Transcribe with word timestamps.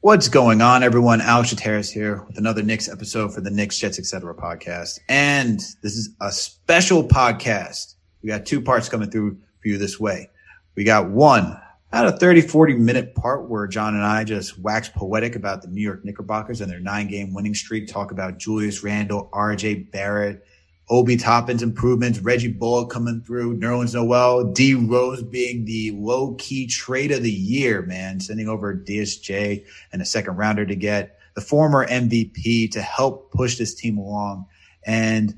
What's 0.00 0.28
going 0.28 0.62
on, 0.62 0.84
everyone? 0.84 1.20
Alex 1.20 1.52
Shateris 1.52 1.90
here 1.90 2.22
with 2.28 2.38
another 2.38 2.62
Knicks 2.62 2.88
episode 2.88 3.34
for 3.34 3.40
the 3.40 3.50
Knicks 3.50 3.76
Jets 3.76 3.98
Etc. 3.98 4.32
podcast. 4.32 5.00
And 5.08 5.58
this 5.82 5.96
is 5.96 6.10
a 6.20 6.30
special 6.30 7.02
podcast. 7.02 7.96
We 8.22 8.28
got 8.28 8.46
two 8.46 8.60
parts 8.60 8.88
coming 8.88 9.10
through 9.10 9.38
for 9.60 9.66
you 9.66 9.76
this 9.76 9.98
way. 9.98 10.30
We 10.76 10.84
got 10.84 11.10
one, 11.10 11.60
about 11.90 12.14
a 12.14 12.16
30, 12.16 12.42
40 12.42 12.74
minute 12.74 13.16
part 13.16 13.48
where 13.48 13.66
John 13.66 13.96
and 13.96 14.04
I 14.04 14.22
just 14.22 14.56
wax 14.60 14.88
poetic 14.88 15.34
about 15.34 15.62
the 15.62 15.68
New 15.68 15.82
York 15.82 16.04
Knickerbockers 16.04 16.60
and 16.60 16.70
their 16.70 16.78
nine 16.78 17.08
game 17.08 17.34
winning 17.34 17.56
streak, 17.56 17.88
talk 17.88 18.12
about 18.12 18.38
Julius 18.38 18.84
Randle, 18.84 19.28
RJ 19.32 19.90
Barrett, 19.90 20.44
Obi 20.90 21.16
Toppin's 21.16 21.62
improvements, 21.62 22.18
Reggie 22.20 22.52
Bullock 22.52 22.90
coming 22.90 23.20
through, 23.20 23.58
Nerlens 23.58 23.94
Noel, 23.94 24.44
D 24.44 24.74
Rose 24.74 25.22
being 25.22 25.64
the 25.64 25.90
low 25.92 26.34
key 26.34 26.66
trade 26.66 27.12
of 27.12 27.22
the 27.22 27.30
year, 27.30 27.82
man, 27.82 28.20
sending 28.20 28.48
over 28.48 28.74
DSJ 28.74 29.64
and 29.92 30.00
a 30.00 30.06
second 30.06 30.36
rounder 30.36 30.64
to 30.64 30.74
get 30.74 31.18
the 31.34 31.40
former 31.40 31.86
MVP 31.86 32.70
to 32.72 32.80
help 32.80 33.30
push 33.32 33.58
this 33.58 33.74
team 33.74 33.98
along. 33.98 34.46
And 34.84 35.34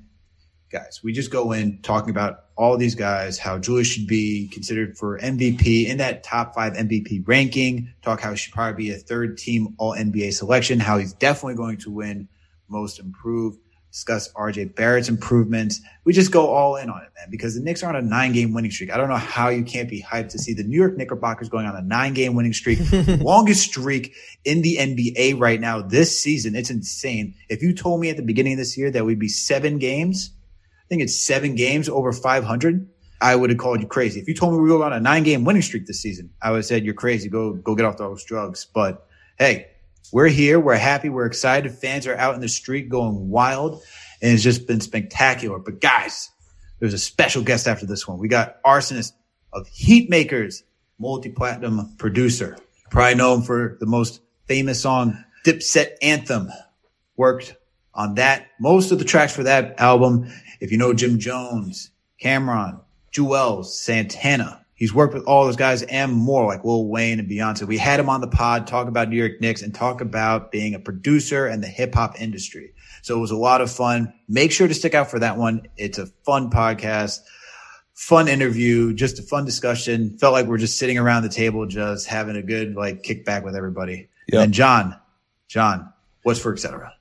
guys, 0.71 1.01
we 1.03 1.13
just 1.13 1.33
go 1.33 1.53
in 1.53 1.83
talking 1.83 2.11
about 2.11 2.45
all 2.57 2.77
these 2.77 2.95
guys, 2.95 3.39
how 3.39 3.59
Julius 3.59 3.89
should 3.89 4.07
be 4.07 4.49
considered 4.49 4.97
for 4.97 5.19
MVP 5.19 5.87
in 5.87 5.97
that 5.97 6.23
top 6.23 6.55
five 6.55 6.75
MVP 6.75 7.27
ranking, 7.27 7.93
talk 8.03 8.21
how 8.21 8.31
he 8.31 8.37
should 8.37 8.53
probably 8.53 8.85
be 8.85 8.91
a 8.93 8.99
third 8.99 9.37
team 9.37 9.75
all 9.79 9.95
NBA 9.95 10.33
selection, 10.33 10.79
how 10.79 10.99
he's 10.99 11.13
definitely 11.13 11.57
going 11.57 11.79
to 11.79 11.91
win 11.91 12.29
most 12.69 13.01
improved 13.01 13.59
discuss 13.91 14.33
RJ 14.35 14.75
Barrett's 14.75 15.09
improvements. 15.09 15.81
We 16.05 16.13
just 16.13 16.31
go 16.31 16.49
all 16.49 16.77
in 16.77 16.89
on 16.89 17.03
it, 17.03 17.11
man, 17.19 17.29
because 17.31 17.55
the 17.55 17.61
Knicks 17.61 17.83
are 17.83 17.89
on 17.89 17.97
a 17.97 18.03
nine 18.03 18.33
game 18.33 18.53
winning 18.53 18.71
streak. 18.71 18.93
I 18.93 18.97
don't 18.97 19.09
know 19.09 19.17
how 19.17 19.49
you 19.49 19.65
can't 19.65 19.89
be 19.89 20.03
hyped 20.03 20.29
to 20.31 20.39
see 20.39 20.55
the 20.55 20.63
New 20.63 20.77
York 20.77 20.97
Knickerbockers 20.97 21.49
going 21.49 21.67
on 21.67 21.75
a 21.75 21.83
nine 21.83 22.15
game 22.15 22.35
winning 22.35 22.53
streak, 22.53 22.79
longest 23.21 23.63
streak 23.63 24.15
in 24.45 24.63
the 24.63 24.77
NBA 24.77 25.41
right 25.41 25.61
now 25.61 25.83
this 25.83 26.19
season. 26.19 26.55
It's 26.55 26.71
insane. 26.71 27.35
If 27.49 27.63
you 27.63 27.73
told 27.73 28.01
me 28.01 28.11
at 28.11 28.17
the 28.17 28.23
beginning 28.23 28.55
of 28.55 28.59
this 28.59 28.79
year 28.79 28.91
that 28.91 29.05
we'd 29.05 29.19
be 29.19 29.29
seven 29.29 29.79
games, 29.79 30.31
I 30.79 30.87
think 30.89 31.03
it's 31.03 31.17
seven 31.17 31.55
games 31.55 31.89
over 31.89 32.13
500. 32.13 32.89
I 33.21 33.37
would 33.37 33.51
have 33.51 33.59
called 33.59 33.83
you 33.83 33.87
crazy. 33.87 34.19
If 34.21 34.29
you 34.29 34.35
told 34.35 34.55
me 34.55 34.61
we 34.61 34.73
were 34.73 34.85
on 34.85 34.93
a 34.93 35.01
nine 35.01 35.25
game 35.25 35.45
winning 35.45 35.63
streak 35.63 35.87
this 35.87 36.01
season, 36.01 36.31
I 36.41 36.51
would 36.51 36.59
have 36.59 36.67
said 36.67 36.85
you're 36.85 36.95
crazy. 36.95 37.29
Go, 37.29 37.55
go 37.55 37.75
get 37.75 37.85
off 37.85 37.99
those 37.99 38.25
drugs. 38.25 38.67
But 38.73 39.07
hey, 39.39 39.69
we're 40.13 40.29
here. 40.29 40.59
We're 40.59 40.77
happy. 40.77 41.09
We're 41.09 41.27
excited. 41.27 41.73
Fans 41.73 42.07
are 42.07 42.17
out 42.17 42.35
in 42.35 42.41
the 42.41 42.49
street 42.49 42.89
going 42.89 43.29
wild. 43.29 43.83
And 44.23 44.33
it's 44.33 44.43
just 44.43 44.67
been 44.67 44.81
spectacular. 44.81 45.59
But 45.59 45.81
guys, 45.81 46.31
there's 46.79 46.95
a 46.95 46.99
special 46.99 47.43
guest 47.43 47.69
after 47.69 47.87
this 47.87 48.07
one. 48.09 48.19
We 48.19 48.29
got 48.29 48.63
Rsonist 48.63 49.13
of 49.53 49.69
Heatmakerz, 49.69 50.63
multi-platinum 50.99 51.97
producer. 51.97 52.57
Probably 52.91 53.15
know 53.15 53.35
him 53.35 53.43
for 53.43 53.77
the 53.81 53.87
most 53.87 54.21
famous 54.47 54.81
song, 54.81 55.25
Dipset 55.45 55.93
Anthem. 56.03 56.51
Worked 57.17 57.57
on 57.95 58.15
that. 58.15 58.49
Most 58.59 58.93
of 58.93 58.99
the 58.99 59.05
tracks 59.05 59.35
for 59.35 59.45
that 59.45 59.79
album. 59.79 60.31
If 60.61 60.73
you 60.73 60.79
know 60.79 60.93
Jim 60.93 61.19
Jones, 61.19 61.91
Cam'ron, 62.23 62.81
Juelz, 63.13 63.67
Santana, 63.67 64.60
He's 64.81 64.95
worked 64.95 65.13
with 65.13 65.25
all 65.25 65.45
those 65.45 65.57
guys 65.57 65.83
and 65.83 66.11
more, 66.11 66.47
like 66.47 66.65
Lil 66.65 66.89
Wayne 66.89 67.19
and 67.19 67.29
Beyonce. 67.29 67.69
We 67.69 67.77
had 67.77 68.01
him 68.01 68.09
on 68.09 68.23
the 68.23 68.27
pod 68.27 68.67
talk 68.67 68.89
about 68.89 69.11
New 69.11 69.17
York 69.17 69.39
Knicks 69.39 69.61
and 69.61 69.75
talk 69.75 70.01
about 70.01 70.51
being 70.51 70.75
a 70.75 70.79
producer 70.79 71.47
and 71.47 71.63
the 71.63 71.67
hip 71.67 71.95
hop 71.95 72.19
industry. 72.19 72.73
So 73.03 73.15
it 73.15 73.21
was 73.21 73.31
a 73.31 73.37
lot 73.37 73.61
of 73.61 73.71
fun. 73.71 74.15
Make 74.27 74.53
sure 74.53 74.67
to 74.67 74.73
stick 74.73 74.95
out 74.95 75.11
for 75.11 75.19
that 75.19 75.37
one. 75.37 75.69
It's 75.77 75.99
a 75.99 76.07
fun 76.25 76.49
podcast, 76.49 77.19
fun 77.93 78.27
interview, 78.27 78.95
just 78.95 79.19
a 79.19 79.23
fun 79.23 79.45
discussion. 79.45 80.17
Felt 80.17 80.33
like 80.33 80.47
we're 80.47 80.57
just 80.57 80.79
sitting 80.79 80.97
around 80.97 81.25
the 81.25 81.29
table, 81.29 81.67
just 81.67 82.07
having 82.07 82.37
a 82.37 82.43
good 82.43 82.75
like 82.75 83.03
kickback 83.03 83.45
with 83.45 83.55
everybody. 83.55 84.09
Yep. 84.33 84.45
And 84.45 84.55
John, 84.55 84.99
John, 85.47 85.93
what's 86.23 86.41
for 86.41 86.55
etc. 86.55 86.95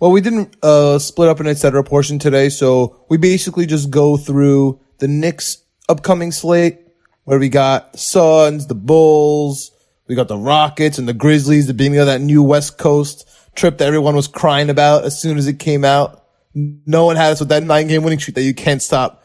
Well, 0.00 0.10
we 0.10 0.20
didn't 0.20 0.56
uh, 0.64 0.98
split 0.98 1.28
up 1.28 1.38
an 1.38 1.46
etc. 1.46 1.84
portion 1.84 2.18
today, 2.18 2.48
so 2.48 3.04
we 3.08 3.18
basically 3.18 3.66
just 3.66 3.88
go 3.88 4.16
through 4.16 4.80
the 4.98 5.06
Knicks 5.06 5.62
upcoming 5.88 6.32
slate 6.32 6.89
where 7.24 7.38
we 7.38 7.48
got 7.48 7.92
the 7.92 7.98
Suns, 7.98 8.66
the 8.66 8.74
Bulls, 8.74 9.72
we 10.08 10.14
got 10.14 10.28
the 10.28 10.36
Rockets 10.36 10.98
and 10.98 11.08
the 11.08 11.14
Grizzlies, 11.14 11.66
the 11.66 11.74
beginning 11.74 12.00
of 12.00 12.06
that 12.06 12.20
new 12.20 12.42
West 12.42 12.78
Coast 12.78 13.28
trip 13.54 13.78
that 13.78 13.86
everyone 13.86 14.16
was 14.16 14.26
crying 14.26 14.70
about 14.70 15.04
as 15.04 15.20
soon 15.20 15.38
as 15.38 15.46
it 15.46 15.58
came 15.58 15.84
out. 15.84 16.24
No 16.54 17.06
one 17.06 17.16
had 17.16 17.32
us 17.32 17.40
with 17.40 17.50
that 17.50 17.62
nine 17.62 17.86
game 17.86 18.02
winning 18.02 18.18
streak 18.18 18.34
that 18.34 18.42
you 18.42 18.54
can't 18.54 18.82
stop 18.82 19.22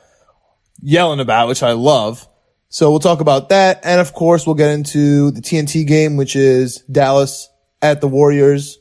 yelling 0.82 1.20
about, 1.20 1.48
which 1.48 1.64
I 1.64 1.72
love. 1.72 2.28
So 2.70 2.92
we'll 2.92 3.00
talk 3.00 3.22
about 3.22 3.50
that. 3.50 3.80
And 3.84 4.02
of 4.02 4.14
course, 4.14 4.46
we'll 4.46 4.56
get 4.56 4.70
into 4.70 5.32
the 5.32 5.42
TNT 5.42 5.88
game, 5.88 6.18
which 6.18 6.36
is 6.36 6.80
Dallas 6.92 7.50
at 7.82 8.02
the 8.02 8.08
Warriors, 8.08 8.78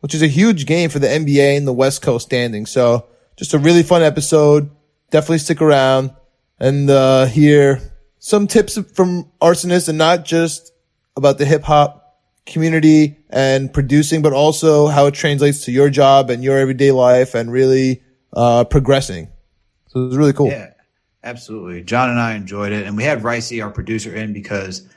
which 0.00 0.14
is 0.14 0.22
a 0.22 0.26
huge 0.26 0.66
game 0.66 0.90
for 0.90 0.98
the 0.98 1.06
NBA 1.06 1.56
and 1.56 1.66
the 1.66 1.72
West 1.72 2.02
Coast 2.02 2.26
standing. 2.26 2.66
So 2.66 3.06
just 3.36 3.54
a 3.54 3.58
really 3.58 3.82
fun 3.82 4.02
episode. 4.02 4.70
Definitely 5.10 5.38
stick 5.38 5.62
around 5.62 6.10
and, 6.58 6.90
uh, 6.90 7.26
hear 7.26 7.80
some 8.26 8.48
tips 8.48 8.76
from 8.92 9.30
Rsonist 9.40 9.88
and 9.88 9.96
not 9.96 10.24
just 10.24 10.72
about 11.14 11.38
the 11.38 11.44
hip 11.44 11.62
hop 11.62 12.18
community 12.44 13.18
and 13.30 13.72
producing, 13.72 14.20
but 14.20 14.32
also 14.32 14.88
how 14.88 15.06
it 15.06 15.14
translates 15.14 15.64
to 15.66 15.70
your 15.70 15.90
job 15.90 16.28
and 16.28 16.42
your 16.42 16.58
everyday 16.58 16.90
life 16.90 17.36
and 17.36 17.52
really, 17.52 18.02
uh, 18.32 18.64
progressing. 18.64 19.28
So 19.86 20.00
it 20.00 20.06
was 20.08 20.16
really 20.16 20.32
cool. 20.32 20.48
Yeah, 20.48 20.72
absolutely. 21.22 21.84
John 21.84 22.10
and 22.10 22.18
I 22.18 22.34
enjoyed 22.34 22.72
it. 22.72 22.84
And 22.84 22.96
we 22.96 23.04
had 23.04 23.22
Ricey, 23.22 23.62
our 23.62 23.70
producer, 23.70 24.12
in 24.12 24.32
because 24.32 24.88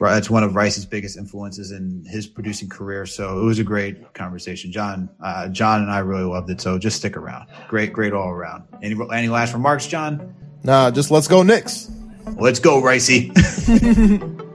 that's 0.00 0.30
one 0.30 0.42
of 0.42 0.56
Rice's 0.56 0.86
biggest 0.86 1.18
influences 1.18 1.72
in 1.72 2.06
his 2.08 2.26
producing 2.26 2.70
career. 2.70 3.04
So 3.04 3.40
it 3.40 3.44
was 3.44 3.58
a 3.58 3.64
great 3.64 4.14
conversation. 4.14 4.72
John, 4.72 5.10
uh, 5.22 5.48
John 5.48 5.82
and 5.82 5.90
I 5.90 5.98
really 5.98 6.24
loved 6.24 6.48
it. 6.48 6.62
So 6.62 6.78
just 6.78 6.96
stick 6.96 7.18
around. 7.18 7.46
Great, 7.68 7.92
great 7.92 8.14
all 8.14 8.30
around. 8.30 8.64
Any, 8.82 8.96
any 9.12 9.28
last 9.28 9.52
remarks, 9.52 9.86
John? 9.86 10.34
Nah, 10.64 10.90
just 10.90 11.10
let's 11.10 11.28
go 11.28 11.42
Knicks. 11.42 11.90
Let's 12.38 12.58
go, 12.58 12.80
Ricey. 12.80 13.30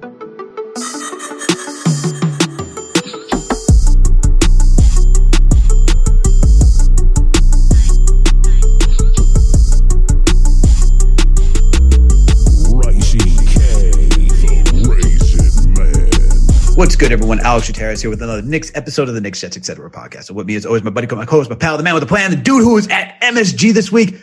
What's 16.75 16.97
good, 16.97 17.13
everyone? 17.13 17.39
Alex 17.39 17.71
Shateris 17.71 18.01
here 18.01 18.09
with 18.09 18.21
another 18.21 18.41
Knicks 18.41 18.69
episode 18.75 19.07
of 19.07 19.15
the 19.15 19.21
Knicks 19.21 19.39
Jets 19.39 19.55
Etc. 19.55 19.89
podcast. 19.89 20.25
So 20.25 20.33
with 20.33 20.45
me, 20.45 20.55
is 20.55 20.65
always, 20.65 20.83
my 20.83 20.89
buddy, 20.89 21.07
my 21.15 21.25
co-host, 21.25 21.49
my 21.49 21.55
pal, 21.55 21.77
the 21.77 21.83
man 21.83 21.93
with 21.93 22.03
the 22.03 22.07
plan, 22.07 22.31
the 22.31 22.37
dude 22.37 22.63
who 22.63 22.77
is 22.77 22.87
at 22.89 23.19
MSG 23.21 23.73
this 23.73 23.91
week, 23.91 24.15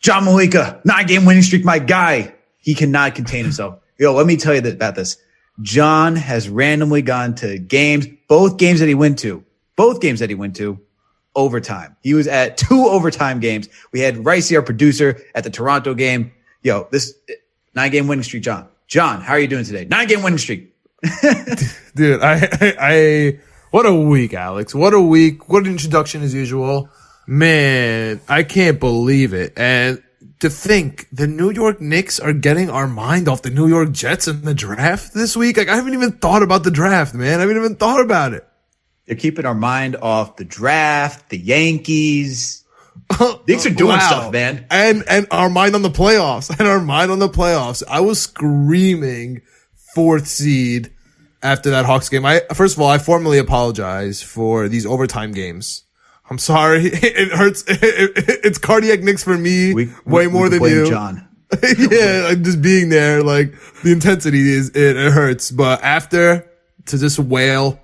John 0.00 0.26
Malika, 0.26 0.82
nine 0.84 1.06
game 1.06 1.24
winning 1.24 1.42
streak, 1.42 1.64
my 1.64 1.78
guy. 1.78 2.34
He 2.64 2.74
cannot 2.74 3.14
contain 3.14 3.44
himself. 3.44 3.78
Yo, 3.98 4.14
let 4.14 4.26
me 4.26 4.38
tell 4.38 4.54
you 4.54 4.66
about 4.66 4.94
this. 4.94 5.18
John 5.60 6.16
has 6.16 6.48
randomly 6.48 7.02
gone 7.02 7.34
to 7.36 7.58
games, 7.58 8.06
both 8.26 8.56
games 8.56 8.80
that 8.80 8.88
he 8.88 8.94
went 8.94 9.18
to, 9.18 9.44
both 9.76 10.00
games 10.00 10.20
that 10.20 10.30
he 10.30 10.34
went 10.34 10.56
to, 10.56 10.80
overtime. 11.36 11.94
He 12.02 12.14
was 12.14 12.26
at 12.26 12.56
two 12.64 12.86
overtime 12.86 13.38
games. 13.38 13.68
We 13.92 14.00
had 14.00 14.16
Ricey, 14.16 14.56
our 14.56 14.62
producer, 14.62 15.20
at 15.34 15.44
the 15.44 15.50
Toronto 15.50 15.92
game. 15.92 16.32
Yo, 16.62 16.88
this 16.90 17.12
eh, 17.28 17.34
nine 17.74 17.90
game 17.90 18.08
winning 18.08 18.22
streak, 18.22 18.42
John. 18.42 18.66
John, 18.86 19.20
how 19.20 19.34
are 19.34 19.38
you 19.38 19.46
doing 19.46 19.64
today? 19.64 19.84
Nine 19.84 20.08
game 20.08 20.22
winning 20.22 20.38
streak. 20.38 20.74
Dude, 21.94 22.22
I, 22.22 22.48
I, 22.60 22.76
I, 22.80 23.40
what 23.72 23.84
a 23.84 23.94
week, 23.94 24.32
Alex. 24.32 24.74
What 24.74 24.94
a 24.94 25.00
week. 25.00 25.50
What 25.50 25.66
an 25.66 25.72
introduction 25.72 26.22
as 26.22 26.32
usual. 26.32 26.88
Man, 27.26 28.22
I 28.26 28.42
can't 28.42 28.80
believe 28.80 29.34
it. 29.34 29.52
And 29.58 30.02
to 30.44 30.50
think 30.50 31.08
the 31.10 31.26
New 31.26 31.50
York 31.50 31.80
Knicks 31.80 32.20
are 32.20 32.34
getting 32.34 32.68
our 32.68 32.86
mind 32.86 33.28
off 33.28 33.40
the 33.40 33.48
New 33.48 33.66
York 33.66 33.92
Jets 33.92 34.28
in 34.28 34.42
the 34.42 34.52
draft 34.52 35.14
this 35.14 35.34
week. 35.34 35.56
Like 35.56 35.70
I 35.70 35.76
haven't 35.76 35.94
even 35.94 36.12
thought 36.12 36.42
about 36.42 36.64
the 36.64 36.70
draft, 36.70 37.14
man. 37.14 37.38
I 37.38 37.40
haven't 37.40 37.56
even 37.56 37.76
thought 37.76 38.02
about 38.02 38.34
it. 38.34 38.46
They're 39.06 39.16
keeping 39.16 39.46
our 39.46 39.54
mind 39.54 39.96
off 39.96 40.36
the 40.36 40.44
draft, 40.44 41.30
the 41.30 41.38
Yankees. 41.38 42.62
Knicks 43.48 43.64
are 43.64 43.70
doing 43.70 43.96
wow. 43.96 44.06
stuff, 44.06 44.32
man. 44.34 44.66
And 44.70 45.02
and 45.08 45.26
our 45.30 45.48
mind 45.48 45.76
on 45.76 45.82
the 45.82 45.88
playoffs. 45.88 46.54
And 46.58 46.68
our 46.68 46.80
mind 46.80 47.10
on 47.10 47.20
the 47.20 47.30
playoffs. 47.30 47.82
I 47.88 48.00
was 48.00 48.20
screaming 48.20 49.40
fourth 49.94 50.26
seed 50.26 50.92
after 51.42 51.70
that 51.70 51.86
Hawks 51.86 52.10
game. 52.10 52.26
I 52.26 52.42
first 52.52 52.76
of 52.76 52.82
all, 52.82 52.90
I 52.90 52.98
formally 52.98 53.38
apologize 53.38 54.22
for 54.22 54.68
these 54.68 54.84
overtime 54.84 55.32
games. 55.32 55.84
I'm 56.30 56.38
sorry. 56.38 56.86
It 56.92 57.32
hurts. 57.32 57.64
it's 57.68 58.58
cardiac 58.58 59.00
Knicks 59.00 59.22
for 59.22 59.36
me 59.36 59.74
we, 59.74 59.86
way 60.04 60.26
we, 60.26 60.32
more 60.32 60.48
we 60.48 60.58
than 60.58 60.62
you. 60.62 60.88
John. 60.88 61.28
yeah, 61.78 62.26
like 62.28 62.42
just 62.42 62.60
being 62.60 62.88
there, 62.88 63.22
like 63.22 63.54
the 63.82 63.92
intensity 63.92 64.50
is, 64.50 64.70
it, 64.70 64.96
it 64.96 65.12
hurts. 65.12 65.50
But 65.50 65.82
after 65.82 66.50
to 66.86 66.98
just 66.98 67.18
wail 67.18 67.80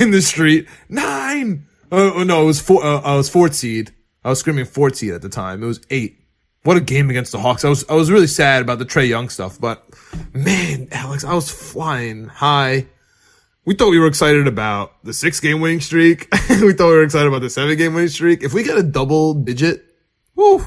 in 0.00 0.10
the 0.10 0.22
street, 0.22 0.68
nine. 0.88 1.66
Oh, 1.92 2.22
no, 2.22 2.42
it 2.42 2.46
was 2.46 2.60
four, 2.60 2.84
uh, 2.84 3.00
I 3.00 3.16
was 3.16 3.28
fourth 3.28 3.54
seed. 3.54 3.92
I 4.24 4.30
was 4.30 4.40
screaming 4.40 4.64
fourth 4.64 4.96
seed 4.96 5.12
at 5.12 5.22
the 5.22 5.28
time. 5.28 5.62
It 5.62 5.66
was 5.66 5.80
eight. 5.90 6.18
What 6.62 6.76
a 6.76 6.80
game 6.80 7.10
against 7.10 7.32
the 7.32 7.38
Hawks. 7.38 7.64
I 7.64 7.68
was, 7.68 7.88
I 7.88 7.94
was 7.94 8.10
really 8.10 8.26
sad 8.26 8.62
about 8.62 8.78
the 8.78 8.84
Trae 8.84 9.08
Young 9.08 9.28
stuff, 9.28 9.60
but 9.60 9.86
man, 10.34 10.88
Alex, 10.92 11.24
I 11.24 11.34
was 11.34 11.50
flying 11.50 12.26
high 12.26 12.86
we 13.70 13.76
thought 13.76 13.90
we 13.90 14.00
were 14.00 14.08
excited 14.08 14.48
about 14.48 14.94
the 15.04 15.14
six 15.14 15.38
game 15.38 15.60
winning 15.60 15.78
streak. 15.78 16.26
we 16.50 16.72
thought 16.72 16.88
we 16.88 16.96
were 16.96 17.04
excited 17.04 17.28
about 17.28 17.40
the 17.40 17.48
seven 17.48 17.78
game 17.78 17.94
winning 17.94 18.08
streak. 18.08 18.42
If 18.42 18.52
we 18.52 18.64
get 18.64 18.76
a 18.76 18.82
double 18.82 19.32
digit, 19.32 19.84
whoo. 20.34 20.58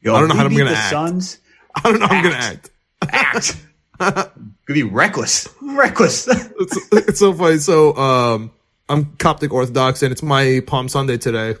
Yo, 0.00 0.14
I 0.14 0.20
don't 0.20 0.30
know 0.30 0.34
how 0.36 0.46
I'm 0.46 0.56
gonna 0.56 0.70
act. 0.70 0.88
Suns. 0.88 1.38
I 1.74 1.82
don't 1.82 2.00
know 2.00 2.06
how 2.06 2.14
I'm 2.14 2.22
gonna 2.22 2.34
act. 2.36 2.70
Act. 3.02 3.56
Could 4.64 4.72
be 4.72 4.84
reckless. 4.84 5.54
Reckless. 5.60 6.26
It's, 6.28 6.88
it's 6.92 7.18
so 7.18 7.34
funny. 7.34 7.58
So, 7.58 7.94
um, 7.96 8.52
I'm 8.88 9.14
Coptic 9.16 9.52
Orthodox 9.52 10.02
and 10.02 10.10
it's 10.10 10.22
my 10.22 10.62
Palm 10.66 10.88
Sunday 10.88 11.18
today. 11.18 11.56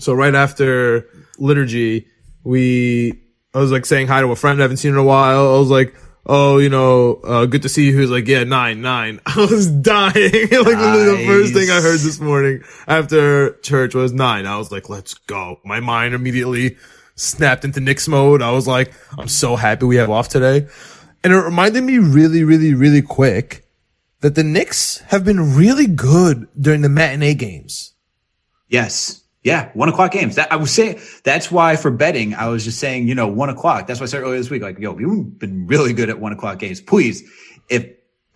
So 0.00 0.14
right 0.14 0.34
after 0.34 1.06
liturgy, 1.38 2.08
we, 2.42 3.22
I 3.54 3.58
was 3.60 3.70
like 3.70 3.86
saying 3.86 4.08
hi 4.08 4.20
to 4.20 4.32
a 4.32 4.36
friend 4.36 4.58
I 4.58 4.62
haven't 4.62 4.78
seen 4.78 4.94
in 4.94 4.98
a 4.98 5.04
while. 5.04 5.54
I 5.54 5.58
was 5.60 5.70
like, 5.70 5.94
oh, 6.30 6.58
you 6.58 6.68
know, 6.68 7.14
uh, 7.24 7.44
good 7.46 7.62
to 7.62 7.68
see 7.68 7.86
you. 7.86 7.92
He 7.92 7.98
was 7.98 8.10
like, 8.10 8.28
yeah, 8.28 8.44
nine, 8.44 8.80
nine. 8.80 9.20
I 9.26 9.36
was 9.36 9.68
dying. 9.68 10.14
like 10.14 10.52
literally 10.52 11.16
the 11.16 11.24
first 11.26 11.52
thing 11.52 11.70
I 11.70 11.80
heard 11.80 11.98
this 11.98 12.20
morning 12.20 12.62
after 12.86 13.54
church 13.58 13.96
was 13.96 14.12
nine. 14.12 14.46
I 14.46 14.56
was 14.56 14.70
like, 14.70 14.88
let's 14.88 15.14
go. 15.14 15.58
My 15.64 15.80
mind 15.80 16.14
immediately 16.14 16.76
snapped 17.16 17.64
into 17.64 17.80
Knicks 17.80 18.06
mode. 18.06 18.42
I 18.42 18.52
was 18.52 18.68
like, 18.68 18.92
I'm 19.18 19.26
so 19.26 19.56
happy 19.56 19.86
we 19.86 19.96
have 19.96 20.08
off 20.08 20.28
today. 20.28 20.68
And 21.24 21.32
it 21.32 21.36
reminded 21.36 21.82
me 21.82 21.98
really, 21.98 22.44
really, 22.44 22.74
really 22.74 23.02
quick 23.02 23.66
that 24.20 24.36
the 24.36 24.44
Knicks 24.44 24.98
have 25.08 25.24
been 25.24 25.56
really 25.56 25.86
good 25.86 26.46
during 26.58 26.82
the 26.82 26.88
matinee 26.88 27.34
games. 27.34 27.94
Yes. 28.68 29.24
Yeah. 29.42 29.70
One 29.74 29.88
o'clock 29.88 30.12
games. 30.12 30.36
That 30.36 30.52
I 30.52 30.56
was 30.56 30.70
saying 30.70 31.00
that's 31.24 31.50
why 31.50 31.76
for 31.76 31.90
betting, 31.90 32.34
I 32.34 32.48
was 32.48 32.64
just 32.64 32.78
saying, 32.78 33.08
you 33.08 33.14
know, 33.14 33.28
one 33.28 33.48
o'clock. 33.48 33.86
That's 33.86 34.00
why 34.00 34.04
I 34.04 34.08
said 34.08 34.22
earlier 34.22 34.38
this 34.38 34.50
week, 34.50 34.62
like, 34.62 34.78
yo, 34.78 34.92
we've 34.92 35.38
been 35.38 35.66
really 35.66 35.92
good 35.92 36.10
at 36.10 36.20
one 36.20 36.32
o'clock 36.32 36.58
games. 36.58 36.80
Please, 36.80 37.22
if 37.68 37.86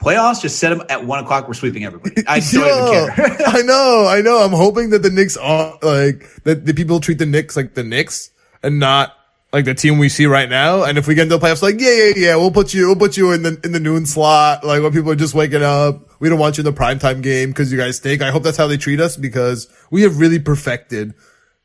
playoffs, 0.01 0.43
just 0.43 0.59
set 0.59 0.71
them 0.71 0.83
at 0.89 1.07
one 1.07 1.23
o'clock. 1.23 1.49
We're 1.49 1.55
sweeping 1.55 1.85
everybody. 1.85 2.23
I 2.29 2.41
don't 2.41 2.55
even 2.55 3.15
care. 3.15 3.37
I 3.47 3.63
know, 3.63 4.07
I 4.09 4.21
know. 4.21 4.39
I'm 4.39 4.53
hoping 4.53 4.91
that 4.91 5.03
the 5.03 5.11
Knicks 5.11 5.37
are 5.37 5.79
like 5.83 6.27
that 6.45 6.67
the 6.67 6.75
people 6.75 7.01
treat 7.01 7.19
the 7.19 7.27
Knicks 7.27 7.57
like 7.57 7.75
the 7.75 7.85
Knicks 7.85 8.31
and 8.63 8.79
not 8.79 9.13
like 9.55 9.65
the 9.65 9.75
team 9.75 9.99
we 9.99 10.09
see 10.09 10.27
right 10.27 10.49
now. 10.49 10.83
And 10.83 10.99
if 10.99 11.07
we 11.07 11.15
get 11.15 11.23
into 11.23 11.39
the 11.39 11.47
playoffs, 11.47 11.63
like, 11.63 11.81
yeah, 11.81 11.91
yeah, 11.91 12.13
yeah, 12.17 12.37
we'll 12.37 12.51
put 12.51 12.75
you, 12.75 12.87
we'll 12.89 12.97
put 12.97 13.17
you 13.17 13.33
in 13.33 13.43
the 13.43 13.61
in 13.65 13.73
the 13.73 13.81
noon 13.81 14.05
slot, 14.05 14.65
like 14.65 14.83
when 14.83 14.93
people 14.93 15.11
are 15.13 15.17
just 15.17 15.35
waking 15.35 15.63
up. 15.63 16.11
We 16.21 16.29
don't 16.29 16.39
want 16.39 16.57
you 16.57 16.63
in 16.63 16.65
the 16.65 16.79
primetime 16.79 17.23
game 17.23 17.51
because 17.51 17.71
you 17.71 17.79
guys 17.79 17.97
stink. 17.97 18.23
I 18.23 18.31
hope 18.31 18.43
that's 18.43 18.57
how 18.57 18.67
they 18.67 18.79
treat 18.79 18.99
us 18.99 19.17
because 19.17 19.69
we 19.95 20.03
have 20.03 20.19
really 20.19 20.41
perfected 20.41 21.15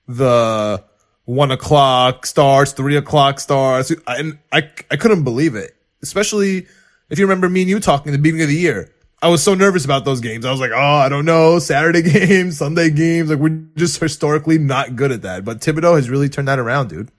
the 0.07 0.83
one 1.25 1.49
o'clock 1.49 2.27
starts, 2.27 2.73
three 2.73 2.95
o'clock 2.95 3.39
starts. 3.39 3.91
And 4.05 4.37
I, 4.51 4.69
I 4.91 4.97
couldn't 4.97 5.23
believe 5.23 5.55
it, 5.55 5.75
especially 6.03 6.67
if 7.09 7.17
you 7.17 7.25
remember 7.25 7.49
me 7.49 7.61
and 7.61 7.69
you 7.71 7.79
talking 7.79 8.13
at 8.13 8.15
the 8.15 8.21
beginning 8.21 8.43
of 8.43 8.49
the 8.49 8.55
year. 8.55 8.93
I 9.19 9.29
was 9.29 9.41
so 9.41 9.55
nervous 9.55 9.83
about 9.83 10.05
those 10.05 10.21
games. 10.21 10.45
I 10.45 10.51
was 10.51 10.59
like, 10.59 10.69
oh, 10.71 10.77
I 10.77 11.09
don't 11.09 11.25
know, 11.25 11.57
Saturday 11.57 12.03
games, 12.11 12.59
Sunday 12.59 12.91
games. 12.91 13.31
Like 13.31 13.39
we're 13.39 13.63
just 13.75 13.99
historically 13.99 14.59
not 14.59 14.95
good 14.95 15.11
at 15.11 15.23
that. 15.23 15.43
But 15.43 15.61
Thibodeau 15.61 15.95
has 15.95 16.07
really 16.07 16.29
turned 16.29 16.49
that 16.49 16.59
around, 16.59 16.89
dude. 16.89 17.09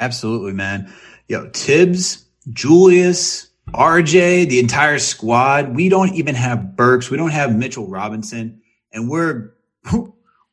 Absolutely, 0.00 0.52
man. 0.52 0.92
Yo, 1.28 1.48
Tibbs, 1.50 2.24
Julius, 2.52 3.50
RJ, 3.68 4.48
the 4.48 4.58
entire 4.58 4.98
squad. 4.98 5.76
We 5.76 5.88
don't 5.88 6.14
even 6.14 6.34
have 6.34 6.74
Burks. 6.74 7.08
We 7.08 7.18
don't 7.18 7.30
have 7.30 7.54
Mitchell 7.54 7.86
Robinson, 7.86 8.62
and 8.92 9.08
we're 9.08 9.52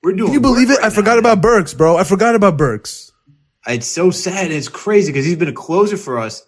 we're 0.03 0.13
doing. 0.13 0.27
Can 0.27 0.33
you 0.33 0.39
believe 0.41 0.69
it? 0.69 0.77
right 0.77 0.85
I 0.85 0.89
forgot 0.89 1.13
now, 1.13 1.19
about 1.19 1.41
Burks, 1.41 1.73
bro. 1.73 1.97
I 1.97 2.03
forgot 2.03 2.35
about 2.35 2.57
Burks. 2.57 3.11
It's 3.67 3.87
so 3.87 4.11
sad. 4.11 4.51
It's 4.51 4.67
crazy 4.67 5.11
because 5.11 5.25
he's 5.25 5.37
been 5.37 5.47
a 5.47 5.53
closer 5.53 5.97
for 5.97 6.19
us. 6.19 6.45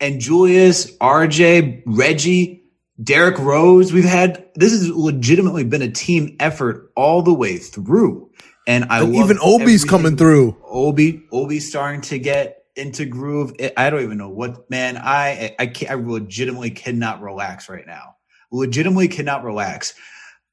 And 0.00 0.20
Julius, 0.20 0.96
RJ, 0.98 1.82
Reggie, 1.86 2.62
Derrick 3.02 3.38
Rose, 3.38 3.92
we've 3.92 4.04
had 4.04 4.48
this 4.54 4.72
has 4.72 4.88
legitimately 4.88 5.64
been 5.64 5.82
a 5.82 5.90
team 5.90 6.36
effort 6.40 6.90
all 6.96 7.22
the 7.22 7.34
way 7.34 7.58
through. 7.58 8.30
And 8.66 8.86
I 8.90 9.02
And 9.02 9.12
love 9.14 9.24
even 9.26 9.38
Obi's 9.42 9.84
coming 9.84 10.16
through. 10.16 10.56
Obi, 10.64 11.24
Obi's 11.32 11.68
starting 11.68 12.00
to 12.02 12.18
get 12.18 12.64
into 12.76 13.04
groove. 13.06 13.52
I- 13.60 13.72
I 13.76 13.90
don't 13.90 14.02
even 14.02 14.18
know 14.18 14.28
what 14.28 14.70
man. 14.70 14.96
I 14.96 15.54
I 15.58 15.66
can't, 15.66 15.90
I 15.90 15.94
legitimately 15.94 16.70
cannot 16.70 17.20
relax 17.22 17.68
right 17.68 17.86
now. 17.86 18.16
Legitimately 18.52 19.08
cannot 19.08 19.42
relax. 19.44 19.94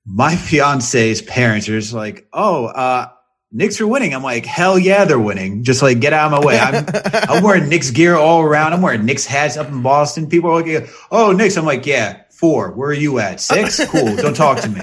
My 0.06 0.36
fiance's 0.36 1.22
parents 1.22 1.68
are 1.68 1.80
just 1.80 1.94
like, 1.94 2.28
oh, 2.32 2.66
uh, 2.66 3.10
Knicks 3.52 3.80
are 3.80 3.88
winning. 3.88 4.14
I'm 4.14 4.22
like, 4.22 4.46
hell 4.46 4.78
yeah, 4.78 5.06
they're 5.06 5.20
winning. 5.20 5.64
Just 5.64 5.82
like 5.82 6.00
get 6.00 6.14
out 6.14 6.32
of 6.32 6.40
my 6.40 6.46
way. 6.46 6.60
I'm 6.60 6.86
I'm 7.14 7.44
wearing 7.44 7.70
Knicks 7.70 7.90
gear 7.92 8.16
all 8.16 8.42
around. 8.42 8.74
I'm 8.74 8.82
wearing 8.82 9.06
Knicks 9.06 9.26
hats 9.26 9.58
up 9.58 9.70
in 9.70 9.82
Boston. 9.82 10.28
People 10.28 10.52
are 10.52 10.62
like, 10.62 10.90
oh, 11.10 11.32
Knicks. 11.32 11.58
I'm 11.58 11.66
like, 11.66 11.86
yeah, 11.86 12.24
four. 12.32 12.72
Where 12.72 12.90
are 12.90 12.94
you 12.94 13.20
at? 13.20 13.40
Six? 13.40 13.84
Cool. 13.86 14.16
Don't 14.18 14.36
talk 14.36 14.60
to 14.62 14.70
me. 14.70 14.82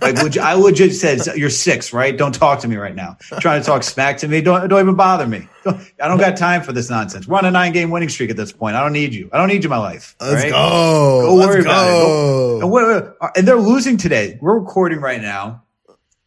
Like 0.00 0.22
legit, 0.22 0.42
I 0.42 0.54
legit 0.54 0.94
said, 0.94 1.36
you're 1.36 1.50
six, 1.50 1.92
right? 1.92 2.16
Don't 2.16 2.34
talk 2.34 2.60
to 2.60 2.68
me 2.68 2.76
right 2.76 2.94
now. 2.94 3.16
Trying 3.40 3.60
to 3.60 3.66
talk 3.66 3.82
smack 3.82 4.18
to 4.18 4.28
me. 4.28 4.40
Don't, 4.40 4.68
don't 4.68 4.80
even 4.80 4.94
bother 4.94 5.26
me. 5.26 5.48
Don't- 5.64 5.80
I 6.00 6.08
don't 6.08 6.18
got 6.18 6.36
time 6.36 6.62
for 6.62 6.72
this 6.72 6.90
nonsense. 6.90 7.26
We're 7.28 7.38
on 7.38 7.44
a 7.44 7.50
nine 7.50 7.72
game 7.72 7.90
winning 7.90 8.08
streak 8.08 8.30
at 8.30 8.36
this 8.36 8.52
point. 8.52 8.74
I 8.76 8.80
don't 8.82 8.92
need 8.92 9.14
you. 9.14 9.28
I 9.32 9.38
don't 9.38 9.48
need 9.48 9.62
you 9.64 9.68
in 9.68 9.70
my 9.70 9.78
life. 9.78 10.16
Let's 10.20 10.42
right? 10.42 10.50
go. 10.50 11.34
Let's 11.36 11.48
worry 11.48 11.60
about 11.60 11.86
it. 11.86 11.90
go. 11.90 12.60
And, 12.62 12.70
we're, 12.70 13.14
and 13.36 13.46
they're 13.46 13.56
losing 13.56 13.96
today. 13.96 14.38
We're 14.40 14.58
recording 14.58 15.00
right 15.00 15.20
now 15.20 15.62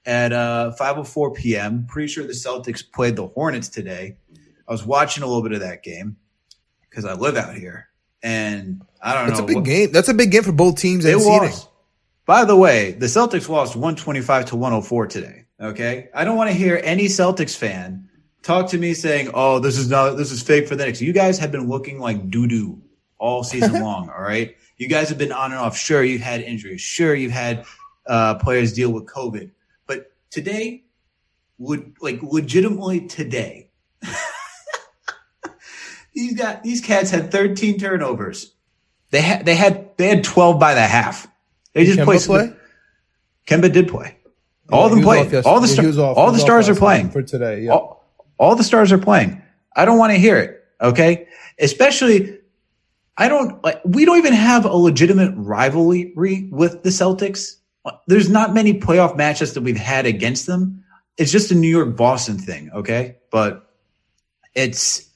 at 0.05 0.31
uh, 0.31 0.73
5:04 0.79 1.35
p.m. 1.35 1.85
Pretty 1.87 2.07
sure 2.07 2.25
the 2.25 2.33
Celtics 2.33 2.83
played 2.89 3.15
the 3.15 3.27
Hornets 3.27 3.69
today. 3.69 4.17
I 4.67 4.71
was 4.71 4.85
watching 4.85 5.23
a 5.23 5.27
little 5.27 5.43
bit 5.43 5.51
of 5.51 5.59
that 5.61 5.83
game 5.83 6.17
because 6.89 7.05
I 7.05 7.13
live 7.13 7.35
out 7.37 7.55
here, 7.55 7.87
and 8.23 8.83
I 9.01 9.13
don't 9.13 9.23
know. 9.23 9.29
That's 9.29 9.39
a 9.39 9.43
big 9.43 9.55
what- 9.57 9.65
game. 9.65 9.91
That's 9.91 10.09
a 10.09 10.13
big 10.13 10.31
game 10.31 10.43
for 10.43 10.51
both 10.51 10.77
teams 10.77 11.03
They 11.03 11.13
and 11.13 11.21
seeding. 11.21 11.51
By 12.25 12.43
the 12.45 12.55
way, 12.55 12.91
the 12.91 13.05
Celtics 13.05 13.47
lost 13.49 13.75
125 13.75 14.45
to 14.45 14.55
104 14.55 15.07
today. 15.07 15.45
Okay, 15.59 16.09
I 16.13 16.25
don't 16.25 16.35
want 16.35 16.49
to 16.49 16.55
hear 16.55 16.81
any 16.83 17.05
Celtics 17.05 17.55
fan 17.55 18.09
talk 18.45 18.69
to 18.69 18.77
me 18.77 18.93
saying, 18.93 19.31
"Oh, 19.33 19.59
this 19.59 19.77
is 19.77 19.89
not 19.89 20.17
this 20.17 20.31
is 20.31 20.41
fake 20.41 20.67
for 20.67 20.75
the 20.75 20.85
Knicks." 20.85 21.01
You 21.01 21.13
guys 21.13 21.39
have 21.39 21.51
been 21.51 21.67
looking 21.67 21.99
like 21.99 22.29
doo 22.29 22.47
doo 22.47 22.81
all 23.17 23.43
season 23.43 23.73
long. 23.81 24.09
All 24.09 24.21
right, 24.21 24.55
you 24.77 24.87
guys 24.87 25.09
have 25.09 25.17
been 25.17 25.31
on 25.31 25.51
and 25.51 25.59
off. 25.59 25.77
Sure, 25.77 26.03
you've 26.03 26.21
had 26.21 26.41
injuries. 26.41 26.81
Sure, 26.81 27.13
you've 27.13 27.31
had 27.31 27.65
uh, 28.05 28.35
players 28.35 28.73
deal 28.73 28.91
with 28.91 29.05
COVID. 29.05 29.51
But 29.87 30.11
today, 30.29 30.83
would 31.57 31.95
like 31.99 32.21
legitimately 32.21 33.07
today, 33.07 33.69
these 36.13 36.37
got 36.37 36.63
these 36.63 36.81
cats 36.81 37.09
had 37.09 37.31
13 37.31 37.79
turnovers. 37.79 38.53
They 39.11 39.21
had 39.21 39.45
they 39.45 39.55
had 39.55 39.97
they 39.97 40.07
had 40.07 40.23
12 40.23 40.59
by 40.59 40.73
the 40.73 40.81
half. 40.81 41.27
They 41.75 41.85
just 41.85 41.99
Kemba 41.99 42.05
played. 42.05 42.21
play? 42.21 42.53
Kemba 43.45 43.71
did 43.71 43.87
play. 43.87 44.15
All 44.71 44.85
of 44.85 44.91
them 44.91 45.03
played. 45.03 45.31
All 45.45 45.59
the 45.61 45.67
He 45.67 45.73
star- 45.73 46.05
off. 46.05 46.17
all 46.17 46.31
the 46.31 46.39
stars 46.39 46.67
are 46.69 46.73
playing 46.75 47.11
for 47.11 47.21
today. 47.21 47.61
Yeah. 47.61 47.73
all, 47.73 48.09
all 48.39 48.55
the 48.55 48.63
stars 48.63 48.91
are 48.91 48.97
playing. 48.97 49.39
I 49.75 49.85
don't 49.85 49.99
want 49.99 50.11
to 50.13 50.17
hear 50.17 50.37
it. 50.39 50.63
Okay. 50.81 51.27
Especially, 51.59 52.39
I 53.17 53.27
don't 53.29 53.63
like, 53.63 53.79
we 53.85 54.05
don't 54.05 54.17
even 54.17 54.33
have 54.33 54.65
a 54.65 54.75
legitimate 54.75 55.33
rivalry 55.35 56.49
with 56.51 56.81
the 56.81 56.89
Celtics. 56.89 57.57
There's 58.07 58.29
not 58.29 58.53
many 58.55 58.79
playoff 58.79 59.15
matches 59.15 59.53
that 59.53 59.61
we've 59.61 59.77
had 59.77 60.05
against 60.07 60.47
them. 60.47 60.83
It's 61.17 61.31
just 61.31 61.51
a 61.51 61.55
New 61.55 61.67
York 61.69 61.95
Boston 61.95 62.39
thing. 62.39 62.71
Okay. 62.73 63.17
But 63.31 63.69
it's, 64.55 65.07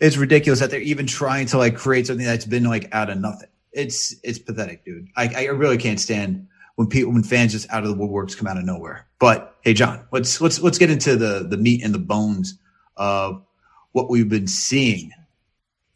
it's 0.00 0.16
ridiculous 0.16 0.60
that 0.60 0.70
they're 0.70 0.80
even 0.80 1.06
trying 1.06 1.46
to 1.46 1.58
like 1.58 1.76
create 1.76 2.06
something 2.06 2.24
that's 2.24 2.44
been 2.44 2.64
like 2.64 2.88
out 2.92 3.10
of 3.10 3.18
nothing. 3.18 3.48
It's, 3.74 4.14
it's 4.22 4.38
pathetic, 4.38 4.84
dude. 4.84 5.08
I, 5.16 5.28
I 5.36 5.44
really 5.46 5.76
can't 5.76 6.00
stand 6.00 6.46
when 6.76 6.88
people, 6.88 7.12
when 7.12 7.22
fans 7.22 7.52
just 7.52 7.70
out 7.70 7.84
of 7.84 7.90
the 7.90 7.96
woodworks 7.96 8.36
come 8.36 8.46
out 8.46 8.56
of 8.56 8.64
nowhere. 8.64 9.06
But 9.18 9.56
hey, 9.62 9.74
John, 9.74 10.06
let's, 10.12 10.40
let's, 10.40 10.60
let's 10.60 10.78
get 10.78 10.90
into 10.90 11.16
the, 11.16 11.46
the 11.48 11.56
meat 11.56 11.84
and 11.84 11.94
the 11.94 11.98
bones 11.98 12.58
of 12.96 13.44
what 13.92 14.10
we've 14.10 14.28
been 14.28 14.46
seeing 14.46 15.12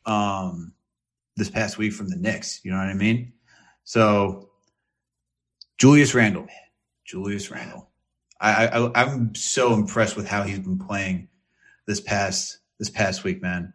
um, 0.06 0.72
this 1.36 1.50
past 1.50 1.78
week 1.78 1.92
from 1.92 2.08
the 2.08 2.16
Knicks. 2.16 2.60
You 2.64 2.70
know 2.70 2.78
what 2.78 2.88
I 2.88 2.94
mean? 2.94 3.32
So 3.84 4.50
Julius 5.78 6.14
Randle, 6.14 6.46
Julius 7.04 7.50
Randle. 7.50 7.88
I, 8.40 8.66
I 8.66 9.02
I'm 9.02 9.34
so 9.34 9.74
impressed 9.74 10.16
with 10.16 10.28
how 10.28 10.42
he's 10.42 10.60
been 10.60 10.78
playing 10.78 11.28
this 11.86 12.00
past 12.00 12.58
this 12.78 12.90
past 12.90 13.24
week, 13.24 13.42
man. 13.42 13.72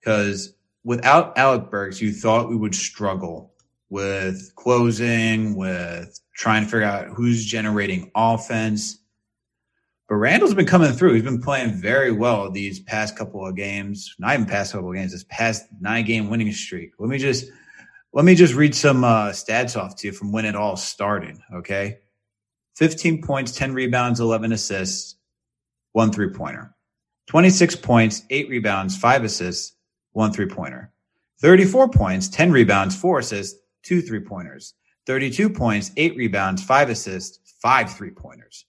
Because 0.00 0.54
without 0.86 1.36
Alec 1.36 1.68
Burks, 1.68 2.00
you 2.00 2.12
thought 2.12 2.48
we 2.48 2.56
would 2.56 2.74
struggle 2.74 3.52
with 3.90 4.52
closing, 4.54 5.56
with 5.56 6.18
trying 6.36 6.62
to 6.62 6.70
figure 6.70 6.84
out 6.84 7.08
who's 7.08 7.44
generating 7.44 8.10
offense. 8.14 8.98
But 10.08 10.14
Randle's 10.14 10.54
been 10.54 10.64
coming 10.64 10.92
through. 10.92 11.14
He's 11.14 11.24
been 11.24 11.42
playing 11.42 11.72
very 11.74 12.12
well 12.12 12.52
these 12.52 12.78
past 12.78 13.16
couple 13.16 13.44
of 13.44 13.56
games. 13.56 14.14
Not 14.20 14.34
even 14.34 14.46
past 14.46 14.72
couple 14.72 14.88
of 14.88 14.94
games. 14.94 15.10
This 15.10 15.24
past 15.28 15.64
nine 15.80 16.04
game 16.04 16.30
winning 16.30 16.52
streak. 16.52 16.92
Let 17.00 17.08
me 17.08 17.18
just 17.18 17.46
let 18.12 18.24
me 18.24 18.36
just 18.36 18.54
read 18.54 18.74
some 18.74 19.02
uh, 19.02 19.30
stats 19.30 19.76
off 19.76 19.96
to 19.96 20.06
you 20.06 20.12
from 20.12 20.30
when 20.30 20.44
it 20.44 20.54
all 20.54 20.76
started. 20.76 21.36
Okay, 21.52 21.98
fifteen 22.76 23.20
points, 23.20 23.50
ten 23.50 23.74
rebounds, 23.74 24.20
eleven 24.20 24.52
assists, 24.52 25.16
one 25.92 26.12
three 26.12 26.30
pointer. 26.30 26.72
Twenty 27.26 27.50
six 27.50 27.74
points, 27.74 28.22
eight 28.30 28.48
rebounds, 28.48 28.96
five 28.96 29.24
assists, 29.24 29.75
one 30.16 30.32
three 30.32 30.46
pointer. 30.46 30.90
Thirty 31.40 31.64
four 31.64 31.88
points, 31.88 32.28
ten 32.28 32.50
rebounds, 32.50 32.96
four 32.96 33.18
assists, 33.18 33.58
two 33.82 34.00
three 34.00 34.20
pointers. 34.20 34.74
32 35.06 35.50
points, 35.50 35.92
eight 35.96 36.16
rebounds, 36.16 36.64
five 36.64 36.90
assists, 36.90 37.38
five 37.62 37.92
three 37.92 38.10
pointers. 38.10 38.66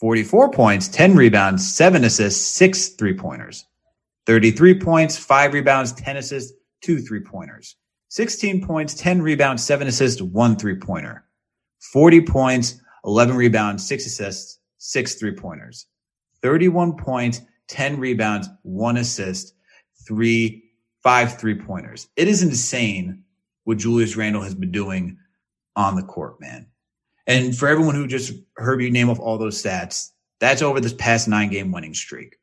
44 0.00 0.50
points, 0.50 0.88
10 0.88 1.14
rebounds, 1.14 1.74
seven 1.74 2.04
assists, 2.04 2.46
six 2.46 2.88
three 2.90 3.14
pointers. 3.14 3.66
33 4.26 4.80
points, 4.80 5.16
five 5.18 5.52
rebounds, 5.52 5.92
10 5.92 6.16
assists, 6.16 6.52
two 6.82 7.00
three 7.00 7.20
pointers. 7.20 7.76
16 8.08 8.66
points, 8.66 8.94
10 8.94 9.20
rebounds, 9.20 9.62
seven 9.62 9.86
assists, 9.86 10.22
one 10.22 10.56
three 10.56 10.76
pointer. 10.76 11.24
40 11.92 12.22
points, 12.22 12.80
11 13.04 13.36
rebounds, 13.36 13.86
six 13.86 14.06
assists, 14.06 14.58
six 14.78 15.16
three 15.16 15.34
pointers. 15.34 15.86
31 16.42 16.96
points, 16.96 17.42
10 17.68 18.00
rebounds, 18.00 18.48
one 18.62 18.96
assist, 18.96 19.54
three, 20.06 20.63
five 21.04 21.38
three 21.38 21.54
pointers. 21.54 22.08
It 22.16 22.26
is 22.26 22.42
insane 22.42 23.22
what 23.62 23.78
Julius 23.78 24.16
Randle 24.16 24.42
has 24.42 24.54
been 24.54 24.72
doing 24.72 25.18
on 25.76 25.94
the 25.94 26.02
court, 26.02 26.40
man. 26.40 26.66
And 27.26 27.56
for 27.56 27.68
everyone 27.68 27.94
who 27.94 28.06
just 28.06 28.32
heard 28.56 28.78
me 28.78 28.90
name 28.90 29.08
off 29.08 29.20
all 29.20 29.38
those 29.38 29.62
stats, 29.62 30.10
that's 30.40 30.62
over 30.62 30.80
this 30.80 30.94
past 30.94 31.28
nine 31.28 31.50
game 31.50 31.70
winning 31.70 31.94
streak. 31.94 32.36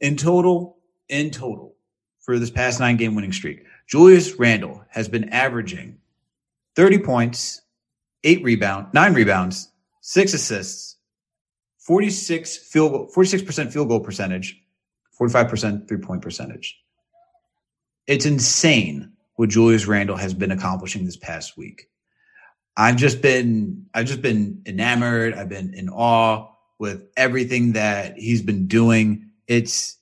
In 0.00 0.16
total, 0.16 0.76
in 1.08 1.30
total, 1.30 1.76
for 2.20 2.38
this 2.38 2.50
past 2.50 2.78
nine 2.78 2.96
game 2.96 3.14
winning 3.14 3.32
streak, 3.32 3.64
Julius 3.88 4.34
Randle 4.34 4.84
has 4.90 5.08
been 5.08 5.30
averaging 5.30 5.98
30 6.76 6.98
points, 6.98 7.62
eight 8.22 8.42
rebound, 8.44 8.88
nine 8.92 9.14
rebounds, 9.14 9.72
six 10.00 10.34
assists, 10.34 10.96
46 11.78 12.56
field 12.58 12.92
goal, 12.92 13.10
46% 13.14 13.72
field 13.72 13.88
goal 13.88 14.00
percentage, 14.00 14.62
45% 15.18 15.88
three 15.88 15.98
point 15.98 16.22
percentage. 16.22 16.78
It's 18.08 18.24
insane 18.24 19.12
what 19.36 19.50
Julius 19.50 19.86
Randle 19.86 20.16
has 20.16 20.34
been 20.34 20.50
accomplishing 20.50 21.04
this 21.04 21.16
past 21.16 21.56
week. 21.56 21.88
I've 22.76 22.96
just 22.96 23.20
been 23.20 23.86
I've 23.92 24.06
just 24.06 24.22
been 24.22 24.62
enamored. 24.66 25.34
I've 25.34 25.50
been 25.50 25.74
in 25.74 25.90
awe 25.90 26.48
with 26.78 27.02
everything 27.16 27.72
that 27.72 28.16
he's 28.16 28.40
been 28.40 28.66
doing. 28.66 29.30
It's 29.46 29.98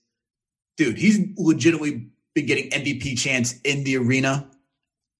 dude, 0.76 0.96
he's 0.96 1.18
legitimately 1.36 2.08
been 2.34 2.46
getting 2.46 2.70
MVP 2.70 3.18
chance 3.18 3.58
in 3.62 3.82
the 3.82 3.96
arena 3.96 4.48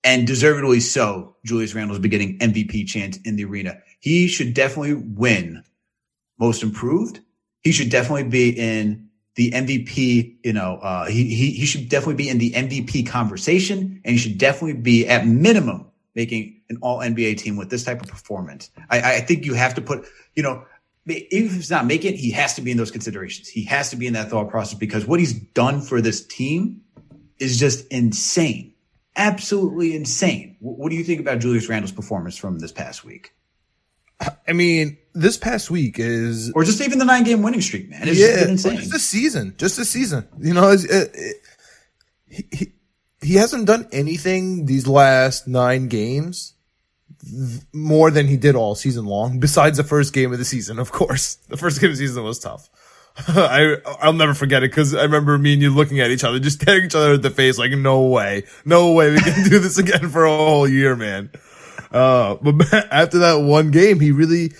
and 0.05 0.26
deservedly 0.26 0.81
so. 0.81 1.37
Julius 1.45 1.75
Randle's 1.75 1.99
been 1.99 2.11
getting 2.11 2.38
MVP 2.38 2.87
chance 2.87 3.19
in 3.25 3.35
the 3.35 3.45
arena. 3.45 3.78
He 3.99 4.28
should 4.28 4.55
definitely 4.55 4.95
win 4.95 5.64
most 6.38 6.62
improved. 6.62 7.21
He 7.62 7.73
should 7.73 7.90
definitely 7.90 8.25
be 8.25 8.50
in 8.50 9.05
the 9.37 9.50
MVP, 9.50 10.37
you 10.43 10.52
know, 10.52 10.78
uh, 10.78 11.07
he, 11.07 11.35
he, 11.35 11.50
he 11.52 11.66
should 11.66 11.88
definitely 11.88 12.14
be 12.14 12.28
in 12.28 12.38
the 12.38 12.50
MVP 12.52 13.07
conversation 13.07 14.00
and 14.05 14.12
he 14.12 14.19
should 14.19 14.38
definitely 14.38 14.81
be 14.81 15.07
at 15.07 15.26
minimum 15.26 15.87
making 16.14 16.61
an 16.71 16.78
all 16.81 16.99
NBA 16.99 17.37
team 17.37 17.57
with 17.57 17.71
this 17.71 17.85
type 17.85 18.00
of 18.00 18.09
performance. 18.09 18.71
I, 18.90 19.16
I 19.16 19.21
think 19.21 19.45
you 19.45 19.55
have 19.55 19.75
to 19.75 19.83
put, 19.83 20.07
you 20.35 20.43
know, 20.43 20.64
if 21.07 21.55
he's 21.55 21.71
not 21.71 21.87
making 21.87 22.14
it, 22.14 22.16
he 22.19 22.31
has 22.33 22.55
to 22.55 22.62
be 22.62 22.71
in 22.71 22.78
those 22.78 22.90
considerations. 22.90 23.47
He 23.47 23.64
has 23.66 23.90
to 23.90 23.97
be 23.97 24.07
in 24.07 24.14
that 24.14 24.31
thought 24.31 24.49
process 24.49 24.78
because 24.78 25.07
what 25.07 25.21
he's 25.21 25.35
done 25.35 25.83
for 25.83 26.00
this 26.00 26.26
team 26.26 26.81
is 27.38 27.59
just 27.59 27.87
insane. 27.88 28.73
Absolutely 29.14 29.95
insane. 29.95 30.57
What 30.61 30.90
do 30.90 30.97
you 30.97 31.05
think 31.05 31.21
about 31.21 31.38
Julius 31.38 31.69
Randle's 31.69 31.93
performance 31.93 32.37
from 32.37 32.59
this 32.59 32.73
past 32.73 33.05
week? 33.05 33.33
I 34.49 34.52
mean, 34.55 34.97
this 35.16 35.37
past 35.37 35.70
week 35.70 35.99
is, 35.99 36.52
or 36.52 36.64
just 36.64 36.80
even 36.80 36.99
the 36.99 37.04
nine 37.04 37.25
game 37.25 37.42
winning 37.42 37.61
streak, 37.61 37.88
man. 37.90 38.08
It's 38.08 38.18
yeah, 38.18 38.49
insane. 38.49 38.76
Just 38.76 38.92
the 38.92 38.99
season, 38.99 39.54
just 39.58 39.76
the 39.76 39.85
season. 39.85 40.28
You 40.38 40.54
know, 40.54 40.70
it, 40.70 40.85
it, 40.88 41.37
he, 42.28 42.73
he 43.23 43.35
hasn't 43.35 43.66
done 43.66 43.88
anything 43.92 44.66
these 44.66 44.87
last 44.87 45.49
nine 45.49 45.88
games 45.88 46.54
more 47.73 48.11
than 48.11 48.26
he 48.26 48.37
did 48.37 48.54
all 48.54 48.75
season 48.75 49.04
long, 49.06 49.40
besides 49.40 49.76
the 49.76 49.85
first 49.85 50.12
game 50.12 50.32
of 50.32 50.38
the 50.38 50.44
season, 50.44 50.78
of 50.78 50.92
course. 50.92 51.37
The 51.49 51.56
first 51.56 51.80
game 51.80 51.90
of 51.90 51.96
the 51.96 52.06
season 52.06 52.23
was 52.23 52.38
tough. 52.38 52.68
I, 53.28 53.76
I'll 54.00 54.12
never 54.12 54.35
forget 54.35 54.62
it 54.62 54.70
because 54.70 54.94
I 54.94 55.02
remember 55.02 55.38
me 55.38 55.54
and 55.54 55.62
you 55.62 55.75
looking 55.75 56.00
at 56.00 56.11
each 56.11 56.25
other, 56.25 56.38
just 56.38 56.61
staring 56.61 56.85
each 56.85 56.94
other 56.94 57.14
in 57.14 57.23
the 57.23 57.30
face 57.30 57.58
like, 57.58 57.73
no 57.73 58.02
way, 58.02 58.44
no 58.64 58.92
way 58.92 59.11
we 59.11 59.20
can 59.20 59.44
do 59.49 59.58
this 59.58 59.78
again 59.78 60.11
for 60.11 60.25
a 60.25 60.37
whole 60.37 60.68
year, 60.68 60.94
man. 60.94 61.30
Uh, 61.90 62.35
but 62.42 62.73
after 62.92 63.18
that 63.20 63.40
one 63.40 63.70
game, 63.70 64.00
he 64.00 64.12
really, 64.12 64.52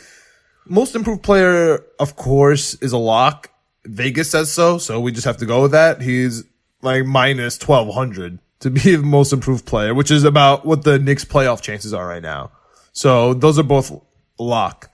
most 0.67 0.95
improved 0.95 1.23
player, 1.23 1.85
of 1.99 2.17
course, 2.17 2.75
is 2.75 2.93
a 2.93 2.99
lock. 2.99 3.51
Vegas 3.85 4.31
says 4.31 4.53
so, 4.53 4.79
so 4.79 5.01
we 5.01 5.13
just 5.13 5.25
have 5.25 5.37
to 5.39 5.47
go 5.47 5.63
with 5.63 5.73
that. 5.73 6.03
He's 6.03 6.45
like 6.83 7.05
minus 7.05 7.59
1200 7.61 8.39
to 8.61 8.71
be 8.71 8.81
the 8.97 9.03
most 9.03 9.33
improved 9.33 9.67
player, 9.67 9.95
which 9.95 10.11
is 10.11 10.25
about 10.25 10.65
what 10.65 10.85
the 10.85 10.99
Knicks 10.99 11.25
playoff 11.25 11.61
chances 11.61 11.95
are 11.95 12.07
right 12.07 12.23
now. 12.23 12.51
So 12.93 13.35
those 13.35 13.59
are 13.59 13.63
both 13.63 13.93
lock. 14.39 14.91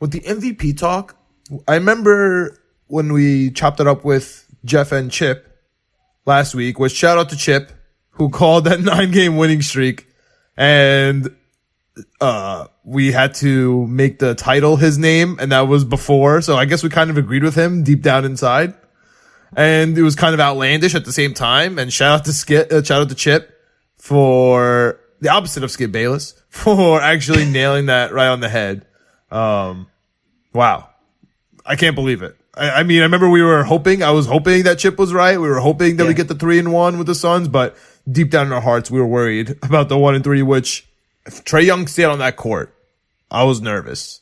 With 0.00 0.12
the 0.12 0.20
MVP 0.20 0.78
talk, 0.78 1.16
I 1.68 1.74
remember 1.74 2.58
when 2.86 3.12
we 3.12 3.50
chopped 3.50 3.80
it 3.80 3.86
up 3.86 4.04
with 4.04 4.46
Jeff 4.64 4.92
and 4.92 5.10
Chip 5.10 5.48
last 6.26 6.54
week 6.54 6.78
was 6.78 6.92
shout 6.92 7.18
out 7.18 7.28
to 7.30 7.36
Chip 7.36 7.72
who 8.10 8.28
called 8.28 8.64
that 8.64 8.80
nine 8.92 9.10
game 9.10 9.36
winning 9.36 9.62
streak 9.62 10.06
and 10.56 11.34
uh 12.20 12.66
we 12.84 13.12
had 13.12 13.34
to 13.34 13.86
make 13.86 14.18
the 14.18 14.34
title 14.34 14.76
his 14.76 14.96
name 14.96 15.36
and 15.38 15.52
that 15.52 15.68
was 15.68 15.84
before 15.84 16.40
so 16.40 16.56
i 16.56 16.64
guess 16.64 16.82
we 16.82 16.88
kind 16.88 17.10
of 17.10 17.18
agreed 17.18 17.42
with 17.42 17.54
him 17.54 17.84
deep 17.84 18.02
down 18.02 18.24
inside 18.24 18.74
and 19.56 19.96
it 19.96 20.02
was 20.02 20.16
kind 20.16 20.34
of 20.34 20.40
outlandish 20.40 20.94
at 20.94 21.04
the 21.04 21.12
same 21.12 21.34
time. 21.34 21.78
And 21.78 21.92
shout 21.92 22.20
out 22.20 22.24
to 22.26 22.32
Skip, 22.32 22.72
uh, 22.72 22.82
shout 22.82 23.02
out 23.02 23.08
to 23.10 23.14
Chip 23.14 23.58
for 23.96 24.98
the 25.20 25.28
opposite 25.28 25.62
of 25.62 25.70
Skip 25.70 25.92
Bayless 25.92 26.34
for 26.48 27.00
actually 27.00 27.44
nailing 27.44 27.86
that 27.86 28.12
right 28.12 28.28
on 28.28 28.40
the 28.40 28.48
head. 28.48 28.86
Um, 29.30 29.88
wow, 30.52 30.88
I 31.64 31.76
can't 31.76 31.94
believe 31.94 32.22
it. 32.22 32.36
I, 32.54 32.70
I, 32.70 32.82
mean, 32.82 33.00
I 33.00 33.04
remember 33.04 33.30
we 33.30 33.42
were 33.42 33.64
hoping, 33.64 34.02
I 34.02 34.10
was 34.10 34.26
hoping 34.26 34.64
that 34.64 34.78
Chip 34.78 34.98
was 34.98 35.12
right. 35.12 35.40
We 35.40 35.48
were 35.48 35.60
hoping 35.60 35.96
that 35.96 36.04
yeah. 36.04 36.08
we 36.08 36.14
get 36.14 36.28
the 36.28 36.34
three 36.34 36.58
and 36.58 36.72
one 36.72 36.98
with 36.98 37.06
the 37.06 37.14
Suns, 37.14 37.48
but 37.48 37.76
deep 38.10 38.30
down 38.30 38.46
in 38.46 38.52
our 38.52 38.60
hearts, 38.60 38.90
we 38.90 39.00
were 39.00 39.06
worried 39.06 39.50
about 39.62 39.88
the 39.88 39.98
one 39.98 40.14
and 40.14 40.24
three, 40.24 40.42
which 40.42 40.86
if 41.26 41.44
Trae 41.44 41.64
Young 41.64 41.86
stayed 41.86 42.04
on 42.04 42.18
that 42.18 42.36
court, 42.36 42.74
I 43.30 43.44
was 43.44 43.60
nervous. 43.60 44.20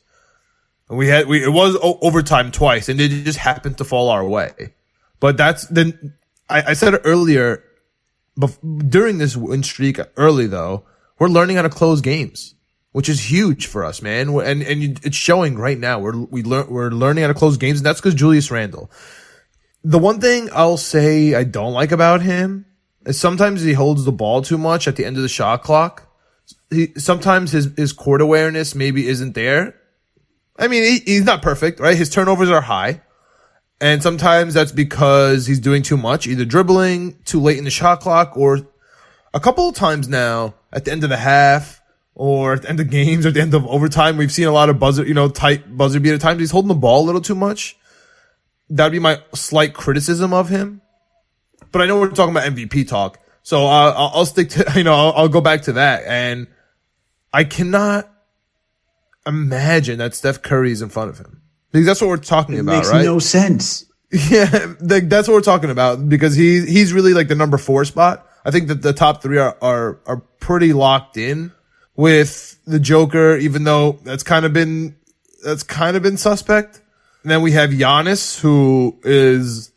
And 0.88 0.98
we 0.98 1.08
had, 1.08 1.26
we, 1.26 1.42
it 1.42 1.50
was 1.50 1.76
overtime 1.82 2.50
twice 2.50 2.88
and 2.88 3.00
it 3.00 3.08
just 3.24 3.38
happened 3.38 3.78
to 3.78 3.84
fall 3.84 4.08
our 4.08 4.26
way. 4.26 4.74
But 5.20 5.36
that's 5.36 5.66
then 5.66 6.14
I, 6.48 6.62
I 6.68 6.72
said 6.72 7.00
earlier, 7.04 7.62
but 8.36 8.58
during 8.88 9.18
this 9.18 9.36
win 9.36 9.62
streak 9.62 9.98
early 10.16 10.46
though, 10.46 10.84
we're 11.18 11.28
learning 11.28 11.56
how 11.56 11.62
to 11.62 11.68
close 11.68 12.00
games, 12.00 12.54
which 12.92 13.08
is 13.08 13.30
huge 13.30 13.66
for 13.66 13.84
us, 13.84 14.02
man. 14.02 14.30
And 14.30 14.62
and 14.62 15.04
it's 15.04 15.16
showing 15.16 15.56
right 15.56 15.78
now. 15.78 16.00
We're 16.00 16.16
we 16.16 16.42
learn 16.42 16.68
we're 16.68 16.90
learning 16.90 17.22
how 17.22 17.28
to 17.28 17.34
close 17.34 17.58
games, 17.58 17.78
and 17.78 17.86
that's 17.86 18.00
because 18.00 18.14
Julius 18.14 18.50
Randle. 18.50 18.90
The 19.84 19.98
one 19.98 20.20
thing 20.20 20.48
I'll 20.52 20.78
say 20.78 21.34
I 21.34 21.44
don't 21.44 21.74
like 21.74 21.92
about 21.92 22.22
him 22.22 22.66
is 23.06 23.20
sometimes 23.20 23.62
he 23.62 23.74
holds 23.74 24.04
the 24.04 24.12
ball 24.12 24.42
too 24.42 24.58
much 24.58 24.88
at 24.88 24.96
the 24.96 25.04
end 25.04 25.16
of 25.16 25.22
the 25.22 25.28
shot 25.28 25.62
clock. 25.62 26.09
He, 26.70 26.92
sometimes 26.96 27.52
his 27.52 27.70
his 27.76 27.92
court 27.92 28.20
awareness 28.20 28.74
maybe 28.74 29.08
isn't 29.08 29.34
there. 29.34 29.74
I 30.58 30.68
mean, 30.68 30.84
he, 30.84 30.98
he's 31.00 31.24
not 31.24 31.42
perfect, 31.42 31.80
right? 31.80 31.96
His 31.96 32.10
turnovers 32.10 32.50
are 32.50 32.60
high. 32.60 33.00
And 33.80 34.02
sometimes 34.02 34.52
that's 34.52 34.72
because 34.72 35.46
he's 35.46 35.58
doing 35.58 35.82
too 35.82 35.96
much, 35.96 36.26
either 36.26 36.44
dribbling 36.44 37.16
too 37.24 37.40
late 37.40 37.56
in 37.56 37.64
the 37.64 37.70
shot 37.70 38.00
clock 38.00 38.36
or 38.36 38.60
a 39.32 39.40
couple 39.40 39.68
of 39.68 39.74
times 39.74 40.06
now 40.06 40.54
at 40.70 40.84
the 40.84 40.92
end 40.92 41.02
of 41.02 41.08
the 41.08 41.16
half 41.16 41.80
or 42.14 42.54
at 42.54 42.62
the 42.62 42.68
end 42.68 42.80
of 42.80 42.90
games 42.90 43.24
or 43.24 43.28
at 43.28 43.34
the 43.34 43.40
end 43.40 43.54
of 43.54 43.66
overtime. 43.66 44.18
We've 44.18 44.30
seen 44.30 44.46
a 44.46 44.52
lot 44.52 44.68
of 44.68 44.78
buzzer, 44.78 45.06
you 45.06 45.14
know, 45.14 45.30
tight 45.30 45.76
buzzer 45.76 45.98
beater 45.98 46.18
times. 46.18 46.40
He's 46.40 46.50
holding 46.50 46.68
the 46.68 46.74
ball 46.74 47.02
a 47.02 47.06
little 47.06 47.22
too 47.22 47.34
much. 47.34 47.76
That'd 48.68 48.92
be 48.92 48.98
my 48.98 49.20
slight 49.34 49.72
criticism 49.72 50.34
of 50.34 50.50
him. 50.50 50.82
But 51.72 51.80
I 51.80 51.86
know 51.86 51.98
we're 51.98 52.10
talking 52.10 52.36
about 52.36 52.44
MVP 52.44 52.86
talk. 52.86 53.18
So 53.42 53.64
uh, 53.64 53.94
I'll, 53.96 54.10
I'll 54.14 54.26
stick 54.26 54.50
to, 54.50 54.72
you 54.76 54.84
know, 54.84 54.94
I'll, 54.94 55.12
I'll 55.12 55.28
go 55.28 55.40
back 55.40 55.62
to 55.62 55.72
that. 55.74 56.04
And 56.06 56.48
I 57.32 57.44
cannot 57.44 58.10
imagine 59.26 59.98
that 59.98 60.14
Steph 60.14 60.42
Curry 60.42 60.72
is 60.72 60.82
in 60.82 60.88
front 60.88 61.10
of 61.10 61.18
him. 61.18 61.42
Because 61.72 61.86
that's 61.86 62.00
what 62.00 62.08
we're 62.08 62.16
talking 62.16 62.56
it 62.56 62.60
about, 62.60 62.76
makes 62.76 62.90
right? 62.90 63.04
no 63.04 63.18
sense. 63.18 63.86
Yeah, 64.28 64.74
like 64.80 65.08
that's 65.08 65.28
what 65.28 65.34
we're 65.34 65.40
talking 65.40 65.70
about 65.70 66.08
because 66.08 66.34
he 66.34 66.66
he's 66.66 66.92
really 66.92 67.14
like 67.14 67.28
the 67.28 67.36
number 67.36 67.56
four 67.56 67.84
spot. 67.84 68.26
I 68.44 68.50
think 68.50 68.66
that 68.66 68.82
the 68.82 68.92
top 68.92 69.22
three 69.22 69.38
are 69.38 69.56
are 69.62 70.00
are 70.04 70.16
pretty 70.40 70.72
locked 70.72 71.16
in 71.16 71.52
with 71.94 72.58
the 72.66 72.80
Joker, 72.80 73.36
even 73.36 73.62
though 73.62 74.00
that's 74.02 74.24
kind 74.24 74.44
of 74.44 74.52
been 74.52 74.96
that's 75.44 75.62
kind 75.62 75.96
of 75.96 76.02
been 76.02 76.16
suspect. 76.16 76.80
And 77.22 77.30
then 77.30 77.40
we 77.40 77.52
have 77.52 77.70
Giannis, 77.70 78.40
who 78.40 78.98
is 79.04 79.70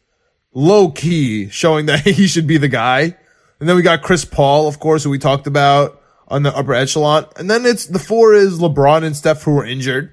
low 0.52 0.90
key 0.90 1.50
showing 1.50 1.86
that 1.88 2.00
he 2.00 2.26
should 2.26 2.48
be 2.48 2.58
the 2.58 2.68
guy. 2.68 3.16
And 3.60 3.70
then 3.70 3.76
we 3.76 3.84
got 3.84 4.02
Chris 4.02 4.26
Paul, 4.26 4.68
of 4.68 4.80
course, 4.80 5.04
who 5.04 5.12
we 5.12 5.20
talked 5.20 5.46
about 5.46 6.02
on 6.34 6.44
the 6.44 6.56
upper 6.56 6.74
echelon. 6.74 7.26
And 7.38 7.50
then 7.50 7.66
it's 7.66 7.86
the 7.86 8.00
four 8.00 8.34
is 8.34 8.60
LeBron 8.60 9.04
and 9.04 9.16
Steph 9.16 9.44
who 9.44 9.54
were 9.56 9.66
injured. 9.66 10.12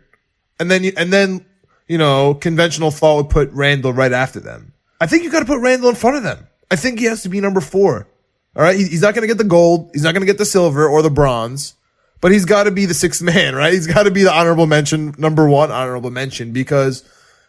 And 0.58 0.70
then, 0.70 0.84
and 0.96 1.12
then 1.12 1.44
you 1.88 1.98
know, 1.98 2.34
conventional 2.34 2.92
thought 2.92 3.16
would 3.16 3.30
put 3.30 3.50
Randle 3.50 3.92
right 3.92 4.12
after 4.12 4.38
them. 4.38 4.72
I 5.00 5.06
think 5.06 5.24
you 5.24 5.30
got 5.32 5.40
to 5.40 5.44
put 5.46 5.60
Randle 5.60 5.88
in 5.88 5.96
front 5.96 6.18
of 6.18 6.22
them. 6.22 6.46
I 6.70 6.76
think 6.76 7.00
he 7.00 7.06
has 7.06 7.24
to 7.24 7.28
be 7.28 7.40
number 7.40 7.60
four. 7.60 8.06
All 8.54 8.62
right. 8.62 8.76
He's 8.76 9.02
not 9.02 9.14
going 9.14 9.22
to 9.22 9.26
get 9.26 9.38
the 9.38 9.44
gold. 9.48 9.90
He's 9.92 10.04
not 10.04 10.12
going 10.12 10.20
to 10.20 10.26
get 10.26 10.38
the 10.38 10.44
silver 10.44 10.86
or 10.86 11.02
the 11.02 11.10
bronze, 11.10 11.74
but 12.20 12.30
he's 12.30 12.44
got 12.44 12.64
to 12.64 12.70
be 12.70 12.86
the 12.86 12.94
sixth 12.94 13.22
man, 13.34 13.56
right? 13.56 13.72
He's 13.72 13.88
got 13.88 14.04
to 14.04 14.12
be 14.12 14.22
the 14.22 14.32
honorable 14.32 14.66
mention, 14.66 15.14
number 15.18 15.48
one 15.48 15.72
honorable 15.72 16.10
mention, 16.10 16.52
because 16.52 17.02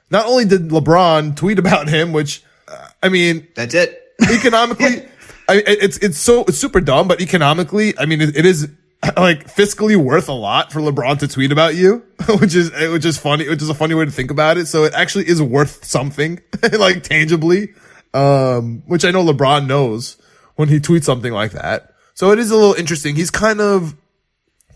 not 0.10 0.25
only 0.25 0.46
did 0.46 0.70
LeBron 0.70 1.36
tweet 1.36 1.60
about 1.60 1.88
him, 1.88 2.12
which 2.13 2.44
uh, 2.68 2.88
I 3.04 3.10
mean, 3.10 3.48
That's 3.54 3.75
it. 3.75 4.01
economically, 4.22 5.06
I, 5.50 5.63
it's 5.65 5.98
it's 5.98 6.17
so 6.17 6.43
it's 6.45 6.57
super 6.57 6.81
dumb, 6.81 7.07
but 7.07 7.21
economically, 7.21 7.98
I 7.98 8.05
mean, 8.05 8.21
it, 8.21 8.38
it 8.38 8.45
is 8.45 8.69
like 9.17 9.48
fiscally 9.48 9.95
worth 9.95 10.29
a 10.29 10.33
lot 10.33 10.71
for 10.71 10.79
LeBron 10.79 11.19
to 11.19 11.27
tweet 11.27 11.51
about 11.51 11.75
you, 11.75 12.03
which 12.39 12.55
is 12.55 12.71
which 12.91 13.05
is 13.05 13.17
funny, 13.17 13.50
which 13.50 13.62
is 13.62 13.69
a 13.69 13.74
funny 13.74 13.95
way 13.95 14.05
to 14.05 14.12
think 14.12 14.31
about 14.31 14.57
it. 14.57 14.67
So 14.67 14.83
it 14.83 14.93
actually 14.93 15.27
is 15.27 15.41
worth 15.41 15.83
something, 15.86 16.39
like 16.74 17.03
tangibly, 17.03 17.74
um, 18.13 18.83
which 18.86 19.03
I 19.05 19.12
know 19.12 19.24
LeBron 19.24 19.67
knows 19.67 20.17
when 20.55 20.69
he 20.69 20.79
tweets 20.79 21.05
something 21.05 21.33
like 21.33 21.51
that. 21.51 21.93
So 22.13 22.31
it 22.31 22.39
is 22.39 22.51
a 22.51 22.55
little 22.55 22.75
interesting. 22.75 23.15
He's 23.15 23.31
kind 23.31 23.60
of 23.60 23.95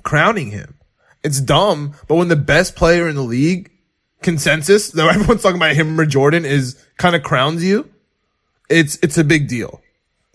crowning 0.04 0.52
him. 0.52 0.76
It's 1.24 1.42
dumb, 1.42 1.94
but 2.08 2.16
when 2.16 2.28
the 2.28 2.36
best 2.36 2.76
player 2.76 3.08
in 3.08 3.16
the 3.16 3.24
league 3.24 3.72
consensus, 4.22 4.90
though 4.92 5.10
everyone's 5.10 5.44
talking 5.44 5.58
about 5.58 5.76
him 5.76 6.00
or 6.00 6.06
Jordan, 6.06 6.46
is 6.46 6.84
kind 6.98 7.16
of 7.16 7.24
crowns 7.24 7.64
you, 7.64 7.90
it's 8.70 8.98
it's 9.04 9.18
a 9.18 9.24
big 9.24 9.48
deal. 9.48 9.82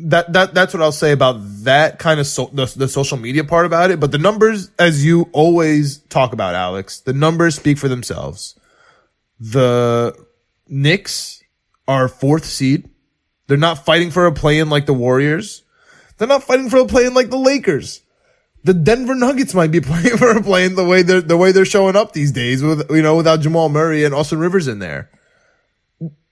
That 0.05 0.33
that 0.33 0.55
that's 0.55 0.75
what 0.75 0.83
I'll 0.83 0.93
say 0.93 1.13
about 1.13 1.39
that 1.65 1.99
kind 1.99 2.21
of 2.21 2.27
so, 2.27 2.51
the 2.53 2.67
the 2.67 2.89
social 2.89 3.19
media 3.19 3.45
part 3.45 3.67
about 3.67 3.91
it. 3.91 4.01
But 4.01 4.13
the 4.13 4.19
numbers, 4.19 4.71
as 4.79 5.05
you 5.05 5.29
always 5.33 5.99
talk 5.99 6.33
about, 6.33 6.55
Alex, 6.55 7.01
the 7.01 7.13
numbers 7.13 7.57
speak 7.57 7.79
for 7.79 7.89
themselves. 7.89 8.59
The 9.39 10.15
Knicks 10.69 11.43
are 11.89 12.09
fourth 12.09 12.45
seed. 12.45 12.89
They're 13.47 13.57
not 13.57 13.85
fighting 13.85 14.11
for 14.11 14.27
a 14.27 14.33
play-in 14.33 14.71
like 14.71 14.87
the 14.87 14.95
Warriors. 14.95 15.63
They're 16.19 16.29
not 16.29 16.45
fighting 16.45 16.71
for 16.71 16.79
a 16.79 16.87
play-in 16.87 17.15
like 17.15 17.31
the 17.31 17.39
Lakers. 17.39 18.03
The 18.63 18.75
Denver 18.75 19.15
Nuggets 19.15 19.55
might 19.55 19.71
be 19.71 19.81
playing 19.81 20.19
for 20.19 20.31
a 20.31 20.43
play-in 20.43 20.77
the 20.77 20.85
way 20.85 21.03
they're 21.03 21.21
the 21.21 21.37
way 21.37 21.53
they're 21.53 21.65
showing 21.65 21.97
up 21.97 22.13
these 22.13 22.33
days 22.33 22.63
with 22.63 22.91
you 22.91 23.03
know 23.03 23.17
without 23.17 23.41
Jamal 23.41 23.69
Murray 23.69 24.05
and 24.05 24.15
Austin 24.15 24.39
Rivers 24.39 24.69
in 24.69 24.79
there 24.79 25.11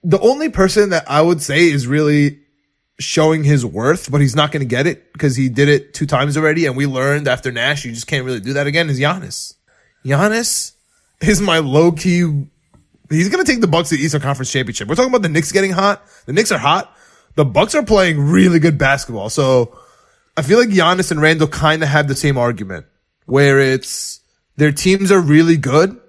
the 0.03 0.19
only 0.19 0.49
person 0.49 0.89
that 0.91 1.09
I 1.09 1.21
would 1.21 1.41
say 1.41 1.69
is 1.69 1.87
really 1.87 2.39
showing 2.99 3.43
his 3.43 3.65
worth, 3.65 4.11
but 4.11 4.21
he's 4.21 4.35
not 4.35 4.51
going 4.51 4.61
to 4.61 4.67
get 4.67 4.87
it 4.87 5.13
because 5.13 5.35
he 5.35 5.49
did 5.49 5.69
it 5.69 5.93
two 5.93 6.05
times 6.05 6.37
already. 6.37 6.65
And 6.65 6.75
we 6.75 6.85
learned 6.85 7.27
after 7.27 7.51
Nash, 7.51 7.85
you 7.85 7.91
just 7.91 8.07
can't 8.07 8.25
really 8.25 8.39
do 8.39 8.53
that 8.53 8.67
again 8.67 8.89
is 8.89 8.99
Giannis. 8.99 9.55
Giannis 10.05 10.73
is 11.21 11.41
my 11.41 11.59
low 11.59 11.91
key. 11.91 12.47
He's 13.09 13.29
going 13.29 13.43
to 13.43 13.51
take 13.51 13.61
the 13.61 13.67
Bucks 13.67 13.89
to 13.89 13.97
the 13.97 14.03
Eastern 14.03 14.21
Conference 14.21 14.51
Championship. 14.51 14.87
We're 14.87 14.95
talking 14.95 15.11
about 15.11 15.23
the 15.23 15.29
Knicks 15.29 15.51
getting 15.51 15.71
hot. 15.71 16.03
The 16.25 16.33
Knicks 16.33 16.51
are 16.51 16.59
hot. 16.59 16.95
The 17.35 17.45
Bucks 17.45 17.73
are 17.73 17.83
playing 17.83 18.19
really 18.19 18.59
good 18.59 18.77
basketball. 18.77 19.29
So 19.29 19.77
I 20.37 20.41
feel 20.41 20.59
like 20.59 20.69
Giannis 20.69 21.11
and 21.11 21.21
Randle 21.21 21.47
kind 21.47 21.81
of 21.83 21.89
have 21.89 22.07
the 22.07 22.15
same 22.15 22.37
argument 22.37 22.85
where 23.25 23.59
it's 23.59 24.19
their 24.57 24.71
teams 24.71 25.11
are 25.11 25.21
really 25.21 25.57
good 25.57 25.99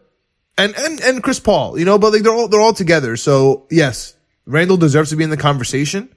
and 0.60 0.74
and 0.76 1.00
and 1.00 1.22
Chris 1.22 1.40
Paul, 1.40 1.78
you 1.78 1.84
know, 1.84 1.98
but 1.98 2.12
like 2.12 2.22
they're 2.22 2.32
all 2.32 2.48
they're 2.48 2.60
all 2.60 2.72
together. 2.72 3.16
So 3.16 3.66
yes, 3.70 4.14
Randle 4.46 4.76
deserves 4.76 5.10
to 5.10 5.16
be 5.16 5.24
in 5.24 5.30
the 5.30 5.36
conversation, 5.36 6.14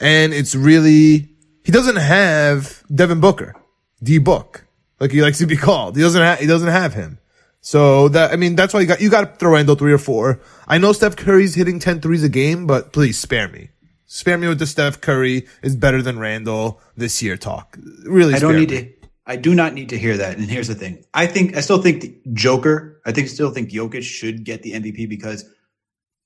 and 0.00 0.32
it's 0.32 0.54
really 0.54 1.28
he 1.64 1.72
doesn't 1.72 1.96
have 1.96 2.82
Devin 2.94 3.20
Booker, 3.20 3.54
D 4.02 4.18
Book, 4.18 4.64
like 5.00 5.10
he 5.10 5.22
likes 5.22 5.38
to 5.38 5.46
be 5.46 5.56
called. 5.68 5.96
He 5.96 6.02
doesn't 6.02 6.20
have 6.20 6.38
he 6.38 6.46
doesn't 6.46 6.68
have 6.68 6.94
him. 6.94 7.18
So 7.60 8.08
that 8.10 8.32
I 8.32 8.36
mean 8.36 8.56
that's 8.56 8.74
why 8.74 8.80
you 8.80 8.86
got 8.86 9.00
you 9.00 9.10
got 9.10 9.20
to 9.22 9.36
throw 9.38 9.52
Randle 9.52 9.74
three 9.74 9.92
or 9.92 9.98
four. 9.98 10.40
I 10.68 10.78
know 10.78 10.92
Steph 10.92 11.16
Curry's 11.16 11.54
hitting 11.54 11.78
10 11.78 12.00
threes 12.00 12.22
a 12.22 12.28
game, 12.28 12.66
but 12.66 12.92
please 12.92 13.18
spare 13.18 13.48
me. 13.48 13.70
Spare 14.06 14.38
me 14.38 14.48
with 14.48 14.58
the 14.58 14.66
Steph 14.66 15.00
Curry 15.00 15.46
is 15.62 15.74
better 15.74 16.02
than 16.02 16.18
Randle 16.18 16.80
this 16.96 17.22
year 17.22 17.36
talk. 17.36 17.78
Really, 18.04 18.34
I 18.34 18.38
don't 18.38 18.56
need 18.56 18.70
me. 18.70 18.80
to. 18.82 18.92
I 19.26 19.36
do 19.36 19.54
not 19.54 19.72
need 19.72 19.88
to 19.88 19.98
hear 19.98 20.18
that. 20.18 20.36
And 20.36 20.50
here's 20.50 20.68
the 20.68 20.74
thing: 20.74 21.04
I 21.14 21.26
think 21.26 21.56
I 21.56 21.60
still 21.60 21.80
think 21.80 22.02
the 22.02 22.14
Joker. 22.34 23.00
I 23.06 23.12
think 23.12 23.28
still 23.28 23.50
think 23.50 23.70
Jokic 23.70 24.02
should 24.02 24.44
get 24.44 24.62
the 24.62 24.72
MVP 24.72 25.08
because 25.08 25.44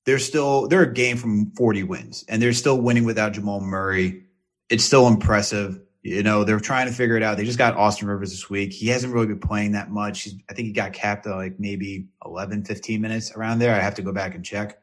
they're 0.08 0.18
still 0.18 0.68
they're 0.68 0.84
a 0.84 0.94
game 0.94 1.18
from 1.18 1.50
40 1.50 1.82
wins, 1.82 2.24
and 2.30 2.40
they're 2.40 2.54
still 2.54 2.80
winning 2.80 3.04
without 3.04 3.34
Jamal 3.34 3.60
Murray. 3.60 4.22
It's 4.70 4.82
still 4.82 5.06
impressive. 5.06 5.78
You 6.00 6.22
know, 6.22 6.44
they're 6.44 6.60
trying 6.60 6.86
to 6.88 6.94
figure 6.94 7.18
it 7.18 7.22
out. 7.22 7.36
They 7.36 7.44
just 7.44 7.58
got 7.58 7.76
Austin 7.76 8.08
Rivers 8.08 8.30
this 8.30 8.48
week. 8.48 8.72
He 8.72 8.88
hasn't 8.88 9.12
really 9.12 9.26
been 9.26 9.38
playing 9.38 9.72
that 9.72 9.90
much. 9.90 10.22
He's, 10.22 10.34
I 10.48 10.54
think 10.54 10.68
he 10.68 10.72
got 10.72 10.94
capped 10.94 11.26
at 11.26 11.36
like 11.36 11.60
maybe 11.60 12.06
11, 12.24 12.64
15 12.64 13.02
minutes 13.02 13.36
around 13.36 13.58
there. 13.58 13.74
I 13.74 13.80
have 13.80 13.96
to 13.96 14.02
go 14.02 14.10
back 14.10 14.34
and 14.34 14.42
check. 14.42 14.78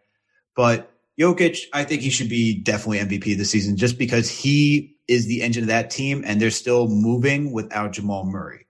But 0.56 0.92
Jokic, 1.20 1.58
I 1.74 1.86
think 1.86 2.04
he 2.04 2.12
should 2.12 2.30
be 2.30 2.62
definitely 2.62 3.00
MVP 3.00 3.36
this 3.36 3.50
season 3.50 3.78
just 3.78 3.98
because 3.98 4.30
he 4.30 4.96
is 5.08 5.26
the 5.26 5.42
engine 5.42 5.64
of 5.64 5.70
that 5.70 5.90
team 5.90 6.24
and 6.24 6.40
they're 6.40 6.52
still 6.52 6.88
moving 6.88 7.52
without 7.52 7.94
Jamal 7.94 8.26
Murray. 8.26 8.68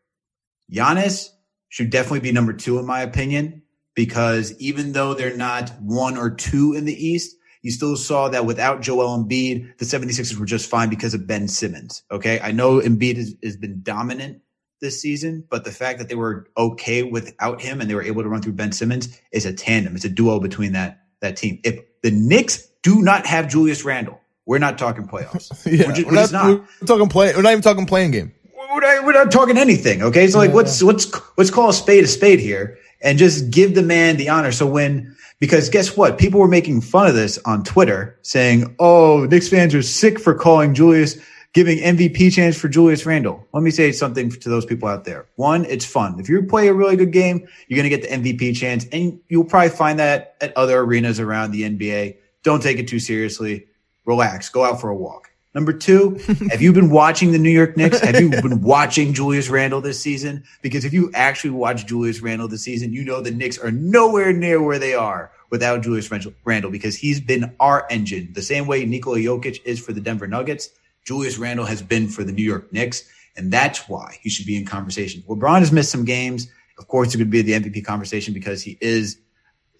Giannis 0.71 1.31
should 1.67 1.89
definitely 1.89 2.21
be 2.21 2.31
number 2.31 2.53
two, 2.53 2.79
in 2.79 2.85
my 2.85 3.01
opinion, 3.01 3.63
because 3.95 4.53
even 4.59 4.91
though 4.91 5.13
they're 5.13 5.35
not 5.35 5.71
one 5.81 6.17
or 6.17 6.29
two 6.29 6.73
in 6.73 6.85
the 6.85 6.93
East, 6.93 7.35
you 7.61 7.71
still 7.71 7.95
saw 7.95 8.29
that 8.29 8.45
without 8.45 8.81
Joel 8.81 9.17
Embiid, 9.17 9.77
the 9.79 9.85
76ers 9.85 10.37
were 10.37 10.45
just 10.45 10.69
fine 10.69 10.89
because 10.89 11.15
of 11.15 11.25
Ben 11.25 11.47
Simmons. 11.47 12.03
Okay. 12.11 12.39
I 12.39 12.51
know 12.51 12.79
Embiid 12.79 13.17
has, 13.17 13.33
has 13.41 13.57
been 13.57 13.81
dominant 13.81 14.41
this 14.81 15.01
season, 15.01 15.43
but 15.49 15.63
the 15.63 15.71
fact 15.71 15.97
that 15.97 16.07
they 16.07 16.15
were 16.15 16.47
okay 16.57 17.01
without 17.01 17.61
him 17.61 17.81
and 17.81 17.89
they 17.89 17.95
were 17.95 18.03
able 18.03 18.21
to 18.21 18.29
run 18.29 18.41
through 18.41 18.53
Ben 18.53 18.71
Simmons 18.71 19.19
is 19.31 19.45
a 19.45 19.53
tandem. 19.53 19.95
It's 19.95 20.05
a 20.05 20.09
duo 20.09 20.39
between 20.39 20.73
that, 20.73 21.01
that 21.21 21.37
team. 21.37 21.59
If 21.63 21.79
the 22.03 22.11
Knicks 22.11 22.67
do 22.83 23.01
not 23.01 23.25
have 23.25 23.47
Julius 23.47 23.83
Randle, 23.83 24.19
we're 24.45 24.59
not 24.59 24.77
talking 24.77 25.07
playoffs. 25.07 25.51
Yeah, 25.65 25.87
we're, 25.87 25.93
just, 25.93 26.05
we're, 26.05 26.11
we're 26.11 26.21
not, 26.21 26.31
not. 26.31 26.67
we're 26.81 26.85
talking 26.85 27.09
play. 27.09 27.33
We're 27.35 27.41
not 27.41 27.51
even 27.53 27.63
talking 27.63 27.87
playing 27.87 28.11
game. 28.11 28.31
We're 28.53 28.81
not, 28.81 29.05
we're 29.05 29.13
not 29.13 29.31
talking 29.31 29.57
anything. 29.57 30.03
Okay. 30.03 30.27
So 30.27 30.37
like, 30.37 30.53
let's, 30.53 30.83
let's, 30.83 31.11
let's 31.37 31.49
call 31.49 31.69
a 31.69 31.73
spade 31.73 32.03
a 32.03 32.07
spade 32.07 32.39
here 32.39 32.77
and 33.05 33.19
just 33.19 33.51
give 33.51 33.75
the 33.75 33.83
man 33.83 34.17
the 34.17 34.27
honor. 34.27 34.51
So 34.51 34.65
when, 34.65 35.15
because 35.39 35.69
guess 35.69 35.95
what? 35.95 36.17
People 36.17 36.39
were 36.41 36.47
making 36.47 36.81
fun 36.81 37.07
of 37.07 37.13
this 37.13 37.37
on 37.45 37.63
Twitter 37.63 38.17
saying, 38.23 38.75
Oh, 38.79 39.25
Knicks 39.29 39.47
fans 39.47 39.73
are 39.75 39.83
sick 39.83 40.19
for 40.19 40.33
calling 40.33 40.73
Julius, 40.73 41.17
giving 41.53 41.77
MVP 41.77 42.33
chance 42.33 42.59
for 42.59 42.67
Julius 42.67 43.05
Randle. 43.05 43.47
Let 43.53 43.63
me 43.63 43.69
say 43.69 43.91
something 43.91 44.31
to 44.31 44.49
those 44.49 44.65
people 44.65 44.89
out 44.89 45.05
there. 45.05 45.27
One, 45.35 45.65
it's 45.65 45.85
fun. 45.85 46.19
If 46.19 46.27
you 46.27 46.41
play 46.43 46.67
a 46.67 46.73
really 46.73 46.97
good 46.97 47.11
game, 47.11 47.47
you're 47.67 47.77
going 47.77 47.89
to 47.89 47.95
get 47.95 48.01
the 48.01 48.31
MVP 48.33 48.57
chance 48.57 48.87
and 48.91 49.19
you'll 49.29 49.45
probably 49.45 49.69
find 49.69 49.99
that 49.99 50.35
at 50.41 50.57
other 50.57 50.79
arenas 50.79 51.19
around 51.19 51.51
the 51.51 51.61
NBA. 51.61 52.17
Don't 52.43 52.61
take 52.61 52.79
it 52.79 52.87
too 52.87 52.99
seriously. 52.99 53.67
Relax. 54.05 54.49
Go 54.49 54.65
out 54.65 54.81
for 54.81 54.89
a 54.89 54.95
walk. 54.95 55.29
Number 55.55 55.71
two, 55.71 56.15
have 56.51 56.61
you 56.61 56.73
been 56.73 56.89
watching 56.89 57.31
the 57.31 57.39
New 57.39 57.49
York 57.49 57.77
Knicks? 57.77 58.01
Have 58.01 58.19
you 58.19 58.29
been 58.29 58.61
watching 58.61 59.13
Julius 59.13 59.49
Randle 59.49 59.79
this 59.79 59.99
season? 59.99 60.43
Because 60.61 60.83
if 60.83 60.91
you 60.91 61.09
actually 61.13 61.51
watch 61.51 61.85
Julius 61.85 62.19
Randle 62.19 62.49
this 62.49 62.61
season, 62.61 62.91
you 62.91 63.05
know 63.05 63.21
the 63.21 63.31
Knicks 63.31 63.57
are 63.57 63.71
nowhere 63.71 64.33
near 64.33 64.61
where 64.61 64.77
they 64.77 64.93
are 64.93 65.31
without 65.49 65.81
Julius 65.81 66.11
Randle 66.43 66.71
because 66.71 66.97
he's 66.97 67.21
been 67.21 67.55
our 67.61 67.87
engine. 67.89 68.33
The 68.33 68.41
same 68.41 68.67
way 68.67 68.83
Nikola 68.85 69.19
Jokic 69.19 69.61
is 69.63 69.79
for 69.79 69.93
the 69.93 70.01
Denver 70.01 70.27
Nuggets, 70.27 70.69
Julius 71.05 71.37
Randle 71.37 71.65
has 71.65 71.81
been 71.81 72.09
for 72.09 72.25
the 72.25 72.33
New 72.33 72.43
York 72.43 72.73
Knicks. 72.73 73.09
And 73.37 73.51
that's 73.51 73.87
why 73.87 74.17
he 74.21 74.29
should 74.29 74.45
be 74.45 74.57
in 74.57 74.65
conversation. 74.65 75.23
LeBron 75.29 75.59
has 75.59 75.71
missed 75.71 75.91
some 75.91 76.03
games. 76.03 76.49
Of 76.77 76.89
course, 76.89 77.13
he 77.13 77.17
could 77.17 77.29
be 77.29 77.41
the 77.41 77.53
MVP 77.53 77.85
conversation 77.85 78.33
because 78.33 78.61
he 78.61 78.77
is 78.81 79.19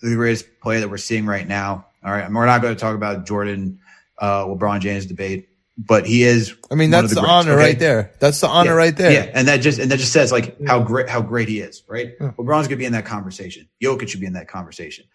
the 0.01 0.15
greatest 0.15 0.45
player 0.61 0.79
that 0.79 0.89
we're 0.89 0.97
seeing 0.97 1.25
right 1.25 1.47
now. 1.47 1.87
All 2.03 2.13
right. 2.13 2.23
And 2.23 2.33
we're 2.33 2.45
not 2.45 2.61
going 2.61 2.73
to 2.73 2.79
talk 2.79 2.95
about 2.95 3.25
Jordan, 3.25 3.79
uh, 4.19 4.45
LeBron 4.45 4.79
James 4.79 5.05
debate 5.05 5.49
but 5.77 6.05
he 6.05 6.23
is. 6.23 6.55
I 6.71 6.75
mean, 6.75 6.89
that's 6.89 7.13
the, 7.13 7.21
the 7.21 7.27
honor 7.27 7.53
okay? 7.53 7.63
right 7.63 7.79
there. 7.79 8.13
That's 8.19 8.39
the 8.41 8.47
honor 8.47 8.71
yeah. 8.71 8.75
right 8.75 8.95
there. 8.95 9.11
Yeah, 9.11 9.31
and 9.33 9.47
that 9.47 9.57
just 9.57 9.79
and 9.79 9.91
that 9.91 9.99
just 9.99 10.13
says 10.13 10.31
like 10.31 10.61
how 10.65 10.81
great 10.81 11.09
how 11.09 11.21
great 11.21 11.47
he 11.47 11.59
is, 11.59 11.83
right? 11.87 12.13
Yeah. 12.19 12.31
LeBron's 12.37 12.67
gonna 12.67 12.77
be 12.77 12.85
in 12.85 12.93
that 12.93 13.05
conversation. 13.05 13.67
Jokic 13.81 14.09
should 14.09 14.21
be 14.21 14.25
in 14.25 14.33
that 14.33 14.47
conversation. 14.47 15.05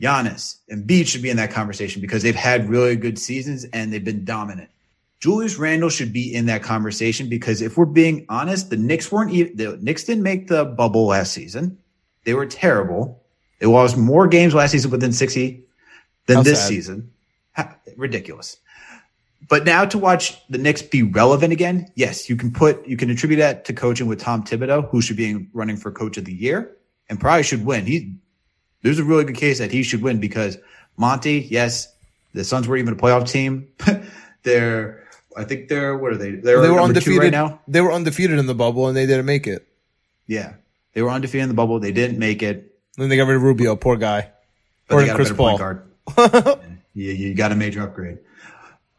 Giannis 0.00 0.56
and 0.68 0.86
Embiid 0.86 1.06
should 1.06 1.22
be 1.22 1.30
in 1.30 1.36
that 1.36 1.50
conversation 1.50 2.00
because 2.00 2.22
they've 2.22 2.34
had 2.34 2.70
really 2.70 2.96
good 2.96 3.18
seasons 3.18 3.64
and 3.64 3.92
they've 3.92 4.04
been 4.04 4.24
dominant. 4.24 4.70
Julius 5.20 5.56
Randle 5.56 5.90
should 5.90 6.14
be 6.14 6.34
in 6.34 6.46
that 6.46 6.62
conversation 6.62 7.28
because 7.28 7.60
if 7.60 7.76
we're 7.76 7.84
being 7.84 8.24
honest, 8.30 8.70
the 8.70 8.78
Knicks 8.78 9.12
weren't 9.12 9.32
even 9.32 9.56
the 9.56 9.76
Knicks 9.82 10.04
didn't 10.04 10.22
make 10.22 10.48
the 10.48 10.64
bubble 10.64 11.06
last 11.06 11.32
season. 11.32 11.78
They 12.24 12.32
were 12.32 12.46
terrible. 12.46 13.22
They 13.58 13.66
lost 13.66 13.98
more 13.98 14.26
games 14.26 14.54
last 14.54 14.70
season 14.70 14.90
within 14.90 15.12
60 15.12 15.62
than 16.26 16.36
how 16.36 16.42
this 16.42 16.60
sad. 16.60 16.68
season. 16.68 17.12
Ridiculous. 17.96 18.56
But 19.48 19.64
now 19.64 19.84
to 19.84 19.98
watch 19.98 20.40
the 20.48 20.58
Knicks 20.58 20.82
be 20.82 21.02
relevant 21.02 21.52
again, 21.52 21.90
yes, 21.94 22.28
you 22.28 22.36
can 22.36 22.52
put 22.52 22.86
you 22.86 22.96
can 22.96 23.10
attribute 23.10 23.38
that 23.38 23.64
to 23.66 23.72
coaching 23.72 24.06
with 24.06 24.20
Tom 24.20 24.44
Thibodeau, 24.44 24.88
who 24.90 25.00
should 25.00 25.16
be 25.16 25.48
running 25.52 25.76
for 25.76 25.90
coach 25.90 26.16
of 26.16 26.24
the 26.24 26.32
year 26.32 26.76
and 27.08 27.18
probably 27.18 27.42
should 27.42 27.64
win. 27.64 27.86
He 27.86 28.14
there's 28.82 28.98
a 28.98 29.04
really 29.04 29.24
good 29.24 29.36
case 29.36 29.58
that 29.58 29.70
he 29.70 29.82
should 29.82 30.02
win 30.02 30.20
because 30.20 30.58
Monty, 30.96 31.46
yes, 31.50 31.92
the 32.32 32.44
Suns 32.44 32.68
were 32.68 32.76
even 32.76 32.94
a 32.94 32.96
playoff 32.96 33.30
team. 33.30 33.68
they're 34.42 35.06
I 35.36 35.44
think 35.44 35.68
they're 35.68 35.96
what 35.96 36.12
are 36.12 36.16
they? 36.16 36.32
They're 36.32 36.60
they 36.60 36.70
were 36.70 36.80
undefeated 36.80 37.22
right 37.22 37.32
now. 37.32 37.60
They 37.66 37.80
were 37.80 37.92
undefeated 37.92 38.38
in 38.38 38.46
the 38.46 38.54
bubble 38.54 38.88
and 38.88 38.96
they 38.96 39.06
didn't 39.06 39.26
make 39.26 39.46
it. 39.46 39.66
Yeah, 40.26 40.54
they 40.92 41.02
were 41.02 41.10
undefeated 41.10 41.42
in 41.42 41.48
the 41.48 41.54
bubble. 41.54 41.80
They 41.80 41.92
didn't 41.92 42.18
make 42.18 42.42
it. 42.42 42.78
Then 42.96 43.08
they 43.08 43.16
got 43.16 43.26
rid 43.26 43.36
of 43.36 43.42
Rubio, 43.42 43.76
poor 43.76 43.96
guy. 43.96 44.30
But 44.88 45.08
or 45.08 45.14
Chris 45.14 45.32
Paul. 45.32 45.78
you, 46.94 47.12
you 47.12 47.34
got 47.34 47.52
a 47.52 47.54
major 47.54 47.82
upgrade. 47.82 48.18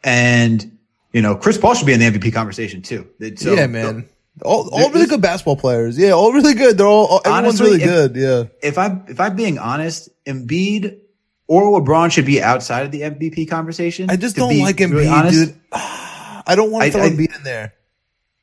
And, 0.03 0.77
you 1.13 1.21
know, 1.21 1.35
Chris 1.35 1.57
Paul 1.57 1.73
should 1.75 1.85
be 1.87 1.93
in 1.93 1.99
the 1.99 2.07
MVP 2.11 2.33
conversation 2.33 2.81
too. 2.81 3.07
So 3.35 3.53
yeah, 3.53 3.67
man. 3.67 4.07
All, 4.43 4.69
all 4.71 4.89
really 4.91 5.07
good 5.07 5.21
basketball 5.21 5.57
players. 5.57 5.97
Yeah, 5.97 6.11
all 6.11 6.31
really 6.31 6.53
good. 6.53 6.77
They're 6.77 6.87
all, 6.87 7.05
all- 7.05 7.21
everyone's 7.25 7.59
Honestly, 7.61 7.77
really 7.77 7.83
if- 7.83 7.89
good. 7.89 8.15
Yeah. 8.15 8.43
If 8.67 8.77
I 8.77 9.01
if 9.07 9.19
I'm 9.19 9.35
being 9.35 9.59
honest, 9.59 10.09
Embiid 10.25 10.99
or 11.47 11.79
LeBron 11.81 12.11
should 12.11 12.25
be 12.25 12.41
outside 12.41 12.85
of 12.85 12.91
the 12.91 13.01
MVP 13.01 13.49
conversation. 13.49 14.09
I 14.09 14.15
just 14.15 14.35
don't 14.37 14.57
like 14.59 14.79
really 14.79 15.05
Embiid, 15.05 15.11
honest. 15.11 15.37
dude. 15.37 15.55
I 15.73 16.53
don't 16.55 16.71
want 16.71 16.85
to 16.85 16.91
throw 16.91 17.01
I- 17.03 17.09
Embiid 17.09 17.35
in 17.37 17.43
there. 17.43 17.73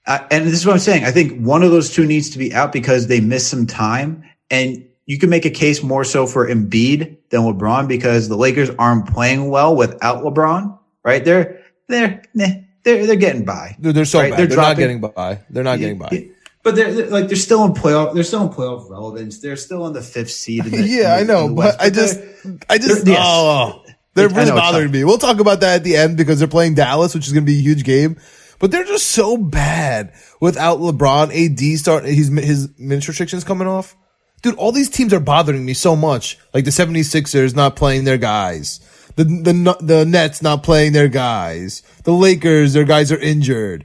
Uh, 0.06 0.26
and 0.30 0.46
this 0.46 0.54
is 0.54 0.64
what 0.66 0.72
I'm 0.72 0.78
saying. 0.78 1.04
I 1.04 1.10
think 1.10 1.38
one 1.44 1.62
of 1.62 1.70
those 1.70 1.90
two 1.92 2.06
needs 2.06 2.30
to 2.30 2.38
be 2.38 2.54
out 2.54 2.72
because 2.72 3.08
they 3.08 3.20
missed 3.20 3.48
some 3.48 3.66
time. 3.66 4.24
And 4.50 4.86
you 5.04 5.18
can 5.18 5.28
make 5.28 5.44
a 5.44 5.50
case 5.50 5.82
more 5.82 6.04
so 6.04 6.26
for 6.26 6.48
Embiid 6.48 7.16
than 7.30 7.40
LeBron 7.42 7.88
because 7.88 8.28
the 8.28 8.36
Lakers 8.36 8.70
aren't 8.78 9.06
playing 9.12 9.50
well 9.50 9.76
without 9.76 10.22
LeBron, 10.24 10.77
right? 11.04 11.24
They're, 11.24 11.62
they're, 11.88 12.22
they're, 12.34 13.06
they're 13.06 13.16
getting 13.16 13.44
by. 13.44 13.76
Dude, 13.80 13.94
they're 13.94 14.04
so 14.04 14.20
Right, 14.20 14.30
bad. 14.30 14.38
they're 14.38 14.46
They're, 14.48 14.56
not 14.56 14.76
getting 14.76 15.00
by. 15.00 15.40
They're 15.50 15.64
not 15.64 15.78
getting 15.78 15.98
by. 15.98 16.08
Yeah, 16.12 16.20
But 16.62 16.76
they're, 16.76 16.92
they're- 16.92 17.06
like, 17.06 17.28
they're 17.28 17.37
still 17.37 17.64
in 17.64 17.72
playoff, 17.72 18.14
they're 18.14 18.24
still 18.24 18.42
in 18.42 18.48
playoff 18.50 18.88
relevance. 18.90 19.40
They're 19.40 19.56
still 19.56 19.82
on 19.84 19.92
the 19.92 20.02
fifth 20.02 20.30
seed. 20.30 20.64
The, 20.64 20.82
Yeah, 20.87 21.14
I 21.14 21.22
know, 21.24 21.48
the 21.48 21.54
but 21.54 21.80
I 21.80 21.90
just, 21.90 22.20
I 22.68 22.78
just, 22.78 23.04
they're- 23.04 23.14
yes. 23.14 23.24
oh, 23.26 23.84
they're 24.14 24.28
really 24.28 24.50
bothering 24.50 24.90
me. 24.90 25.04
We'll 25.04 25.18
talk 25.18 25.38
about 25.40 25.61
that 25.61 25.76
at 25.76 25.84
the 25.84 25.96
end 25.96 26.16
because 26.16 26.38
they're 26.40 26.48
playing 26.48 26.74
Dallas, 26.74 27.14
which 27.14 27.26
is 27.26 27.32
going 27.32 27.44
to 27.44 27.50
be 27.52 27.58
a 27.58 27.62
huge 27.62 27.84
game. 27.84 28.18
But 28.58 28.72
they're 28.72 28.82
just 28.84 29.06
so 29.06 29.37
bad 29.37 30.12
without 30.40 30.80
LeBron. 30.80 31.30
AD 31.32 31.78
start 31.78 32.04
his 32.04 32.26
his 32.26 32.76
minutes 32.76 33.06
restrictions 33.06 33.44
coming 33.44 33.68
off. 33.68 33.94
Dude, 34.42 34.56
all 34.56 34.72
these 34.72 34.90
teams 34.90 35.12
are 35.12 35.20
bothering 35.20 35.64
me 35.64 35.74
so 35.74 35.94
much. 35.94 36.38
Like 36.52 36.64
the 36.64 36.72
76ers 36.72 37.54
not 37.54 37.76
playing 37.76 38.02
their 38.02 38.18
guys. 38.18 38.80
The 39.18 39.24
the 39.24 39.76
the 39.81 40.04
Nets 40.07 40.42
not 40.42 40.62
playing 40.62 40.92
their 40.92 41.09
guys. 41.09 41.83
The 42.04 42.12
Lakers, 42.12 42.72
their 42.72 42.85
guys 42.85 43.11
are 43.11 43.18
injured. 43.18 43.85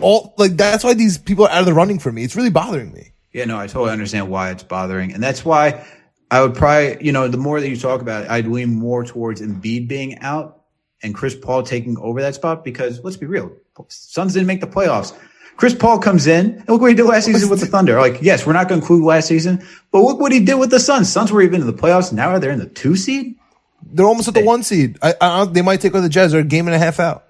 All 0.00 0.32
like 0.38 0.56
that's 0.56 0.82
why 0.82 0.94
these 0.94 1.18
people 1.18 1.44
are 1.44 1.50
out 1.50 1.60
of 1.60 1.66
the 1.66 1.74
running 1.74 1.98
for 1.98 2.10
me. 2.10 2.24
It's 2.24 2.34
really 2.34 2.48
bothering 2.48 2.90
me. 2.90 3.12
Yeah, 3.34 3.44
no, 3.44 3.58
I 3.58 3.66
totally 3.66 3.90
understand 3.90 4.30
why 4.30 4.50
it's 4.50 4.62
bothering. 4.62 5.12
And 5.12 5.22
that's 5.22 5.44
why 5.44 5.86
I 6.30 6.40
would 6.40 6.54
probably, 6.54 6.96
you 7.04 7.12
know, 7.12 7.28
the 7.28 7.36
more 7.36 7.60
that 7.60 7.68
you 7.68 7.76
talk 7.76 8.00
about 8.00 8.24
it, 8.24 8.30
I'd 8.30 8.46
lean 8.46 8.74
more 8.74 9.04
towards 9.04 9.42
Embiid 9.42 9.86
being 9.86 10.18
out 10.20 10.62
and 11.02 11.14
Chris 11.14 11.34
Paul 11.36 11.62
taking 11.62 11.98
over 11.98 12.22
that 12.22 12.34
spot 12.34 12.64
because 12.64 13.04
let's 13.04 13.18
be 13.18 13.26
real, 13.26 13.52
Suns 13.88 14.32
didn't 14.32 14.46
make 14.46 14.62
the 14.62 14.66
playoffs. 14.66 15.14
Chris 15.56 15.74
Paul 15.74 15.98
comes 15.98 16.26
in 16.26 16.54
and 16.56 16.68
look 16.70 16.80
what 16.80 16.88
he 16.88 16.96
did 16.96 17.04
last 17.04 17.26
season 17.26 17.50
with 17.50 17.60
the 17.60 17.66
Thunder. 17.66 18.00
Like, 18.00 18.22
yes, 18.22 18.46
we're 18.46 18.54
not 18.54 18.66
going 18.66 18.80
to 18.80 18.82
include 18.82 19.04
last 19.04 19.28
season, 19.28 19.62
but 19.92 20.00
look 20.00 20.18
what 20.18 20.32
he 20.32 20.42
did 20.42 20.54
with 20.54 20.70
the 20.70 20.80
Suns. 20.80 21.12
Suns 21.12 21.30
were 21.30 21.42
even 21.42 21.60
in 21.60 21.66
the 21.66 21.74
playoffs. 21.74 22.14
Now 22.14 22.38
they're 22.38 22.50
in 22.50 22.58
the 22.58 22.66
two 22.66 22.96
seed. 22.96 23.36
They're 23.82 24.06
almost 24.06 24.28
at 24.28 24.34
the 24.34 24.44
one 24.44 24.62
seed. 24.62 24.98
I, 25.02 25.14
I, 25.20 25.44
they 25.44 25.62
might 25.62 25.80
take 25.80 25.94
on 25.94 26.02
the 26.02 26.08
Jazz. 26.08 26.32
They're 26.32 26.40
a 26.40 26.44
game 26.44 26.66
and 26.66 26.74
a 26.74 26.78
half 26.78 27.00
out. 27.00 27.24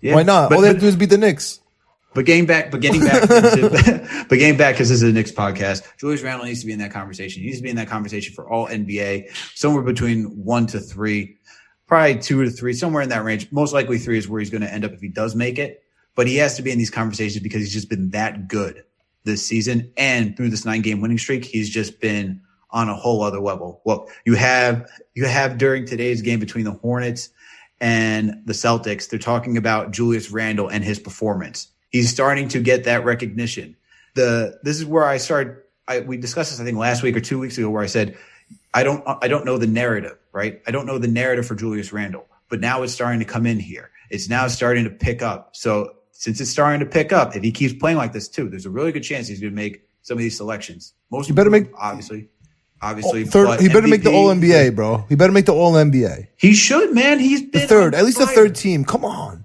Yeah, 0.00 0.14
Why 0.14 0.22
not? 0.22 0.48
But, 0.48 0.56
All 0.56 0.62
they 0.62 0.68
have 0.68 0.76
to 0.76 0.80
do 0.80 0.88
is 0.88 0.96
beat 0.96 1.10
the 1.10 1.18
Knicks. 1.18 1.60
But 2.14 2.26
getting 2.26 2.44
back, 2.44 2.70
but 2.70 2.80
getting 2.80 3.00
back, 3.00 3.22
to, 3.28 4.26
but 4.28 4.38
getting 4.38 4.58
back 4.58 4.74
because 4.74 4.90
this 4.90 5.02
is 5.02 5.08
a 5.08 5.12
Knicks 5.12 5.32
podcast. 5.32 5.82
Julius 5.98 6.22
Randle 6.22 6.46
needs 6.46 6.60
to 6.60 6.66
be 6.66 6.72
in 6.72 6.78
that 6.80 6.92
conversation. 6.92 7.40
He 7.40 7.46
needs 7.46 7.58
to 7.58 7.62
be 7.62 7.70
in 7.70 7.76
that 7.76 7.88
conversation 7.88 8.34
for 8.34 8.48
all 8.48 8.66
NBA, 8.66 9.34
somewhere 9.54 9.82
between 9.82 10.24
one 10.44 10.66
to 10.68 10.80
three, 10.80 11.36
probably 11.86 12.18
two 12.18 12.44
to 12.44 12.50
three, 12.50 12.74
somewhere 12.74 13.02
in 13.02 13.08
that 13.08 13.24
range. 13.24 13.50
Most 13.50 13.72
likely 13.72 13.98
three 13.98 14.18
is 14.18 14.28
where 14.28 14.40
he's 14.40 14.50
going 14.50 14.62
to 14.62 14.72
end 14.72 14.84
up 14.84 14.92
if 14.92 15.00
he 15.00 15.08
does 15.08 15.34
make 15.34 15.58
it. 15.58 15.82
But 16.14 16.26
he 16.26 16.36
has 16.36 16.56
to 16.56 16.62
be 16.62 16.70
in 16.70 16.76
these 16.76 16.90
conversations 16.90 17.42
because 17.42 17.62
he's 17.62 17.72
just 17.72 17.88
been 17.88 18.10
that 18.10 18.46
good 18.46 18.84
this 19.24 19.46
season, 19.46 19.92
and 19.96 20.36
through 20.36 20.50
this 20.50 20.66
nine 20.66 20.82
game 20.82 21.00
winning 21.00 21.16
streak, 21.16 21.44
he's 21.44 21.70
just 21.70 22.00
been 22.00 22.42
on 22.72 22.88
a 22.88 22.94
whole 22.94 23.22
other 23.22 23.40
level. 23.40 23.80
Well, 23.84 24.08
you 24.24 24.34
have 24.34 24.88
you 25.14 25.26
have 25.26 25.58
during 25.58 25.86
today's 25.86 26.22
game 26.22 26.40
between 26.40 26.64
the 26.64 26.72
Hornets 26.72 27.28
and 27.80 28.42
the 28.46 28.52
Celtics, 28.52 29.08
they're 29.08 29.18
talking 29.18 29.56
about 29.56 29.90
Julius 29.90 30.30
Randle 30.30 30.68
and 30.68 30.82
his 30.84 30.98
performance. 30.98 31.68
He's 31.90 32.08
starting 32.10 32.48
to 32.48 32.60
get 32.60 32.84
that 32.84 33.04
recognition. 33.04 33.76
The 34.14 34.58
this 34.62 34.78
is 34.78 34.86
where 34.86 35.04
I 35.04 35.18
start. 35.18 35.68
I, 35.88 36.00
we 36.00 36.16
discussed 36.16 36.50
this 36.50 36.60
I 36.60 36.64
think 36.64 36.78
last 36.78 37.02
week 37.02 37.16
or 37.16 37.20
two 37.20 37.38
weeks 37.38 37.58
ago, 37.58 37.68
where 37.68 37.82
I 37.82 37.86
said 37.86 38.16
I 38.72 38.82
don't 38.82 39.02
I 39.06 39.28
don't 39.28 39.44
know 39.44 39.58
the 39.58 39.66
narrative, 39.66 40.16
right? 40.32 40.62
I 40.66 40.70
don't 40.70 40.86
know 40.86 40.98
the 40.98 41.08
narrative 41.08 41.46
for 41.46 41.54
Julius 41.54 41.92
Randle, 41.92 42.26
but 42.48 42.60
now 42.60 42.82
it's 42.82 42.92
starting 42.92 43.18
to 43.20 43.26
come 43.26 43.46
in 43.46 43.58
here. 43.58 43.90
It's 44.10 44.28
now 44.28 44.46
starting 44.48 44.84
to 44.84 44.90
pick 44.90 45.22
up. 45.22 45.56
So 45.56 45.94
since 46.12 46.40
it's 46.40 46.50
starting 46.50 46.80
to 46.80 46.86
pick 46.86 47.12
up, 47.12 47.34
if 47.34 47.42
he 47.42 47.50
keeps 47.50 47.74
playing 47.74 47.96
like 47.96 48.12
this 48.12 48.28
too, 48.28 48.48
there's 48.48 48.66
a 48.66 48.70
really 48.70 48.92
good 48.92 49.02
chance 49.02 49.26
he's 49.26 49.40
going 49.40 49.52
to 49.52 49.56
make 49.56 49.82
some 50.02 50.16
of 50.16 50.22
these 50.22 50.36
selections. 50.36 50.94
Most 51.10 51.26
He 51.26 51.32
better 51.32 51.50
make- 51.50 51.70
obviously, 51.76 52.28
obviously. 52.82 53.22
Oh, 53.22 53.26
third, 53.26 53.46
but 53.46 53.60
he 53.60 53.68
better 53.68 53.88
make 53.88 54.02
the 54.02 54.10
MVP, 54.10 54.14
All 54.14 54.28
NBA, 54.34 54.74
bro. 54.74 55.04
He 55.08 55.14
better 55.14 55.32
make 55.32 55.46
the 55.46 55.54
All 55.54 55.72
NBA. 55.72 56.28
He 56.36 56.52
should, 56.52 56.92
man. 56.94 57.18
He's 57.20 57.42
been 57.42 57.62
The 57.62 57.66
third, 57.68 57.94
at 57.94 58.04
least 58.04 58.18
the 58.18 58.26
third 58.26 58.54
team. 58.54 58.84
Come 58.84 59.04
on. 59.04 59.44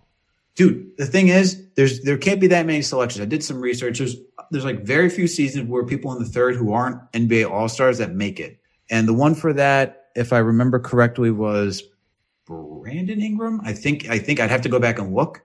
dude 0.55 0.97
the 0.97 1.05
thing 1.05 1.27
is 1.27 1.63
there's 1.75 2.01
there 2.01 2.17
can't 2.17 2.41
be 2.41 2.47
that 2.47 2.65
many 2.65 2.81
selections 2.81 3.21
i 3.21 3.25
did 3.25 3.43
some 3.43 3.61
research 3.61 3.99
there's 3.99 4.15
there's 4.49 4.65
like 4.65 4.79
very 4.81 5.07
few 5.07 5.27
seasons 5.27 5.69
where 5.69 5.85
people 5.85 6.11
in 6.13 6.17
the 6.17 6.27
third 6.27 6.55
who 6.55 6.73
aren't 6.73 6.99
nba 7.11 7.47
all-stars 7.47 7.99
that 7.99 8.11
make 8.15 8.39
it 8.39 8.59
and 8.89 9.07
the 9.07 9.13
one 9.13 9.35
for 9.35 9.53
that 9.53 10.07
if 10.15 10.33
i 10.33 10.39
remember 10.39 10.79
correctly 10.79 11.29
was 11.29 11.83
brandon 12.47 13.21
ingram 13.21 13.61
i 13.63 13.71
think 13.71 14.09
i 14.09 14.17
think 14.17 14.39
i'd 14.39 14.49
have 14.49 14.61
to 14.63 14.69
go 14.69 14.79
back 14.79 14.97
and 14.97 15.13
look 15.13 15.43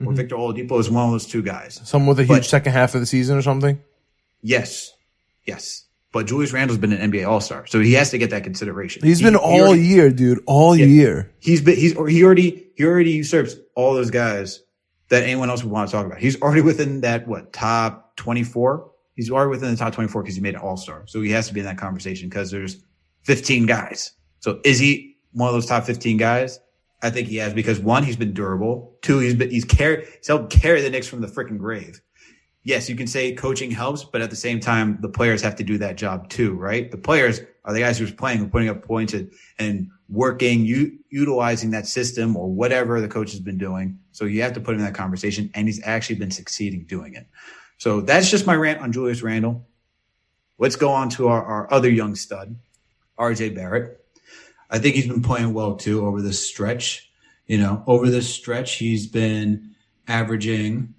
or 0.00 0.06
mm-hmm. 0.06 0.14
victor 0.14 0.36
oladipo 0.36 0.78
is 0.78 0.88
one 0.88 1.06
of 1.06 1.10
those 1.10 1.26
two 1.26 1.42
guys 1.42 1.80
Someone 1.84 2.10
with 2.10 2.20
a 2.20 2.28
But- 2.28 2.34
huge 2.34 2.48
second 2.48 2.72
half 2.72 2.94
of 2.94 3.00
the 3.00 3.06
season 3.06 3.36
or 3.36 3.42
something. 3.42 3.80
yes 4.42 4.92
yes 5.44 5.86
but 6.12 6.26
julius 6.26 6.52
randle's 6.52 6.78
been 6.78 6.92
an 6.92 7.10
nba 7.10 7.26
all-star 7.26 7.66
so 7.66 7.80
he 7.80 7.92
has 7.94 8.10
to 8.10 8.18
get 8.18 8.30
that 8.30 8.44
consideration 8.44 9.02
He's 9.04 9.18
He- 9.18 9.24
been 9.24 9.36
all 9.36 9.60
already- 9.68 9.82
year, 9.82 10.10
dude. 10.10 10.40
All 10.46 10.76
year. 10.76 11.30
he's 11.40 11.60
been 11.60 11.76
he's 11.76 11.92
he 11.92 12.22
already 12.24 12.68
he 12.76 12.84
already 12.84 13.12
usurps 13.12 13.56
all 13.74 13.94
those 13.94 14.10
guys 14.10 14.60
that 15.08 15.24
anyone 15.24 15.50
else 15.50 15.62
would 15.62 15.70
want 15.72 15.88
to 15.90 15.92
talk 15.96 16.06
about. 16.06 16.18
He's 16.18 16.40
already 16.40 16.62
within 16.62 17.02
that 17.02 17.26
what 17.28 17.52
top 17.52 18.16
twenty 18.16 18.44
four. 18.44 18.90
He's 19.14 19.30
already 19.30 19.50
within 19.50 19.70
the 19.70 19.76
top 19.76 19.92
twenty 19.94 20.08
four 20.08 20.22
because 20.22 20.34
he 20.36 20.40
made 20.40 20.54
an 20.54 20.60
all 20.60 20.76
star. 20.78 21.02
So 21.06 21.20
he 21.20 21.30
has 21.32 21.48
to 21.48 21.54
be 21.54 21.60
in 21.60 21.66
that 21.66 21.76
conversation 21.78 22.28
because 22.30 22.50
there's 22.50 22.82
fifteen 23.22 23.66
guys. 23.66 24.12
So 24.40 24.60
is 24.64 24.78
he 24.78 25.16
one 25.32 25.48
of 25.48 25.54
those 25.54 25.66
top 25.66 25.84
fifteen 25.84 26.16
guys? 26.16 26.58
I 27.02 27.10
think 27.10 27.28
he 27.28 27.36
has 27.38 27.52
because 27.52 27.78
one, 27.80 28.04
he's 28.04 28.16
been 28.16 28.32
durable. 28.32 28.96
Two, 29.02 29.18
he's 29.18 29.34
been 29.34 29.50
he's 29.50 29.64
carried 29.66 30.06
he's 30.18 30.28
helped 30.28 30.50
carry 30.52 30.80
the 30.80 30.88
Knicks 30.90 31.08
from 31.08 31.20
the 31.20 31.26
freaking 31.26 31.58
grave. 31.58 32.00
Yes, 32.64 32.88
you 32.88 32.94
can 32.94 33.08
say 33.08 33.34
coaching 33.34 33.72
helps, 33.72 34.04
but 34.04 34.20
at 34.22 34.30
the 34.30 34.36
same 34.36 34.60
time, 34.60 34.98
the 35.00 35.08
players 35.08 35.42
have 35.42 35.56
to 35.56 35.64
do 35.64 35.78
that 35.78 35.96
job 35.96 36.28
too, 36.28 36.54
right? 36.54 36.90
The 36.90 36.96
players 36.96 37.40
are 37.64 37.72
the 37.72 37.80
guys 37.80 37.98
who's 37.98 38.12
playing 38.12 38.38
and 38.38 38.52
putting 38.52 38.68
up 38.68 38.84
points 38.84 39.14
and, 39.14 39.32
and 39.58 39.90
working, 40.08 40.64
u- 40.64 40.98
utilizing 41.10 41.70
that 41.72 41.86
system 41.86 42.36
or 42.36 42.48
whatever 42.52 43.00
the 43.00 43.08
coach 43.08 43.32
has 43.32 43.40
been 43.40 43.58
doing. 43.58 43.98
So 44.12 44.26
you 44.26 44.42
have 44.42 44.52
to 44.52 44.60
put 44.60 44.74
him 44.74 44.80
in 44.80 44.86
that 44.86 44.94
conversation, 44.94 45.50
and 45.54 45.66
he's 45.66 45.82
actually 45.84 46.16
been 46.16 46.30
succeeding 46.30 46.84
doing 46.84 47.14
it. 47.14 47.26
So 47.78 48.00
that's 48.00 48.30
just 48.30 48.46
my 48.46 48.54
rant 48.54 48.80
on 48.80 48.92
Julius 48.92 49.22
Randle. 49.22 49.66
Let's 50.58 50.76
go 50.76 50.92
on 50.92 51.08
to 51.10 51.26
our, 51.28 51.42
our 51.44 51.72
other 51.72 51.90
young 51.90 52.14
stud, 52.14 52.54
RJ 53.18 53.56
Barrett. 53.56 54.04
I 54.70 54.78
think 54.78 54.94
he's 54.94 55.08
been 55.08 55.22
playing 55.22 55.52
well 55.52 55.74
too 55.74 56.06
over 56.06 56.22
this 56.22 56.46
stretch. 56.46 57.10
You 57.46 57.58
know, 57.58 57.82
over 57.88 58.08
this 58.08 58.32
stretch, 58.32 58.76
he's 58.76 59.08
been 59.08 59.74
averaging 60.06 60.94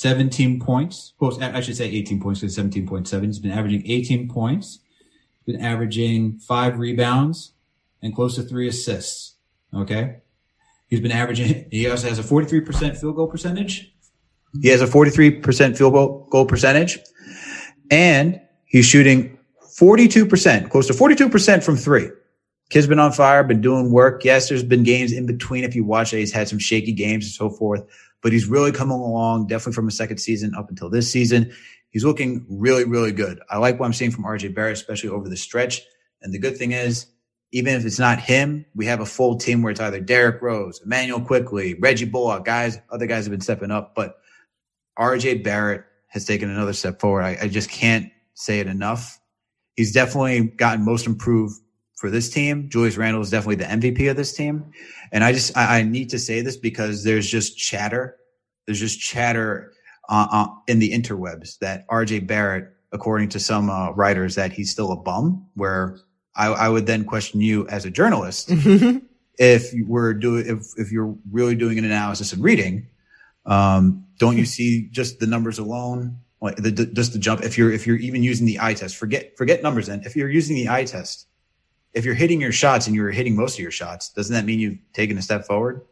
17 0.00 0.60
points. 0.60 1.12
Well, 1.20 1.36
I 1.42 1.60
should 1.60 1.76
say 1.76 1.84
18 1.84 2.22
points 2.22 2.40
because 2.40 2.56
17.7. 2.56 3.26
He's 3.26 3.38
been 3.38 3.50
averaging 3.50 3.82
18 3.84 4.30
points. 4.30 4.78
He's 5.44 5.54
been 5.54 5.62
averaging 5.62 6.38
five 6.38 6.78
rebounds 6.78 7.52
and 8.00 8.14
close 8.14 8.34
to 8.36 8.42
three 8.42 8.66
assists. 8.66 9.34
Okay. 9.74 10.22
He's 10.88 11.00
been 11.00 11.12
averaging, 11.12 11.66
he 11.70 11.86
also 11.86 12.08
has 12.08 12.18
a 12.18 12.22
43% 12.22 12.96
field 12.96 13.14
goal 13.14 13.26
percentage. 13.26 13.92
He 14.62 14.68
has 14.68 14.80
a 14.80 14.86
43% 14.86 15.76
field 15.76 15.92
goal, 15.92 16.26
goal 16.30 16.46
percentage 16.46 16.98
and 17.90 18.40
he's 18.64 18.86
shooting 18.86 19.38
42%, 19.78 20.70
close 20.70 20.86
to 20.86 20.94
42% 20.94 21.62
from 21.62 21.76
three. 21.76 22.08
Kid's 22.70 22.86
been 22.86 22.98
on 22.98 23.12
fire, 23.12 23.44
been 23.44 23.60
doing 23.60 23.90
work. 23.90 24.24
Yes, 24.24 24.48
there's 24.48 24.62
been 24.62 24.82
games 24.82 25.12
in 25.12 25.26
between. 25.26 25.62
If 25.62 25.74
you 25.74 25.84
watch 25.84 26.14
it, 26.14 26.20
he's 26.20 26.32
had 26.32 26.48
some 26.48 26.58
shaky 26.58 26.92
games 26.92 27.26
and 27.26 27.34
so 27.34 27.50
forth, 27.50 27.84
but 28.22 28.32
he's 28.32 28.46
really 28.46 28.72
coming 28.72 28.98
along, 28.98 29.46
definitely 29.46 29.74
from 29.74 29.88
a 29.88 29.92
second 29.92 30.18
season 30.18 30.54
up 30.54 30.68
until 30.68 30.90
this 30.90 31.10
season. 31.10 31.52
He's 31.90 32.04
looking 32.04 32.46
really, 32.48 32.84
really 32.84 33.12
good. 33.12 33.40
I 33.50 33.58
like 33.58 33.80
what 33.80 33.86
I'm 33.86 33.92
seeing 33.92 34.10
from 34.10 34.24
RJ 34.24 34.54
Barrett, 34.54 34.74
especially 34.74 35.10
over 35.10 35.28
the 35.28 35.36
stretch. 35.36 35.82
And 36.22 36.32
the 36.32 36.38
good 36.38 36.56
thing 36.56 36.72
is, 36.72 37.06
even 37.52 37.74
if 37.74 37.84
it's 37.84 37.98
not 37.98 38.20
him, 38.20 38.64
we 38.76 38.86
have 38.86 39.00
a 39.00 39.06
full 39.06 39.36
team 39.36 39.62
where 39.62 39.72
it's 39.72 39.80
either 39.80 40.00
Derrick 40.00 40.40
Rose, 40.40 40.80
Immanuel 40.84 41.20
Quickley, 41.20 41.74
Reggie 41.74 42.04
Bullock, 42.04 42.44
guys, 42.44 42.78
other 42.90 43.06
guys 43.06 43.24
have 43.24 43.32
been 43.32 43.40
stepping 43.40 43.72
up, 43.72 43.94
but 43.94 44.18
RJ 44.98 45.42
Barrett 45.42 45.84
has 46.08 46.24
taken 46.24 46.50
another 46.50 46.72
step 46.72 47.00
forward. 47.00 47.22
I, 47.22 47.38
I 47.42 47.48
just 47.48 47.70
can't 47.70 48.10
say 48.34 48.60
it 48.60 48.66
enough. 48.66 49.18
He's 49.74 49.92
definitely 49.92 50.42
gotten 50.42 50.84
most 50.84 51.06
improved 51.06 51.56
for 52.00 52.08
this 52.08 52.30
team. 52.30 52.70
Julius 52.70 52.96
Randle 52.96 53.20
is 53.20 53.28
definitely 53.28 53.56
the 53.56 53.64
MVP 53.64 54.10
of 54.10 54.16
this 54.16 54.32
team. 54.32 54.72
And 55.12 55.22
I 55.22 55.34
just, 55.34 55.54
I, 55.54 55.80
I 55.80 55.82
need 55.82 56.08
to 56.10 56.18
say 56.18 56.40
this 56.40 56.56
because 56.56 57.04
there's 57.04 57.28
just 57.28 57.58
chatter. 57.58 58.16
There's 58.64 58.80
just 58.80 58.98
chatter 58.98 59.74
uh, 60.08 60.26
uh, 60.32 60.46
in 60.66 60.78
the 60.78 60.92
interwebs 60.92 61.58
that 61.58 61.86
RJ 61.88 62.26
Barrett, 62.26 62.74
according 62.90 63.28
to 63.30 63.38
some 63.38 63.68
uh, 63.68 63.90
writers, 63.90 64.34
that 64.36 64.50
he's 64.50 64.70
still 64.70 64.92
a 64.92 64.96
bum. 64.96 65.46
Where 65.56 65.98
I, 66.34 66.46
I 66.46 66.68
would 66.70 66.86
then 66.86 67.04
question 67.04 67.42
you 67.42 67.68
as 67.68 67.84
a 67.84 67.90
journalist 67.90 68.48
if 69.38 69.74
you 69.74 69.86
were 69.86 70.14
doing, 70.14 70.46
if 70.46 70.68
if 70.78 70.90
you're 70.90 71.14
really 71.30 71.54
doing 71.54 71.78
an 71.78 71.84
analysis 71.84 72.32
and 72.32 72.42
reading, 72.42 72.88
um, 73.44 74.06
don't 74.18 74.38
you 74.38 74.46
see 74.46 74.88
just 74.90 75.20
the 75.20 75.26
numbers 75.26 75.58
alone 75.58 76.18
like 76.40 76.56
the, 76.56 76.70
just 76.70 77.12
the 77.12 77.18
jump. 77.18 77.42
If 77.42 77.58
you're 77.58 77.70
if 77.70 77.86
you're 77.86 77.98
even 77.98 78.22
using 78.22 78.46
the 78.46 78.58
eye 78.58 78.72
test, 78.72 78.96
forget 78.96 79.36
forget 79.36 79.62
numbers. 79.62 79.88
Then 79.88 80.02
if 80.06 80.16
you're 80.16 80.30
using 80.30 80.56
the 80.56 80.70
eye 80.70 80.84
test, 80.84 81.26
if 81.92 82.04
you're 82.04 82.14
hitting 82.14 82.40
your 82.40 82.52
shots 82.52 82.86
and 82.86 82.94
you're 82.94 83.10
hitting 83.10 83.36
most 83.36 83.54
of 83.54 83.60
your 83.60 83.70
shots, 83.70 84.10
doesn't 84.10 84.34
that 84.34 84.44
mean 84.44 84.60
you've 84.60 84.78
taken 84.92 85.18
a 85.18 85.22
step 85.22 85.44
forward? 85.44 85.82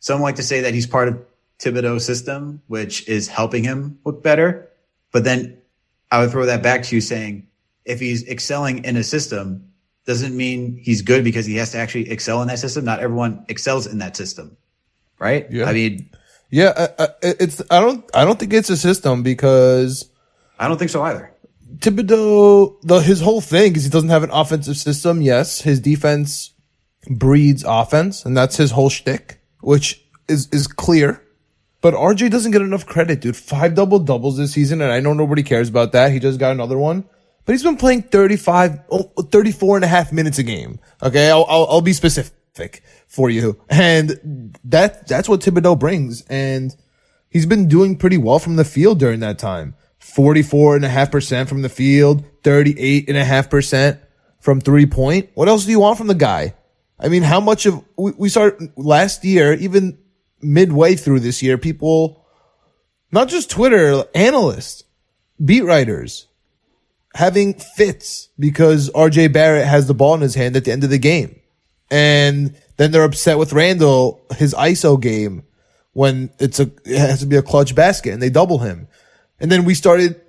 Some 0.00 0.20
like 0.20 0.36
to 0.36 0.42
say 0.42 0.60
that 0.60 0.74
he's 0.74 0.86
part 0.86 1.08
of 1.08 1.18
Thibodeau's 1.58 2.04
system, 2.04 2.62
which 2.68 3.06
is 3.08 3.28
helping 3.28 3.64
him 3.64 3.98
look 4.04 4.22
better. 4.22 4.70
But 5.12 5.24
then 5.24 5.60
I 6.10 6.20
would 6.20 6.30
throw 6.30 6.46
that 6.46 6.62
back 6.62 6.84
to 6.84 6.94
you 6.94 7.00
saying, 7.00 7.46
if 7.84 8.00
he's 8.00 8.26
excelling 8.28 8.84
in 8.84 8.96
a 8.96 9.02
system, 9.02 9.70
doesn't 10.06 10.36
mean 10.36 10.78
he's 10.82 11.02
good 11.02 11.24
because 11.24 11.46
he 11.46 11.56
has 11.56 11.72
to 11.72 11.78
actually 11.78 12.10
excel 12.10 12.40
in 12.42 12.48
that 12.48 12.58
system. 12.58 12.84
Not 12.84 13.00
everyone 13.00 13.44
excels 13.48 13.86
in 13.86 13.98
that 13.98 14.16
system, 14.16 14.56
right? 15.18 15.46
Yeah. 15.50 15.66
I 15.66 15.72
mean, 15.72 16.10
Yeah, 16.50 16.72
uh, 16.76 16.88
uh, 16.98 17.06
it's 17.22 17.62
I 17.70 17.80
don't 17.80 18.04
I 18.14 18.24
don't 18.24 18.38
think 18.38 18.52
it's 18.52 18.70
a 18.70 18.76
system 18.76 19.22
because 19.22 20.10
I 20.58 20.68
don't 20.68 20.78
think 20.78 20.90
so 20.90 21.02
either. 21.02 21.32
Thibodeau 21.76 22.80
the 22.82 23.00
his 23.00 23.20
whole 23.20 23.40
thing 23.40 23.76
is 23.76 23.84
he 23.84 23.90
doesn't 23.90 24.08
have 24.08 24.22
an 24.22 24.30
offensive 24.30 24.76
system. 24.76 25.22
Yes, 25.22 25.60
his 25.62 25.80
defense 25.80 26.52
breeds 27.08 27.64
offense, 27.66 28.24
and 28.24 28.36
that's 28.36 28.56
his 28.56 28.72
whole 28.72 28.90
shtick, 28.90 29.40
which 29.60 30.02
is 30.28 30.48
is 30.52 30.66
clear. 30.66 31.22
But 31.80 31.94
RJ 31.94 32.30
doesn't 32.30 32.52
get 32.52 32.60
enough 32.60 32.84
credit, 32.84 33.20
dude. 33.20 33.36
Five 33.36 33.74
double 33.74 33.98
doubles 33.98 34.36
this 34.36 34.52
season, 34.52 34.82
and 34.82 34.92
I 34.92 35.00
know 35.00 35.14
nobody 35.14 35.42
cares 35.42 35.68
about 35.68 35.92
that. 35.92 36.12
He 36.12 36.18
just 36.18 36.38
got 36.38 36.52
another 36.52 36.76
one. 36.76 37.04
But 37.44 37.54
he's 37.54 37.62
been 37.62 37.76
playing 37.76 38.02
35, 38.02 38.80
oh, 38.90 39.10
34 39.22 39.76
and 39.78 39.84
a 39.84 39.88
half 39.88 40.12
minutes 40.12 40.38
a 40.38 40.42
game. 40.42 40.78
Okay. 41.02 41.30
I'll, 41.30 41.46
I'll, 41.48 41.66
I'll 41.68 41.80
be 41.80 41.92
specific 41.92 42.82
for 43.06 43.30
you. 43.30 43.60
And 43.68 44.56
that, 44.64 45.08
that's 45.08 45.28
what 45.28 45.40
Thibodeau 45.40 45.78
brings. 45.78 46.22
And 46.28 46.76
he's 47.28 47.46
been 47.46 47.66
doing 47.66 47.96
pretty 47.96 48.18
well 48.18 48.38
from 48.38 48.56
the 48.56 48.64
field 48.64 48.98
during 48.98 49.20
that 49.20 49.38
time. 49.38 49.74
44 50.00 50.76
and 50.76 50.84
a 50.84 50.88
half 50.88 51.10
percent 51.10 51.48
from 51.48 51.62
the 51.62 51.68
field, 51.68 52.24
38 52.42 53.08
and 53.08 53.16
a 53.16 53.24
half 53.24 53.48
percent 53.48 54.00
from 54.40 54.60
three 54.60 54.86
point. 54.86 55.30
What 55.34 55.48
else 55.48 55.64
do 55.64 55.70
you 55.70 55.80
want 55.80 55.98
from 55.98 56.08
the 56.08 56.14
guy? 56.14 56.54
I 56.98 57.08
mean, 57.08 57.22
how 57.22 57.40
much 57.40 57.66
of, 57.66 57.82
we, 57.96 58.12
we 58.12 58.28
started 58.28 58.72
last 58.76 59.24
year, 59.24 59.54
even 59.54 59.98
midway 60.42 60.96
through 60.96 61.20
this 61.20 61.42
year, 61.42 61.56
people, 61.58 62.24
not 63.12 63.28
just 63.28 63.50
Twitter, 63.50 64.04
analysts, 64.14 64.84
beat 65.42 65.62
writers, 65.62 66.26
having 67.14 67.54
fits 67.54 68.28
because 68.38 68.90
RJ 68.90 69.32
Barrett 69.32 69.66
has 69.66 69.86
the 69.86 69.94
ball 69.94 70.14
in 70.14 70.20
his 70.20 70.34
hand 70.34 70.56
at 70.56 70.64
the 70.64 70.72
end 70.72 70.84
of 70.84 70.90
the 70.90 70.98
game. 70.98 71.36
And 71.90 72.56
then 72.76 72.92
they're 72.92 73.04
upset 73.04 73.38
with 73.38 73.52
Randle, 73.52 74.24
his 74.36 74.54
ISO 74.54 75.00
game 75.00 75.42
when 75.92 76.30
it's 76.38 76.60
a, 76.60 76.70
it 76.84 76.98
has 76.98 77.20
to 77.20 77.26
be 77.26 77.36
a 77.36 77.42
clutch 77.42 77.74
basket 77.74 78.12
and 78.12 78.22
they 78.22 78.30
double 78.30 78.58
him. 78.58 78.86
And 79.40 79.50
then 79.50 79.64
we 79.64 79.74
started 79.74 80.20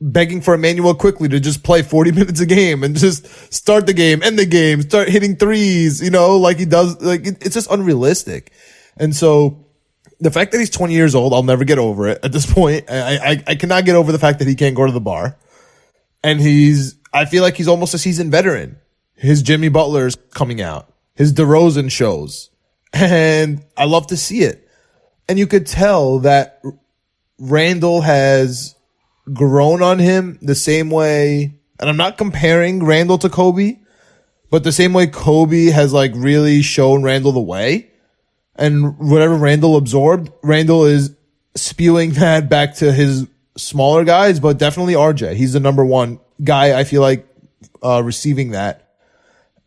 begging 0.00 0.40
for 0.40 0.54
Immanuel 0.54 0.94
Quickley 0.94 1.28
to 1.28 1.40
just 1.40 1.62
play 1.62 1.82
40 1.82 2.12
minutes 2.20 2.40
a 2.40 2.46
game 2.46 2.82
and 2.82 2.96
just 2.96 3.26
start 3.52 3.86
the 3.86 3.92
game, 3.92 4.22
end 4.22 4.38
the 4.38 4.46
game, 4.46 4.82
start 4.82 5.08
hitting 5.08 5.36
threes, 5.36 6.02
you 6.02 6.10
know, 6.10 6.36
like 6.36 6.58
he 6.58 6.64
does, 6.64 7.00
like 7.02 7.26
it, 7.26 7.44
it's 7.44 7.54
just 7.54 7.70
unrealistic. 7.70 8.52
And 8.96 9.14
so 9.14 9.66
the 10.20 10.30
fact 10.30 10.52
that 10.52 10.58
he's 10.58 10.70
20 10.70 10.94
years 10.94 11.14
old, 11.14 11.32
I'll 11.32 11.42
never 11.42 11.64
get 11.64 11.78
over 11.78 12.08
it 12.08 12.20
at 12.22 12.32
this 12.32 12.50
point. 12.52 12.90
I, 12.90 13.16
I, 13.16 13.44
I 13.48 13.54
cannot 13.54 13.84
get 13.84 13.96
over 13.96 14.12
the 14.12 14.18
fact 14.18 14.38
that 14.38 14.48
he 14.48 14.54
can't 14.54 14.76
go 14.76 14.86
to 14.86 14.92
the 14.92 15.00
bar 15.00 15.36
and 16.22 16.40
he's 16.40 16.96
I 17.12 17.24
feel 17.24 17.42
like 17.42 17.56
he's 17.56 17.68
almost 17.68 17.94
a 17.94 17.98
seasoned 17.98 18.30
veteran. 18.30 18.78
His 19.14 19.42
Jimmy 19.42 19.68
Butler's 19.68 20.16
coming 20.34 20.60
out, 20.60 20.92
his 21.14 21.32
DeRozan 21.32 21.90
shows, 21.90 22.50
and 22.92 23.64
I 23.76 23.84
love 23.84 24.08
to 24.08 24.16
see 24.16 24.40
it. 24.40 24.68
And 25.28 25.38
you 25.38 25.46
could 25.46 25.66
tell 25.66 26.20
that 26.20 26.62
Randle 27.38 28.00
has 28.00 28.74
grown 29.32 29.82
on 29.82 29.98
him 29.98 30.38
the 30.42 30.54
same 30.54 30.90
way, 30.90 31.54
and 31.80 31.88
I'm 31.88 31.96
not 31.96 32.18
comparing 32.18 32.84
Randle 32.84 33.18
to 33.18 33.28
Kobe, 33.28 33.78
but 34.50 34.64
the 34.64 34.72
same 34.72 34.92
way 34.92 35.06
Kobe 35.06 35.66
has 35.66 35.92
like 35.92 36.12
really 36.14 36.62
shown 36.62 37.02
Randle 37.02 37.32
the 37.32 37.40
way. 37.40 37.90
And 38.56 38.98
whatever 38.98 39.36
Randle 39.36 39.76
absorbed, 39.76 40.32
Randle 40.42 40.84
is 40.84 41.14
spewing 41.54 42.10
that 42.14 42.48
back 42.48 42.74
to 42.76 42.92
his 42.92 43.26
smaller 43.56 44.04
guys, 44.04 44.40
but 44.40 44.58
definitely 44.58 44.94
RJ. 44.94 45.34
He's 45.34 45.52
the 45.52 45.60
number 45.60 45.84
one 45.84 46.20
guy. 46.42 46.78
I 46.78 46.84
feel 46.84 47.02
like 47.02 47.26
uh, 47.82 48.02
receiving 48.02 48.50
that, 48.50 48.94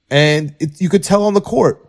and 0.10 0.56
it, 0.60 0.82
you 0.82 0.90
could 0.90 1.04
tell 1.04 1.24
on 1.24 1.34
the 1.34 1.42
court, 1.42 1.86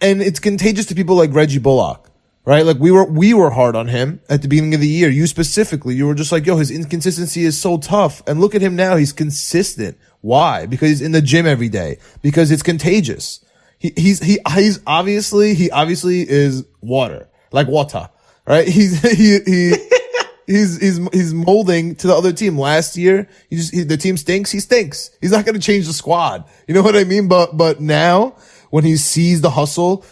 and 0.00 0.22
it's 0.22 0.40
contagious 0.40 0.86
to 0.86 0.94
people 0.94 1.16
like 1.16 1.34
Reggie 1.34 1.58
Bullock, 1.58 2.03
right? 2.44 2.64
Like 2.64 2.78
we 2.78 2.90
were 2.90 3.04
we 3.04 3.34
were 3.34 3.50
hard 3.50 3.76
on 3.76 3.88
him 3.88 4.20
at 4.28 4.42
the 4.42 4.48
beginning 4.48 4.74
of 4.74 4.80
the 4.80 4.88
year. 4.88 5.08
You 5.08 5.26
specifically, 5.26 5.94
you 5.94 6.06
were 6.06 6.14
just 6.14 6.32
like, 6.32 6.46
yo, 6.46 6.56
his 6.56 6.70
inconsistency 6.70 7.44
is 7.44 7.60
so 7.60 7.78
tough, 7.78 8.22
and 8.26 8.40
look 8.40 8.54
at 8.54 8.62
him 8.62 8.76
now. 8.76 8.96
He's 8.96 9.12
consistent. 9.12 9.98
Why? 10.20 10.66
Because 10.66 10.88
he's 10.88 11.02
in 11.02 11.12
the 11.12 11.22
gym 11.22 11.46
every 11.46 11.68
day. 11.68 11.98
Because 12.22 12.50
it's 12.50 12.62
contagious. 12.62 13.44
He, 13.78 13.92
he's 13.96 14.20
he 14.20 14.38
he's 14.54 14.80
obviously 14.86 15.54
he 15.54 15.70
obviously 15.70 16.28
is 16.28 16.64
water 16.80 17.28
like 17.54 17.68
water, 17.68 18.10
right? 18.46 18.68
He's 18.68 19.00
he 19.16 19.38
he 19.46 19.74
he's 20.46 20.78
he's 20.78 21.08
he's 21.12 21.32
molding 21.32 21.94
to 21.96 22.08
the 22.08 22.14
other 22.14 22.32
team. 22.32 22.58
Last 22.58 22.96
year, 22.98 23.28
he 23.48 23.56
just 23.56 23.72
he, 23.72 23.82
the 23.82 23.96
team 23.96 24.18
stinks. 24.18 24.50
He 24.50 24.60
stinks. 24.60 25.10
He's 25.22 25.30
not 25.30 25.46
going 25.46 25.54
to 25.54 25.60
change 25.60 25.86
the 25.86 25.94
squad. 25.94 26.44
You 26.68 26.74
know 26.74 26.82
what 26.82 26.96
I 26.96 27.04
mean? 27.04 27.28
But 27.28 27.56
but 27.56 27.80
now 27.80 28.36
when 28.70 28.84
he 28.84 28.96
sees 28.96 29.40
the 29.40 29.50
hustle, 29.50 30.04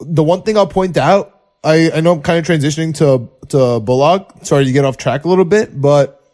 the 0.00 0.24
one 0.24 0.42
thing 0.42 0.58
I'll 0.58 0.66
point 0.66 0.96
out, 0.96 1.37
I 1.64 1.90
I 1.94 2.00
know 2.00 2.12
I'm 2.12 2.22
kind 2.22 2.38
of 2.38 2.44
transitioning 2.44 2.94
to 2.96 3.30
to 3.48 3.80
Bullock. 3.80 4.44
Sorry 4.44 4.64
to 4.64 4.72
get 4.72 4.84
off 4.84 4.96
track 4.96 5.24
a 5.24 5.28
little 5.28 5.44
bit, 5.44 5.80
but 5.80 6.24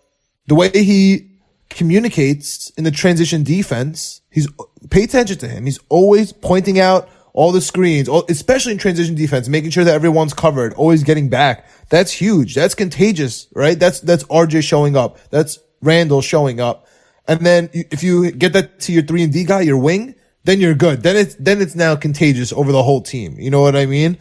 the 0.46 0.54
way 0.54 0.70
he 0.70 1.30
communicates 1.70 2.70
in 2.70 2.84
the 2.84 2.90
transition 2.90 3.42
defense, 3.42 4.20
he's 4.30 4.48
pay 4.90 5.04
attention 5.04 5.38
to 5.38 5.48
him. 5.48 5.64
He's 5.64 5.78
always 5.88 6.32
pointing 6.32 6.78
out 6.78 7.08
all 7.34 7.50
the 7.50 7.60
screens, 7.60 8.08
especially 8.28 8.72
in 8.72 8.78
transition 8.78 9.16
defense, 9.16 9.48
making 9.48 9.70
sure 9.70 9.82
that 9.82 9.94
everyone's 9.94 10.32
covered, 10.32 10.72
always 10.74 11.02
getting 11.02 11.28
back. 11.28 11.66
That's 11.90 12.12
huge. 12.12 12.54
That's 12.54 12.76
contagious, 12.76 13.48
right? 13.54 13.78
That's, 13.78 14.00
that's 14.00 14.22
RJ 14.24 14.62
showing 14.62 14.96
up. 14.96 15.18
That's 15.30 15.58
Randle 15.82 16.22
showing 16.22 16.60
up. 16.60 16.86
And 17.26 17.40
then 17.40 17.70
if 17.72 18.04
you 18.04 18.30
get 18.30 18.52
that 18.52 18.78
to 18.80 18.92
your 18.92 19.02
three 19.02 19.24
and 19.24 19.32
D 19.32 19.44
guy, 19.44 19.62
your 19.62 19.78
wing, 19.78 20.14
then 20.44 20.60
you're 20.60 20.74
good. 20.74 21.02
Then 21.02 21.16
it's, 21.16 21.34
then 21.34 21.60
it's 21.60 21.74
now 21.74 21.96
contagious 21.96 22.52
over 22.52 22.70
the 22.70 22.84
whole 22.84 23.02
team. 23.02 23.34
You 23.38 23.50
know 23.50 23.62
what 23.62 23.74
I 23.74 23.86
mean? 23.86 24.18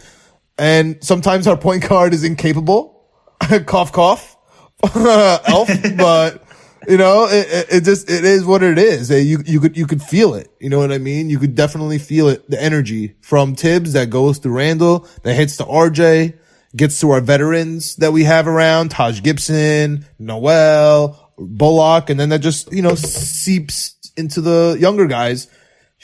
And 0.58 1.04
sometimes 1.04 1.48
our 1.48 1.58
point 1.58 1.88
guard 1.88 2.14
is 2.14 2.24
incapable. 2.24 3.10
cough, 3.66 3.92
cough. 3.92 4.38
Elf, 4.96 5.70
but 5.98 6.44
you 6.88 6.98
know, 6.98 7.28
it, 7.30 7.68
it, 7.70 7.84
just, 7.84 8.10
it 8.10 8.26
is 8.26 8.44
what 8.44 8.62
it 8.62 8.78
is. 8.78 9.10
You, 9.10 9.42
you 9.46 9.60
could, 9.60 9.78
you 9.78 9.88
could 9.88 10.02
feel 10.02 10.34
it. 10.34 10.52
You 10.60 10.70
know 10.70 10.80
what 10.80 10.92
I 10.92 10.98
mean? 10.98 11.30
You 11.30 11.40
could 11.40 11.56
definitely 11.56 12.00
feel 12.00 12.28
it, 12.28 12.50
the 12.50 12.62
energy 12.62 13.16
from 13.22 13.56
Tibbs 13.56 13.94
that 13.94 14.10
goes 14.10 14.40
to 14.40 14.50
Randle, 14.50 15.08
that 15.24 15.36
hits 15.36 15.58
to 15.58 15.64
RJ, 15.64 16.38
gets 16.76 17.00
to 17.02 17.12
our 17.12 17.22
veterans 17.22 17.96
that 17.98 18.12
we 18.12 18.26
have 18.26 18.48
around, 18.48 18.92
Taj 18.92 19.22
Gibson, 19.22 20.06
Noel, 20.20 21.32
Bullock, 21.38 22.10
and 22.10 22.20
then 22.20 22.30
that 22.30 22.40
just, 22.40 22.72
you 22.74 22.82
know, 22.82 22.96
seeps 22.96 23.96
into 24.18 24.42
the 24.42 24.76
younger 24.80 25.08
guys. 25.08 25.48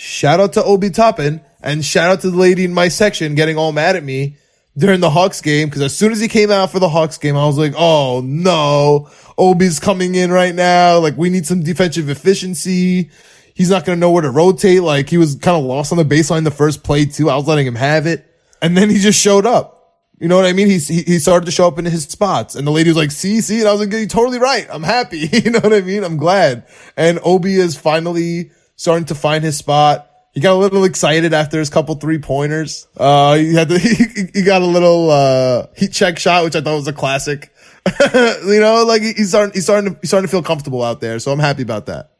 Shout 0.02 0.40
out 0.40 0.54
to 0.54 0.64
Obi 0.64 0.92
Toppin 0.92 1.42
and 1.62 1.84
shout 1.84 2.10
out 2.10 2.22
to 2.22 2.32
the 2.32 2.38
lady 2.38 2.64
in 2.64 2.74
my 2.74 2.88
section 2.88 3.36
getting 3.36 3.58
all 3.58 3.74
mad 3.74 3.98
at 3.98 4.04
me 4.06 4.38
during 4.78 5.02
the 5.02 5.10
Hawks 5.10 5.42
game. 5.42 5.70
Cause 5.70 5.82
as 5.82 5.94
soon 5.94 6.14
as 6.14 6.22
he 6.22 6.30
came 6.30 6.50
out 6.50 6.72
for 6.72 6.80
the 6.80 6.88
Hawks 6.88 7.18
game, 7.18 7.36
I 7.36 7.46
was 7.46 7.58
like, 7.58 7.74
Oh 7.76 8.22
no, 8.24 9.10
Obi's 9.38 9.78
coming 9.82 10.16
in 10.16 10.32
right 10.32 10.56
now. 10.56 11.00
Like 11.00 11.18
we 11.18 11.30
need 11.30 11.46
some 11.46 11.64
defensive 11.64 12.08
efficiency. 12.08 13.10
He's 13.54 13.70
not 13.70 13.84
going 13.84 13.98
to 13.98 14.00
know 14.00 14.10
where 14.10 14.22
to 14.22 14.30
rotate. 14.30 14.84
Like 14.84 15.10
he 15.10 15.18
was 15.18 15.36
kind 15.36 15.58
of 15.58 15.66
lost 15.66 15.92
on 15.92 15.98
the 15.98 16.06
baseline 16.06 16.46
the 16.46 16.52
first 16.52 16.82
play 16.82 17.04
too. 17.04 17.30
I 17.30 17.36
was 17.36 17.46
letting 17.46 17.68
him 17.68 17.76
have 17.76 18.08
it. 18.08 18.26
And 18.62 18.78
then 18.78 18.90
he 18.90 19.00
just 19.00 19.20
showed 19.20 19.46
up. 19.46 20.00
You 20.18 20.30
know 20.30 20.38
what 20.38 20.46
I 20.46 20.54
mean? 20.54 20.70
He, 20.70 20.80
he, 20.80 21.20
started 21.20 21.46
to 21.48 21.52
show 21.52 21.68
up 21.68 21.78
in 21.78 21.84
his 21.84 22.06
spots 22.06 22.56
and 22.56 22.66
the 22.66 22.72
lady 22.72 22.90
was 22.90 22.96
like, 22.96 23.12
see, 23.12 23.42
see. 23.42 23.60
And 23.60 23.68
I 23.68 23.74
was 23.74 23.82
like, 23.82 23.92
you're 23.92 24.08
totally 24.08 24.40
right. 24.40 24.66
I'm 24.70 24.84
happy. 24.84 25.28
you 25.34 25.52
know 25.52 25.60
what 25.60 25.74
I 25.74 25.82
mean? 25.82 26.06
I'm 26.06 26.16
glad. 26.16 26.66
And 26.96 27.20
Obi 27.22 27.56
is 27.56 27.76
finally 27.76 28.52
starting 28.80 29.04
to 29.04 29.14
find 29.14 29.44
his 29.44 29.58
spot. 29.58 30.10
He 30.34 30.40
got 30.40 30.54
a 30.54 30.56
little 30.56 30.86
excited 30.86 31.34
after 31.34 31.60
his 31.60 31.70
couple 31.70 31.96
three 31.96 32.18
pointers. 32.18 32.88
Uh, 32.96 33.36
he 33.36 33.54
had 33.54 33.68
to, 33.68 33.78
he, 33.80 34.06
he 34.34 34.42
got 34.42 34.62
a 34.62 34.66
little, 34.66 35.12
uh, 35.12 35.68
heat 35.76 35.92
check 35.92 36.18
shot, 36.18 36.46
which 36.46 36.56
I 36.56 36.62
thought 36.62 36.76
was 36.76 36.88
a 36.88 36.94
classic. 36.94 37.54
you 38.06 38.60
know, 38.62 38.86
like 38.88 39.02
he's 39.02 39.30
starting, 39.30 39.54
he's 39.54 39.66
starting 39.66 39.94
to, 39.94 40.00
he's 40.00 40.10
starting 40.10 40.28
to 40.28 40.32
feel 40.32 40.42
comfortable 40.42 40.82
out 40.82 41.02
there. 41.02 41.20
So 41.20 41.34
I'm 41.34 41.40
happy 41.40 41.62
about 41.62 41.88
that. 41.88 42.12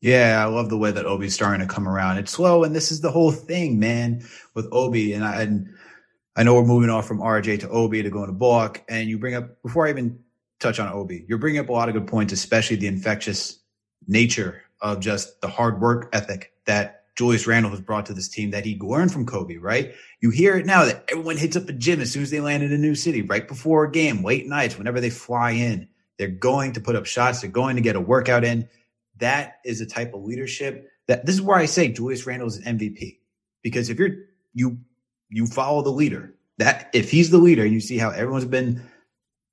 Yeah, 0.00 0.42
I 0.42 0.48
love 0.48 0.68
the 0.68 0.78
way 0.78 0.90
that 0.90 1.06
Obi's 1.06 1.34
starting 1.34 1.60
to 1.60 1.72
come 1.72 1.86
around. 1.86 2.18
It's 2.18 2.32
slow, 2.32 2.64
and 2.64 2.74
this 2.74 2.90
is 2.90 3.02
the 3.02 3.12
whole 3.12 3.30
thing, 3.30 3.78
man, 3.78 4.24
with 4.54 4.66
Obi. 4.72 5.12
And 5.12 5.22
I, 5.22 5.42
and 5.42 5.68
I 6.34 6.42
know 6.42 6.54
we're 6.54 6.64
moving 6.64 6.90
off 6.90 7.06
from 7.06 7.20
RJ 7.20 7.60
to 7.60 7.68
Obi 7.68 8.02
to 8.02 8.10
going 8.10 8.26
to 8.26 8.32
Bullock. 8.32 8.82
And 8.88 9.08
you 9.08 9.18
bring 9.18 9.36
up 9.36 9.62
before 9.62 9.86
I 9.86 9.90
even 9.90 10.18
touch 10.58 10.80
on 10.80 10.92
Obi, 10.92 11.24
you're 11.28 11.38
bringing 11.38 11.60
up 11.60 11.68
a 11.68 11.72
lot 11.72 11.88
of 11.88 11.94
good 11.94 12.08
points, 12.08 12.32
especially 12.32 12.76
the 12.76 12.88
infectious 12.88 13.60
nature 14.08 14.62
of 14.80 15.00
just 15.00 15.40
the 15.40 15.48
hard 15.48 15.80
work 15.80 16.08
ethic 16.12 16.52
that 16.66 17.00
Julius 17.16 17.46
Randle 17.46 17.70
has 17.70 17.80
brought 17.80 18.06
to 18.06 18.14
this 18.14 18.28
team 18.28 18.50
that 18.50 18.64
he 18.64 18.78
learned 18.78 19.12
from 19.12 19.26
Kobe, 19.26 19.56
right? 19.56 19.92
You 20.20 20.30
hear 20.30 20.56
it 20.56 20.66
now 20.66 20.84
that 20.84 21.04
everyone 21.10 21.36
hits 21.36 21.56
up 21.56 21.68
a 21.68 21.72
gym 21.72 22.00
as 22.00 22.10
soon 22.12 22.22
as 22.22 22.30
they 22.30 22.40
land 22.40 22.62
in 22.62 22.72
a 22.72 22.78
new 22.78 22.94
city, 22.94 23.22
right 23.22 23.46
before 23.46 23.84
a 23.84 23.90
game, 23.90 24.24
late 24.24 24.46
nights, 24.46 24.78
whenever 24.78 25.00
they 25.00 25.10
fly 25.10 25.50
in. 25.50 25.88
They're 26.18 26.28
going 26.28 26.72
to 26.72 26.80
put 26.80 26.96
up 26.96 27.06
shots. 27.06 27.40
They're 27.40 27.50
going 27.50 27.76
to 27.76 27.82
get 27.82 27.96
a 27.96 28.00
workout 28.00 28.44
in. 28.44 28.68
That 29.18 29.58
is 29.64 29.80
a 29.80 29.86
type 29.86 30.14
of 30.14 30.22
leadership 30.22 30.90
that 31.08 31.26
this 31.26 31.34
is 31.34 31.42
where 31.42 31.58
I 31.58 31.66
say 31.66 31.88
Julius 31.88 32.24
Randle 32.24 32.48
is 32.48 32.58
an 32.58 32.78
MVP. 32.78 33.18
Because 33.62 33.90
if 33.90 33.98
you're 33.98 34.10
you 34.54 34.78
you 35.28 35.46
follow 35.46 35.82
the 35.82 35.90
leader, 35.90 36.34
that 36.58 36.88
if 36.92 37.10
he's 37.10 37.30
the 37.30 37.38
leader 37.38 37.64
and 37.64 37.72
you 37.72 37.80
see 37.80 37.98
how 37.98 38.10
everyone's 38.10 38.44
been 38.44 38.82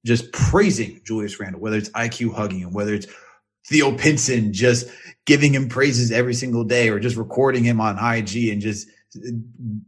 just 0.05 0.31
praising 0.31 1.01
Julius 1.03 1.39
Randle, 1.39 1.59
whether 1.59 1.77
it's 1.77 1.89
IQ 1.89 2.33
hugging 2.33 2.59
him, 2.59 2.73
whether 2.73 2.93
it's 2.93 3.07
Theo 3.67 3.91
Pinson 3.97 4.53
just 4.53 4.87
giving 5.25 5.53
him 5.53 5.67
praises 5.67 6.11
every 6.11 6.33
single 6.33 6.63
day 6.63 6.89
or 6.89 6.99
just 6.99 7.17
recording 7.17 7.63
him 7.63 7.81
on 7.81 7.97
IG 7.97 8.49
and 8.49 8.61
just 8.61 8.87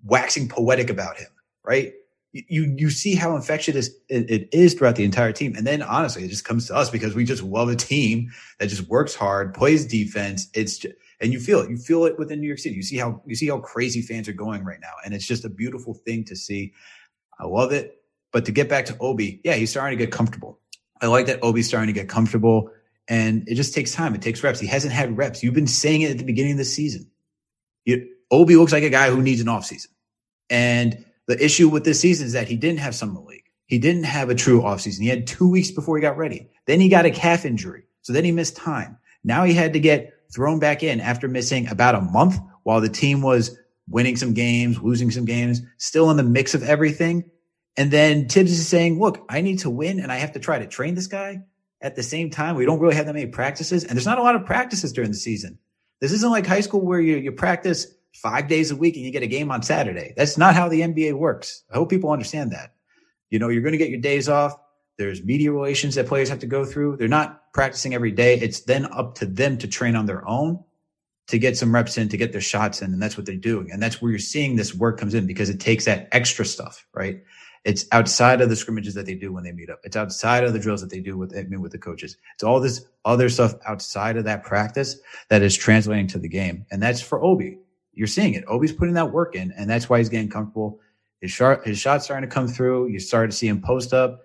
waxing 0.04 0.50
poetic 0.50 0.90
about 0.90 1.18
him, 1.18 1.30
right? 1.64 1.94
You 2.32 2.76
you 2.78 2.92
see 2.92 3.16
how 3.16 3.36
infectious 3.36 3.90
it 4.08 4.50
is 4.52 4.76
throughout 4.76 4.96
the 4.96 5.04
entire 5.04 5.32
team, 5.32 5.56
and 5.56 5.66
then 5.66 5.82
honestly, 5.82 6.24
it 6.24 6.28
just 6.28 6.46
comes 6.46 6.68
to 6.68 6.76
us 6.76 6.90
because 6.92 7.16
we 7.16 7.24
just 7.24 7.42
love 7.42 7.70
a 7.70 7.76
team 7.76 8.30
that 8.60 8.68
just 8.68 8.88
works 8.88 9.16
hard, 9.16 9.56
plays 9.56 9.88
defense. 9.88 10.48
It's 10.54 10.78
just, 10.78 10.94
and 11.20 11.34
you 11.34 11.40
feel 11.40 11.60
it. 11.62 11.72
You 11.72 11.78
feel 11.78 12.06
it 12.06 12.20
within 12.20 12.40
New 12.40 12.46
York 12.46 12.60
City. 12.60 12.76
You 12.76 12.84
see 12.84 12.98
how 12.98 13.24
you 13.26 13.36
see 13.36 13.48
how 13.48 13.58
crazy 13.58 14.04
fans 14.04 14.28
are 14.28 14.34
going 14.34 14.64
right 14.64 14.80
now, 14.80 14.94
and 15.04 15.16
it's 15.16 15.26
just 15.26 15.44
a 15.44 15.50
beautiful 15.50 15.96
thing 15.96 16.24
to 16.26 16.36
see. 16.36 16.74
I 17.40 17.46
love 17.46 17.72
it. 17.72 17.96
But 18.32 18.46
to 18.46 18.52
get 18.52 18.70
back 18.70 18.86
to 18.86 18.98
Obi, 19.00 19.42
yeah, 19.44 19.56
he's 19.56 19.72
starting 19.72 19.98
to 19.98 20.06
get 20.06 20.12
comfortable. 20.14 20.60
I 21.02 21.08
like 21.08 21.26
that 21.26 21.42
Obi's 21.42 21.68
starting 21.68 21.88
to 21.88 22.00
get 22.00 22.10
comfortable, 22.10 22.70
and 23.10 23.50
it 23.50 23.56
just 23.56 23.74
takes 23.74 23.92
time. 23.92 24.14
It 24.14 24.22
takes 24.22 24.44
reps. 24.44 24.60
He 24.60 24.68
hasn't 24.68 24.94
had 24.94 25.18
reps. 25.18 25.42
You've 25.42 25.56
been 25.56 25.68
saying 25.68 26.04
it 26.04 26.12
at 26.12 26.20
the 26.20 26.24
beginning 26.24 26.54
of 26.54 26.58
the 26.60 26.66
season. 26.66 27.10
You, 27.84 28.08
Obi 28.30 28.56
looks 28.56 28.72
like 28.72 28.84
a 28.84 28.90
guy 28.90 29.10
who 29.10 29.22
needs 29.22 29.42
an 29.42 29.48
offseason. 29.48 29.88
And 30.52 31.04
the 31.26 31.44
issue 31.44 31.70
with 31.70 31.84
this 31.84 32.00
season 32.00 32.28
is 32.28 32.34
that 32.34 32.48
he 32.48 32.56
didn't 32.56 32.80
have 32.80 32.94
summer 32.94 33.20
league. 33.20 33.44
He 33.66 33.80
didn't 33.80 34.04
have 34.04 34.30
a 34.30 34.36
true 34.36 34.62
offseason. 34.62 35.00
He 35.02 35.08
had 35.08 35.26
two 35.26 35.50
weeks 35.50 35.72
before 35.72 35.98
he 35.98 36.02
got 36.02 36.18
ready. 36.18 36.50
Then 36.66 36.80
he 36.80 36.88
got 36.88 37.06
a 37.06 37.12
calf 37.12 37.46
injury. 37.46 37.84
So 38.04 38.14
then 38.14 38.24
he 38.24 38.32
missed 38.32 38.56
time. 38.56 38.98
Now 39.24 39.44
he 39.44 39.54
had 39.54 39.74
to 39.74 39.80
get 39.80 40.14
thrown 40.32 40.60
back 40.60 40.84
in 40.84 41.02
after 41.02 41.28
missing 41.28 41.68
about 41.68 41.96
a 41.96 42.02
month 42.02 42.40
while 42.64 42.80
the 42.80 42.90
team 42.90 43.24
was 43.24 43.58
winning 43.88 44.16
some 44.16 44.34
games, 44.34 44.80
losing 44.80 45.10
some 45.10 45.26
games, 45.26 45.62
still 45.78 46.12
in 46.12 46.18
the 46.18 46.24
mix 46.24 46.54
of 46.54 46.62
everything. 46.62 47.30
And 47.76 47.90
then 47.90 48.28
Tibbs 48.28 48.52
is 48.52 48.68
saying, 48.68 49.00
look, 49.00 49.26
I 49.30 49.42
need 49.42 49.60
to 49.60 49.70
win 49.70 50.00
and 50.00 50.12
I 50.12 50.18
have 50.18 50.34
to 50.34 50.40
try 50.40 50.60
to 50.60 50.68
train 50.68 50.94
this 50.94 51.08
guy 51.08 51.44
at 51.82 51.96
the 51.96 52.04
same 52.04 52.30
time. 52.30 52.56
We 52.56 52.66
don't 52.66 52.80
really 52.80 52.96
have 52.96 53.06
that 53.06 53.14
many 53.14 53.28
practices 53.28 53.84
and 53.84 53.94
there's 53.94 54.06
not 54.06 54.20
a 54.20 54.24
lot 54.24 54.36
of 54.36 54.46
practices 54.46 54.94
during 54.94 55.12
the 55.12 55.18
season. 55.18 55.58
This 56.02 56.12
isn't 56.12 56.32
like 56.32 56.46
high 56.46 56.62
school 56.62 56.82
where 56.82 57.00
you, 57.00 57.18
you 57.18 57.32
practice 57.32 57.88
five 58.14 58.48
days 58.48 58.72
a 58.72 58.76
week 58.76 58.96
and 58.96 59.06
you 59.06 59.12
get 59.12 59.24
a 59.24 59.28
game 59.28 59.52
on 59.52 59.62
Saturday. 59.62 60.14
That's 60.16 60.38
not 60.38 60.56
how 60.56 60.70
the 60.70 60.82
NBA 60.82 61.14
works. 61.14 61.64
I 61.72 61.76
hope 61.76 61.90
people 61.90 62.12
understand 62.12 62.52
that. 62.52 62.74
You 63.30 63.40
know, 63.40 63.50
you're 63.50 63.62
going 63.62 63.74
to 63.74 63.78
get 63.78 63.90
your 63.90 64.00
days 64.02 64.28
off. 64.30 64.56
There's 64.98 65.24
media 65.24 65.52
relations 65.52 65.96
that 65.96 66.08
players 66.08 66.30
have 66.30 66.40
to 66.40 66.48
go 66.48 66.66
through. 66.66 66.98
They're 66.98 67.08
not 67.08 67.54
practicing 67.54 67.94
every 67.94 68.12
day. 68.12 68.36
It's 68.36 68.62
then 68.62 68.86
up 68.92 69.16
to 69.16 69.26
them 69.26 69.58
to 69.60 69.68
train 69.68 69.96
on 69.96 70.06
their 70.06 70.28
own 70.28 70.64
to 71.28 71.38
get 71.38 71.56
some 71.56 71.74
reps 71.74 71.98
in, 71.98 72.10
to 72.10 72.18
get 72.18 72.32
their 72.32 72.42
shots 72.42 72.82
in. 72.82 72.92
And 72.92 73.02
that's 73.02 73.16
what 73.16 73.26
they're 73.26 73.36
doing. 73.36 73.72
And 73.72 73.82
that's 73.82 74.02
where 74.02 74.12
you're 74.12 74.20
seeing 74.20 74.56
this 74.56 74.74
work 74.74 75.00
comes 75.00 75.14
in 75.14 75.28
because 75.28 75.50
it 75.50 75.60
takes 75.60 75.86
that 75.86 76.10
extra 76.12 76.44
stuff, 76.44 76.86
right? 76.94 77.22
It's 77.66 77.86
outside 77.92 78.42
of 78.42 78.50
the 78.50 78.56
scrimmages 78.56 78.94
that 78.94 79.06
they 79.06 79.16
do 79.16 79.34
when 79.34 79.44
they 79.44 79.52
meet 79.52 79.70
up. 79.70 79.80
It's 79.84 79.98
outside 79.98 80.44
of 80.44 80.54
the 80.54 80.60
drills 80.60 80.82
that 80.82 80.90
they 80.90 81.02
do 81.02 81.18
with, 81.18 81.36
I 81.36 81.44
mean, 81.44 81.62
with 81.62 81.72
the 81.72 81.78
coaches. 81.78 82.18
It's 82.36 82.44
all 82.44 82.60
this 82.60 82.86
other 83.06 83.30
stuff 83.30 83.54
outside 83.68 84.18
of 84.18 84.24
that 84.26 84.44
practice 84.44 84.98
that 85.30 85.42
is 85.42 85.56
translating 85.58 86.08
to 86.08 86.20
the 86.20 86.30
game. 86.30 86.66
And 86.72 86.82
that's 86.82 87.02
for 87.02 87.22
Obi. 87.22 87.60
You're 87.94 88.08
seeing 88.08 88.34
it. 88.34 88.46
Obi's 88.48 88.72
putting 88.72 88.94
that 88.94 89.12
work 89.12 89.36
in, 89.36 89.52
and 89.52 89.70
that's 89.70 89.90
why 89.90 89.98
he's 89.98 90.10
getting 90.10 90.30
comfortable. 90.30 90.80
His 91.20 91.32
shot, 91.32 91.66
his 91.66 91.78
shot's 91.78 92.06
starting 92.06 92.30
to 92.30 92.34
come 92.34 92.48
through. 92.48 92.88
You 92.88 93.00
start 93.00 93.30
to 93.30 93.36
see 93.36 93.48
him 93.48 93.62
post 93.62 93.94
up. 93.94 94.22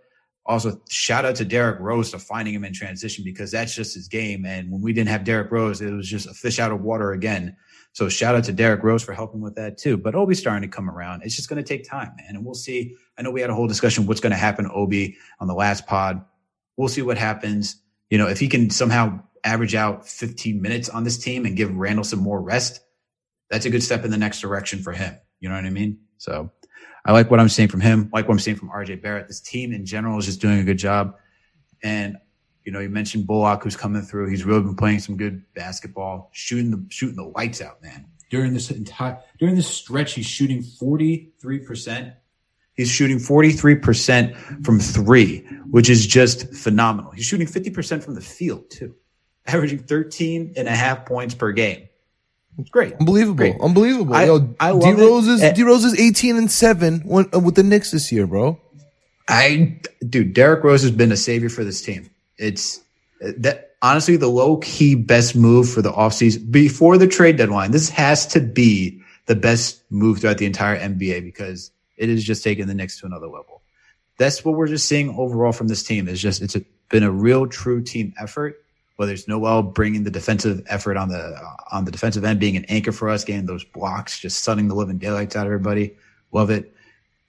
Also, 0.47 0.81
shout 0.88 1.25
out 1.25 1.35
to 1.37 1.44
Derrick 1.44 1.81
Rose 1.81 2.11
for 2.11 2.18
finding 2.18 2.55
him 2.55 2.64
in 2.64 2.73
transition 2.73 3.25
because 3.25 3.51
that's 3.51 3.75
just 3.75 3.94
his 3.94 4.09
game. 4.09 4.44
And 4.44 4.70
when 4.70 4.83
we 4.83 4.92
didn't 4.92 5.09
have 5.09 5.25
Derrick 5.25 5.51
Rose, 5.51 5.81
it 5.81 5.90
was 5.90 6.09
just 6.09 6.29
a 6.29 6.35
fish 6.35 6.59
out 6.59 6.70
of 6.70 6.83
water 6.83 7.12
again. 7.12 7.57
So 7.94 8.09
shout 8.09 8.35
out 8.35 8.42
to 8.44 8.52
Derrick 8.52 8.83
Rose 8.83 9.04
for 9.04 9.12
helping 9.12 9.40
with 9.40 9.54
that 9.54 9.78
too. 9.78 9.96
But 9.96 10.16
Obi's 10.16 10.40
starting 10.40 10.68
to 10.68 10.76
come 10.76 10.90
around. 10.90 11.22
It's 11.22 11.37
just 11.37 11.48
going 11.48 11.62
to 11.62 11.68
take 11.68 11.88
time, 11.88 12.12
man. 12.16 12.35
And 12.35 12.44
we'll 12.44 12.57
see. 12.57 12.96
I 13.16 13.22
know 13.22 13.30
we 13.30 13.40
had 13.40 13.50
a 13.50 13.54
whole 13.54 13.68
discussion 13.68 14.04
what's 14.04 14.20
going 14.20 14.33
to 14.33 14.37
happen 14.37 14.68
Obi 14.74 15.16
on 15.38 15.46
the 15.46 15.54
last 15.54 15.87
pod. 15.87 16.20
We'll 16.76 16.88
see 16.88 17.02
what 17.02 17.16
happens. 17.16 17.76
You 18.11 18.18
know, 18.18 18.26
if 18.26 18.40
he 18.40 18.48
can 18.48 18.68
somehow 18.68 19.20
average 19.44 19.76
out 19.76 20.09
15 20.09 20.61
minutes 20.61 20.88
on 20.88 21.04
this 21.04 21.18
team 21.18 21.46
and 21.46 21.57
give 21.57 21.72
Randle 21.72 22.02
some 22.02 22.18
more 22.18 22.42
rest, 22.42 22.80
that's 23.48 23.64
a 23.64 23.70
good 23.70 23.83
step 23.83 24.04
in 24.04 24.11
the 24.11 24.18
next 24.18 24.40
direction 24.40 24.80
for 24.80 24.92
him. 24.92 25.16
You 25.38 25.48
know 25.48 25.54
what 25.54 25.64
I 25.64 25.70
mean? 25.70 26.00
So 26.18 26.50
I 27.04 27.12
like 27.12 27.30
what 27.30 27.38
I'm 27.38 27.48
seeing 27.48 27.68
from 27.68 27.80
him. 27.80 28.11
like 28.12 28.26
what 28.26 28.35
I'm 28.35 28.40
seeing 28.40 28.57
from 28.57 28.70
RJ 28.70 29.02
Barrett. 29.02 29.28
This 29.28 29.40
team 29.40 29.72
in 29.72 29.87
general 29.87 30.18
is 30.18 30.24
just 30.24 30.40
doing 30.40 30.59
a 30.59 30.64
good 30.64 30.78
job. 30.78 31.14
And 31.85 32.16
you 32.64 32.72
know, 32.72 32.81
you 32.81 32.88
mentioned 32.88 33.27
Bullock, 33.27 33.62
who's 33.62 33.77
coming 33.77 34.03
through. 34.03 34.29
He's 34.29 34.44
really 34.44 34.62
been 34.62 34.77
playing 34.77 35.00
some 35.00 35.16
good 35.16 35.42
basketball, 35.55 36.31
shooting 36.33 36.70
the 36.70 36.85
shooting 36.88 37.16
the 37.16 37.24
lights 37.24 37.61
out, 37.61 37.83
man. 37.83 38.07
During 38.31 38.55
this 38.55 38.70
entire 38.70 39.18
during 39.38 39.55
this 39.55 39.68
stretch, 39.68 40.14
he's 40.14 40.27
shooting 40.27 40.62
43 40.62 41.59
percent. 41.61 42.14
He's 42.74 42.90
shooting 42.90 43.18
43 43.18 43.77
percent 43.77 44.37
from 44.64 44.81
three, 44.81 45.40
which 45.70 45.90
is 45.90 46.07
just 46.07 46.53
phenomenal. 46.55 47.12
He's 47.12 47.27
shooting 47.27 47.46
50 47.46 47.70
percent 47.70 48.03
from 48.03 48.14
the 48.14 48.22
field 48.22 48.70
too, 48.70 48.94
averaging 49.46 49.81
13 49.81 50.55
and 50.57 50.66
a 50.66 50.74
half 50.74 51.05
points 51.05 51.35
per 51.35 51.53
game. 51.53 51.88
It's 52.59 52.70
great. 52.70 52.94
Unbelievable. 52.94 53.37
Great. 53.37 53.61
Unbelievable. 53.61 54.14
I, 54.14 54.24
Yo, 54.27 54.55
I 54.61 54.72
D 54.72 54.79
love 54.79 54.98
Rose 54.98 55.27
is. 55.27 55.53
D 55.53 55.62
Rose 55.64 55.85
is 55.85 55.98
18 55.98 56.37
and 56.37 56.50
7 56.50 57.00
when, 57.00 57.29
uh, 57.35 57.40
with 57.40 57.57
the 57.57 57.64
Knicks 57.64 57.90
this 57.90 58.12
year, 58.12 58.27
bro. 58.27 58.61
I, 59.29 59.81
dude, 60.09 60.35
Derrick 60.35 60.62
Rose 60.62 60.83
has 60.83 60.92
been 60.92 61.11
a 61.11 61.16
savior 61.16 61.48
for 61.48 61.64
this 61.64 61.83
team. 61.83 62.11
It's 62.38 62.81
that 63.20 63.75
honestly 63.83 64.16
the 64.16 64.29
low 64.29 64.57
key 64.59 64.94
best 64.94 65.37
move 65.37 65.68
for 65.68 65.83
the 65.83 65.92
offseason 65.92 66.51
before 66.51 66.99
the 66.99 67.07
trade 67.07 67.37
deadline. 67.37 67.70
This 67.70 67.88
has 67.90 68.27
to 68.29 68.40
be 68.40 69.01
the 69.27 69.37
best 69.37 69.83
move 69.90 70.20
throughout 70.20 70.38
the 70.38 70.47
entire 70.47 70.79
NBA 70.79 71.23
because 71.23 71.70
it 71.97 72.09
is 72.09 72.25
just 72.25 72.42
taking 72.42 72.66
the 72.66 72.75
Knicks 72.75 72.99
to 73.01 73.07
another 73.07 73.27
level. 73.27 73.62
That's 74.18 74.44
what 74.44 74.55
we're 74.55 74.68
just 74.68 74.88
seeing 74.88 75.11
overall 75.11 75.53
from 75.53 75.68
this 75.68 75.83
team. 75.83 76.09
Is 76.09 76.20
just 76.20 76.42
it's 76.42 76.57
a, 76.57 76.62
been 76.88 77.03
a 77.03 77.11
real 77.11 77.47
true 77.47 77.83
team 77.83 78.14
effort. 78.18 78.61
Whether 78.97 79.12
it's 79.12 79.27
Noel 79.27 79.62
bringing 79.62 80.05
the 80.05 80.11
defensive 80.11 80.62
effort 80.68 80.97
on 80.97 81.09
the 81.09 81.37
on 81.73 81.85
the 81.85 81.90
defensive 81.90 82.25
end, 82.25 82.38
being 82.38 82.57
an 82.57 82.64
anchor 82.66 82.92
for 82.92 83.09
us, 83.09 83.25
getting 83.25 83.47
those 83.47 83.64
blocks, 83.64 84.20
just 84.20 84.44
sunning 84.44 84.68
the 84.68 84.75
living 84.75 84.99
daylights 84.99 85.35
out 85.35 85.47
of 85.47 85.53
everybody. 85.53 85.97
Love 86.31 86.51
it. 86.51 86.73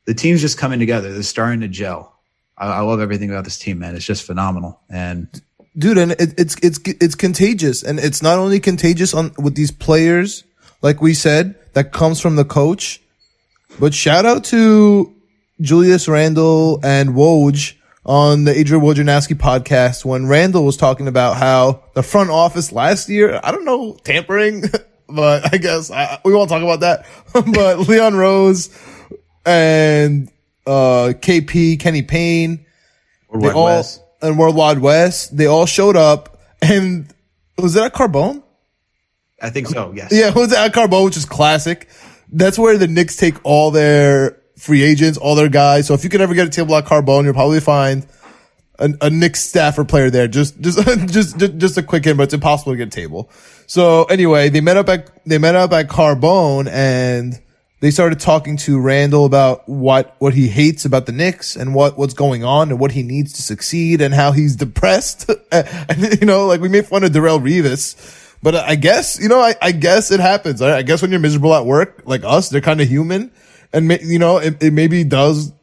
The 0.05 0.13
team's 0.13 0.41
just 0.41 0.59
coming 0.59 0.79
together. 0.79 1.11
They're 1.11 1.23
starting 1.23 1.61
to 1.61 1.67
gel. 1.67 2.14
I, 2.57 2.67
I 2.67 2.79
love 2.81 2.99
everything 2.99 3.29
about 3.29 3.43
this 3.43 3.57
team, 3.57 3.79
man. 3.79 3.95
It's 3.95 4.05
just 4.05 4.23
phenomenal. 4.23 4.79
And 4.89 5.27
dude 5.77 5.97
and 5.97 6.11
it, 6.13 6.33
it's 6.37 6.55
it's 6.61 6.79
it's 6.85 7.15
contagious 7.15 7.83
and 7.83 7.99
it's 7.99 8.21
not 8.21 8.39
only 8.39 8.59
contagious 8.59 9.13
on 9.13 9.33
with 9.37 9.55
these 9.55 9.71
players 9.71 10.43
like 10.81 11.01
we 11.01 11.13
said 11.13 11.55
that 11.73 11.91
comes 11.91 12.21
from 12.21 12.35
the 12.35 12.45
coach 12.45 13.01
but 13.79 13.93
shout 13.93 14.25
out 14.25 14.43
to 14.45 15.13
Julius 15.59 16.07
Randle 16.07 16.79
and 16.83 17.09
Woj 17.09 17.75
on 18.05 18.45
the 18.45 18.57
Adrian 18.57 18.83
Wojnarowski 18.83 19.35
podcast 19.35 20.05
when 20.05 20.27
Randle 20.27 20.63
was 20.63 20.77
talking 20.77 21.07
about 21.07 21.37
how 21.37 21.83
the 21.93 22.03
front 22.03 22.29
office 22.29 22.71
last 22.71 23.09
year 23.09 23.39
I 23.43 23.51
don't 23.51 23.65
know 23.65 23.97
tampering 24.03 24.63
but 25.09 25.53
I 25.53 25.57
guess 25.57 25.91
I, 25.91 26.19
we 26.23 26.33
won't 26.33 26.49
talk 26.49 26.63
about 26.63 26.81
that 26.81 27.05
but 27.53 27.79
Leon 27.79 28.15
Rose 28.15 28.69
and 29.45 30.31
uh 30.65 31.13
KP 31.19 31.79
Kenny 31.79 32.01
Payne 32.01 32.65
or 33.27 33.39
they 33.39 33.51
all 33.51 33.65
Wes? 33.65 33.99
and 34.21 34.37
World 34.39 34.55
Wide 34.55 34.79
Wes, 34.79 35.27
they 35.27 35.45
all 35.45 35.65
showed 35.65 35.95
up 35.95 36.39
and 36.61 37.13
was 37.57 37.73
that 37.73 37.85
at 37.85 37.93
Carbone? 37.93 38.43
I 39.41 39.49
think 39.49 39.67
so. 39.67 39.93
Yes. 39.95 40.11
Yeah, 40.11 40.29
it 40.29 40.35
was 40.35 40.53
at 40.53 40.73
Carbone, 40.73 41.05
which 41.05 41.17
is 41.17 41.25
classic. 41.25 41.87
That's 42.31 42.57
where 42.57 42.77
the 42.77 42.87
Knicks 42.87 43.15
take 43.17 43.35
all 43.43 43.71
their 43.71 44.41
free 44.57 44.81
agents, 44.81 45.17
all 45.17 45.35
their 45.35 45.49
guys. 45.49 45.87
So 45.87 45.93
if 45.93 46.03
you 46.03 46.09
can 46.09 46.21
ever 46.21 46.33
get 46.33 46.47
a 46.47 46.49
table 46.49 46.75
at 46.75 46.85
Carbone, 46.85 47.25
you'll 47.25 47.33
probably 47.33 47.59
find 47.59 48.05
a, 48.79 48.93
a 49.01 49.09
Knicks 49.09 49.41
staffer 49.41 49.85
player 49.85 50.09
there. 50.09 50.27
Just, 50.27 50.59
just, 50.59 50.79
just, 51.11 51.37
just, 51.37 51.57
just 51.57 51.77
a 51.77 51.83
quick 51.83 52.05
hint, 52.05 52.17
but 52.17 52.23
it's 52.23 52.33
impossible 52.33 52.73
to 52.73 52.77
get 52.77 52.87
a 52.87 52.91
table. 52.91 53.29
So 53.67 54.05
anyway, 54.05 54.49
they 54.49 54.61
met 54.61 54.77
up 54.77 54.89
at, 54.89 55.11
they 55.25 55.37
met 55.37 55.55
up 55.55 55.71
at 55.73 55.87
Carbone 55.87 56.67
and 56.69 57.39
they 57.85 57.91
started 57.91 58.19
talking 58.19 58.57
to 58.57 58.79
Randle 58.79 59.25
about 59.25 59.69
what, 59.69 60.15
what 60.17 60.33
he 60.33 60.47
hates 60.47 60.85
about 60.85 61.05
the 61.05 61.11
Knicks 61.11 61.55
and 61.55 61.75
what, 61.75 61.99
what's 61.99 62.15
going 62.15 62.43
on 62.43 62.71
and 62.71 62.79
what 62.79 62.91
he 62.91 63.03
needs 63.03 63.33
to 63.33 63.43
succeed 63.43 64.01
and 64.01 64.11
how 64.11 64.31
he's 64.31 64.55
depressed. 64.65 65.29
and, 65.51 66.19
you 66.19 66.25
know, 66.25 66.47
like 66.47 66.61
we 66.61 66.67
made 66.67 66.87
fun 66.87 67.03
of 67.03 67.11
Darrelle 67.11 67.39
Revis. 67.39 68.23
But 68.41 68.55
I 68.55 68.73
guess, 68.73 69.19
you 69.21 69.29
know, 69.29 69.39
I, 69.39 69.53
I 69.61 69.71
guess 69.71 70.09
it 70.09 70.19
happens. 70.19 70.63
I, 70.63 70.79
I 70.79 70.81
guess 70.81 71.03
when 71.03 71.11
you're 71.11 71.19
miserable 71.19 71.53
at 71.53 71.67
work, 71.67 72.01
like 72.05 72.23
us, 72.23 72.49
they're 72.49 72.59
kind 72.59 72.81
of 72.81 72.87
human. 72.87 73.31
And, 73.71 73.87
ma- 73.87 73.97
you 74.01 74.17
know, 74.17 74.39
it, 74.39 74.63
it 74.63 74.73
maybe 74.73 75.03
does, 75.03 75.53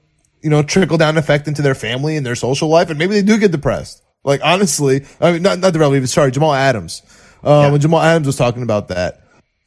you 0.42 0.50
know, 0.50 0.62
trickle 0.62 0.98
down 0.98 1.18
effect 1.18 1.48
into 1.48 1.60
their 1.60 1.74
family 1.74 2.16
and 2.16 2.24
their 2.24 2.36
social 2.36 2.68
life. 2.68 2.88
And 2.88 3.00
maybe 3.00 3.14
they 3.14 3.22
do 3.22 3.36
get 3.36 3.50
depressed. 3.50 4.00
Like, 4.22 4.42
honestly, 4.44 5.06
I 5.20 5.32
mean, 5.32 5.42
not, 5.42 5.58
not 5.58 5.74
Darrelle 5.74 5.90
Revis, 5.90 6.10
sorry, 6.10 6.30
Jamal 6.30 6.54
Adams. 6.54 7.02
Uh, 7.42 7.68
when 7.70 7.80
Jamal 7.80 8.00
Adams 8.00 8.28
was 8.28 8.36
talking 8.36 8.62
about 8.62 8.86
that. 8.88 9.24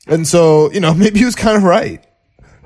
And 0.07 0.25
so, 0.25 0.71
you 0.71 0.79
know, 0.79 0.93
maybe 0.95 1.19
he 1.19 1.25
was 1.25 1.35
kind 1.35 1.57
of 1.57 1.63
right 1.63 2.01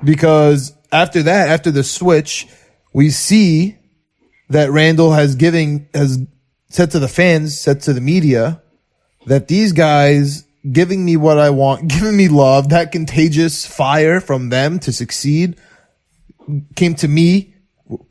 because 0.04 0.72
after 0.92 1.22
that, 1.22 1.48
after 1.48 1.70
the 1.70 1.84
switch, 1.84 2.46
we 2.92 3.10
see 3.10 3.76
that 4.48 4.70
Randle 4.70 5.12
has 5.12 5.36
giving, 5.36 5.88
has 5.94 6.18
said 6.68 6.90
to 6.92 6.98
the 6.98 7.08
fans, 7.08 7.58
said 7.58 7.80
to 7.82 7.92
the 7.92 8.00
media 8.00 8.62
that 9.26 9.48
these 9.48 9.72
guys 9.72 10.44
giving 10.70 11.04
me 11.04 11.16
what 11.16 11.38
I 11.38 11.50
want, 11.50 11.88
giving 11.88 12.16
me 12.16 12.28
love, 12.28 12.70
that 12.70 12.92
contagious 12.92 13.66
fire 13.66 14.20
from 14.20 14.48
them 14.50 14.78
to 14.80 14.92
succeed 14.92 15.56
came 16.74 16.94
to 16.96 17.08
me 17.08 17.54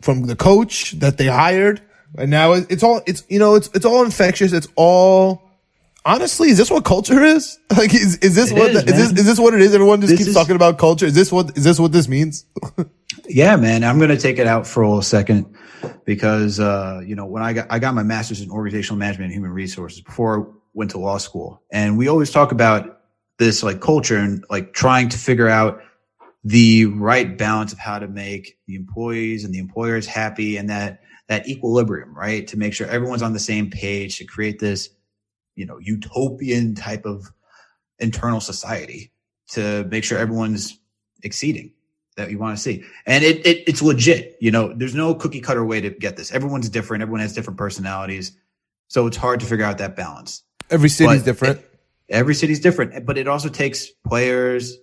from 0.01 0.27
the 0.27 0.35
coach 0.35 0.91
that 0.99 1.17
they 1.17 1.27
hired. 1.27 1.81
And 2.17 2.31
now 2.31 2.53
it's 2.53 2.83
all, 2.83 3.01
it's, 3.05 3.23
you 3.29 3.39
know, 3.39 3.55
it's, 3.55 3.69
it's 3.73 3.85
all 3.85 4.03
infectious. 4.03 4.51
It's 4.51 4.67
all, 4.75 5.48
honestly, 6.05 6.49
is 6.49 6.57
this 6.57 6.69
what 6.71 6.85
culture 6.85 7.21
is? 7.23 7.59
Like, 7.77 7.93
is, 7.93 8.17
is 8.17 8.35
this 8.35 8.51
It 8.51 8.57
what, 8.57 8.71
is, 8.71 8.83
the, 8.83 8.91
is 8.91 8.97
this, 8.97 9.19
is 9.19 9.25
this 9.25 9.39
what 9.39 9.53
it 9.53 9.61
is? 9.61 9.73
Everyone 9.73 10.01
just 10.01 10.11
This 10.11 10.19
keeps 10.19 10.29
is- 10.29 10.35
talking 10.35 10.55
about 10.55 10.77
culture. 10.77 11.05
Is 11.05 11.13
this 11.15 11.31
what, 11.31 11.55
is 11.57 11.63
this 11.63 11.79
what 11.79 11.91
this 11.91 12.07
means? 12.07 12.45
Yeah, 13.27 13.57
man. 13.57 13.83
I'm 13.83 13.99
going 13.99 14.09
to 14.09 14.17
take 14.17 14.39
it 14.39 14.47
out 14.47 14.65
for 14.65 14.83
a 14.97 15.03
second 15.03 15.55
because, 16.03 16.59
uh, 16.59 16.99
you 17.05 17.15
know, 17.15 17.27
when 17.27 17.43
I 17.43 17.53
got, 17.53 17.67
I 17.69 17.77
got 17.77 17.93
my 17.93 18.01
master's 18.01 18.41
in 18.41 18.49
organizational 18.49 18.97
management 18.97 19.25
and 19.25 19.33
human 19.35 19.51
resources 19.51 20.01
before 20.01 20.39
I 20.39 20.51
went 20.73 20.89
to 20.91 20.97
law 20.97 21.19
school. 21.19 21.61
And 21.71 21.95
we 21.95 22.07
always 22.07 22.31
talk 22.31 22.51
about 22.51 23.01
this 23.37 23.61
like 23.61 23.81
culture 23.81 24.17
and 24.17 24.43
like 24.49 24.73
trying 24.73 25.09
to 25.09 25.17
figure 25.19 25.47
out 25.47 25.79
the 26.43 26.85
right 26.85 27.37
balance 27.37 27.71
of 27.71 27.77
how 27.77 27.99
to 27.99 28.07
make 28.07 28.57
the 28.65 28.73
employees 28.75 29.43
and 29.43 29.53
the 29.53 29.59
employers 29.59 30.07
happy 30.07 30.57
and 30.57 30.67
that, 30.69 31.01
that 31.27 31.47
equilibrium, 31.47 32.15
right? 32.17 32.47
To 32.47 32.57
make 32.57 32.73
sure 32.73 32.87
everyone's 32.87 33.21
on 33.21 33.33
the 33.33 33.39
same 33.39 33.69
page 33.69 34.17
to 34.17 34.25
create 34.25 34.57
this, 34.59 34.89
you 35.59 35.65
know, 35.65 35.77
utopian 35.77 36.73
type 36.73 37.05
of 37.05 37.25
internal 37.99 38.39
society 38.39 39.11
to 39.49 39.83
make 39.91 40.05
sure 40.05 40.17
everyone's 40.17 40.79
exceeding 41.21 41.73
that 42.15 42.31
you 42.31 42.39
want 42.39 42.55
to 42.55 42.63
see. 42.63 42.81
And 43.05 43.25
it, 43.25 43.45
it 43.45 43.67
it's 43.67 43.81
legit. 43.81 44.37
You 44.39 44.51
know, 44.51 44.73
there's 44.73 44.95
no 44.95 45.13
cookie 45.13 45.41
cutter 45.41 45.65
way 45.65 45.81
to 45.81 45.89
get 45.89 46.15
this. 46.15 46.31
Everyone's 46.31 46.69
different. 46.69 47.01
Everyone 47.01 47.19
has 47.19 47.33
different 47.33 47.57
personalities. 47.59 48.31
So 48.87 49.05
it's 49.05 49.17
hard 49.17 49.41
to 49.41 49.45
figure 49.45 49.65
out 49.65 49.79
that 49.79 49.97
balance. 49.97 50.43
Every 50.69 50.87
city's 50.87 51.19
But 51.19 51.25
different. 51.25 51.61
Every 52.07 52.33
city's 52.33 52.59
different, 52.61 53.05
but 53.05 53.17
it 53.17 53.27
also 53.27 53.49
takes 53.49 53.87
players, 54.07 54.77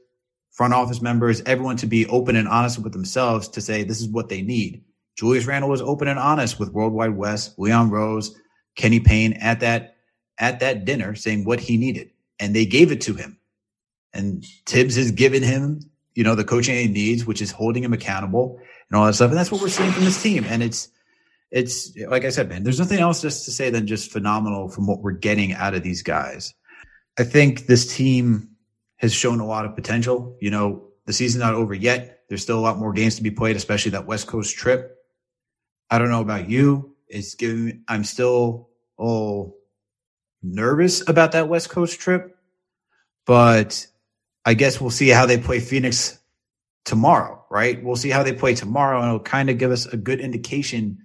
front 0.52 0.74
office 0.74 1.00
members, 1.02 1.42
everyone 1.44 1.76
to 1.78 1.86
be 1.86 2.06
open 2.06 2.36
and 2.36 2.46
honest 2.46 2.78
with 2.78 2.92
themselves 2.92 3.48
to 3.48 3.60
say 3.60 3.82
this 3.82 4.00
is 4.00 4.08
what 4.08 4.28
they 4.28 4.42
need. 4.42 4.84
Julius 5.16 5.46
Randle 5.46 5.70
was 5.70 5.82
open 5.82 6.06
and 6.06 6.20
honest 6.20 6.60
with 6.60 6.70
Worldwide 6.70 7.16
Wes, 7.16 7.52
Leon 7.58 7.90
Rose, 7.90 8.38
Kenny 8.76 9.00
Payne 9.00 9.32
at 9.32 9.60
that 9.60 9.95
at 10.38 10.60
that 10.60 10.84
dinner 10.84 11.14
saying 11.14 11.44
what 11.44 11.60
he 11.60 11.76
needed. 11.76 12.10
And 12.38 12.54
they 12.54 12.66
gave 12.66 12.92
it 12.92 13.00
to 13.02 13.14
him. 13.14 13.38
And 14.12 14.44
Tibbs 14.64 14.96
has 14.96 15.10
given 15.10 15.42
him, 15.42 15.80
you 16.14 16.24
know, 16.24 16.34
the 16.34 16.44
coaching 16.44 16.76
he 16.76 16.88
needs, 16.88 17.26
which 17.26 17.42
is 17.42 17.50
holding 17.50 17.84
him 17.84 17.92
accountable 17.92 18.58
and 18.88 18.98
all 18.98 19.06
that 19.06 19.14
stuff. 19.14 19.30
And 19.30 19.38
that's 19.38 19.52
what 19.52 19.60
we're 19.60 19.68
seeing 19.68 19.92
from 19.92 20.04
this 20.04 20.22
team. 20.22 20.44
And 20.44 20.62
it's 20.62 20.88
it's 21.50 21.96
like 22.08 22.24
I 22.24 22.30
said, 22.30 22.48
man, 22.48 22.64
there's 22.64 22.78
nothing 22.78 22.98
else 22.98 23.22
just 23.22 23.44
to 23.44 23.50
say 23.50 23.70
than 23.70 23.86
just 23.86 24.10
phenomenal 24.10 24.68
from 24.68 24.86
what 24.86 25.00
we're 25.00 25.12
getting 25.12 25.52
out 25.52 25.74
of 25.74 25.82
these 25.82 26.02
guys. 26.02 26.54
I 27.18 27.24
think 27.24 27.66
this 27.66 27.94
team 27.94 28.50
has 28.96 29.12
shown 29.12 29.40
a 29.40 29.46
lot 29.46 29.64
of 29.64 29.74
potential. 29.74 30.36
You 30.40 30.50
know, 30.50 30.88
the 31.06 31.12
season's 31.12 31.42
not 31.42 31.54
over 31.54 31.74
yet. 31.74 32.24
There's 32.28 32.42
still 32.42 32.58
a 32.58 32.60
lot 32.60 32.78
more 32.78 32.92
games 32.92 33.16
to 33.16 33.22
be 33.22 33.30
played, 33.30 33.56
especially 33.56 33.92
that 33.92 34.06
West 34.06 34.26
Coast 34.26 34.56
trip. 34.56 34.96
I 35.90 35.98
don't 35.98 36.10
know 36.10 36.20
about 36.20 36.50
you. 36.50 36.96
It's 37.08 37.34
giving 37.34 37.84
I'm 37.86 38.04
still 38.04 38.70
all 38.96 39.55
nervous 40.42 41.06
about 41.08 41.32
that 41.32 41.48
West 41.48 41.70
Coast 41.70 42.00
trip, 42.00 42.36
but 43.26 43.86
I 44.44 44.54
guess 44.54 44.80
we'll 44.80 44.90
see 44.90 45.08
how 45.08 45.26
they 45.26 45.38
play 45.38 45.60
Phoenix 45.60 46.18
tomorrow, 46.84 47.44
right? 47.50 47.82
We'll 47.82 47.96
see 47.96 48.10
how 48.10 48.22
they 48.22 48.32
play 48.32 48.54
tomorrow 48.54 49.00
and 49.00 49.08
it'll 49.08 49.20
kind 49.20 49.50
of 49.50 49.58
give 49.58 49.72
us 49.72 49.86
a 49.86 49.96
good 49.96 50.20
indication 50.20 50.98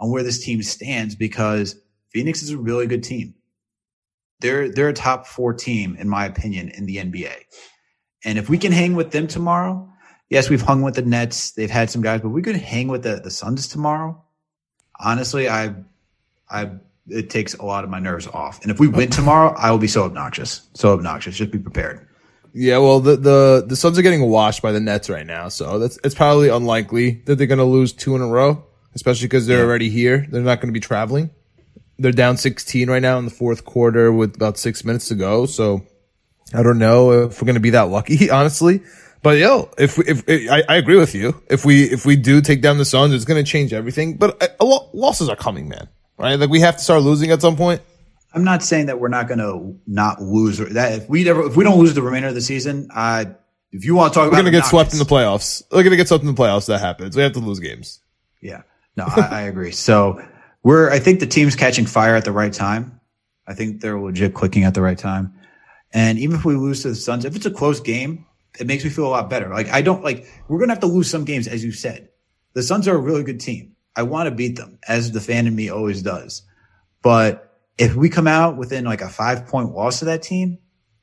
on 0.00 0.10
where 0.10 0.22
this 0.22 0.44
team 0.44 0.62
stands 0.62 1.14
because 1.14 1.80
Phoenix 2.10 2.42
is 2.42 2.50
a 2.50 2.58
really 2.58 2.86
good 2.86 3.04
team. 3.04 3.34
They're 4.40 4.70
they're 4.70 4.88
a 4.88 4.94
top 4.94 5.26
four 5.26 5.52
team 5.52 5.96
in 5.96 6.08
my 6.08 6.24
opinion 6.24 6.70
in 6.70 6.86
the 6.86 6.96
NBA. 6.96 7.34
And 8.24 8.38
if 8.38 8.48
we 8.48 8.58
can 8.58 8.72
hang 8.72 8.94
with 8.96 9.12
them 9.12 9.26
tomorrow, 9.26 9.88
yes, 10.28 10.50
we've 10.50 10.62
hung 10.62 10.82
with 10.82 10.94
the 10.94 11.02
Nets. 11.02 11.52
They've 11.52 11.70
had 11.70 11.90
some 11.90 12.02
guys, 12.02 12.22
but 12.22 12.30
we 12.30 12.42
could 12.42 12.56
hang 12.56 12.88
with 12.88 13.02
the, 13.02 13.20
the 13.22 13.30
Suns 13.30 13.68
tomorrow. 13.68 14.22
Honestly, 14.98 15.48
I 15.48 15.74
I 16.50 16.70
it 17.08 17.30
takes 17.30 17.54
a 17.54 17.64
lot 17.64 17.84
of 17.84 17.90
my 17.90 17.98
nerves 17.98 18.26
off. 18.28 18.60
And 18.62 18.70
if 18.70 18.78
we 18.78 18.88
win 18.88 19.10
tomorrow, 19.10 19.54
I 19.58 19.70
will 19.70 19.78
be 19.78 19.88
so 19.88 20.04
obnoxious. 20.04 20.68
So 20.74 20.92
obnoxious. 20.92 21.36
Just 21.36 21.50
be 21.50 21.58
prepared. 21.58 22.06
Yeah, 22.52 22.78
well, 22.78 23.00
the, 23.00 23.16
the, 23.16 23.64
the 23.66 23.76
Suns 23.76 23.98
are 23.98 24.02
getting 24.02 24.28
washed 24.28 24.60
by 24.60 24.72
the 24.72 24.80
Nets 24.80 25.08
right 25.08 25.26
now. 25.26 25.48
So 25.48 25.78
that's, 25.78 25.98
it's 26.02 26.14
probably 26.14 26.48
unlikely 26.48 27.22
that 27.26 27.36
they're 27.36 27.46
going 27.46 27.58
to 27.58 27.64
lose 27.64 27.92
two 27.92 28.16
in 28.16 28.22
a 28.22 28.26
row, 28.26 28.64
especially 28.94 29.26
because 29.28 29.46
they're 29.46 29.58
Yeah. 29.58 29.64
already 29.64 29.88
here. 29.88 30.26
They're 30.30 30.42
not 30.42 30.60
going 30.60 30.68
to 30.68 30.72
be 30.72 30.80
traveling. 30.80 31.30
They're 31.98 32.12
down 32.12 32.36
16 32.38 32.90
right 32.90 33.02
now 33.02 33.18
in 33.18 33.24
the 33.24 33.30
fourth 33.30 33.64
quarter 33.64 34.10
with 34.12 34.34
about 34.34 34.58
six 34.58 34.84
minutes 34.84 35.08
to 35.08 35.14
go. 35.14 35.46
So 35.46 35.86
I 36.52 36.62
don't 36.62 36.78
know 36.78 37.12
if 37.24 37.40
we're 37.40 37.46
going 37.46 37.54
to 37.54 37.60
be 37.60 37.70
that 37.70 37.88
lucky, 37.88 38.30
honestly. 38.32 38.82
But 39.22 39.38
yo, 39.38 39.70
if 39.78 39.98
we, 39.98 40.04
if, 40.06 40.24
I, 40.50 40.62
I 40.68 40.76
agree 40.76 40.96
with 40.96 41.14
you. 41.14 41.40
If 41.50 41.64
we, 41.64 41.84
if 41.84 42.04
we 42.06 42.16
do 42.16 42.40
take 42.40 42.62
down 42.62 42.78
the 42.78 42.84
Suns, 42.84 43.12
it's 43.14 43.26
going 43.26 43.42
to 43.44 43.48
change 43.48 43.72
everything. 43.72 44.16
But 44.16 44.42
uh, 44.60 44.78
losses 44.94 45.28
are 45.28 45.36
coming, 45.36 45.68
man. 45.68 45.88
Right? 46.20 46.38
Like 46.38 46.50
we 46.50 46.60
have 46.60 46.76
to 46.76 46.82
start 46.82 47.02
losing 47.02 47.30
at 47.30 47.40
some 47.40 47.56
point. 47.56 47.82
I'm 48.32 48.44
not 48.44 48.62
saying 48.62 48.86
that 48.86 49.00
we're 49.00 49.08
not 49.08 49.26
going 49.26 49.38
to 49.38 49.78
not 49.86 50.22
lose 50.22 50.60
or 50.60 50.66
that 50.66 50.92
if 50.92 51.08
we 51.08 51.24
never 51.24 51.46
if 51.46 51.56
we 51.56 51.64
don't 51.64 51.78
lose 51.78 51.94
the 51.94 52.02
remainder 52.02 52.28
of 52.28 52.34
the 52.34 52.40
season, 52.40 52.88
I 52.94 53.26
if 53.72 53.84
you 53.84 53.94
want 53.94 54.12
to 54.12 54.18
talk 54.18 54.28
about. 54.28 54.36
We're 54.36 54.42
going 54.42 54.52
to 54.52 54.58
get 54.58 54.66
swept 54.66 54.92
in 54.92 54.98
the 54.98 55.04
playoffs. 55.04 55.62
We're 55.70 55.82
going 55.82 55.90
to 55.90 55.96
get 55.96 56.08
swept 56.08 56.22
in 56.22 56.32
the 56.32 56.40
playoffs. 56.40 56.66
That 56.66 56.80
happens. 56.80 57.16
We 57.16 57.22
have 57.22 57.32
to 57.32 57.40
lose 57.40 57.58
games. 57.58 58.00
Yeah. 58.40 58.62
No, 58.96 59.04
I, 59.06 59.28
I 59.30 59.40
agree. 59.42 59.72
So 59.72 60.22
we're, 60.62 60.90
I 60.90 60.98
think 60.98 61.20
the 61.20 61.26
team's 61.26 61.56
catching 61.56 61.86
fire 61.86 62.14
at 62.14 62.24
the 62.24 62.32
right 62.32 62.52
time. 62.52 63.00
I 63.46 63.54
think 63.54 63.80
they're 63.80 63.98
legit 64.00 64.34
clicking 64.34 64.64
at 64.64 64.74
the 64.74 64.82
right 64.82 64.98
time. 64.98 65.34
And 65.92 66.18
even 66.18 66.36
if 66.36 66.44
we 66.44 66.54
lose 66.54 66.82
to 66.82 66.90
the 66.90 66.94
Suns, 66.94 67.24
if 67.24 67.34
it's 67.34 67.46
a 67.46 67.50
close 67.50 67.80
game, 67.80 68.26
it 68.58 68.66
makes 68.66 68.84
me 68.84 68.90
feel 68.90 69.06
a 69.06 69.08
lot 69.08 69.30
better. 69.30 69.48
Like 69.48 69.68
I 69.68 69.82
don't 69.82 70.04
like, 70.04 70.26
we're 70.48 70.58
going 70.58 70.68
to 70.68 70.74
have 70.74 70.80
to 70.80 70.86
lose 70.86 71.10
some 71.10 71.24
games, 71.24 71.48
as 71.48 71.64
you 71.64 71.72
said. 71.72 72.08
The 72.52 72.62
Suns 72.62 72.86
are 72.88 72.94
a 72.94 72.98
really 72.98 73.22
good 73.22 73.40
team. 73.40 73.74
I 73.96 74.02
want 74.04 74.28
to 74.28 74.34
beat 74.34 74.56
them 74.56 74.78
as 74.86 75.12
the 75.12 75.20
fan 75.20 75.46
in 75.46 75.54
me 75.54 75.68
always 75.68 76.02
does. 76.02 76.42
But 77.02 77.58
if 77.78 77.94
we 77.94 78.08
come 78.08 78.26
out 78.26 78.56
within 78.56 78.84
like 78.84 79.00
a 79.00 79.08
five 79.08 79.46
point 79.46 79.72
loss 79.72 79.98
to 80.00 80.04
that 80.06 80.22
team, 80.22 80.58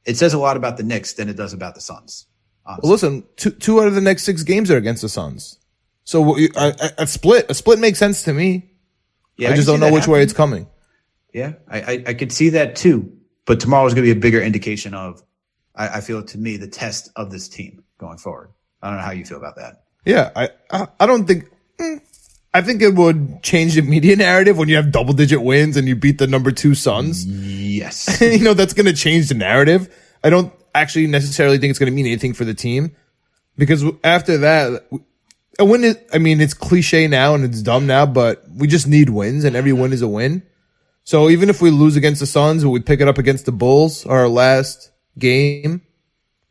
it 0.05 0.17
says 0.17 0.33
a 0.33 0.39
lot 0.39 0.57
about 0.57 0.77
the 0.77 0.83
Knicks 0.83 1.13
than 1.13 1.27
it 1.29 1.35
does 1.35 1.53
about 1.53 1.75
the 1.75 1.81
Suns. 1.81 2.27
honestly. 2.65 2.81
Well, 2.83 2.91
listen, 2.91 3.23
two 3.35 3.51
two 3.51 3.81
out 3.81 3.87
of 3.87 3.95
the 3.95 4.01
next 4.01 4.23
six 4.23 4.43
games 4.43 4.69
are 4.71 4.77
against 4.77 5.01
the 5.01 5.09
Suns. 5.09 5.59
So 6.03 6.37
a, 6.37 6.49
a, 6.55 6.73
a 6.99 7.07
split, 7.07 7.47
a 7.49 7.53
split 7.53 7.79
makes 7.79 7.99
sense 7.99 8.23
to 8.23 8.33
me. 8.33 8.71
Yeah, 9.37 9.51
I 9.51 9.55
just 9.55 9.67
don't 9.67 9.79
know 9.79 9.91
which 9.91 10.07
way 10.07 10.23
it's 10.23 10.33
coming. 10.33 10.67
Yeah, 11.33 11.53
I, 11.69 11.81
I, 11.81 12.03
I 12.07 12.13
could 12.13 12.31
see 12.31 12.49
that 12.49 12.75
too. 12.75 13.11
But 13.45 13.59
tomorrow 13.59 13.85
is 13.85 13.93
going 13.93 14.05
to 14.07 14.13
be 14.13 14.17
a 14.17 14.21
bigger 14.21 14.41
indication 14.41 14.93
of, 14.93 15.21
I, 15.75 15.97
I 15.97 16.01
feel 16.01 16.23
to 16.23 16.37
me, 16.37 16.57
the 16.57 16.67
test 16.67 17.09
of 17.15 17.29
this 17.31 17.47
team 17.47 17.83
going 17.97 18.17
forward. 18.17 18.49
I 18.81 18.89
don't 18.89 18.97
know 18.97 19.03
how 19.03 19.11
you 19.11 19.25
feel 19.25 19.37
about 19.37 19.57
that. 19.57 19.83
Yeah, 20.05 20.31
I 20.35 20.49
I, 20.71 20.87
I 20.99 21.05
don't 21.05 21.25
think. 21.25 21.49
mm, 21.79 22.01
I 22.53 22.61
think 22.61 22.81
it 22.81 22.95
would 22.95 23.43
change 23.43 23.75
the 23.75 23.81
media 23.81 24.15
narrative 24.15 24.57
when 24.57 24.69
you 24.69 24.77
have 24.77 24.91
double 24.91 25.13
digit 25.13 25.41
wins 25.41 25.77
and 25.77 25.87
you 25.87 25.95
beat 25.95 26.17
the 26.17 26.27
number 26.27 26.51
two 26.51 26.75
Suns. 26.75 27.25
Yes. 27.25 28.21
you 28.21 28.39
know 28.39 28.53
that's 28.53 28.73
going 28.73 28.85
to 28.85 28.93
change 28.93 29.29
the 29.29 29.35
narrative. 29.35 29.93
I 30.23 30.29
don't 30.29 30.51
actually 30.73 31.07
necessarily 31.07 31.57
think 31.57 31.71
it's 31.71 31.79
going 31.79 31.91
to 31.91 31.95
mean 31.95 32.05
anything 32.05 32.33
for 32.33 32.45
the 32.45 32.53
team 32.53 32.95
because 33.57 33.83
after 34.03 34.37
that, 34.39 34.87
a 35.59 35.65
win 35.65 35.83
is. 35.83 35.97
I 36.13 36.19
mean, 36.19 36.39
it's 36.39 36.53
cliche 36.53 37.07
now 37.07 37.35
and 37.35 37.43
it's 37.43 37.61
dumb 37.61 37.87
now, 37.87 38.05
but 38.05 38.43
we 38.49 38.67
just 38.67 38.87
need 38.87 39.09
wins, 39.09 39.43
and 39.43 39.55
every 39.55 39.73
win 39.73 39.93
is 39.93 40.01
a 40.01 40.07
win. 40.07 40.43
So 41.03 41.29
even 41.29 41.49
if 41.49 41.61
we 41.61 41.71
lose 41.71 41.95
against 41.95 42.19
the 42.19 42.25
Suns 42.25 42.63
or 42.63 42.69
we 42.69 42.79
pick 42.81 42.99
it 42.99 43.07
up 43.07 43.17
against 43.17 43.45
the 43.45 43.51
Bulls, 43.51 44.05
our 44.05 44.27
last 44.27 44.91
game 45.17 45.81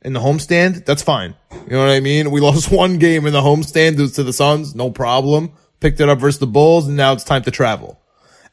in 0.02 0.12
the 0.12 0.20
homestand, 0.20 0.86
that's 0.86 1.02
fine. 1.02 1.34
You 1.52 1.72
know 1.72 1.80
what 1.80 1.90
I 1.90 2.00
mean? 2.00 2.30
We 2.30 2.40
lost 2.48 2.72
one 2.72 2.98
game 2.98 3.26
in 3.26 3.32
the 3.32 3.42
homestand 3.42 4.14
to 4.14 4.22
the 4.22 4.32
Suns, 4.32 4.74
no 4.74 4.90
problem. 4.90 5.52
Picked 5.80 6.00
it 6.00 6.08
up 6.08 6.18
versus 6.18 6.38
the 6.38 6.46
Bulls, 6.46 6.88
and 6.88 6.96
now 6.96 7.12
it's 7.12 7.24
time 7.24 7.42
to 7.42 7.50
travel. 7.50 8.00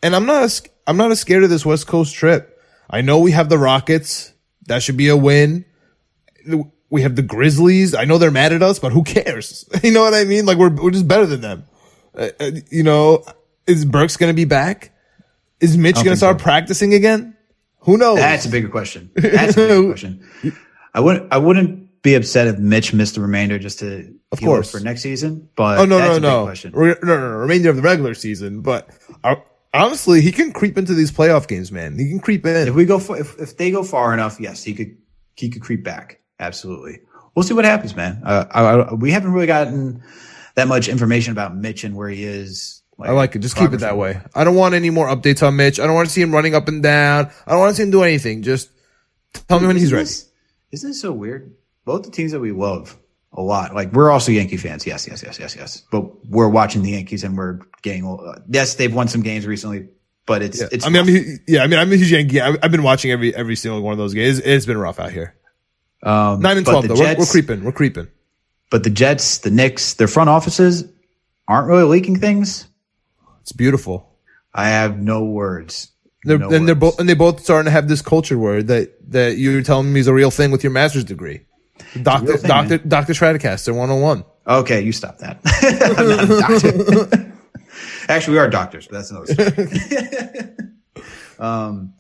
And 0.01 0.15
I'm 0.15 0.25
not, 0.25 0.43
as, 0.43 0.61
I'm 0.85 0.97
not 0.97 1.11
as 1.11 1.19
scared 1.19 1.43
of 1.43 1.49
this 1.49 1.65
West 1.65 1.87
Coast 1.87 2.13
trip. 2.13 2.61
I 2.89 3.01
know 3.01 3.19
we 3.19 3.31
have 3.31 3.49
the 3.49 3.57
Rockets. 3.57 4.33
That 4.67 4.83
should 4.83 4.97
be 4.97 5.07
a 5.07 5.17
win. 5.17 5.65
We 6.89 7.01
have 7.01 7.15
the 7.15 7.21
Grizzlies. 7.21 7.95
I 7.95 8.05
know 8.05 8.17
they're 8.17 8.31
mad 8.31 8.53
at 8.53 8.61
us, 8.61 8.79
but 8.79 8.91
who 8.91 9.03
cares? 9.03 9.67
You 9.83 9.91
know 9.91 10.01
what 10.01 10.13
I 10.13 10.25
mean? 10.25 10.45
Like 10.45 10.57
we're, 10.57 10.69
we're 10.69 10.91
just 10.91 11.07
better 11.07 11.25
than 11.25 11.41
them. 11.41 11.65
Uh, 12.15 12.29
uh, 12.39 12.51
you 12.69 12.83
know, 12.83 13.25
is 13.65 13.85
Burks 13.85 14.17
going 14.17 14.29
to 14.29 14.35
be 14.35 14.45
back? 14.45 14.91
Is 15.59 15.77
Mitch 15.77 15.95
going 15.95 16.09
to 16.09 16.17
start 16.17 16.39
so. 16.39 16.43
practicing 16.43 16.93
again? 16.93 17.35
Who 17.79 17.97
knows? 17.97 18.17
That's 18.17 18.45
a 18.45 18.49
bigger 18.49 18.69
question. 18.69 19.11
That's 19.15 19.53
a 19.57 19.67
bigger 19.67 19.87
question. 19.93 20.27
I 20.93 20.99
wouldn't, 20.99 21.33
I 21.33 21.37
wouldn't 21.37 21.82
be 22.03 22.13
upset 22.15 22.47
if 22.47 22.59
Mitch 22.59 22.93
missed 22.93 23.15
the 23.15 23.21
remainder 23.21 23.57
just 23.57 23.79
to 23.79 24.13
Of 24.31 24.39
course. 24.39 24.71
for 24.71 24.79
next 24.79 25.01
season. 25.01 25.49
But 25.55 25.79
Oh 25.79 25.85
no 25.85 25.97
no 25.97 26.19
no. 26.19 26.47
Re- 26.71 26.95
no 27.01 27.17
no 27.17 27.19
no 27.31 27.37
remainder 27.37 27.69
of 27.69 27.75
the 27.77 27.81
regular 27.81 28.13
season, 28.13 28.61
but 28.61 28.89
uh, 29.23 29.35
honestly, 29.73 30.21
he 30.21 30.31
can 30.31 30.51
creep 30.51 30.77
into 30.77 30.93
these 30.93 31.11
playoff 31.11 31.47
games, 31.47 31.71
man. 31.71 31.97
He 31.97 32.09
can 32.09 32.19
creep 32.19 32.45
in. 32.45 32.67
If 32.67 32.75
we 32.75 32.85
go, 32.85 32.99
for, 32.99 33.17
if, 33.17 33.39
if 33.39 33.57
they 33.57 33.71
go 33.71 33.83
far 33.83 34.13
enough, 34.13 34.39
yes, 34.39 34.63
he 34.63 34.73
could, 34.73 34.97
he 35.35 35.49
could 35.49 35.61
creep 35.63 35.83
back. 35.83 36.19
Absolutely. 36.39 36.99
We'll 37.35 37.43
see 37.43 37.55
what 37.55 37.65
happens, 37.65 37.95
man. 37.95 38.21
Uh, 38.23 38.45
I, 38.51 38.63
I, 38.63 38.93
we 38.93 39.11
haven't 39.11 39.31
really 39.31 39.47
gotten 39.47 40.03
that 40.55 40.67
much 40.67 40.87
information 40.87 41.31
about 41.31 41.55
Mitch 41.55 41.83
and 41.83 41.95
where 41.95 42.09
he 42.09 42.23
is 42.23 42.83
I 42.99 43.11
like 43.11 43.35
it. 43.35 43.39
Just 43.39 43.57
keep 43.57 43.73
it 43.73 43.79
that 43.79 43.97
way. 43.97 44.21
I 44.35 44.43
don't 44.43 44.55
want 44.55 44.75
any 44.75 44.89
more 44.89 45.07
updates 45.07 45.45
on 45.45 45.55
Mitch. 45.55 45.79
I 45.79 45.85
don't 45.85 45.95
want 45.95 46.07
to 46.07 46.13
see 46.13 46.21
him 46.21 46.31
running 46.31 46.53
up 46.53 46.67
and 46.67 46.83
down. 46.83 47.31
I 47.47 47.51
don't 47.51 47.59
want 47.59 47.71
to 47.71 47.75
see 47.75 47.83
him 47.83 47.91
do 47.91 48.03
anything. 48.03 48.43
Just 48.43 48.69
tell 49.47 49.59
me 49.59 49.67
when 49.67 49.75
he's 49.75 49.91
Isn't 49.91 49.97
ready. 49.97 50.09
Isn't 50.71 50.89
this 50.91 51.01
so 51.01 51.11
weird? 51.11 51.53
Both 51.85 52.03
the 52.03 52.11
teams 52.11 52.31
that 52.31 52.39
we 52.39 52.51
love 52.51 52.97
a 53.33 53.41
lot, 53.41 53.73
like 53.75 53.91
we're 53.93 54.09
also 54.11 54.31
Yankee 54.31 54.57
fans. 54.57 54.85
Yes, 54.85 55.07
yes, 55.07 55.23
yes, 55.23 55.39
yes, 55.39 55.55
yes. 55.55 55.83
But 55.91 56.25
we're 56.29 56.49
watching 56.49 56.81
the 56.83 56.91
Yankees 56.91 57.23
and 57.23 57.37
we're 57.37 57.59
getting. 57.81 58.05
Uh, 58.05 58.39
yes, 58.47 58.75
they've 58.75 58.93
won 58.93 59.07
some 59.07 59.21
games 59.21 59.45
recently, 59.45 59.89
but 60.25 60.41
it's 60.41 60.61
Yeah. 60.61 60.67
it's. 60.71 60.85
I 60.85 60.89
mean, 60.89 61.01
I'm, 61.07 61.39
yeah, 61.47 61.63
I 61.63 61.67
mean, 61.67 61.79
I'm 61.79 61.91
a 61.91 61.95
huge 61.95 62.11
Yankee. 62.11 62.39
I've, 62.41 62.57
I've 62.63 62.71
been 62.71 62.83
watching 62.83 63.11
every 63.11 63.35
every 63.35 63.55
single 63.55 63.81
one 63.81 63.91
of 63.91 63.97
those 63.97 64.13
games. 64.13 64.37
It's, 64.39 64.47
it's 64.47 64.65
been 64.65 64.77
rough 64.77 64.99
out 64.99 65.11
here. 65.11 65.35
um, 66.03 66.39
Nine 66.41 66.57
and 66.57 66.65
twelve 66.65 66.87
though. 66.87 66.95
We're, 66.95 67.15
we're 67.17 67.25
creeping. 67.25 67.63
We're 67.63 67.71
creeping. 67.71 68.07
But 68.69 68.83
the 68.83 68.89
Jets, 68.89 69.39
the 69.39 69.51
Knicks, 69.51 69.95
their 69.95 70.07
front 70.07 70.29
offices 70.29 70.85
aren't 71.47 71.67
really 71.67 71.83
leaking 71.83 72.19
things. 72.19 72.65
It's 73.41 73.51
beautiful. 73.51 74.09
I 74.53 74.69
have 74.69 74.99
no 74.99 75.25
words. 75.25 75.91
They're, 76.23 76.37
No 76.37 76.49
and 76.49 76.65
they're 76.67 76.75
both 76.75 76.99
and 76.99 77.09
they 77.09 77.13
both 77.15 77.41
starting 77.41 77.65
to 77.65 77.71
have 77.71 77.87
this 77.89 78.01
culture 78.01 78.37
where 78.37 78.63
that 78.63 79.11
that 79.11 79.37
you're 79.37 79.61
telling 79.61 79.91
me 79.91 79.99
is 79.99 80.07
a 80.07 80.13
real 80.13 80.31
thing 80.31 80.51
with 80.51 80.63
your 80.63 80.71
master's 80.71 81.03
degree. 81.03 81.41
Doctor 82.01 82.37
thing, 82.37 82.47
Doctor 82.47 82.77
Doctor 82.79 83.13
Stratocaster 83.13 83.75
101. 83.75 84.23
Okay, 84.45 84.81
you 84.81 84.91
stop 84.91 85.17
that. 85.19 85.39
I'm 85.97 86.09
not 86.09 86.23
a 86.23 87.01
doctor. 87.07 87.33
Actually, 88.09 88.33
we 88.33 88.39
are 88.39 88.49
doctors, 88.49 88.87
but 88.87 88.97
that's 88.97 89.11
another 89.11 89.33
story. 89.33 90.49
um, 91.39 91.93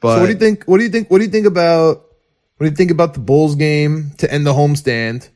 but 0.00 0.14
So 0.14 0.20
what 0.20 0.26
do 0.26 0.32
you 0.32 0.38
think? 0.38 0.64
What 0.64 0.78
do 0.78 0.84
you 0.84 0.90
think? 0.90 1.10
What 1.10 1.18
do 1.18 1.24
you 1.24 1.30
think 1.30 1.46
about? 1.46 2.04
What 2.56 2.64
do 2.64 2.70
you 2.70 2.76
think 2.76 2.90
about 2.90 3.14
the 3.14 3.20
Bulls 3.20 3.54
game 3.54 4.12
to 4.18 4.32
end 4.32 4.46
the 4.46 4.52
homestand 4.52 5.28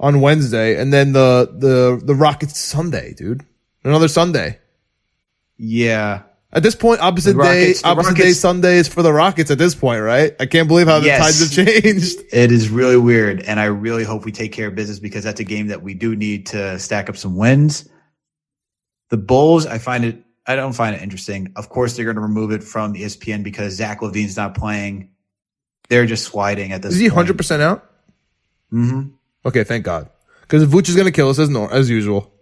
on 0.00 0.20
Wednesday, 0.20 0.80
and 0.80 0.92
then 0.92 1.12
the 1.12 1.50
the 1.52 2.00
the 2.04 2.14
Rockets 2.14 2.58
Sunday, 2.58 3.14
dude? 3.14 3.44
Another 3.84 4.08
Sunday. 4.08 4.58
yeah, 5.56 6.22
At 6.54 6.62
this 6.62 6.74
point, 6.74 7.00
opposite 7.00 7.34
Rockets- 7.34 7.80
day, 7.80 7.88
opposite 7.88 8.14
day 8.14 8.22
Rockets- 8.24 8.40
Sunday 8.40 8.76
is 8.76 8.86
for 8.88 9.02
the 9.02 9.12
Rockets. 9.12 9.50
At 9.50 9.56
this 9.58 9.74
point, 9.74 10.02
right? 10.02 10.34
I 10.38 10.44
can't 10.46 10.68
believe 10.68 10.86
how 10.86 11.00
the 11.00 11.06
Yes. 11.06 11.20
tides 11.20 11.56
have 11.56 11.66
changed. 11.66 12.18
it 12.32 12.52
is 12.52 12.68
really 12.68 12.96
weird, 12.98 13.40
and 13.42 13.58
I 13.58 13.64
really 13.66 14.04
hope 14.04 14.24
we 14.26 14.32
take 14.32 14.52
care 14.52 14.68
of 14.68 14.74
business 14.74 14.98
because 14.98 15.24
that's 15.24 15.40
a 15.40 15.44
game 15.44 15.68
that 15.68 15.82
we 15.82 15.94
do 15.94 16.14
need 16.14 16.46
to 16.48 16.78
stack 16.78 17.08
up 17.08 17.16
some 17.16 17.36
wins. 17.36 17.88
The 19.08 19.16
Bulls, 19.16 19.66
I 19.66 19.78
find 19.78 20.04
it. 20.04 20.22
I 20.46 20.56
don't 20.56 20.72
find 20.74 20.94
it 20.96 21.02
interesting. 21.02 21.52
Of 21.56 21.68
course, 21.68 21.94
they're 21.96 22.04
going 22.04 22.16
to 22.16 22.22
remove 22.22 22.50
it 22.50 22.64
from 22.64 22.94
ESPN 22.94 23.42
because 23.44 23.74
Zach 23.74 24.00
LaVine's 24.00 24.36
not 24.36 24.54
playing. 24.54 25.08
They're 25.88 26.06
just 26.06 26.24
sliding 26.24 26.72
at 26.72 26.82
this. 26.82 26.94
Is 26.94 27.00
he 27.00 27.08
hundred 27.08 27.36
percent 27.36 27.62
out? 27.62 27.88
Mm-hmm. 28.72 29.10
Okay, 29.46 29.64
thank 29.64 29.84
God. 29.84 30.08
Because 30.42 30.64
Vooch 30.66 30.88
is 30.88 30.96
gonna 30.96 31.10
kill 31.12 31.28
us 31.30 31.38
as 31.38 31.48
nor 31.48 31.72
as 31.72 31.88
usual. 31.88 32.32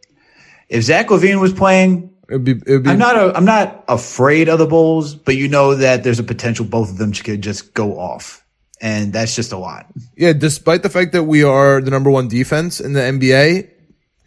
If 0.69 0.85
Zach 0.85 1.09
LaVine 1.09 1.41
was 1.41 1.53
playing, 1.53 2.11
It'd 2.31 2.45
be, 2.45 2.53
it'd 2.53 2.85
be 2.85 2.91
I'm 2.91 2.99
not. 2.99 3.17
A, 3.17 3.37
I'm 3.37 3.45
not 3.45 3.85
afraid 3.89 4.49
of 4.49 4.61
the 4.61 4.67
Bulls, 4.67 5.17
but 5.17 5.35
you 5.35 5.49
know 5.49 5.75
that 5.75 6.05
there's 6.05 6.21
a 6.21 6.23
potential 6.23 6.65
both 6.65 6.89
of 6.89 6.97
them 6.97 7.13
could 7.13 7.43
just 7.43 7.75
go 7.75 7.99
off, 7.99 8.47
and 8.81 9.13
that's 9.13 9.35
just 9.35 9.51
a 9.51 9.59
lot. 9.59 9.87
yeah. 10.17 10.33
Despite 10.33 10.85
the 10.85 10.89
fact 10.89 11.11
that 11.13 11.25
we 11.25 11.43
are 11.43 11.81
the 11.81 11.91
number 11.91 12.09
one 12.09 12.29
defense 12.29 12.81
in 12.81 12.93
the 12.93 13.01
NBA, 13.01 13.69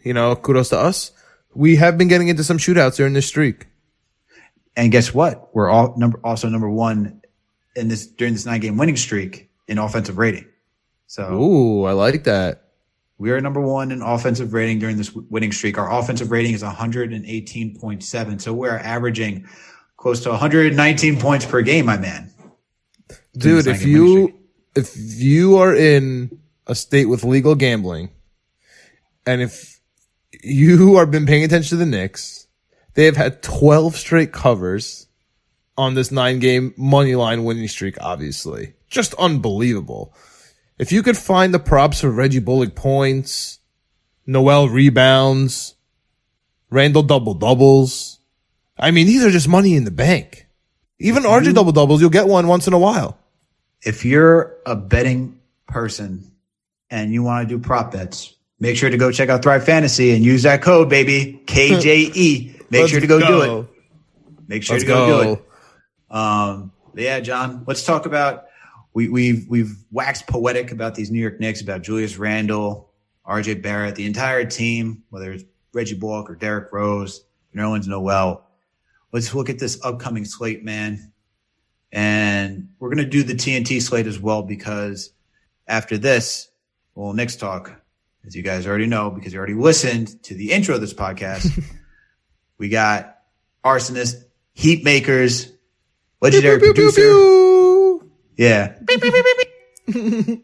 you 0.02 0.12
know, 0.12 0.36
kudos 0.36 0.68
to 0.68 0.78
us. 0.78 1.12
We 1.54 1.76
have 1.76 1.96
been 1.96 2.08
getting 2.08 2.28
into 2.28 2.44
some 2.44 2.58
shootouts 2.58 2.96
during 2.96 3.14
this 3.14 3.26
streak. 3.26 3.68
And 4.76 4.92
guess 4.92 5.14
what? 5.14 5.54
We're 5.54 5.70
all 5.70 5.94
number 5.96 6.20
also 6.22 6.50
number 6.50 6.68
one 6.68 7.22
in 7.74 7.88
this 7.88 8.06
during 8.06 8.34
this 8.34 8.44
nine 8.44 8.60
game 8.60 8.76
winning 8.76 8.96
streak 8.96 9.48
in 9.66 9.78
offensive 9.78 10.18
rating. 10.18 10.46
So 11.06 11.32
Ooh, 11.32 11.84
I 11.84 11.92
like 11.92 12.24
that. 12.24 12.63
We 13.18 13.30
are 13.30 13.40
number 13.40 13.60
one 13.60 13.92
in 13.92 14.02
offensive 14.02 14.52
rating 14.52 14.78
during 14.78 14.96
this 14.96 15.14
winning 15.14 15.52
streak. 15.52 15.78
Our 15.78 15.90
offensive 15.92 16.30
rating 16.30 16.54
is 16.54 16.62
118.7. 16.62 18.40
So 18.40 18.52
we're 18.52 18.70
averaging 18.70 19.46
close 19.96 20.20
to 20.24 20.30
119 20.30 21.20
points 21.20 21.46
per 21.46 21.62
game, 21.62 21.86
my 21.86 21.96
man. 21.96 22.30
Dude, 23.36 23.66
if 23.66 23.84
you 23.84 24.38
if 24.76 24.94
you 24.96 25.58
are 25.58 25.74
in 25.74 26.40
a 26.66 26.74
state 26.74 27.06
with 27.06 27.24
legal 27.24 27.54
gambling, 27.54 28.10
and 29.26 29.42
if 29.42 29.80
you 30.42 30.96
are 30.96 31.06
been 31.06 31.26
paying 31.26 31.44
attention 31.44 31.70
to 31.70 31.84
the 31.84 31.86
Knicks, 31.86 32.46
they 32.94 33.06
have 33.06 33.16
had 33.16 33.42
twelve 33.42 33.96
straight 33.96 34.32
covers 34.32 35.08
on 35.76 35.94
this 35.94 36.12
nine 36.12 36.38
game 36.38 36.74
money 36.76 37.16
line 37.16 37.44
winning 37.44 37.66
streak. 37.66 37.96
Obviously, 38.00 38.74
just 38.88 39.14
unbelievable. 39.14 40.14
If 40.78 40.90
you 40.92 41.02
could 41.02 41.16
find 41.16 41.54
the 41.54 41.58
props 41.58 42.00
for 42.00 42.10
Reggie 42.10 42.40
Bullock 42.40 42.74
points, 42.74 43.60
Noel 44.26 44.68
rebounds, 44.68 45.74
Randle 46.70 47.02
double 47.04 47.34
doubles, 47.34 48.18
I 48.78 48.90
mean 48.90 49.06
these 49.06 49.24
are 49.24 49.30
just 49.30 49.46
money 49.48 49.74
in 49.76 49.84
the 49.84 49.90
bank. 49.92 50.46
Even 50.98 51.22
RJ 51.24 51.54
double 51.54 51.72
doubles, 51.72 52.00
you'll 52.00 52.10
get 52.10 52.26
one 52.26 52.48
once 52.48 52.66
in 52.66 52.72
a 52.72 52.78
while. 52.78 53.18
if 53.82 54.04
you're 54.04 54.56
a 54.64 54.74
betting 54.74 55.38
person 55.66 56.32
and 56.90 57.12
you 57.12 57.22
want 57.22 57.46
to 57.48 57.54
do 57.54 57.60
prop 57.60 57.92
bets, 57.92 58.34
make 58.58 58.76
sure 58.76 58.88
to 58.90 58.96
go 58.96 59.10
check 59.12 59.28
out 59.28 59.42
Thrive 59.42 59.64
Fantasy 59.64 60.12
and 60.12 60.24
use 60.24 60.42
that 60.44 60.62
code, 60.62 60.88
baby. 60.88 61.42
KJE. 61.46 62.70
Make 62.70 62.88
sure 62.88 63.00
to 63.00 63.06
go, 63.06 63.20
do 63.20 63.60
it. 63.60 63.68
Make 64.48 64.62
sure 64.62 64.74
Let's 64.74 64.84
to 64.84 64.88
go, 64.88 65.22
do 65.24 65.32
it. 65.32 65.44
Um, 66.16 66.72
yeah, 66.94 67.20
John, 67.20 67.64
let's 67.66 67.84
talk 67.84 68.06
about 68.06 68.46
we, 68.94 69.08
we've 69.08 69.46
we've 69.48 69.76
waxed 69.90 70.26
poetic 70.28 70.70
about 70.70 70.94
these 70.94 71.10
New 71.10 71.20
York 71.20 71.40
Knicks, 71.40 71.60
about 71.60 71.82
Julius 71.82 72.16
Randle, 72.16 72.90
RJ 73.26 73.60
Barrett, 73.60 73.96
the 73.96 74.06
entire 74.06 74.44
team, 74.44 75.02
whether 75.10 75.32
it's 75.32 75.44
Reggie 75.72 75.96
Bullock 75.96 76.30
or 76.30 76.36
Derrick 76.36 76.72
Rose, 76.72 77.24
Nerlens 77.54 77.88
Noel. 77.88 78.46
Let's 79.12 79.34
look 79.34 79.50
at 79.50 79.58
this 79.58 79.84
upcoming 79.84 80.24
slate, 80.24 80.64
man. 80.64 81.12
And 81.90 82.68
we're 82.78 82.90
gonna 82.90 83.04
do 83.04 83.24
the 83.24 83.34
TNT 83.34 83.82
slate 83.82 84.06
as 84.06 84.18
well 84.18 84.42
because 84.42 85.10
after 85.66 85.98
this, 85.98 86.48
well, 86.94 87.12
Knicks 87.12 87.36
talk, 87.36 87.72
as 88.24 88.36
you 88.36 88.42
guys 88.42 88.66
already 88.66 88.86
know, 88.86 89.10
because 89.10 89.32
you 89.32 89.38
already 89.38 89.54
listened 89.54 90.22
to 90.24 90.34
the 90.34 90.52
intro 90.52 90.76
of 90.76 90.80
this 90.80 90.94
podcast, 90.94 91.62
we 92.58 92.68
got 92.68 93.18
Rsonist, 93.64 94.24
heat 94.52 94.84
makers, 94.84 95.52
legendary 96.20 96.60
Pew, 96.60 96.74
pew, 96.74 96.74
pew, 96.74 96.92
producer. 96.92 97.00
pew. 97.00 97.53
Yeah. 98.36 98.78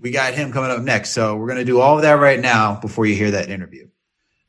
we 0.00 0.10
got 0.10 0.34
him 0.34 0.52
coming 0.52 0.70
up 0.70 0.80
next. 0.82 1.10
So 1.10 1.36
we're 1.36 1.46
going 1.46 1.58
to 1.58 1.64
do 1.64 1.80
all 1.80 1.96
of 1.96 2.02
that 2.02 2.14
right 2.14 2.40
now 2.40 2.78
before 2.80 3.06
you 3.06 3.14
hear 3.14 3.30
that 3.32 3.50
interview. 3.50 3.88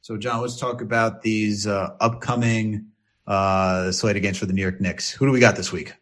So, 0.01 0.17
John, 0.17 0.41
let's 0.41 0.57
talk 0.57 0.81
about 0.81 1.21
these 1.21 1.67
uh, 1.67 1.95
upcoming 1.99 2.87
uh, 3.27 3.91
slate 3.91 4.21
games 4.21 4.37
for 4.37 4.45
the 4.47 4.53
New 4.53 4.61
York 4.61 4.81
Knicks. 4.81 5.11
Who 5.11 5.25
do 5.25 5.31
we 5.31 5.39
got 5.39 5.55
this 5.55 5.71
week? 5.71 5.93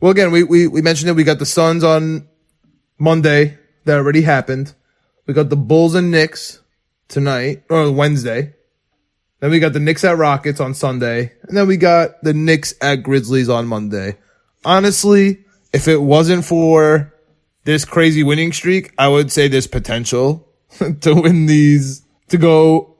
Well, 0.00 0.10
again, 0.10 0.30
we, 0.30 0.44
we, 0.44 0.66
we 0.68 0.80
mentioned 0.80 1.10
it. 1.10 1.14
We 1.14 1.24
got 1.24 1.38
the 1.38 1.46
Suns 1.46 1.84
on 1.84 2.28
Monday. 2.98 3.58
That 3.84 3.98
already 3.98 4.22
happened. 4.22 4.74
We 5.26 5.34
got 5.34 5.50
the 5.50 5.56
Bulls 5.56 5.94
and 5.94 6.10
Knicks 6.10 6.60
tonight 7.08 7.64
or 7.68 7.90
Wednesday. 7.92 8.54
Then 9.40 9.50
we 9.50 9.60
got 9.60 9.72
the 9.72 9.80
Knicks 9.80 10.04
at 10.04 10.16
Rockets 10.16 10.60
on 10.60 10.74
Sunday. 10.74 11.32
And 11.42 11.56
then 11.56 11.66
we 11.66 11.76
got 11.76 12.22
the 12.22 12.32
Knicks 12.32 12.74
at 12.80 13.02
Grizzlies 13.02 13.48
on 13.48 13.66
Monday. 13.66 14.16
Honestly, 14.64 15.44
if 15.72 15.88
it 15.88 16.00
wasn't 16.00 16.44
for 16.44 17.12
this 17.64 17.84
crazy 17.84 18.22
winning 18.22 18.52
streak, 18.52 18.92
I 18.98 19.08
would 19.08 19.30
say 19.30 19.48
there's 19.48 19.66
potential 19.66 20.48
to 21.00 21.14
win 21.14 21.46
these, 21.46 22.02
to 22.28 22.38
go, 22.38 22.96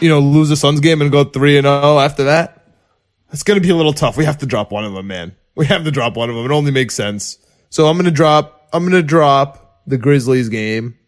you 0.00 0.08
know, 0.08 0.18
lose 0.18 0.48
the 0.48 0.56
Suns 0.56 0.80
game 0.80 1.00
and 1.00 1.10
go 1.10 1.24
3 1.24 1.58
and 1.58 1.64
0 1.64 1.98
after 1.98 2.24
that. 2.24 2.66
It's 3.32 3.42
going 3.42 3.60
to 3.60 3.66
be 3.66 3.70
a 3.70 3.76
little 3.76 3.92
tough. 3.92 4.16
We 4.16 4.24
have 4.24 4.38
to 4.38 4.46
drop 4.46 4.72
one 4.72 4.84
of 4.84 4.92
them, 4.92 5.06
man. 5.06 5.36
We 5.54 5.66
have 5.66 5.84
to 5.84 5.90
drop 5.90 6.16
one 6.16 6.30
of 6.30 6.36
them. 6.36 6.44
It 6.44 6.54
only 6.54 6.70
makes 6.70 6.94
sense. 6.94 7.38
So 7.70 7.86
I'm 7.86 7.96
going 7.96 8.06
to 8.06 8.10
drop, 8.10 8.68
I'm 8.72 8.82
going 8.82 9.00
to 9.00 9.06
drop 9.06 9.82
the 9.86 9.98
Grizzlies 9.98 10.48
game 10.48 10.98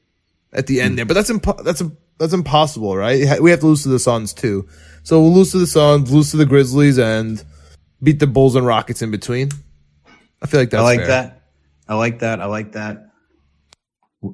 at 0.52 0.66
the 0.66 0.80
end 0.80 0.92
hmm. 0.92 0.96
there, 0.96 1.04
but 1.06 1.14
that's 1.14 1.30
impo- 1.30 1.62
that's, 1.64 1.82
that's 2.18 2.32
impossible, 2.32 2.96
right? 2.96 3.40
We 3.40 3.50
have 3.50 3.60
to 3.60 3.66
lose 3.66 3.82
to 3.82 3.88
the 3.88 3.98
Suns 3.98 4.32
too. 4.32 4.68
So 5.02 5.20
we'll 5.20 5.34
lose 5.34 5.52
to 5.52 5.58
the 5.58 5.66
Suns, 5.66 6.12
lose 6.12 6.30
to 6.30 6.36
the 6.36 6.46
Grizzlies 6.46 6.98
and 6.98 7.44
beat 8.02 8.20
the 8.20 8.26
Bulls 8.26 8.54
and 8.54 8.66
Rockets 8.66 9.02
in 9.02 9.10
between. 9.10 9.50
I 10.44 10.46
feel 10.46 10.60
like 10.60 10.70
that's 10.70 10.80
I 10.80 10.84
like 10.84 11.00
fair. 11.00 11.06
that. 11.08 11.42
I 11.88 11.94
like 11.94 12.18
that. 12.18 12.40
I 12.40 12.44
like 12.44 12.72
that. 12.72 13.10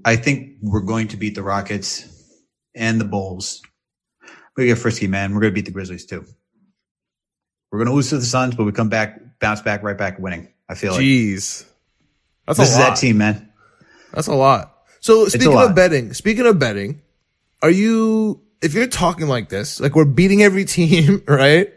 I 0.04 0.16
think 0.16 0.56
we're 0.61 0.80
going 0.80 1.08
to 1.08 1.16
beat 1.16 1.36
the 1.36 1.42
Rockets 1.42 2.04
and 2.74 3.00
the 3.00 3.04
Bulls. 3.04 3.62
We 4.56 4.66
get 4.66 4.78
frisky, 4.78 5.06
man. 5.06 5.32
We're 5.32 5.40
going 5.40 5.52
to 5.52 5.54
beat 5.54 5.66
the 5.66 5.70
Grizzlies 5.70 6.06
too. 6.06 6.24
We're 7.70 7.78
going 7.78 7.88
to 7.88 7.94
lose 7.94 8.08
to 8.11 8.18
the 8.18 8.24
Suns, 8.24 8.56
but 8.56 8.64
we 8.64 8.72
come 8.72 8.88
back, 8.88 9.38
bounce 9.38 9.62
back, 9.62 9.84
right 9.84 9.96
back 9.96 10.18
winning. 10.18 10.52
I 10.68 10.74
feel 10.74 10.92
like 10.92 11.00
Jeez. 11.00 11.64
That's 12.46 12.58
this 12.58 12.70
a 12.70 12.72
is 12.72 12.78
that 12.78 12.96
team, 12.96 13.18
man. 13.18 13.52
That's 14.12 14.26
a 14.26 14.34
lot. 14.34 14.74
So 14.98 15.26
speaking 15.26 15.54
lot. 15.54 15.70
of 15.70 15.76
betting, 15.76 16.12
speaking 16.12 16.44
of 16.44 16.58
betting, 16.58 17.02
are 17.62 17.70
you 17.70 18.42
if 18.61 18.74
you're 18.74 18.88
talking 18.88 19.28
like 19.28 19.48
this, 19.48 19.78
like 19.78 19.94
we're 19.94 20.04
beating 20.04 20.42
every 20.42 20.64
team, 20.76 21.22
right? 21.28 21.72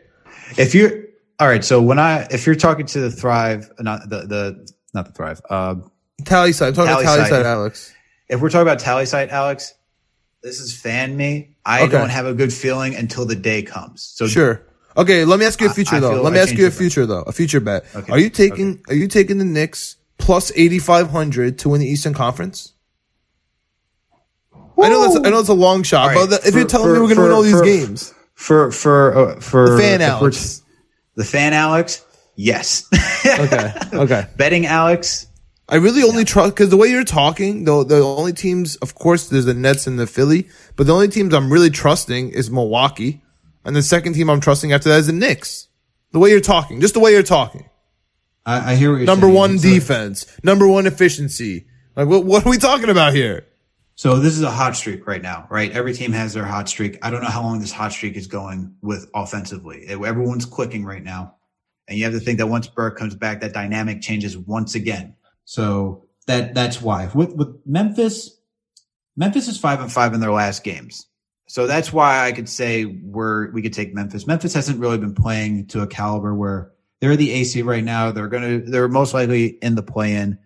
If 0.57 0.73
you're 0.73 1.02
all 1.39 1.47
right, 1.47 1.63
so 1.63 1.81
when 1.81 1.99
I 1.99 2.27
if 2.31 2.45
you're 2.45 2.55
talking 2.55 2.85
to 2.87 2.99
the 3.01 3.11
Thrive, 3.11 3.71
not 3.79 4.09
the 4.09 4.21
the 4.27 4.71
not 4.93 5.05
the 5.07 5.11
Thrive, 5.13 5.41
uh, 5.49 5.75
Tally 6.25 6.53
side. 6.53 6.67
I'm 6.69 6.73
talking 6.73 6.89
Tally 6.91 7.03
about 7.03 7.15
tally 7.17 7.29
side, 7.29 7.45
Alex. 7.45 7.93
if 8.29 8.39
we're 8.39 8.49
talking 8.49 8.61
about 8.67 8.79
tally 8.79 9.05
site, 9.05 9.29
Alex, 9.29 9.73
this 10.43 10.59
is 10.59 10.75
fan 10.79 11.17
me. 11.17 11.55
I 11.65 11.83
Okay. 11.83 11.91
don't 11.91 12.09
have 12.09 12.25
a 12.25 12.33
good 12.33 12.53
feeling 12.53 12.95
until 12.95 13.25
the 13.25 13.35
day 13.35 13.61
comes. 13.63 14.01
So 14.15 14.27
Sure. 14.27 14.61
Okay, 14.95 15.25
let 15.25 15.39
me 15.39 15.45
ask 15.45 15.59
you 15.59 15.67
a 15.67 15.73
future 15.73 15.95
I 15.95 15.99
though. 15.99 16.11
feel 16.13 16.21
Let 16.23 16.33
me 16.33 16.39
I 16.39 16.43
ask 16.43 16.53
you 16.55 16.67
a 16.67 16.71
future 16.71 17.05
though. 17.07 17.23
A 17.23 17.31
future 17.31 17.59
bet. 17.59 17.83
Okay. 17.95 18.11
Are 18.11 18.19
you 18.19 18.29
taking 18.29 18.81
are 18.89 18.93
you 18.95 19.07
taking 19.07 19.39
the 19.39 19.45
Knicks 19.45 19.95
plus 20.19 20.51
8500 20.55 21.57
to 21.59 21.69
win 21.69 21.81
the 21.81 21.87
Eastern 21.87 22.13
Conference? 22.13 22.73
I 24.81 24.89
know 24.89 25.01
that's 25.01 25.25
I 25.27 25.29
know 25.29 25.39
it's 25.39 25.49
a 25.49 25.53
long 25.53 25.83
shot, 25.83 26.07
right, 26.15 26.29
but 26.29 26.45
if 26.45 26.51
for- 26.51 26.59
you're 26.59 26.67
telling 26.67 26.93
me 26.93 26.99
we're 26.99 27.05
going 27.05 27.15
to 27.17 27.21
win 27.23 27.31
all 27.31 27.41
these 27.41 27.53
for- 27.57 27.63
games. 27.63 28.13
for 28.35 28.71
for 28.71 29.17
uh, 29.17 29.39
for 29.39 29.71
The 29.71 29.77
fan 29.81 30.01
Alex. 30.01 30.61
The 31.15 31.23
fan 31.23 31.53
Alex, 31.53 32.03
yes. 32.35 32.87
Okay. 33.25 33.73
Okay. 33.93 34.25
Betting 34.37 34.65
Alex, 34.65 35.27
I 35.69 35.75
really 35.77 36.03
only 36.03 36.25
trust 36.25 36.55
because 36.55 36.69
the 36.69 36.77
way 36.77 36.89
you're 36.89 37.03
talking, 37.03 37.63
though, 37.63 37.83
the 37.83 37.99
only 38.01 38.33
teams, 38.33 38.75
of 38.77 38.95
course, 38.95 39.29
there's 39.29 39.45
the 39.45 39.53
Nets 39.53 39.87
and 39.87 39.97
the 39.99 40.05
Philly, 40.07 40.47
but 40.75 40.87
the 40.87 40.93
only 40.93 41.07
teams 41.07 41.33
I'm 41.33 41.51
really 41.51 41.69
trusting 41.69 42.29
is 42.31 42.51
Milwaukee, 42.51 43.21
and 43.63 43.75
the 43.75 43.81
second 43.81 44.13
team 44.13 44.29
I'm 44.29 44.41
trusting 44.41 44.73
after 44.73 44.89
that 44.89 44.99
is 44.99 45.07
the 45.07 45.13
Knicks. 45.13 45.67
The 46.11 46.19
way 46.19 46.29
you're 46.31 46.41
talking, 46.41 46.81
just 46.81 46.93
the 46.93 46.99
way 46.99 47.11
you're 47.11 47.23
talking. 47.23 47.69
I, 48.45 48.73
I 48.73 48.75
hear 48.75 48.91
what 48.91 48.97
you're 48.97 49.05
Number 49.05 49.27
saying. 49.27 49.35
one 49.35 49.59
So- 49.59 49.69
defense, 49.69 50.25
number 50.43 50.67
one 50.67 50.85
efficiency. 50.85 51.65
Like, 51.95 52.07
what, 52.07 52.25
what 52.25 52.45
are 52.45 52.49
we 52.49 52.57
talking 52.57 52.89
about 52.89 53.13
here? 53.13 53.45
So 53.95 54.17
this 54.17 54.33
is 54.33 54.41
a 54.41 54.49
hot 54.49 54.75
streak 54.75 55.05
right 55.05 55.21
now, 55.21 55.47
right? 55.49 55.71
Every 55.71 55.93
team 55.93 56.13
has 56.13 56.33
their 56.33 56.45
hot 56.45 56.67
streak. 56.67 56.97
I 57.03 57.11
don't 57.11 57.21
know 57.21 57.29
how 57.29 57.43
long 57.43 57.59
this 57.59 57.71
hot 57.71 57.91
streak 57.91 58.15
is 58.15 58.27
going 58.27 58.75
with 58.81 59.09
offensively. 59.13 59.85
Everyone's 59.87 60.45
clicking 60.45 60.83
right 60.83 61.03
now. 61.03 61.35
And 61.87 61.97
you 61.97 62.05
have 62.05 62.13
to 62.13 62.19
think 62.19 62.39
that 62.39 62.47
once 62.47 62.67
Burke 62.67 62.97
comes 62.97 63.13
back, 63.13 63.41
that 63.41 63.53
dynamic 63.53 64.01
changes 64.01 64.37
once 64.37 64.73
again. 64.73 65.15
So 65.45 66.05
that 66.27 66.53
that's 66.53 66.81
why. 66.81 67.09
With 67.13 67.33
with 67.35 67.59
Memphis, 67.65 68.39
Memphis 69.15 69.47
is 69.47 69.59
five 69.59 69.81
and 69.81 69.91
five 69.91 70.13
in 70.13 70.21
their 70.21 70.31
last 70.31 70.63
games. 70.63 71.07
So 71.47 71.67
that's 71.67 71.91
why 71.91 72.25
I 72.25 72.31
could 72.31 72.49
say 72.49 72.85
we're 72.85 73.51
we 73.51 73.61
could 73.61 73.73
take 73.73 73.93
Memphis. 73.93 74.25
Memphis 74.25 74.53
hasn't 74.53 74.79
really 74.79 74.97
been 74.97 75.13
playing 75.13 75.67
to 75.67 75.81
a 75.81 75.87
caliber 75.87 76.33
where 76.33 76.71
they're 76.99 77.17
the 77.17 77.31
AC 77.31 77.61
right 77.63 77.83
now. 77.83 78.11
They're 78.11 78.29
gonna 78.29 78.59
they're 78.59 78.87
most 78.87 79.13
likely 79.13 79.47
in 79.47 79.75
the 79.75 79.83
play 79.83 80.13
in. 80.13 80.39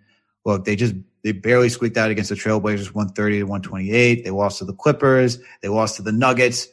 Look, 0.43 0.65
they 0.65 0.75
just 0.75 0.95
they 1.27 1.33
barely 1.33 1.67
squeaked 1.67 1.97
out 1.97 2.09
against 2.09 2.29
the 2.29 2.35
Trailblazers 2.37 2.93
130 2.95 3.39
to 3.39 3.43
128. 3.43 4.23
They 4.23 4.29
lost 4.29 4.59
to 4.59 4.65
the 4.65 4.71
Clippers. 4.73 5.39
They 5.61 5.67
lost 5.67 5.97
to 5.97 6.01
the 6.01 6.13
Nuggets 6.13 6.69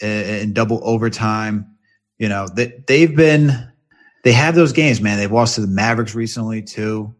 in, 0.00 0.54
double 0.54 0.80
overtime. 0.82 1.76
You 2.18 2.30
know, 2.30 2.48
they, 2.48 2.82
they've 2.86 3.14
been, 3.14 3.50
they 4.24 4.32
have 4.32 4.54
those 4.54 4.72
games, 4.72 5.02
man. 5.02 5.18
They've 5.18 5.30
lost 5.30 5.56
to 5.56 5.60
the 5.60 5.66
Mavericks 5.66 6.14
recently 6.14 6.62
too. 6.62 7.14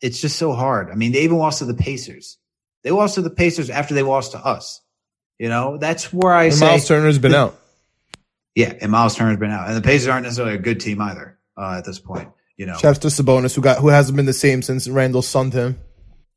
It's 0.00 0.20
just 0.20 0.38
so 0.38 0.52
hard. 0.52 0.90
I 0.90 0.94
mean, 0.94 1.10
they 1.10 1.22
even 1.22 1.38
lost 1.38 1.58
to 1.58 1.64
the 1.64 1.74
Pacers. 1.74 2.38
They 2.84 2.92
lost 2.92 3.16
to 3.16 3.22
the 3.22 3.30
Pacers 3.30 3.68
after 3.68 3.94
they 3.94 4.02
lost 4.02 4.30
to 4.32 4.38
us. 4.38 4.80
You 5.40 5.48
know, 5.48 5.76
that's 5.76 6.12
where 6.12 6.32
I 6.32 6.44
And 6.44 6.54
say, 6.54 6.66
Miles 6.66 6.86
Turner's 6.86 7.18
been 7.18 7.34
out. 7.34 7.56
yeah, 8.54 8.74
and 8.80 8.92
Miles 8.92 9.16
Turner's 9.16 9.38
been 9.40 9.50
out. 9.50 9.66
And 9.66 9.76
the 9.76 9.82
Pacers 9.82 10.06
aren't 10.06 10.22
necessarily 10.22 10.54
a 10.54 10.58
good 10.58 10.78
team 10.80 11.00
either 11.00 11.36
uh, 11.56 11.74
at 11.78 11.84
this 11.84 11.98
point. 11.98 12.28
You 12.56 12.66
know, 12.66 12.76
Shouts 12.76 12.98
to 13.00 13.08
Sabonis, 13.08 13.54
who 13.54 13.62
got 13.62 13.78
who 13.78 13.88
hasn't 13.88 14.16
been 14.16 14.26
the 14.26 14.32
same 14.32 14.62
since 14.62 14.88
Randle 14.88 15.22
sunned 15.22 15.52
him. 15.54 15.78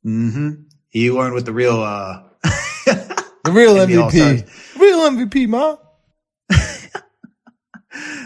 hmm 0.04 0.52
he 0.90 1.12
learned 1.12 1.34
with 1.34 1.46
the 1.46 1.52
real, 1.52 1.82
uh, 1.84 2.24
The 2.86 3.52
real. 3.52 3.76
MVP, 3.86 4.80
real 4.80 5.00
MVP, 5.10 5.48
ma. 5.50 5.76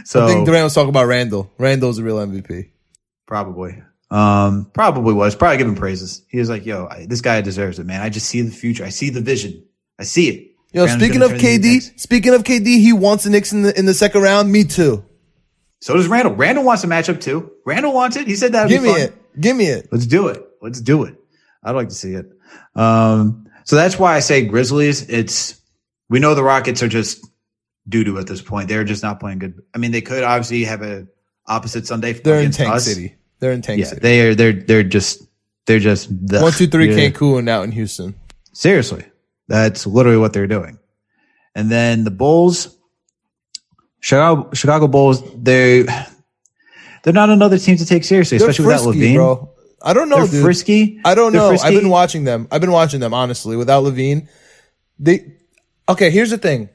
So 0.05 0.23
I 0.23 0.27
think 0.27 0.45
Durant 0.45 0.63
was 0.63 0.73
talking 0.73 0.89
about 0.89 1.05
Randle. 1.05 1.51
Randle's 1.59 1.99
a 1.99 2.03
real 2.03 2.17
MVP. 2.17 2.71
Probably. 3.27 3.81
Um, 4.09 4.71
probably 4.73 5.13
was. 5.13 5.35
Probably 5.35 5.57
giving 5.57 5.75
praises. 5.75 6.25
He 6.29 6.39
was 6.39 6.49
like, 6.49 6.65
yo, 6.65 6.87
I, 6.89 7.05
this 7.07 7.21
guy 7.21 7.41
deserves 7.41 7.77
it, 7.77 7.85
man. 7.85 8.01
I 8.01 8.09
just 8.09 8.27
see 8.27 8.41
the 8.41 8.51
future. 8.51 8.83
I 8.83 8.89
see 8.89 9.11
the 9.11 9.21
vision. 9.21 9.63
I 9.99 10.03
see 10.03 10.29
it. 10.29 10.51
Yo, 10.71 10.85
Randle's 10.85 11.03
speaking 11.03 11.21
of 11.21 11.29
the 11.31 11.37
KD, 11.37 11.99
speaking 11.99 12.33
of 12.33 12.43
KD, 12.43 12.65
he 12.79 12.93
wants 12.93 13.23
the 13.25 13.29
Knicks 13.29 13.51
in 13.51 13.61
the 13.61 13.77
in 13.77 13.85
the 13.85 13.93
second 13.93 14.21
round. 14.21 14.51
Me 14.51 14.63
too. 14.63 15.05
So 15.81 15.95
does 15.95 16.07
Randle. 16.07 16.35
Randle 16.35 16.63
wants 16.63 16.83
a 16.83 16.87
matchup 16.87 17.21
too. 17.21 17.51
Randle 17.65 17.93
wants 17.93 18.17
it. 18.17 18.27
He 18.27 18.35
said 18.35 18.51
that 18.53 18.67
Give 18.69 18.81
be 18.81 18.87
me 18.87 18.93
fun. 18.93 19.01
it. 19.01 19.41
Give 19.41 19.55
me 19.55 19.67
it. 19.67 19.87
Let's 19.91 20.05
do 20.05 20.27
it. 20.27 20.43
Let's 20.61 20.81
do 20.81 21.03
it. 21.03 21.15
I'd 21.63 21.71
like 21.75 21.89
to 21.89 21.95
see 21.95 22.13
it. 22.13 22.25
Um, 22.75 23.47
so 23.63 23.75
that's 23.75 23.97
why 23.97 24.15
I 24.15 24.19
say 24.19 24.45
Grizzlies. 24.45 25.07
It's, 25.09 25.59
we 26.09 26.19
know 26.19 26.35
the 26.35 26.43
Rockets 26.43 26.83
are 26.83 26.87
just 26.87 27.25
doo 27.87 28.03
doo 28.03 28.17
at 28.19 28.27
this 28.27 28.41
point. 28.41 28.67
They're 28.67 28.83
just 28.83 29.03
not 29.03 29.19
playing 29.19 29.39
good. 29.39 29.61
I 29.73 29.77
mean, 29.77 29.91
they 29.91 30.01
could 30.01 30.23
obviously 30.23 30.63
have 30.65 30.81
a 30.81 31.07
opposite 31.47 31.87
Sunday. 31.87 32.13
They're 32.13 32.41
in 32.41 32.51
Tank 32.51 32.73
us. 32.73 32.85
City. 32.85 33.15
They're 33.39 33.51
in 33.53 33.61
Tank 33.61 33.79
Yeah, 33.79 33.85
City. 33.85 34.01
they 34.01 34.27
are. 34.27 34.35
They're 34.35 34.53
they're 34.53 34.83
just 34.83 35.23
they're 35.65 35.79
just 35.79 36.09
the, 36.27 36.41
One, 36.41 36.51
two, 36.51 36.67
three, 36.67 36.89
yeah. 36.93 37.09
Cancun 37.09 37.47
out 37.47 37.63
in 37.63 37.71
Houston. 37.71 38.15
Seriously, 38.53 39.05
that's 39.47 39.85
literally 39.87 40.17
what 40.17 40.33
they're 40.33 40.47
doing. 40.47 40.77
And 41.55 41.69
then 41.71 42.03
the 42.03 42.11
Bulls, 42.11 42.75
Chicago, 43.99 44.49
Chicago 44.53 44.87
Bulls, 44.87 45.21
they 45.35 45.83
they're 47.03 47.13
not 47.13 47.29
another 47.29 47.57
team 47.57 47.77
to 47.77 47.85
take 47.85 48.03
seriously, 48.03 48.37
They're 48.37 48.49
especially 48.49 48.67
without 48.73 48.93
LaVine. 48.95 49.15
bro. 49.15 49.49
I 49.81 49.93
don't 49.93 50.09
know, 50.09 50.17
They're 50.25 50.27
dude. 50.27 50.43
frisky. 50.43 50.99
I 51.05 51.15
don't 51.15 51.31
They're 51.31 51.41
know. 51.41 51.47
frisky. 51.49 51.67
I've 51.67 51.73
been 51.81 51.89
watching 51.89 52.23
them. 52.25 52.47
I've 52.51 52.61
been 52.61 52.71
watching 52.71 52.99
them 52.99 53.13
honestly 53.13 53.55
without 53.55 53.83
LaVine. 53.83 54.27
They 54.99 55.33
okay. 55.87 56.09
Here's 56.11 56.29
the 56.31 56.37
thing. 56.37 56.69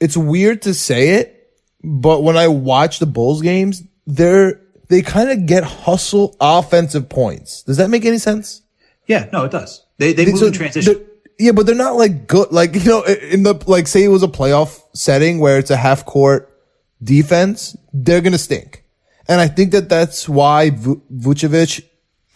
It's 0.00 0.16
weird 0.16 0.62
to 0.62 0.74
say 0.74 1.10
it, 1.20 1.50
but 1.82 2.22
when 2.22 2.36
I 2.36 2.48
watch 2.48 2.98
the 2.98 3.06
Bulls 3.06 3.40
games, 3.40 3.82
they're 4.06 4.60
they 4.88 5.00
kind 5.00 5.30
of 5.30 5.46
get 5.46 5.64
hustle 5.64 6.36
offensive 6.40 7.08
points. 7.08 7.62
Does 7.62 7.78
that 7.78 7.88
make 7.88 8.04
any 8.04 8.18
sense? 8.18 8.60
Yeah, 9.06 9.28
no, 9.32 9.44
it 9.44 9.50
does. 9.50 9.84
They 9.98 10.12
they 10.12 10.26
move 10.26 10.38
So 10.38 10.46
in 10.46 10.52
transition. 10.52 11.06
Yeah, 11.42 11.50
but 11.50 11.66
they're 11.66 11.74
not 11.74 11.96
like 11.96 12.28
good. 12.28 12.52
Like 12.52 12.74
you 12.84 12.84
know, 12.84 13.02
in 13.02 13.42
the 13.42 13.60
like, 13.66 13.88
say 13.88 14.04
it 14.04 14.08
was 14.08 14.22
a 14.22 14.28
playoff 14.28 14.80
setting 14.94 15.40
where 15.40 15.58
it's 15.58 15.72
a 15.72 15.76
half 15.76 16.06
court 16.06 16.56
defense, 17.02 17.76
they're 17.92 18.20
gonna 18.20 18.38
stink. 18.38 18.84
And 19.26 19.40
I 19.40 19.48
think 19.48 19.72
that 19.72 19.88
that's 19.88 20.28
why 20.28 20.70
Vucevic 20.70 21.84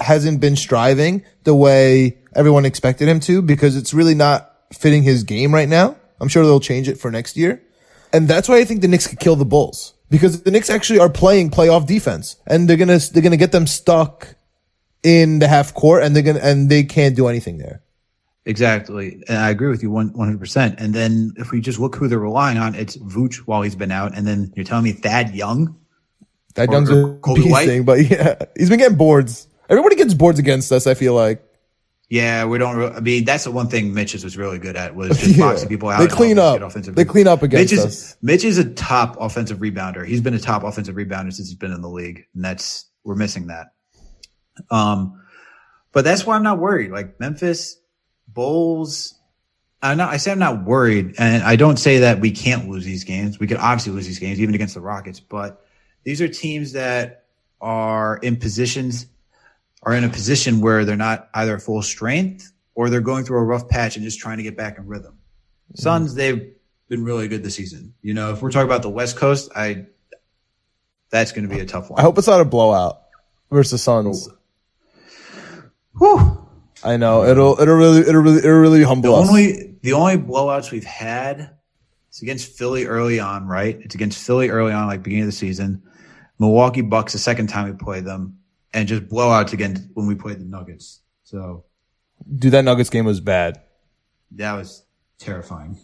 hasn't 0.01 0.41
been 0.41 0.57
striving 0.57 1.25
the 1.45 1.55
way 1.55 2.19
everyone 2.35 2.65
expected 2.65 3.07
him 3.07 3.21
to, 3.21 3.43
because 3.43 3.77
it's 3.77 3.95
really 3.95 4.15
not 4.15 4.53
fitting 4.73 5.05
his 5.05 5.23
game 5.23 5.55
right 5.55 5.69
now. 5.69 5.97
I'm 6.21 6.29
sure 6.29 6.43
they'll 6.43 6.59
change 6.59 6.89
it 6.89 6.99
for 6.99 7.13
next 7.13 7.37
year, 7.37 7.63
and 8.13 8.27
that's 8.27 8.49
why 8.49 8.59
I 8.59 8.65
think 8.65 8.81
the 8.81 8.89
Knicks 8.89 9.07
could 9.07 9.21
kill 9.21 9.37
the 9.37 9.45
Bulls 9.45 9.95
because 10.11 10.43
the 10.43 10.51
Knicks 10.51 10.69
actually 10.69 10.99
are 10.99 11.11
playing 11.11 11.51
playoff 11.51 11.87
defense, 11.87 12.37
and 12.45 12.69
they're 12.69 12.77
gonna 12.77 12.99
they're 12.99 13.23
gonna 13.23 13.37
get 13.37 13.53
them 13.53 13.69
stuck 13.69 14.35
in 15.05 15.39
the 15.39 15.47
half 15.47 15.75
court, 15.75 16.03
and 16.03 16.17
they're 16.17 16.25
gonna 16.25 16.41
and 16.41 16.69
they 16.69 16.83
can't 16.83 17.15
do 17.15 17.29
anything 17.29 17.59
there. 17.59 17.83
Exactly. 18.47 19.23
And 19.29 19.39
I 19.39 19.51
agree 19.51 19.69
with 19.69 19.83
you 19.83 19.91
one 19.91 20.15
hundred 20.15 20.39
percent. 20.39 20.79
And 20.79 20.95
then 20.95 21.35
if 21.37 21.51
we 21.51 21.61
just 21.61 21.79
look 21.81 21.97
who 21.97 22.07
they're 22.09 22.19
relying 22.19 22.59
on, 22.59 22.75
it's 22.77 22.97
Vooch 22.97 23.39
while 23.39 23.61
he's 23.63 23.75
been 23.75 23.91
out, 23.91 24.17
and 24.17 24.27
then 24.27 24.53
you're 24.55 24.65
telling 24.65 24.85
me 24.85 24.93
Thad 24.93 25.35
Young. 25.35 25.77
That 26.55 26.69
Or- 26.69 26.73
Young's 26.73 26.91
or 26.91 27.19
a 27.23 27.35
beast 27.35 27.51
White? 27.51 27.67
thing, 27.67 27.83
but 27.85 28.05
yeah, 28.11 28.37
he's 28.57 28.69
been 28.71 28.79
getting 28.79 28.97
boards. 28.97 29.49
Everybody 29.69 29.97
gets 29.97 30.15
boards 30.15 30.39
against 30.39 30.71
us. 30.71 30.87
I 30.87 30.95
feel 30.95 31.13
like 31.13 31.43
Yeah, 32.09 32.45
we 32.45 32.57
don't. 32.59 32.77
re- 32.77 32.93
I 32.95 33.01
mean, 33.01 33.25
that's 33.25 33.43
the 33.45 33.51
one 33.51 33.67
thing 33.69 33.93
Mitch 33.93 34.15
is 34.15 34.23
was 34.23 34.37
really 34.39 34.61
good 34.61 34.77
at 34.77 34.95
was 34.95 35.09
just 35.19 35.37
Yeah. 35.37 35.45
boxing 35.51 35.69
people 35.69 35.89
out. 35.89 35.99
They 35.99 36.07
clean 36.07 36.39
up. 36.39 36.63
offensive 36.63 36.95
They 36.95 37.05
clean 37.05 37.27
up 37.27 37.43
against 37.43 37.73
Mitch 37.73 37.79
is, 37.81 37.85
us. 37.85 38.17
Mitch 38.23 38.45
is 38.45 38.59
a 38.59 38.65
top 38.75 39.17
offensive 39.21 39.59
rebounder. 39.59 40.07
He's 40.07 40.21
been 40.21 40.35
a 40.35 40.39
top 40.39 40.63
offensive 40.63 40.95
rebounder 40.95 41.33
since 41.33 41.49
he's 41.49 41.59
been 41.59 41.73
in 41.73 41.83
the 41.83 41.91
league, 41.91 42.25
and 42.33 42.45
that's 42.45 42.87
we're 43.03 43.17
missing 43.17 43.49
that. 43.49 43.73
Um, 44.71 45.21
but 45.93 46.05
that's 46.05 46.25
why 46.25 46.37
I'm 46.37 46.43
not 46.45 46.59
worried. 46.61 46.93
Like 46.93 47.19
Memphis, 47.19 47.77
Bulls. 48.37 49.15
I'm 49.83 49.99
not. 49.99 50.13
I 50.13 50.19
say 50.19 50.31
I'm 50.31 50.39
not 50.39 50.65
worried, 50.65 51.17
and 51.19 51.43
I 51.43 51.57
don't 51.57 51.77
say 51.79 51.99
that 51.99 52.21
we 52.21 52.31
can't 52.31 52.69
lose 52.69 52.85
these 52.85 53.03
games. 53.03 53.41
We 53.41 53.49
could 53.49 53.57
obviously 53.57 53.93
lose 53.93 54.07
these 54.07 54.21
games, 54.21 54.41
even 54.41 54.55
against 54.55 54.75
the 54.75 54.81
Rockets. 54.81 55.19
But 55.19 55.65
these 56.05 56.21
are 56.21 56.29
teams 56.29 56.73
that 56.73 57.25
are 57.61 58.19
in 58.19 58.37
positions 58.37 59.07
are 59.83 59.95
in 59.95 60.05
a 60.05 60.09
position 60.09 60.61
where 60.61 60.85
they're 60.85 60.97
not 60.97 61.29
either 61.35 61.59
full 61.59 61.83
strength 61.83 62.53
or 62.75 62.91
they're 62.91 63.01
going 63.01 63.25
through 63.25 63.39
a 63.39 63.45
rough 63.45 63.69
patch 63.69 63.97
and 63.97 64.05
just 64.05 64.19
trying 64.19 64.37
to 64.37 64.43
get 64.43 64.57
back 64.57 64.79
in 64.79 64.87
rhythm. 64.87 65.13
Mm-hmm. 65.13 65.83
Suns, 65.83 66.15
they've 66.15 66.55
been 66.89 67.05
really 67.05 67.29
good 67.29 67.43
this 67.43 67.55
season. 67.55 67.95
You 68.03 68.15
know, 68.15 68.33
if 68.33 68.43
we're 68.43 68.51
talking 68.51 68.69
about 68.69 68.83
the 68.83 68.91
West 68.91 69.17
Coast, 69.17 69.51
I 69.55 69.87
that's 71.11 71.33
going 71.33 71.49
to 71.49 71.55
be 71.55 71.61
a 71.61 71.67
tough 71.67 71.89
one. 71.91 72.01
I 72.01 72.03
hope 72.03 72.19
it's 72.19 72.27
not 72.27 72.41
a 72.41 72.45
blowout 72.45 73.03
versus 73.51 73.83
Suns. 73.83 74.29
Whew. 75.99 76.46
I 76.87 76.97
know 76.97 77.25
it'll 77.25 77.61
it'll 77.61 77.75
really 77.77 78.01
it'll 78.01 78.23
really 78.23 78.39
it'll 78.39 78.53
really 78.61 78.83
humble 78.83 79.11
The 79.15 79.17
us. 79.23 79.29
only 79.29 79.77
the 79.83 79.93
only 79.93 80.17
blowouts 80.17 80.71
we've 80.71 80.85
had 80.85 81.51
is 82.13 82.23
against 82.23 82.57
Philly 82.57 82.87
early 82.87 83.19
on, 83.21 83.47
right? 83.47 83.79
It's 83.83 83.95
against 83.95 84.25
Philly 84.25 84.49
early 84.49 84.73
on, 84.73 84.87
like 84.87 85.03
beginning 85.03 85.25
of 85.25 85.29
the 85.29 85.33
season. 85.33 85.83
Milwaukee 86.39 86.83
Bucks 86.83 87.13
the 87.13 87.19
second 87.19 87.49
time 87.49 87.67
we 87.69 87.73
played 87.77 88.05
them, 88.05 88.39
and 88.73 88.87
just 88.89 89.09
blowouts 89.09 89.53
again 89.53 89.91
when 89.95 90.07
we 90.07 90.15
played 90.15 90.39
the 90.39 90.45
Nuggets. 90.45 91.01
So 91.25 91.65
Dude, 92.39 92.53
that 92.53 92.65
Nuggets 92.65 92.91
game 92.91 93.05
was 93.05 93.21
bad. 93.21 93.61
that 94.33 94.53
was 94.55 94.85
terrifying. 95.19 95.79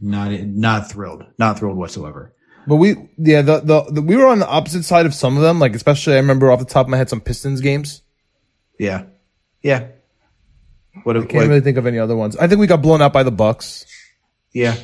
Not 0.00 0.32
not 0.42 0.90
thrilled, 0.90 1.24
not 1.38 1.58
thrilled 1.58 1.76
whatsoever. 1.76 2.34
But 2.66 2.76
we 2.76 2.96
yeah 3.18 3.42
the, 3.42 3.60
the 3.60 3.82
the 3.90 4.02
we 4.02 4.16
were 4.16 4.26
on 4.26 4.38
the 4.38 4.48
opposite 4.48 4.84
side 4.84 5.06
of 5.06 5.14
some 5.14 5.36
of 5.36 5.42
them. 5.42 5.58
Like 5.58 5.74
especially 5.74 6.14
I 6.14 6.16
remember 6.18 6.50
off 6.50 6.58
the 6.60 6.64
top 6.64 6.86
of 6.86 6.90
my 6.90 6.96
head 6.96 7.08
some 7.10 7.20
Pistons 7.20 7.60
games. 7.60 8.02
Yeah, 8.78 9.04
yeah. 9.62 9.88
What? 11.02 11.16
I 11.16 11.24
can't 11.24 11.48
really 11.48 11.60
think 11.60 11.76
of 11.76 11.86
any 11.86 11.98
other 11.98 12.16
ones. 12.16 12.36
I 12.36 12.46
think 12.46 12.60
we 12.60 12.66
got 12.66 12.80
blown 12.80 13.02
out 13.02 13.12
by 13.12 13.24
the 13.24 13.32
Bucks 13.32 13.84
yeah, 14.54 14.76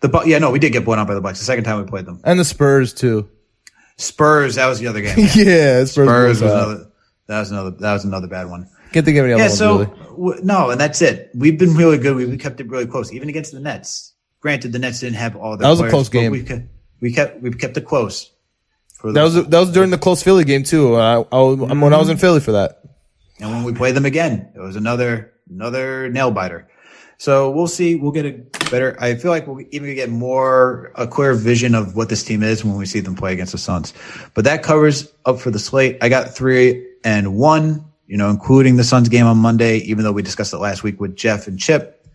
the 0.00 0.08
Bu- 0.08 0.28
yeah 0.28 0.38
no, 0.38 0.50
we 0.50 0.58
did 0.58 0.72
get 0.72 0.84
blown 0.84 0.98
out 0.98 1.06
by 1.06 1.14
the 1.14 1.20
Bucks 1.20 1.38
the 1.38 1.44
second 1.44 1.64
time 1.64 1.78
we 1.78 1.88
played 1.88 2.04
them. 2.04 2.20
and 2.24 2.38
the 2.38 2.44
Spurs 2.44 2.92
too. 2.92 3.30
Spurs, 3.96 4.56
that 4.56 4.66
was 4.66 4.80
the 4.80 4.88
other 4.88 5.00
game. 5.00 5.14
yeah, 5.34 5.84
Spurs. 5.84 5.88
Spurs 5.88 6.42
was 6.42 6.52
out. 6.52 6.68
another. 6.68 6.90
That 7.28 7.38
was 7.38 7.50
another. 7.52 7.70
That 7.70 7.92
was 7.92 8.04
another 8.04 8.26
bad 8.26 8.50
one. 8.50 8.68
Can't 8.92 9.06
think 9.06 9.16
of 9.16 9.24
any 9.24 9.32
other 9.32 9.42
Yeah. 9.42 9.48
ones 9.48 9.58
So 9.58 9.78
really. 9.78 9.90
w- 10.10 10.40
no, 10.44 10.70
and 10.70 10.80
that's 10.80 11.00
it. 11.00 11.30
We've 11.34 11.58
been 11.58 11.74
really 11.74 11.98
good. 11.98 12.16
We, 12.16 12.26
we 12.26 12.36
kept 12.36 12.60
it 12.60 12.68
really 12.68 12.86
close, 12.86 13.12
even 13.12 13.28
against 13.28 13.52
the 13.52 13.60
Nets. 13.60 14.12
Granted, 14.40 14.72
the 14.72 14.78
Nets 14.80 15.00
didn't 15.00 15.16
have 15.16 15.36
all 15.36 15.56
their. 15.56 15.64
That 15.64 15.70
was 15.70 15.80
a 15.80 15.88
close 15.88 16.08
game. 16.08 16.32
We 16.32 16.42
kept, 16.42 16.62
we 17.00 17.12
kept 17.12 17.40
we 17.40 17.50
kept 17.52 17.76
it 17.76 17.86
close. 17.86 18.32
That 19.04 19.22
was 19.22 19.34
that 19.34 19.58
was 19.58 19.70
during 19.70 19.90
the 19.90 19.98
close 19.98 20.22
Philly 20.24 20.44
game 20.44 20.64
too. 20.64 20.96
I, 20.96 21.24
I 21.30 21.38
was, 21.38 21.58
when 21.58 21.70
I 21.70 21.98
was 21.98 22.08
in 22.08 22.16
mm-hmm. 22.16 22.20
Philly 22.20 22.40
for 22.40 22.52
that. 22.52 22.82
and 23.38 23.50
when 23.50 23.62
we 23.62 23.72
play 23.72 23.92
them 23.92 24.06
again, 24.06 24.50
it 24.56 24.60
was 24.60 24.74
another 24.76 25.33
another 25.50 26.08
nail 26.08 26.30
biter. 26.30 26.68
So 27.18 27.50
we'll 27.50 27.68
see. 27.68 27.96
We'll 27.96 28.12
get 28.12 28.26
a 28.26 28.32
better. 28.70 28.96
I 29.00 29.14
feel 29.14 29.30
like 29.30 29.46
we'll 29.46 29.64
even 29.70 29.94
get 29.94 30.10
more 30.10 30.92
a 30.94 31.06
clear 31.06 31.34
vision 31.34 31.74
of 31.74 31.96
what 31.96 32.08
this 32.08 32.22
team 32.22 32.42
is 32.42 32.64
when 32.64 32.76
we 32.76 32.86
see 32.86 33.00
them 33.00 33.14
play 33.14 33.32
against 33.32 33.52
the 33.52 33.58
Suns. 33.58 33.94
But 34.34 34.44
that 34.44 34.62
covers 34.62 35.12
up 35.24 35.38
for 35.38 35.50
the 35.50 35.58
slate. 35.58 35.98
I 36.02 36.08
got 36.08 36.34
three 36.34 36.86
and 37.04 37.36
one. 37.36 37.84
You 38.06 38.18
know, 38.18 38.28
including 38.28 38.76
the 38.76 38.84
Suns 38.84 39.08
game 39.08 39.24
on 39.24 39.38
Monday, 39.38 39.78
even 39.78 40.04
though 40.04 40.12
we 40.12 40.20
discussed 40.20 40.52
it 40.52 40.58
last 40.58 40.82
week 40.82 41.00
with 41.00 41.16
Jeff 41.16 41.46
and 41.48 41.58
Chip. 41.58 42.06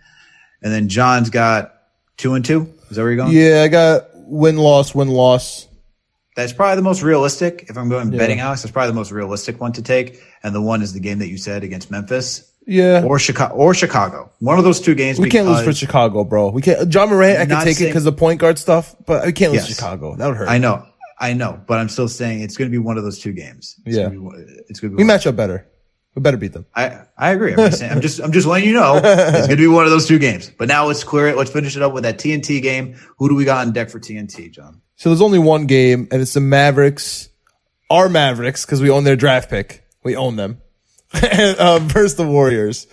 And 0.61 0.71
then 0.71 0.87
John's 0.87 1.31
got 1.31 1.73
two 2.15 2.35
and 2.35 2.45
two. 2.45 2.71
Is 2.91 2.95
that 2.95 3.01
where 3.01 3.11
you're 3.11 3.17
going? 3.17 3.35
Yeah, 3.35 3.63
I 3.63 3.69
got 3.69 4.09
win 4.13 4.57
loss 4.57 4.93
win 4.93 5.07
loss. 5.07 5.67
That's 6.35 6.53
probably 6.53 6.75
the 6.75 6.83
most 6.83 7.01
realistic. 7.01 7.65
If 7.69 7.77
I'm 7.77 7.89
going 7.89 8.11
betting, 8.11 8.39
Alex, 8.39 8.61
that's 8.61 8.71
probably 8.71 8.91
the 8.91 8.95
most 8.95 9.11
realistic 9.11 9.59
one 9.59 9.73
to 9.73 9.81
take. 9.81 10.21
And 10.43 10.53
the 10.53 10.61
one 10.61 10.83
is 10.83 10.93
the 10.93 10.99
game 10.99 11.19
that 11.19 11.27
you 11.27 11.37
said 11.37 11.63
against 11.63 11.89
Memphis 11.89 12.48
Yeah, 12.65 13.03
or 13.03 13.17
Chicago 13.17 13.55
or 13.55 13.73
Chicago. 13.73 14.31
One 14.39 14.57
of 14.59 14.63
those 14.63 14.79
two 14.79 14.93
games. 14.93 15.19
we 15.19 15.29
can't 15.29 15.47
lose 15.47 15.63
for 15.63 15.73
Chicago, 15.73 16.23
bro. 16.23 16.49
We 16.51 16.61
can't. 16.61 16.93
Ja 16.93 17.05
Morant, 17.07 17.39
I 17.39 17.45
can 17.45 17.63
take 17.63 17.81
it 17.81 17.85
because 17.85 18.05
of 18.05 18.15
point 18.17 18.39
guard 18.39 18.59
stuff, 18.59 18.95
but 19.05 19.25
we 19.25 19.31
can't 19.33 19.51
lose 19.53 19.67
Yes. 19.67 19.75
Chicago. 19.75 20.15
That 20.15 20.27
would 20.27 20.37
hurt. 20.37 20.49
I 20.49 20.59
know, 20.59 20.85
I 21.19 21.33
know, 21.33 21.59
but 21.67 21.79
I'm 21.79 21.89
still 21.89 22.07
saying 22.07 22.41
it's 22.41 22.57
going 22.57 22.69
to 22.69 22.71
be 22.71 22.77
one 22.77 22.97
of 22.97 23.03
those 23.03 23.17
two 23.19 23.31
games. 23.33 23.75
It's 23.85 23.97
Yeah. 23.97 24.03
gonna 24.09 24.19
be 24.19 24.43
it's 24.69 24.79
going 24.79 24.91
to 24.91 24.97
be. 24.97 25.03
we 25.03 25.07
match 25.07 25.25
up 25.25 25.35
better. 25.35 25.65
We 26.15 26.21
better 26.21 26.37
beat 26.37 26.53
them. 26.53 26.65
I 26.75 27.01
I 27.17 27.31
agree. 27.31 27.53
I'm 27.53 27.57
just, 27.57 27.79
saying, 27.79 27.91
I'm 27.91 28.01
just 28.01 28.19
I'm 28.19 28.31
just 28.31 28.45
letting 28.45 28.67
you 28.67 28.73
know 28.75 28.97
it's 29.03 29.47
going 29.47 29.49
to 29.49 29.55
be 29.55 29.67
one 29.67 29.85
of 29.85 29.91
those 29.91 30.07
two 30.07 30.19
games. 30.19 30.51
But 30.55 30.67
now 30.67 30.85
let's 30.85 31.03
clear 31.03 31.27
it. 31.27 31.37
Let's 31.37 31.51
finish 31.51 31.75
it 31.75 31.81
up 31.81 31.93
with 31.93 32.03
that 32.03 32.17
TNT 32.19 32.61
game. 32.61 32.95
Who 33.17 33.29
do 33.29 33.35
we 33.35 33.45
got 33.45 33.65
on 33.65 33.73
deck 33.73 33.89
for 33.89 33.99
TNT, 33.99 34.51
John? 34.51 34.81
So 34.95 35.09
there's 35.09 35.21
only 35.21 35.39
one 35.39 35.65
game, 35.65 36.07
and 36.11 36.21
it's 36.21 36.33
the 36.33 36.41
Mavericks, 36.41 37.29
our 37.89 38.09
Mavericks, 38.09 38.65
because 38.65 38.81
we 38.81 38.89
own 38.89 39.05
their 39.05 39.15
draft 39.15 39.49
pick. 39.49 39.85
We 40.03 40.15
own 40.15 40.35
them. 40.35 40.61
And, 41.13 41.57
uh, 41.59 41.79
versus 41.79 42.15
the 42.15 42.27
Warriors. 42.27 42.87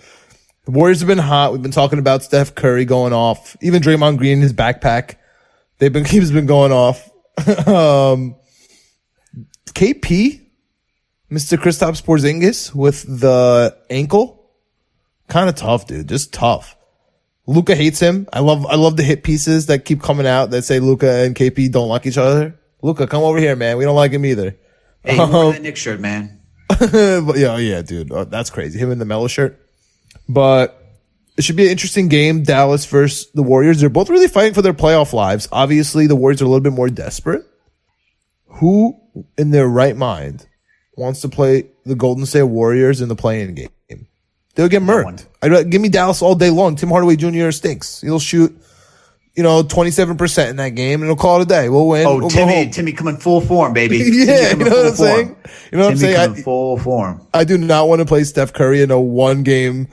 The 0.65 0.71
Warriors 0.71 0.99
have 0.99 1.07
been 1.07 1.17
hot. 1.17 1.53
We've 1.53 1.61
been 1.61 1.71
talking 1.71 1.99
about 1.99 2.23
Steph 2.23 2.55
Curry 2.55 2.85
going 2.85 3.13
off. 3.13 3.55
Even 3.61 3.81
Draymond 3.81 4.17
Green 4.17 4.33
in 4.33 4.41
his 4.41 4.53
backpack. 4.53 5.15
They've 5.77 5.93
been, 5.93 6.05
he's 6.05 6.31
been 6.31 6.45
going 6.45 6.71
off. 6.71 7.09
um, 7.67 8.35
KP, 9.69 10.41
Mr. 11.31 11.57
Kristaps 11.57 12.03
Porzingis 12.03 12.73
with 12.73 13.03
the 13.19 13.77
ankle. 13.89 14.51
Kind 15.27 15.49
of 15.49 15.55
tough, 15.55 15.87
dude. 15.87 16.09
Just 16.09 16.33
tough. 16.33 16.75
Luka 17.45 17.75
hates 17.75 17.99
him. 17.99 18.27
I 18.33 18.41
love 18.41 18.65
I 18.65 18.75
love 18.75 18.97
the 18.97 19.03
hit 19.03 19.23
pieces 19.23 19.67
that 19.67 19.85
keep 19.85 20.01
coming 20.01 20.27
out 20.27 20.51
that 20.51 20.63
say 20.63 20.79
Luka 20.81 21.23
and 21.23 21.33
KP 21.33 21.71
don't 21.71 21.87
like 21.87 22.05
each 22.05 22.17
other. 22.17 22.59
Luka, 22.81 23.07
come 23.07 23.23
over 23.23 23.39
here, 23.39 23.55
man. 23.55 23.77
We 23.77 23.85
don't 23.85 23.95
like 23.95 24.11
him 24.11 24.25
either. 24.25 24.57
Hey, 25.03 25.17
wear 25.17 25.53
that 25.53 25.61
Knick 25.61 25.77
shirt, 25.77 26.01
man. 26.01 26.36
but 26.79 27.37
yeah, 27.37 27.57
yeah, 27.57 27.81
dude, 27.81 28.11
oh, 28.11 28.25
that's 28.25 28.49
crazy. 28.49 28.79
Him 28.79 28.91
in 28.91 28.99
the 28.99 29.05
mellow 29.05 29.27
shirt. 29.27 29.59
But 30.27 30.83
it 31.37 31.43
should 31.43 31.55
be 31.55 31.65
an 31.65 31.71
interesting 31.71 32.07
game. 32.07 32.43
Dallas 32.43 32.85
versus 32.85 33.31
the 33.33 33.43
Warriors. 33.43 33.79
They're 33.79 33.89
both 33.89 34.09
really 34.09 34.27
fighting 34.27 34.53
for 34.53 34.61
their 34.61 34.73
playoff 34.73 35.13
lives. 35.13 35.47
Obviously, 35.51 36.07
the 36.07 36.15
Warriors 36.15 36.41
are 36.41 36.45
a 36.45 36.47
little 36.47 36.61
bit 36.61 36.73
more 36.73 36.89
desperate. 36.89 37.45
Who 38.45 38.99
in 39.37 39.51
their 39.51 39.67
right 39.67 39.95
mind 39.95 40.47
wants 40.95 41.21
to 41.21 41.29
play 41.29 41.69
the 41.85 41.95
Golden 41.95 42.25
State 42.25 42.43
Warriors 42.43 43.01
in 43.01 43.07
the 43.07 43.15
playing 43.15 43.55
game? 43.55 44.07
They'll 44.55 44.67
get 44.67 44.81
one. 44.81 45.17
murked. 45.17 45.25
I'd, 45.43 45.69
give 45.69 45.81
me 45.81 45.89
Dallas 45.89 46.23
all 46.23 46.33
day 46.33 46.49
long. 46.49 46.75
Tim 46.75 46.89
Hardaway 46.89 47.15
Jr. 47.15 47.51
stinks. 47.51 48.01
He'll 48.01 48.19
shoot, 48.19 48.59
you 49.37 49.43
know, 49.43 49.63
27% 49.63 50.49
in 50.49 50.55
that 50.55 50.69
game 50.69 51.01
and 51.01 51.07
he'll 51.09 51.15
call 51.15 51.39
it 51.39 51.43
a 51.43 51.45
day. 51.45 51.69
We'll 51.69 51.87
win. 51.87 52.07
Oh, 52.07 52.17
we'll 52.17 52.29
Timmy. 52.29 52.69
Timmy 52.71 52.91
coming 52.91 53.17
full 53.17 53.39
form, 53.39 53.71
baby. 53.73 53.97
Yeah, 54.03 54.49
you 54.51 54.57
know 54.65 54.69
what 54.71 54.85
I'm 54.87 54.95
saying? 54.95 55.27
form. 55.27 55.37
You 55.71 55.77
know 55.77 55.83
what 55.85 55.91
I'm 55.93 55.97
Timmy 55.99 56.13
saying? 56.13 56.15
coming 56.15 56.39
I- 56.39 56.43
full 56.43 56.77
form. 56.79 57.27
I 57.33 57.43
do 57.43 57.57
not 57.57 57.87
want 57.87 57.99
to 57.99 58.05
play 58.05 58.23
Steph 58.23 58.51
Curry 58.53 58.81
in 58.81 58.89
a 58.91 58.99
one 58.99 59.43
game 59.43 59.87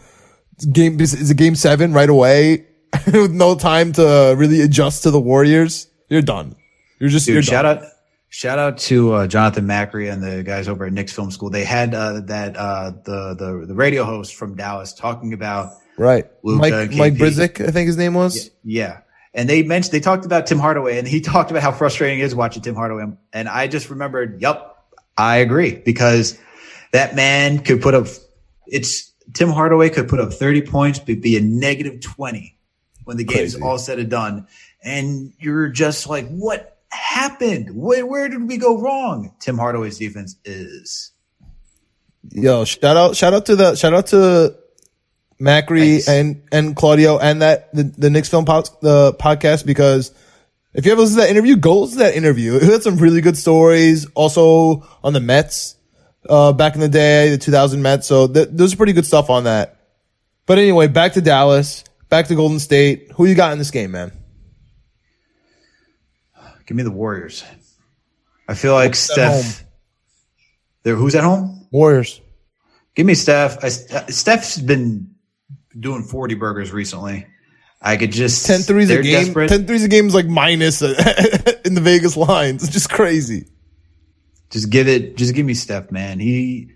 game. 0.73 1.01
Is 1.01 1.31
a 1.31 1.35
game 1.35 1.55
seven 1.57 1.93
right 1.93 2.09
away 2.09 2.65
with 3.07 3.31
no 3.33 3.55
time 3.55 3.93
to 3.93 4.35
really 4.37 4.63
adjust 4.63 5.03
to 5.03 5.11
the 5.11 5.21
Warriors. 5.21 5.89
You're 6.09 6.23
done. 6.23 6.57
You're 6.99 7.11
just 7.11 7.27
you're 7.29 7.39
Dude, 7.39 7.45
shout 7.47 7.65
done. 7.65 7.85
out, 7.85 7.91
shout 8.31 8.59
out 8.59 8.79
to 8.79 9.13
uh, 9.13 9.27
Jonathan 9.27 9.67
Macri 9.67 10.11
and 10.11 10.23
the 10.23 10.43
guys 10.43 10.69
over 10.69 10.87
at 10.87 10.93
Knicks 10.93 11.13
Film 11.13 11.31
School. 11.31 11.51
They 11.51 11.65
had 11.65 11.93
uh, 11.95 12.21
that 12.27 12.57
uh, 12.57 12.93
the 13.05 13.35
the 13.35 13.65
the 13.67 13.75
radio 13.75 14.05
host 14.05 14.37
from 14.37 14.55
Dallas 14.57 14.95
talking 14.95 15.33
about 15.35 15.73
right. 15.99 16.25
Luka 16.43 16.61
Mike 16.61 16.93
Mike. 16.93 17.15
Brizik, 17.15 17.61
I 17.67 17.71
think 17.73 17.89
his 17.89 17.97
name 17.99 18.15
was. 18.15 18.51
yeah. 18.63 19.01
And 19.35 19.49
they 19.49 19.65
mentioned 19.65 19.93
they 19.93 20.01
talked 20.01 20.25
about 20.25 20.47
Tim 20.47 20.59
Hardaway, 20.59 20.99
and 20.99 21.09
he 21.09 21.21
talked 21.33 21.51
about 21.51 21.63
how 21.63 21.73
frustrating 21.73 22.21
it 22.21 22.23
is 22.23 22.35
watching 22.35 22.63
Tim 22.63 22.75
Hardaway. 22.75 23.05
And 23.33 23.49
I 23.49 23.67
just 23.67 23.91
remembered, 23.91 24.41
yep, 24.41 24.77
I 25.17 25.39
agree 25.39 25.75
because 25.75 26.39
that 26.93 27.15
man 27.15 27.59
could 27.59 27.83
put 27.83 27.95
up. 27.95 28.07
It's 28.67 29.13
Tim 29.33 29.51
Hardaway 29.51 29.91
could 29.91 30.09
put 30.09 30.21
up 30.21 30.33
thirty 30.33 30.63
points, 30.63 30.99
but 30.99 31.21
be 31.21 31.37
a 31.37 31.41
negative 31.41 32.01
twenty 32.01 32.59
when 33.05 33.17
the 33.17 33.25
game's 33.25 33.55
Crazy. 33.55 33.63
all 33.63 33.79
said 33.79 33.99
and 33.99 34.11
done, 34.11 34.47
and 34.83 35.33
you're 35.39 35.69
just 35.69 36.09
like, 36.09 36.29
what 36.29 36.79
happened? 36.91 37.75
Where 37.75 38.07
where 38.07 38.29
did 38.29 38.47
we 38.49 38.57
go 38.57 38.81
wrong? 38.81 39.35
Tim 39.41 39.59
Hardaway's 39.59 39.99
defense 39.99 40.37
is. 40.45 41.13
Yo, 42.31 42.65
shout 42.65 42.97
out 42.97 43.17
shout 43.17 43.35
out 43.35 43.47
to 43.47 43.57
the 43.57 43.75
shout 43.75 43.93
out 43.93 44.07
to 44.09 44.57
Macri 45.41 46.05
Thanks. 46.05 46.09
and 46.09 46.43
and 46.53 46.77
Claudio 46.77 47.19
and 47.19 47.43
that 47.43 47.73
the, 47.75 47.83
the 47.85 48.11
Knicks 48.11 48.29
film 48.29 48.45
pod, 48.45 48.69
the 48.81 49.15
podcast 49.15 49.67
because 49.67 50.13
if 50.73 50.87
you 50.87 50.93
ever 50.93 51.01
listen 51.01 51.17
to 51.17 51.23
that 51.23 51.31
interview, 51.31 51.57
go 51.57 51.81
listen 51.81 51.99
to 51.99 52.05
that 52.05 52.17
interview. 52.17 52.55
It 52.57 52.63
had 52.63 52.83
some 52.83 52.97
really 52.97 53.21
good 53.21 53.37
stories. 53.37 54.07
Also 54.15 54.87
on 55.03 55.13
the 55.13 55.21
Mets, 55.21 55.77
uh, 56.29 56.53
back 56.53 56.75
in 56.75 56.81
the 56.81 56.89
day, 56.89 57.31
the 57.31 57.39
2000 57.39 57.83
Mets. 57.83 58.07
So 58.07 58.27
th- 58.27 58.49
there's 58.51 58.75
pretty 58.75 58.93
good 58.93 59.07
stuff 59.07 59.31
on 59.31 59.45
that. 59.45 59.77
But 60.47 60.59
anyway, 60.59 60.89
back 60.89 61.15
to 61.15 61.21
Dallas, 61.21 61.85
back 62.09 62.27
to 62.29 62.35
Golden 62.35 62.59
State. 62.59 63.11
Who 63.15 63.25
you 63.27 63.35
got 63.35 63.53
in 63.53 63.59
this 63.59 63.71
game, 63.71 63.93
man? 63.93 64.13
Give 66.67 66.77
me 66.77 66.83
the 66.83 66.91
Warriors. 66.91 67.45
I 68.49 68.55
feel 68.55 68.73
like 68.73 68.91
at 68.91 68.97
Steph. 68.97 69.65
There, 70.83 70.97
who's 70.97 71.15
at 71.15 71.25
home? 71.25 71.67
Warriors. 71.71 72.21
Give 72.95 73.07
me 73.07 73.15
Steph. 73.15 73.63
I, 73.65 73.69
Steph's 73.69 74.59
been 74.59 75.14
doing 75.79 76.03
40 76.03 76.35
burgers 76.35 76.73
recently. 76.73 77.27
I 77.81 77.97
could 77.97 78.13
just 78.13 78.47
10 78.47 78.61
threes 78.61 78.91
a 78.91 79.03
game. 79.03 79.13
desperate. 79.13 79.49
10 79.49 79.67
threes 79.67 79.85
a 79.85 79.89
game 79.89 80.07
is 80.07 80.15
like 80.15 80.27
minus 80.27 80.81
uh, 80.81 80.95
in 81.65 81.75
the 81.75 81.83
Vegas 81.83 82.17
lines. 82.17 82.63
It's 82.65 82.73
just 82.73 82.89
crazy. 82.91 83.47
Just 84.51 84.71
give 84.71 84.89
it. 84.89 85.17
Just 85.17 85.35
give 85.35 85.45
me 85.45 85.53
Steph, 85.55 85.91
man. 85.91 86.19
He 86.19 86.71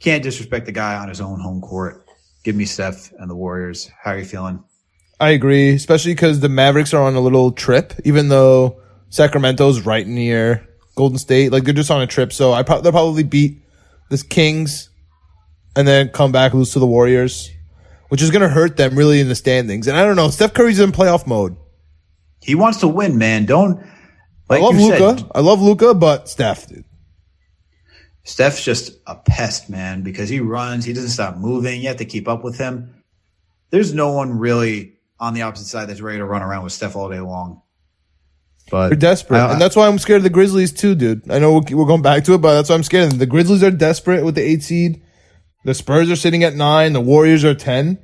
can't 0.00 0.22
disrespect 0.22 0.66
the 0.66 0.72
guy 0.72 0.96
on 0.96 1.08
his 1.08 1.20
own 1.20 1.40
home 1.40 1.60
court. 1.60 2.06
Give 2.44 2.56
me 2.56 2.64
Steph 2.64 3.12
and 3.18 3.28
the 3.28 3.34
Warriors. 3.34 3.90
How 4.02 4.12
are 4.12 4.18
you 4.18 4.24
feeling? 4.24 4.62
I 5.20 5.30
agree, 5.30 5.70
especially 5.70 6.12
because 6.12 6.40
the 6.40 6.48
Mavericks 6.48 6.92
are 6.92 7.02
on 7.02 7.14
a 7.14 7.20
little 7.20 7.52
trip, 7.52 7.94
even 8.04 8.28
though 8.28 8.80
Sacramento's 9.10 9.80
right 9.82 10.06
near 10.06 10.66
Golden 10.96 11.18
State. 11.18 11.52
Like 11.52 11.64
they're 11.64 11.74
just 11.74 11.90
on 11.90 12.02
a 12.02 12.06
trip, 12.06 12.32
so 12.32 12.52
I 12.52 12.62
pro- 12.62 12.80
they'll 12.80 12.92
probably 12.92 13.22
beat 13.22 13.62
this 14.10 14.22
Kings 14.22 14.90
and 15.76 15.86
then 15.86 16.08
come 16.08 16.32
back 16.32 16.54
lose 16.54 16.72
to 16.72 16.78
the 16.78 16.86
Warriors, 16.86 17.50
which 18.14 18.22
is 18.22 18.30
going 18.30 18.42
to 18.42 18.48
hurt 18.48 18.76
them 18.76 18.94
really 18.94 19.18
in 19.18 19.26
the 19.26 19.34
standings. 19.34 19.88
And 19.88 19.96
I 19.96 20.04
don't 20.04 20.14
know, 20.14 20.30
Steph 20.30 20.54
Curry's 20.54 20.78
in 20.78 20.92
playoff 20.92 21.26
mode. 21.26 21.56
He 22.40 22.54
wants 22.54 22.78
to 22.78 22.86
win, 22.86 23.18
man. 23.18 23.44
Don't. 23.44 23.84
Like 24.48 24.62
I 24.62 24.64
love 24.64 24.76
Luka. 24.76 25.28
I 25.34 25.40
love 25.40 25.60
Luka, 25.60 25.94
but 25.94 26.28
Steph, 26.28 26.68
dude. 26.68 26.84
Steph's 28.22 28.64
just 28.64 28.92
a 29.08 29.16
pest, 29.16 29.68
man, 29.68 30.02
because 30.02 30.28
he 30.28 30.38
runs. 30.38 30.84
He 30.84 30.92
doesn't 30.92 31.10
stop 31.10 31.38
moving. 31.38 31.80
You 31.80 31.88
have 31.88 31.96
to 31.96 32.04
keep 32.04 32.28
up 32.28 32.44
with 32.44 32.56
him. 32.56 33.02
There's 33.70 33.92
no 33.92 34.12
one 34.12 34.38
really 34.38 34.92
on 35.18 35.34
the 35.34 35.42
opposite 35.42 35.66
side 35.66 35.88
that's 35.88 36.00
ready 36.00 36.18
to 36.18 36.24
run 36.24 36.40
around 36.42 36.62
with 36.62 36.72
Steph 36.72 36.94
all 36.94 37.10
day 37.10 37.18
long. 37.18 37.62
But 38.70 38.90
They're 38.90 38.96
desperate, 38.96 39.38
I- 39.40 39.54
and 39.54 39.60
that's 39.60 39.74
why 39.74 39.88
I'm 39.88 39.98
scared 39.98 40.18
of 40.18 40.22
the 40.22 40.30
Grizzlies 40.30 40.70
too, 40.70 40.94
dude. 40.94 41.28
I 41.28 41.40
know 41.40 41.54
we're 41.54 41.76
we're 41.76 41.84
going 41.86 42.02
back 42.02 42.22
to 42.26 42.34
it, 42.34 42.38
but 42.38 42.54
that's 42.54 42.68
why 42.68 42.76
I'm 42.76 42.84
scared. 42.84 43.10
The 43.10 43.26
Grizzlies 43.26 43.64
are 43.64 43.72
desperate 43.72 44.24
with 44.24 44.36
the 44.36 44.42
eight 44.42 44.62
seed. 44.62 45.02
The 45.64 45.72
Spurs 45.72 46.10
are 46.10 46.16
sitting 46.16 46.44
at 46.44 46.54
nine. 46.54 46.92
The 46.92 47.00
Warriors 47.00 47.42
are 47.42 47.54
ten, 47.54 47.98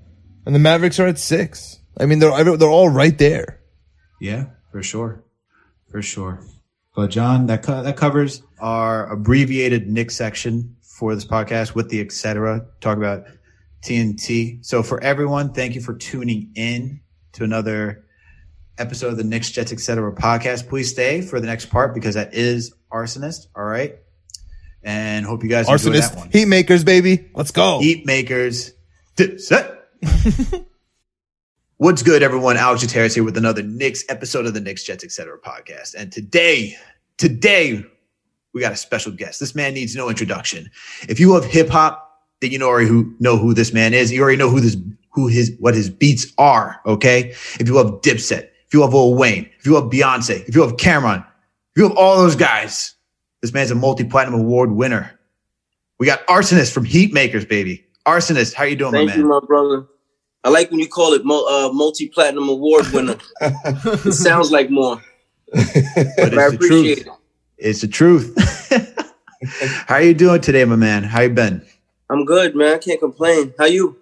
and 0.47 0.55
the 0.55 0.59
Mavericks 0.59 0.99
are 0.99 1.07
at 1.07 1.18
six. 1.18 1.80
I 1.99 2.07
mean, 2.07 2.18
they're 2.18 2.57
they're 2.57 2.68
all 2.68 2.88
right 2.88 3.16
there. 3.16 3.61
Yeah, 4.20 4.47
for 4.72 4.82
sure, 4.82 5.24
for 5.91 6.03
sure. 6.03 6.41
But 6.95 7.11
John, 7.11 7.47
that 7.47 7.62
co- 7.62 7.82
that 7.82 7.97
covers 7.97 8.43
our 8.59 9.11
abbreviated 9.11 9.88
Knick 9.88 10.11
section 10.11 10.76
for 10.82 11.14
this 11.14 11.24
podcast 11.24 11.74
with 11.74 11.88
the 11.88 12.01
etc. 12.01 12.66
Talk 12.80 12.99
about 12.99 13.24
TNT. 13.82 14.64
So 14.64 14.82
for 14.82 15.03
everyone, 15.03 15.53
thank 15.53 15.74
you 15.74 15.80
for 15.80 15.95
tuning 15.95 16.53
in 16.55 17.01
to 17.32 17.45
another 17.45 18.05
episode 18.78 19.09
of 19.09 19.16
the 19.16 19.24
Knicks 19.24 19.51
Jets 19.51 19.72
Etc. 19.72 20.12
podcast. 20.12 20.68
Please 20.68 20.91
stay 20.91 21.20
for 21.20 21.41
the 21.41 21.47
next 21.47 21.66
part 21.66 21.95
because 21.95 22.14
that 22.14 22.34
is 22.34 22.74
Rsonist. 22.93 23.47
All 23.55 23.64
right. 23.64 23.97
And 24.82 25.26
hope 25.26 25.43
you 25.43 25.51
guys 25.51 25.68
enjoy 25.68 25.91
that 25.93 26.16
one. 26.16 26.28
Rsonist, 26.28 26.32
heat 26.32 26.47
makers, 26.47 26.84
baby. 26.84 27.30
Let's 27.34 27.51
go. 27.51 27.80
Heat 27.80 28.07
makers. 28.07 28.72
Set. 29.36 29.80
What's 31.76 32.03
good, 32.03 32.22
everyone? 32.22 32.57
Alex 32.57 32.82
Gutierrez 32.82 33.14
here 33.14 33.24
with 33.24 33.36
another 33.36 33.62
Knicks 33.62 34.05
episode 34.09 34.46
of 34.46 34.55
the 34.55 34.61
Knicks 34.61 34.82
Jets 34.84 35.05
Etc. 35.05 35.38
podcast. 35.38 35.94
And 35.94 36.12
today, 36.12 36.76
today, 37.16 37.84
we 38.53 38.61
got 38.61 38.72
a 38.72 38.76
special 38.76 39.12
guest. 39.12 39.40
This 39.40 39.55
man 39.55 39.74
needs 39.74 39.94
no 39.96 40.09
introduction. 40.09 40.70
If 41.09 41.20
you 41.20 41.32
love 41.32 41.44
hip 41.44 41.68
hop, 41.68 42.07
then 42.40 42.51
you 42.51 42.59
know 42.59 42.68
already 42.68 42.88
who 42.88 43.14
know 43.20 43.36
who 43.36 43.55
this 43.55 43.72
man 43.72 43.94
is. 43.94 44.12
You 44.12 44.22
already 44.22 44.38
know 44.38 44.51
who 44.51 44.61
this 44.61 44.76
who 45.11 45.28
his 45.28 45.55
what 45.59 45.74
his 45.74 45.90
beats 45.90 46.32
are. 46.38 46.80
Okay. 46.86 47.30
If 47.59 47.68
you 47.68 47.74
love 47.74 48.01
Dipset, 48.03 48.48
if 48.66 48.72
you 48.74 48.80
love 48.80 48.94
Lil 48.94 49.14
Wayne, 49.14 49.48
if 49.59 49.66
you 49.66 49.72
love 49.74 49.90
Beyonce, 49.90 50.46
if 50.48 50.55
you 50.55 50.62
love 50.62 50.76
Cam'ron, 50.76 51.20
if 51.20 51.76
you 51.76 51.88
love 51.88 51.96
all 51.96 52.16
those 52.16 52.36
guys, 52.36 52.94
this 53.42 53.53
man's 53.53 53.70
a 53.70 53.74
multi-platinum 53.74 54.40
award 54.40 54.72
winner. 54.72 55.18
We 55.98 56.07
got 56.07 56.26
Rsonist 56.26 56.72
from 56.72 56.86
Heatmakerz, 56.86 57.46
baby. 57.48 57.86
Rsonist, 58.07 58.55
how 58.55 58.64
you 58.64 58.76
doing, 58.76 58.92
Thank 58.92 59.11
my 59.11 59.16
you, 59.16 59.22
man? 59.22 59.28
my 59.28 59.40
brother. 59.46 59.86
I 60.43 60.49
like 60.49 60.70
when 60.70 60.80
you 60.80 60.88
call 60.88 61.12
it 61.12 61.20
uh, 61.22 61.70
multi-platinum 61.72 62.49
award 62.49 62.86
winner. 62.93 63.16
it 63.41 64.12
sounds 64.14 64.51
like 64.51 64.70
more, 64.70 65.03
But 65.53 65.66
but 66.16 66.38
I 66.38 66.47
it's 66.47 66.51
the 66.51 66.51
appreciate 66.55 66.95
truth. 67.03 67.07
it. 67.07 67.12
It's 67.59 67.80
the 67.82 67.88
truth. 67.88 68.34
how 69.86 69.97
are 69.97 70.03
you 70.03 70.14
doing 70.14 70.41
today, 70.41 70.64
my 70.64 70.76
man? 70.76 71.03
How 71.05 71.20
you 71.20 71.30
been? 71.30 71.62
I'm 72.09 72.24
good, 72.24 72.57
man. 72.57 72.74
I 72.74 72.78
can't 72.78 72.99
complain. 73.01 73.53
How 73.59 73.66
you? 73.66 73.97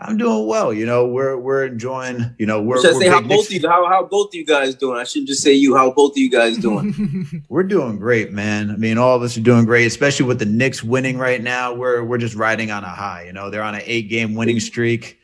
I'm 0.00 0.16
doing 0.16 0.48
well. 0.48 0.72
You 0.74 0.84
know, 0.84 1.06
we're 1.06 1.36
we're 1.38 1.64
enjoying. 1.64 2.34
You 2.38 2.46
know, 2.46 2.60
we're 2.60 2.80
Should 2.82 2.96
I 2.96 2.98
say 2.98 3.08
how 3.08 3.20
both 3.20 3.46
of 3.46 3.52
you 3.52 3.68
how 3.68 3.86
how 3.88 4.04
both 4.04 4.30
of 4.30 4.34
you 4.34 4.44
guys 4.44 4.74
doing? 4.74 4.98
I 4.98 5.04
shouldn't 5.04 5.28
just 5.28 5.44
say 5.44 5.52
you. 5.52 5.76
How 5.76 5.92
both 5.92 6.12
of 6.12 6.18
you 6.18 6.28
guys 6.28 6.58
doing? 6.58 7.44
We're 7.48 7.62
doing 7.62 7.98
great, 7.98 8.32
man. 8.32 8.72
I 8.72 8.76
mean, 8.76 8.98
all 8.98 9.14
of 9.14 9.22
us 9.22 9.36
are 9.36 9.40
doing 9.42 9.64
great, 9.64 9.86
especially 9.86 10.26
with 10.26 10.40
the 10.40 10.44
Knicks 10.44 10.82
winning 10.82 11.18
right 11.18 11.40
now. 11.40 11.72
We're 11.72 12.02
we're 12.02 12.18
just 12.18 12.34
riding 12.34 12.72
on 12.72 12.82
a 12.82 12.88
high. 12.88 13.24
You 13.26 13.32
know, 13.32 13.48
they're 13.48 13.62
on 13.62 13.76
an 13.76 13.82
eight 13.84 14.08
game 14.08 14.34
winning 14.34 14.58
streak. 14.58 15.20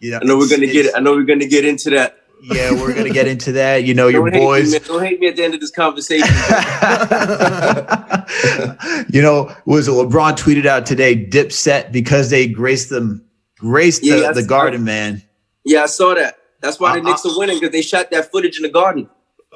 You 0.00 0.12
know, 0.12 0.18
I 0.22 0.24
know 0.24 0.36
we're 0.38 0.48
gonna 0.48 0.64
it's- 0.64 0.86
get. 0.86 0.96
I 0.96 1.00
know 1.00 1.12
we're 1.12 1.24
gonna 1.24 1.46
get 1.46 1.64
into 1.64 1.90
that. 1.90 2.18
Yeah, 2.42 2.72
we're 2.72 2.94
gonna 2.94 3.10
get 3.10 3.26
into 3.26 3.52
that. 3.52 3.84
You 3.84 3.94
know, 3.94 4.08
your 4.08 4.24
Don't 4.28 4.34
hate, 4.34 4.40
boys. 4.44 4.72
me. 4.72 4.78
Don't 4.80 5.02
hate 5.04 5.20
me 5.20 5.28
at 5.28 5.36
the 5.36 5.44
end 5.44 5.54
of 5.54 5.60
this 5.60 5.70
conversation. 5.70 6.28
you 9.10 9.22
know, 9.22 9.54
was 9.64 9.88
it 9.88 9.92
LeBron 9.92 10.36
tweeted 10.36 10.66
out 10.66 10.86
today, 10.86 11.16
Dipset 11.26 11.92
because 11.92 12.30
they 12.30 12.46
graced 12.46 12.90
them, 12.90 13.24
graced 13.58 14.02
Yeah, 14.04 14.16
the, 14.16 14.20
that's- 14.22 14.42
the 14.42 14.48
garden, 14.48 14.84
man. 14.84 15.22
yeah, 15.64 15.82
I 15.82 15.86
saw 15.86 16.14
that. 16.14 16.38
That's 16.60 16.80
why 16.80 16.94
the 16.94 17.00
Uh, 17.00 17.10
Knicks 17.10 17.24
are 17.24 17.38
winning 17.38 17.58
because 17.58 17.72
they 17.72 17.82
shot 17.82 18.10
that 18.10 18.30
footage 18.32 18.56
in 18.56 18.62
the 18.62 18.68
garden. 18.68 19.08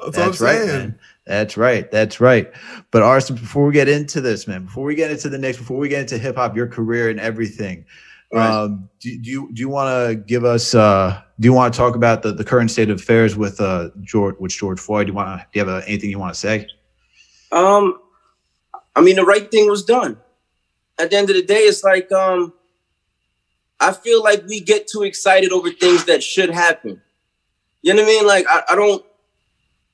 That's, 0.03 0.15
That's 0.17 0.41
right, 0.41 0.65
man. 0.65 0.99
That's 1.27 1.57
right. 1.57 1.89
That's 1.91 2.19
right. 2.19 2.51
But 2.91 3.03
Arson, 3.03 3.35
before 3.35 3.65
we 3.67 3.73
get 3.73 3.87
into 3.89 4.21
this, 4.21 4.47
man, 4.47 4.65
before 4.65 4.83
we 4.83 4.95
get 4.95 5.11
into 5.11 5.29
the 5.29 5.37
Knicks, 5.37 5.57
before 5.57 5.77
we 5.77 5.89
get 5.89 6.01
into 6.01 6.17
hip 6.17 6.35
hop, 6.37 6.55
your 6.55 6.67
career 6.67 7.09
and 7.09 7.19
everything, 7.19 7.85
Right. 8.33 8.49
um, 8.49 8.89
do, 8.99 9.17
do 9.17 9.29
you 9.29 9.49
do 9.53 9.59
you 9.59 9.69
want 9.69 9.89
to 9.89 10.15
give 10.15 10.45
us? 10.45 10.73
Uh, 10.73 11.21
do 11.39 11.47
you 11.47 11.53
want 11.53 11.73
to 11.73 11.77
talk 11.77 11.95
about 11.95 12.21
the, 12.21 12.31
the 12.31 12.43
current 12.43 12.71
state 12.71 12.89
of 12.89 12.99
affairs 12.99 13.35
with 13.35 13.59
uh, 13.59 13.89
George 14.01 14.35
with 14.39 14.51
George 14.51 14.79
Floyd? 14.79 15.07
Do 15.07 15.11
you 15.11 15.15
want 15.15 15.39
to? 15.39 15.45
Do 15.51 15.59
you 15.59 15.65
have 15.65 15.83
uh, 15.83 15.85
anything 15.85 16.09
you 16.09 16.19
want 16.19 16.33
to 16.33 16.39
say? 16.39 16.67
Um, 17.51 17.99
I 18.95 19.01
mean, 19.01 19.15
the 19.15 19.25
right 19.25 19.49
thing 19.49 19.69
was 19.69 19.83
done. 19.83 20.17
At 20.97 21.09
the 21.09 21.17
end 21.17 21.29
of 21.29 21.35
the 21.35 21.43
day, 21.43 21.61
it's 21.61 21.83
like 21.83 22.11
um, 22.11 22.53
I 23.79 23.91
feel 23.91 24.23
like 24.23 24.45
we 24.47 24.61
get 24.61 24.87
too 24.87 25.03
excited 25.03 25.51
over 25.51 25.71
things 25.71 26.05
that 26.05 26.23
should 26.23 26.51
happen. 26.51 27.01
You 27.81 27.93
know 27.93 28.03
what 28.03 28.09
I 28.09 28.13
mean? 28.13 28.27
Like 28.27 28.45
I, 28.47 28.61
I 28.69 28.75
don't, 28.75 29.03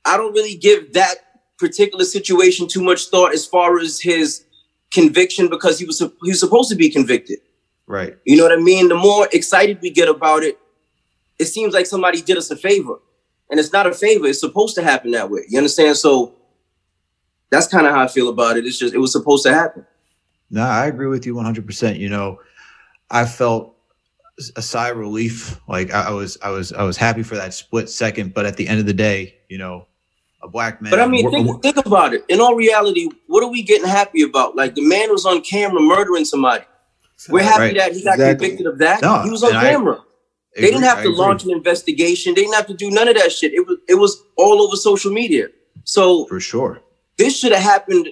I 0.05 0.17
don't 0.17 0.33
really 0.33 0.55
give 0.55 0.93
that 0.93 1.15
particular 1.57 2.03
situation 2.05 2.67
too 2.67 2.83
much 2.83 3.05
thought 3.05 3.33
as 3.33 3.45
far 3.45 3.79
as 3.79 3.99
his 3.99 4.45
conviction 4.91 5.49
because 5.49 5.79
he 5.79 5.85
was 5.85 5.99
he 5.99 6.29
was 6.29 6.39
supposed 6.39 6.69
to 6.69 6.75
be 6.75 6.89
convicted. 6.89 7.39
Right. 7.87 8.17
You 8.25 8.35
know 8.35 8.43
what 8.43 8.51
I 8.51 8.61
mean? 8.61 8.89
The 8.89 8.95
more 8.95 9.27
excited 9.31 9.79
we 9.81 9.89
get 9.89 10.09
about 10.09 10.43
it, 10.43 10.59
it 11.39 11.45
seems 11.45 11.73
like 11.73 11.85
somebody 11.85 12.21
did 12.21 12.37
us 12.37 12.51
a 12.51 12.55
favor. 12.55 12.99
And 13.49 13.59
it's 13.59 13.71
not 13.71 13.87
a 13.87 13.93
favor. 13.93 14.27
It's 14.27 14.41
supposed 14.41 14.75
to 14.75 14.83
happen 14.83 15.11
that 15.11 15.29
way. 15.29 15.45
You 15.47 15.57
understand? 15.57 15.95
So 15.95 16.35
that's 17.49 17.67
kind 17.67 17.87
of 17.87 17.93
how 17.93 18.03
I 18.03 18.07
feel 18.07 18.27
about 18.27 18.57
it. 18.57 18.65
It's 18.65 18.77
just 18.77 18.93
it 18.93 18.97
was 18.97 19.13
supposed 19.13 19.45
to 19.45 19.53
happen. 19.53 19.85
No, 20.49 20.63
I 20.63 20.87
agree 20.87 21.07
with 21.07 21.25
you 21.25 21.33
100%. 21.33 21.97
You 21.97 22.09
know, 22.09 22.41
I 23.09 23.25
felt 23.25 23.73
a 24.57 24.61
sigh 24.61 24.89
of 24.89 24.97
relief. 24.97 25.59
Like 25.69 25.93
I, 25.93 26.09
I 26.09 26.11
was, 26.11 26.37
I 26.41 26.49
was, 26.49 26.73
I 26.73 26.83
was 26.83 26.97
happy 26.97 27.23
for 27.23 27.35
that 27.35 27.53
split 27.53 27.89
second. 27.89 28.33
But 28.33 28.45
at 28.45 28.57
the 28.57 28.67
end 28.67 28.81
of 28.81 28.85
the 28.85 28.93
day, 28.93 29.35
you 29.47 29.57
know, 29.57 29.87
a 30.43 30.49
black 30.49 30.81
man. 30.81 30.91
But 30.91 30.99
I 30.99 31.07
mean, 31.07 31.29
think, 31.31 31.61
think 31.63 31.77
about 31.77 32.13
it. 32.13 32.25
In 32.27 32.41
all 32.41 32.55
reality, 32.55 33.09
what 33.27 33.43
are 33.43 33.49
we 33.49 33.63
getting 33.63 33.87
happy 33.87 34.23
about? 34.23 34.57
Like 34.57 34.75
the 34.75 34.85
man 34.85 35.09
was 35.09 35.25
on 35.25 35.41
camera 35.41 35.81
murdering 35.81 36.25
somebody. 36.25 36.65
We're 37.29 37.43
happy 37.43 37.61
Right. 37.63 37.77
that 37.77 37.93
he 37.93 38.03
got 38.03 38.13
Exactly. 38.15 38.47
convicted 38.47 38.67
of 38.67 38.77
that. 38.79 39.01
No, 39.01 39.21
he 39.23 39.29
was 39.29 39.43
on 39.43 39.49
and 39.49 39.57
I 39.59 39.71
camera. 39.71 40.03
they 40.55 40.61
didn't 40.61 40.83
have 40.83 41.01
to 41.03 41.09
launch 41.09 41.43
an 41.45 41.51
investigation. 41.51 42.33
They 42.35 42.41
didn't 42.41 42.55
have 42.55 42.67
to 42.67 42.73
do 42.73 42.89
none 42.91 43.07
of 43.07 43.15
that 43.15 43.31
shit. 43.31 43.53
It 43.53 43.65
was 43.67 43.77
it 43.87 43.95
was 43.95 44.23
all 44.37 44.61
over 44.61 44.75
social 44.75 45.11
media. 45.11 45.47
So 45.83 46.25
for 46.25 46.39
sure. 46.39 46.81
this 47.17 47.37
should 47.39 47.51
have 47.53 47.63
happened. 47.63 48.09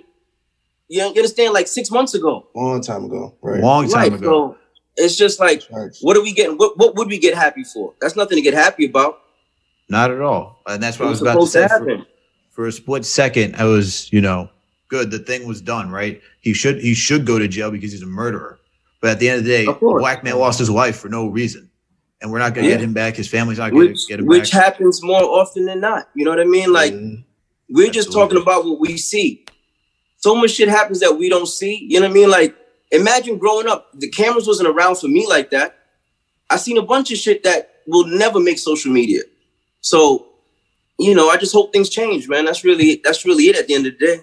You 0.87 0.99
know, 0.99 1.05
you 1.13 1.15
understand? 1.17 1.53
Like 1.53 1.67
six 1.67 1.89
months 1.91 2.13
ago. 2.13 2.47
long 2.55 2.81
time 2.81 3.05
ago, 3.05 3.33
right? 3.41 3.59
Long 3.61 3.87
time 3.89 4.11
right. 4.11 4.13
ago. 4.13 4.55
So 4.55 5.03
it's 5.03 5.15
just 5.15 5.39
like, 5.39 5.63
Right. 5.71 5.89
what 6.01 6.15
are 6.17 6.21
we 6.21 6.31
getting? 6.33 6.57
What 6.57 6.77
what 6.77 6.95
would 6.95 7.07
we 7.07 7.17
get 7.19 7.33
happy 7.35 7.63
for? 7.63 7.93
That's 8.01 8.15
nothing 8.15 8.37
to 8.37 8.41
get 8.41 8.53
happy 8.53 8.85
about. 8.85 9.19
Not 9.89 10.09
at 10.11 10.21
all. 10.21 10.61
And 10.67 10.81
that's 10.81 10.97
It 10.97 10.99
what 11.01 11.07
I 11.07 11.09
was 11.09 11.21
was 11.21 11.29
about 11.29 11.39
to 11.41 11.47
supposed 11.47 11.53
say. 11.53 11.61
to 11.63 11.67
For, 11.69 11.89
happen. 11.91 12.05
for 12.51 12.67
a 12.67 12.71
split 12.71 13.05
second, 13.05 13.55
I 13.57 13.65
was, 13.65 14.11
you 14.11 14.21
know, 14.21 14.49
good. 14.87 15.11
The 15.11 15.19
thing 15.19 15.47
was 15.47 15.61
done, 15.61 15.91
right? 15.91 16.21
He 16.41 16.53
should 16.53 16.79
he 16.81 16.93
should 16.95 17.25
go 17.25 17.37
to 17.39 17.47
jail 17.47 17.69
because 17.71 17.91
he's 17.91 18.01
a 18.01 18.07
murderer. 18.07 18.59
But 19.01 19.11
at 19.11 19.19
the 19.19 19.29
end 19.29 19.39
of 19.39 19.45
the 19.45 19.49
day, 19.51 19.65
Of 19.67 19.77
a 19.81 19.93
black 19.99 20.23
man 20.23 20.37
lost 20.39 20.59
his 20.59 20.71
wife 20.71 20.97
for 20.97 21.09
no 21.09 21.27
reason. 21.27 21.69
And 22.21 22.31
we're 22.31 22.39
not 22.39 22.53
gonna 22.55 22.67
Yeah. 22.67 22.75
get 22.75 22.81
him 22.83 22.93
back. 22.93 23.15
His 23.15 23.27
family's 23.27 23.57
not 23.59 23.71
gonna 23.71 23.85
Which 23.87 24.07
get 24.07 24.19
him 24.19 24.25
which 24.25 24.37
back. 24.39 24.43
Which 24.45 24.51
happens 24.51 25.03
more 25.03 25.23
often 25.23 25.65
than 25.65 25.79
not. 25.79 26.09
You 26.15 26.25
know 26.25 26.31
what 26.31 26.39
I 26.39 26.45
mean? 26.45 26.71
Like 26.71 26.93
Mhm. 26.93 27.23
we're 27.69 27.91
just 27.91 28.11
talking 28.11 28.37
about 28.41 28.65
what 28.65 28.79
we 28.79 28.97
see. 28.97 29.45
So 30.17 30.33
much 30.35 30.51
shit 30.51 30.69
happens 30.69 31.01
that 31.01 31.17
we 31.19 31.29
don't 31.29 31.45
see. 31.47 31.85
You 31.87 31.99
know 31.99 32.07
what 32.07 32.11
I 32.11 32.13
mean? 32.19 32.29
Like 32.29 32.55
imagine 32.91 33.37
growing 33.37 33.67
up, 33.67 33.89
the 33.93 34.09
cameras 34.09 34.47
wasn't 34.47 34.69
around 34.69 34.95
for 34.95 35.07
me 35.07 35.27
like 35.27 35.51
that. 35.51 35.75
I 36.49 36.57
seen 36.57 36.77
a 36.77 36.81
bunch 36.81 37.11
of 37.11 37.17
shit 37.17 37.43
that 37.43 37.71
will 37.87 38.05
never 38.07 38.39
make 38.39 38.57
social 38.59 38.91
media. 38.91 39.21
So, 39.81 40.27
you 40.97 41.13
know, 41.13 41.29
I 41.29 41.37
just 41.37 41.53
hope 41.53 41.73
things 41.73 41.89
change, 41.89 42.27
man. 42.29 42.45
That's 42.45 42.63
really 42.63 43.01
that's 43.03 43.25
really 43.25 43.49
it 43.49 43.55
at 43.57 43.67
the 43.67 43.75
end 43.75 43.85
of 43.85 43.99
the 43.99 44.05
day. 44.07 44.19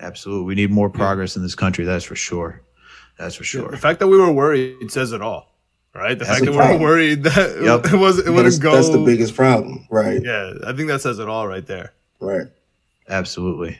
Absolutely. 0.00 0.44
We 0.46 0.54
need 0.54 0.70
more 0.70 0.88
progress 0.88 1.36
in 1.36 1.42
this 1.42 1.54
country, 1.54 1.84
that's 1.84 2.04
for 2.04 2.16
sure. 2.16 2.62
That's 3.18 3.34
for 3.34 3.44
sure. 3.44 3.68
The 3.70 3.76
fact 3.76 3.98
that 4.00 4.06
we 4.08 4.16
were 4.18 4.32
worried 4.32 4.90
says 4.90 5.12
it 5.12 5.20
all, 5.20 5.52
right? 5.94 6.18
The 6.18 6.24
That's 6.24 6.38
fact 6.38 6.48
a 6.48 6.52
that 6.52 6.70
we 6.70 6.76
were 6.76 6.80
worried 6.82 7.24
that 7.24 7.60
Yep. 7.62 7.86
it 7.92 7.96
was 7.96 8.18
it 8.20 8.30
wouldn't 8.30 8.60
go. 8.60 8.72
that's 8.72 8.90
the 8.90 8.98
biggest 9.04 9.34
problem, 9.34 9.86
right? 9.90 10.22
Yeah, 10.22 10.54
I 10.66 10.72
think 10.72 10.88
that 10.88 11.00
says 11.00 11.18
it 11.18 11.28
all 11.28 11.46
right 11.48 11.66
there. 11.66 11.92
Right. 12.20 12.46
Absolutely. 13.08 13.78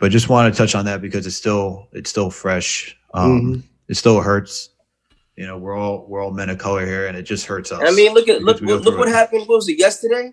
But 0.00 0.10
just 0.10 0.28
want 0.28 0.52
to 0.52 0.56
touch 0.58 0.74
on 0.74 0.84
that 0.86 1.00
because 1.00 1.26
it's 1.26 1.36
still 1.36 1.88
it's 1.92 2.10
still 2.10 2.30
fresh. 2.30 2.96
Um, 3.14 3.40
Mhm. 3.42 3.62
It 3.88 3.96
still 3.96 4.20
hurts. 4.20 4.70
You 5.36 5.46
know, 5.46 5.58
we're 5.58 5.76
all 5.76 6.06
we're 6.08 6.22
all 6.24 6.32
men 6.32 6.50
of 6.50 6.58
color 6.58 6.84
here, 6.84 7.06
and 7.06 7.16
it 7.16 7.22
just 7.22 7.46
hurts 7.46 7.70
us. 7.70 7.80
I 7.84 7.90
mean, 7.94 8.12
look 8.14 8.28
at 8.28 8.42
look 8.42 8.60
Because 8.60 8.84
look 8.84 8.98
what 8.98 9.08
it. 9.08 9.12
happened. 9.14 9.42
What 9.46 9.56
was 9.56 9.68
it 9.68 9.78
yesterday? 9.78 10.32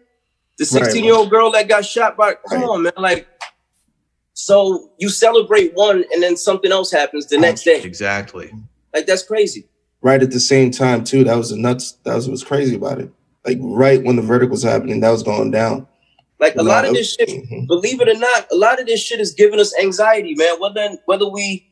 The 0.58 0.64
Right. 0.74 0.84
16 0.86 1.04
year 1.04 1.14
old 1.16 1.30
girl 1.30 1.52
that 1.52 1.68
got 1.68 1.86
shot 1.86 2.16
by. 2.18 2.36
Come 2.50 2.62
Right. 2.62 2.68
on, 2.70 2.84
man. 2.84 2.94
Like, 2.98 3.28
so 4.44 4.92
you 4.98 5.08
celebrate 5.10 5.74
one, 5.74 6.04
and 6.12 6.22
then 6.22 6.36
something 6.36 6.72
else 6.72 6.92
happens 6.92 7.28
the 7.28 7.38
next 7.38 7.64
day. 7.64 7.82
Exactly. 7.82 8.52
Like 8.94 9.06
that's 9.06 9.24
crazy. 9.24 9.70
Right 10.02 10.22
at 10.22 10.32
the 10.32 10.40
same 10.40 10.70
time, 10.70 11.06
too. 11.06 11.24
That 11.24 11.38
was 11.38 11.52
the 11.52 11.56
nuts. 11.56 11.94
That 12.04 12.16
was 12.16 12.28
what's 12.28 12.44
crazy 12.44 12.76
about 12.76 13.00
it. 13.00 13.10
Like 13.46 13.58
right 13.62 14.04
when 14.04 14.18
the 14.18 14.22
verdict 14.22 14.52
was 14.52 14.64
happening, 14.64 15.00
that 15.00 15.12
was 15.12 15.24
going 15.24 15.52
down. 15.52 15.88
Like 16.40 16.56
a 16.56 16.64
lot 16.64 16.84
of 16.84 16.94
this 16.94 17.14
shit. 17.14 17.30
mhm. 17.30 17.68
Believe 17.68 18.02
it 18.02 18.10
or 18.10 18.20
not, 18.20 18.48
a 18.52 18.56
lot 18.56 18.82
of 18.82 18.86
this 18.86 19.02
shit 19.02 19.22
is 19.22 19.34
giving 19.34 19.62
us 19.62 19.74
anxiety, 19.80 20.36
man. 20.36 20.60
Whether 20.60 20.98
whether 21.06 21.30
we 21.30 21.66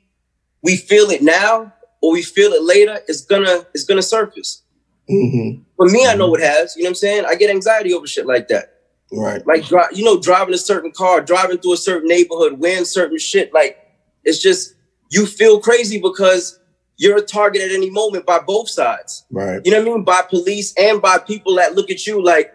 we 0.63 0.77
feel 0.77 1.09
it 1.09 1.21
now 1.21 1.73
or 2.01 2.13
we 2.13 2.21
feel 2.21 2.53
it 2.53 2.63
later, 2.63 2.99
it's 3.09 3.21
gonna 3.21 3.65
it's 3.73 3.83
gonna 3.83 4.01
surface. 4.01 4.61
Mhm. 5.09 5.63
For 5.75 5.87
me, 5.87 6.05
I 6.07 6.15
know 6.15 6.33
it 6.35 6.41
has. 6.41 6.77
You 6.77 6.83
know 6.83 6.87
what 6.87 6.91
I'm 6.91 6.95
saying? 6.95 7.25
I 7.25 7.35
get 7.35 7.49
anxiety 7.49 7.93
over 7.93 8.07
shit 8.07 8.25
like 8.25 8.47
that. 8.47 8.75
Right. 9.13 9.45
like 9.45 9.65
you 9.93 10.05
know 10.05 10.19
driving 10.19 10.53
a 10.53 10.57
certain 10.57 10.91
car 10.91 11.19
driving 11.19 11.57
through 11.57 11.73
a 11.73 11.77
certain 11.77 12.07
neighborhood 12.07 12.59
wearing 12.59 12.85
certain 12.85 13.17
shit 13.17 13.53
like 13.53 13.77
it's 14.23 14.39
just 14.41 14.75
you 15.09 15.25
feel 15.25 15.59
crazy 15.59 15.99
because 15.99 16.57
you're 16.97 17.17
a 17.17 17.21
target 17.21 17.61
at 17.61 17.71
any 17.71 17.89
moment 17.89 18.25
by 18.25 18.39
both 18.39 18.69
sides 18.69 19.25
Right. 19.29 19.59
you 19.65 19.71
know 19.71 19.79
what 19.79 19.87
i 19.91 19.95
mean 19.95 20.03
by 20.05 20.21
police 20.29 20.73
and 20.77 21.01
by 21.01 21.17
people 21.17 21.55
that 21.55 21.75
look 21.75 21.89
at 21.91 22.07
you 22.07 22.23
like 22.23 22.53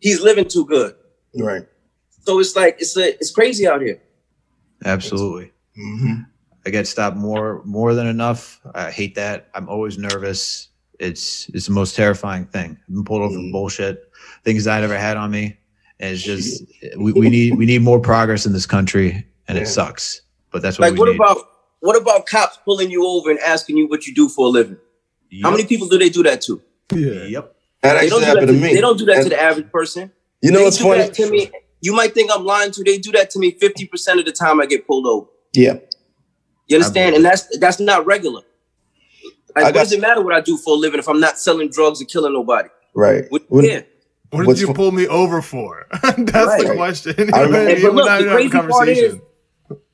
he's 0.00 0.20
living 0.20 0.46
too 0.46 0.66
good 0.66 0.94
Right. 1.38 1.62
so 2.24 2.38
it's 2.38 2.54
like 2.54 2.76
it's 2.78 2.94
a, 2.96 3.14
it's 3.14 3.30
crazy 3.30 3.66
out 3.66 3.80
here 3.80 4.02
Absolutely. 4.84 5.52
hmm 5.74 6.14
I 6.66 6.70
get 6.70 6.86
stopped 6.86 7.16
more 7.16 7.62
more 7.64 7.94
than 7.94 8.08
enough. 8.08 8.60
I 8.74 8.90
hate 8.90 9.14
that. 9.14 9.48
I'm 9.54 9.68
always 9.68 9.98
nervous. 9.98 10.68
It's 10.98 11.48
it's 11.54 11.66
the 11.66 11.72
most 11.72 11.94
terrifying 11.94 12.44
thing. 12.46 12.76
I've 12.88 12.94
been 12.94 13.04
pulled 13.04 13.22
over 13.22 13.34
for 13.34 13.38
Mhm. 13.40 13.52
bullshit, 13.52 14.05
things 14.46 14.66
I'd 14.66 14.82
ever 14.84 14.96
had 14.96 15.18
on 15.18 15.30
me. 15.30 15.58
And 16.00 16.14
it's 16.14 16.22
just 16.22 16.62
we, 16.96 17.12
we 17.12 17.28
need 17.28 17.56
we 17.56 17.66
need 17.66 17.82
more 17.82 17.98
progress 18.00 18.46
in 18.46 18.52
this 18.52 18.64
country, 18.66 19.26
and 19.48 19.56
Yeah. 19.58 19.64
it 19.64 19.66
sucks. 19.66 20.22
But 20.52 20.62
that's 20.62 20.78
what 20.78 20.86
Like, 20.86 20.92
we 20.94 21.00
what 21.00 21.08
need. 21.10 21.16
about 21.16 21.38
what 21.80 21.96
about 21.96 22.26
cops 22.26 22.58
pulling 22.64 22.90
you 22.90 23.06
over 23.06 23.30
and 23.30 23.38
asking 23.40 23.76
you 23.76 23.86
what 23.88 24.06
you 24.06 24.14
do 24.14 24.28
for 24.28 24.46
a 24.46 24.48
living? 24.48 24.78
How 25.42 25.50
many 25.50 25.64
people 25.66 25.88
do 25.88 25.98
they 25.98 26.08
do 26.08 26.22
that 26.22 26.40
to? 26.42 26.62
Yeah. 26.94 27.24
Yep. 27.24 27.56
That 27.82 28.00
They 28.00 28.08
don't 28.08 28.08
actually 28.08 28.08
do 28.08 28.20
that. 28.20 28.26
happened 28.26 28.48
To, 28.48 28.52
to 28.54 28.60
me. 28.60 28.74
they 28.74 28.80
don't 28.80 28.98
do 28.98 29.04
that 29.06 29.22
to 29.24 29.28
the 29.28 29.40
average 29.40 29.70
person. 29.72 30.10
You 30.42 30.50
know 30.52 30.58
they 30.60 30.64
what's 30.64 30.78
do 30.78 30.84
funny? 30.84 30.98
that 31.02 31.14
to 31.14 31.30
me. 31.30 31.50
You 31.80 31.92
might 31.94 32.14
think 32.14 32.30
I'm 32.32 32.44
lying 32.44 32.70
to. 32.72 32.82
They 32.84 32.98
do 32.98 33.12
that 33.12 33.30
to 33.30 33.38
me 33.38 33.52
50% 33.52 34.18
of 34.18 34.24
the 34.24 34.32
time 34.32 34.60
I 34.60 34.66
get 34.66 34.86
pulled 34.86 35.06
over. 35.06 35.26
Yeah. 35.54 35.78
You 36.68 36.76
understand? 36.76 37.14
And 37.16 37.24
that's 37.24 37.58
that's 37.58 37.80
not 37.80 38.06
regular. 38.06 38.42
Like, 39.54 39.64
what 39.66 39.74
does 39.74 39.92
it 39.92 40.00
matter 40.00 40.22
what 40.22 40.34
I 40.34 40.40
do 40.42 40.56
for 40.58 40.74
a 40.74 40.78
living 40.78 40.98
if 40.98 41.08
I'm 41.08 41.20
not 41.20 41.38
selling 41.38 41.70
drugs 41.70 42.02
or 42.02 42.04
killing 42.04 42.32
nobody? 42.34 42.68
Right. 42.94 43.24
What, 43.30 43.44
When- 43.48 43.64
yeah. 43.64 43.80
What 44.30 44.40
did 44.40 44.46
What's 44.48 44.60
you 44.60 44.66
fu- 44.68 44.74
pull 44.74 44.92
me 44.92 45.06
over 45.08 45.40
for? 45.40 45.86
That's 46.02 46.16
the 46.16 46.64
Right. 46.68 46.76
question. 46.76 47.32
I 47.34 47.42
remember- 47.42 47.74
Hey, 47.74 47.82
but 47.82 47.94
look, 47.94 48.06
the 48.06 48.18
even 48.18 48.28
having 48.28 48.28
a 48.28 48.50
crazy 48.52 48.68
part 48.70 48.88
is- 48.88 49.20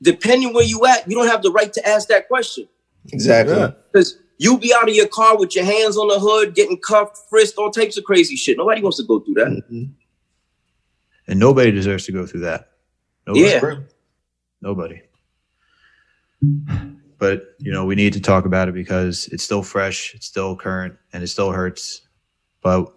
Depending 0.01 0.53
where 0.53 0.63
you 0.65 0.85
at, 0.85 1.09
you 1.09 1.15
don't 1.15 1.27
have 1.27 1.41
the 1.43 1.51
right 1.51 1.71
to 1.73 1.87
ask 1.87 2.07
that 2.09 2.27
question. 2.27 2.67
Exactly. 3.11 3.55
Yeah. 3.55 3.71
Because 3.91 4.19
you 4.37 4.57
be 4.59 4.73
out 4.73 4.87
of 4.89 4.93
your 4.95 5.07
car 5.07 5.37
with 5.37 5.55
your 5.55 5.65
hands 5.65 5.97
on 5.97 6.07
the 6.09 6.19
hood, 6.19 6.53
getting 6.55 6.77
cuffed, 6.79 7.17
frisked, 7.29 7.57
all 7.57 7.71
types 7.71 7.97
of 7.97 8.03
crazy 8.03 8.35
shit. 8.35 8.57
Nobody 8.57 8.81
wants 8.81 8.97
to 8.97 9.03
go 9.03 9.19
through 9.19 9.33
that. 9.35 9.47
Mhm. 9.71 9.91
And 11.27 11.39
nobody 11.39 11.71
deserves 11.71 12.05
to 12.05 12.11
go 12.11 12.25
through 12.27 12.41
that. 12.41 12.69
Nobody. 13.25 13.45
Yeah. 13.45 13.75
Nobody. 14.61 15.01
But 17.17 17.55
you 17.59 17.71
know, 17.71 17.85
we 17.85 17.95
need 17.95 18.13
to 18.13 18.19
talk 18.21 18.45
about 18.45 18.67
it 18.67 18.73
because 18.73 19.27
it's 19.31 19.43
still 19.43 19.63
fresh, 19.63 20.13
it's 20.13 20.25
still 20.25 20.55
current, 20.55 20.95
and 21.13 21.23
it 21.23 21.27
still 21.27 21.51
hurts. 21.51 22.01
But 22.61 22.93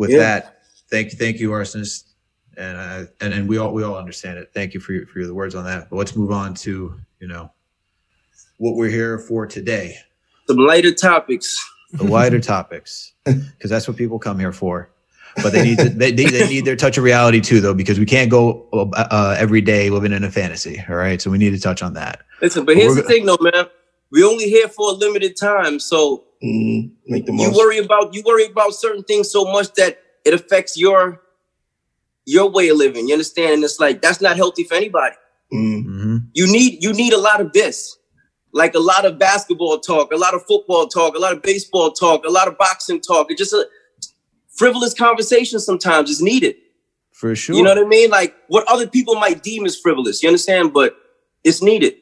with 0.00 0.10
Yeah. 0.10 0.18
that, 0.18 0.62
thank 0.90 1.12
you, 1.12 1.18
thank 1.18 1.38
you, 1.38 1.50
Rsonist, 1.50 2.04
and 2.56 2.76
uh, 2.78 3.04
and 3.20 3.34
and 3.34 3.46
we 3.48 3.58
all 3.58 3.70
we 3.72 3.82
all 3.82 3.96
understand 3.96 4.38
it. 4.38 4.50
Thank 4.54 4.72
you 4.72 4.80
for 4.80 4.94
your, 4.94 5.06
for 5.06 5.26
the 5.26 5.34
words 5.34 5.54
on 5.54 5.64
that. 5.64 5.90
But 5.90 5.96
let's 5.96 6.16
move 6.16 6.32
on 6.32 6.54
to 6.54 6.98
you 7.20 7.28
know 7.28 7.52
what 8.56 8.76
we're 8.76 8.88
here 8.88 9.18
for 9.18 9.46
today, 9.46 9.96
Some 10.46 10.56
lighter 10.56 10.94
topics. 10.94 11.54
the 11.92 12.06
wider 12.06 12.40
topics, 12.40 13.12
because 13.24 13.68
that's 13.70 13.86
what 13.86 13.98
people 13.98 14.18
come 14.18 14.38
here 14.38 14.52
for. 14.52 14.90
But 15.42 15.52
they 15.52 15.62
need 15.62 15.78
to 15.78 15.90
they, 15.90 16.12
they, 16.12 16.24
they 16.26 16.48
need 16.48 16.64
their 16.64 16.76
touch 16.76 16.96
of 16.96 17.04
reality 17.04 17.42
too, 17.42 17.60
though, 17.60 17.74
because 17.74 17.98
we 17.98 18.06
can't 18.06 18.30
go 18.30 18.68
uh, 18.72 19.36
every 19.38 19.60
day 19.60 19.90
living 19.90 20.12
in 20.12 20.24
a 20.24 20.30
fantasy. 20.30 20.82
All 20.88 20.96
right, 20.96 21.20
so 21.20 21.30
we 21.30 21.36
need 21.36 21.50
to 21.50 21.60
touch 21.60 21.82
on 21.82 21.92
that. 21.94 22.22
Listen, 22.40 22.64
but 22.64 22.74
here's 22.74 22.96
the 22.96 23.02
thing 23.02 23.26
though, 23.26 23.38
man. 23.40 23.66
We 24.10 24.24
only 24.24 24.48
here 24.48 24.66
for 24.66 24.88
a 24.90 24.92
limited 24.94 25.36
time. 25.36 25.78
So 25.78 26.24
Mhm. 26.42 26.92
Make 27.06 27.26
the 27.26 27.32
you 27.32 27.52
worry 27.52 27.78
about 27.78 28.14
you 28.14 28.22
worry 28.24 28.46
about 28.46 28.74
certain 28.74 29.02
things 29.04 29.30
so 29.30 29.44
much 29.44 29.72
that 29.74 29.98
it 30.24 30.32
affects 30.34 30.78
your 30.78 31.20
your 32.24 32.48
way 32.50 32.68
of 32.68 32.78
living. 32.78 33.08
You 33.08 33.14
understand? 33.14 33.54
And 33.54 33.64
it's 33.64 33.78
like 33.80 34.00
that's 34.00 34.20
not 34.20 34.36
healthy 34.36 34.64
for 34.64 34.74
anybody. 34.74 35.16
Mhm. 35.52 35.82
hmm 35.84 36.16
You 36.32 36.46
need 36.50 36.82
you 36.82 36.92
need 36.92 37.12
a 37.12 37.18
lot 37.18 37.40
of 37.40 37.52
this. 37.52 37.96
Like 38.52 38.74
a 38.74 38.80
lot 38.80 39.04
of 39.04 39.18
basketball 39.18 39.78
talk, 39.78 40.12
a 40.12 40.16
lot 40.16 40.34
of 40.34 40.44
football 40.46 40.88
talk, 40.88 41.14
a 41.14 41.18
lot 41.18 41.32
of 41.32 41.42
baseball 41.42 41.92
talk, 41.92 42.24
a 42.24 42.30
lot 42.30 42.48
of 42.48 42.58
boxing 42.58 43.00
talk. 43.00 43.30
It's 43.30 43.38
just 43.38 43.52
a 43.52 43.68
frivolous 44.56 44.94
conversation 44.94 45.60
sometimes 45.60 46.10
is 46.10 46.20
needed. 46.20 46.56
For 47.12 47.36
sure. 47.36 47.54
You 47.54 47.62
know 47.62 47.74
what 47.74 47.84
I 47.84 47.88
mean? 47.88 48.10
Like 48.10 48.34
what 48.48 48.66
other 48.66 48.86
people 48.88 49.14
might 49.16 49.42
deem 49.42 49.66
as 49.66 49.78
frivolous. 49.78 50.22
You 50.22 50.30
understand? 50.30 50.72
But 50.72 50.96
it's 51.44 51.62
needed. 51.62 51.94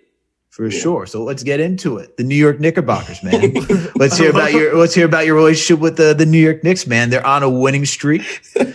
For 0.59 0.73
sure. 0.73 1.07
So 1.07 1.23
let's 1.23 1.45
get 1.45 1.61
into 1.61 1.99
it. 1.99 2.17
The 2.17 2.25
New 2.25 2.35
York 2.35 2.59
Knickerbockers, 2.59 3.23
man. 3.23 3.55
let's 3.95 4.19
hear 4.19 4.31
about 4.31 4.53
your 4.53 4.77
let's 4.77 4.93
hear 4.93 5.07
about 5.07 5.25
your 5.25 5.37
relationship 5.37 5.79
with 5.81 5.97
the, 5.97 6.15
the 6.15 6.27
New 6.27 6.41
York 6.41 6.65
Knicks, 6.65 6.85
man. 6.85 7.11
They're 7.11 7.25
on 7.25 7.45
a 7.45 7.49
winning 7.49 7.85
streak. 7.85 8.43
Do 8.57 8.73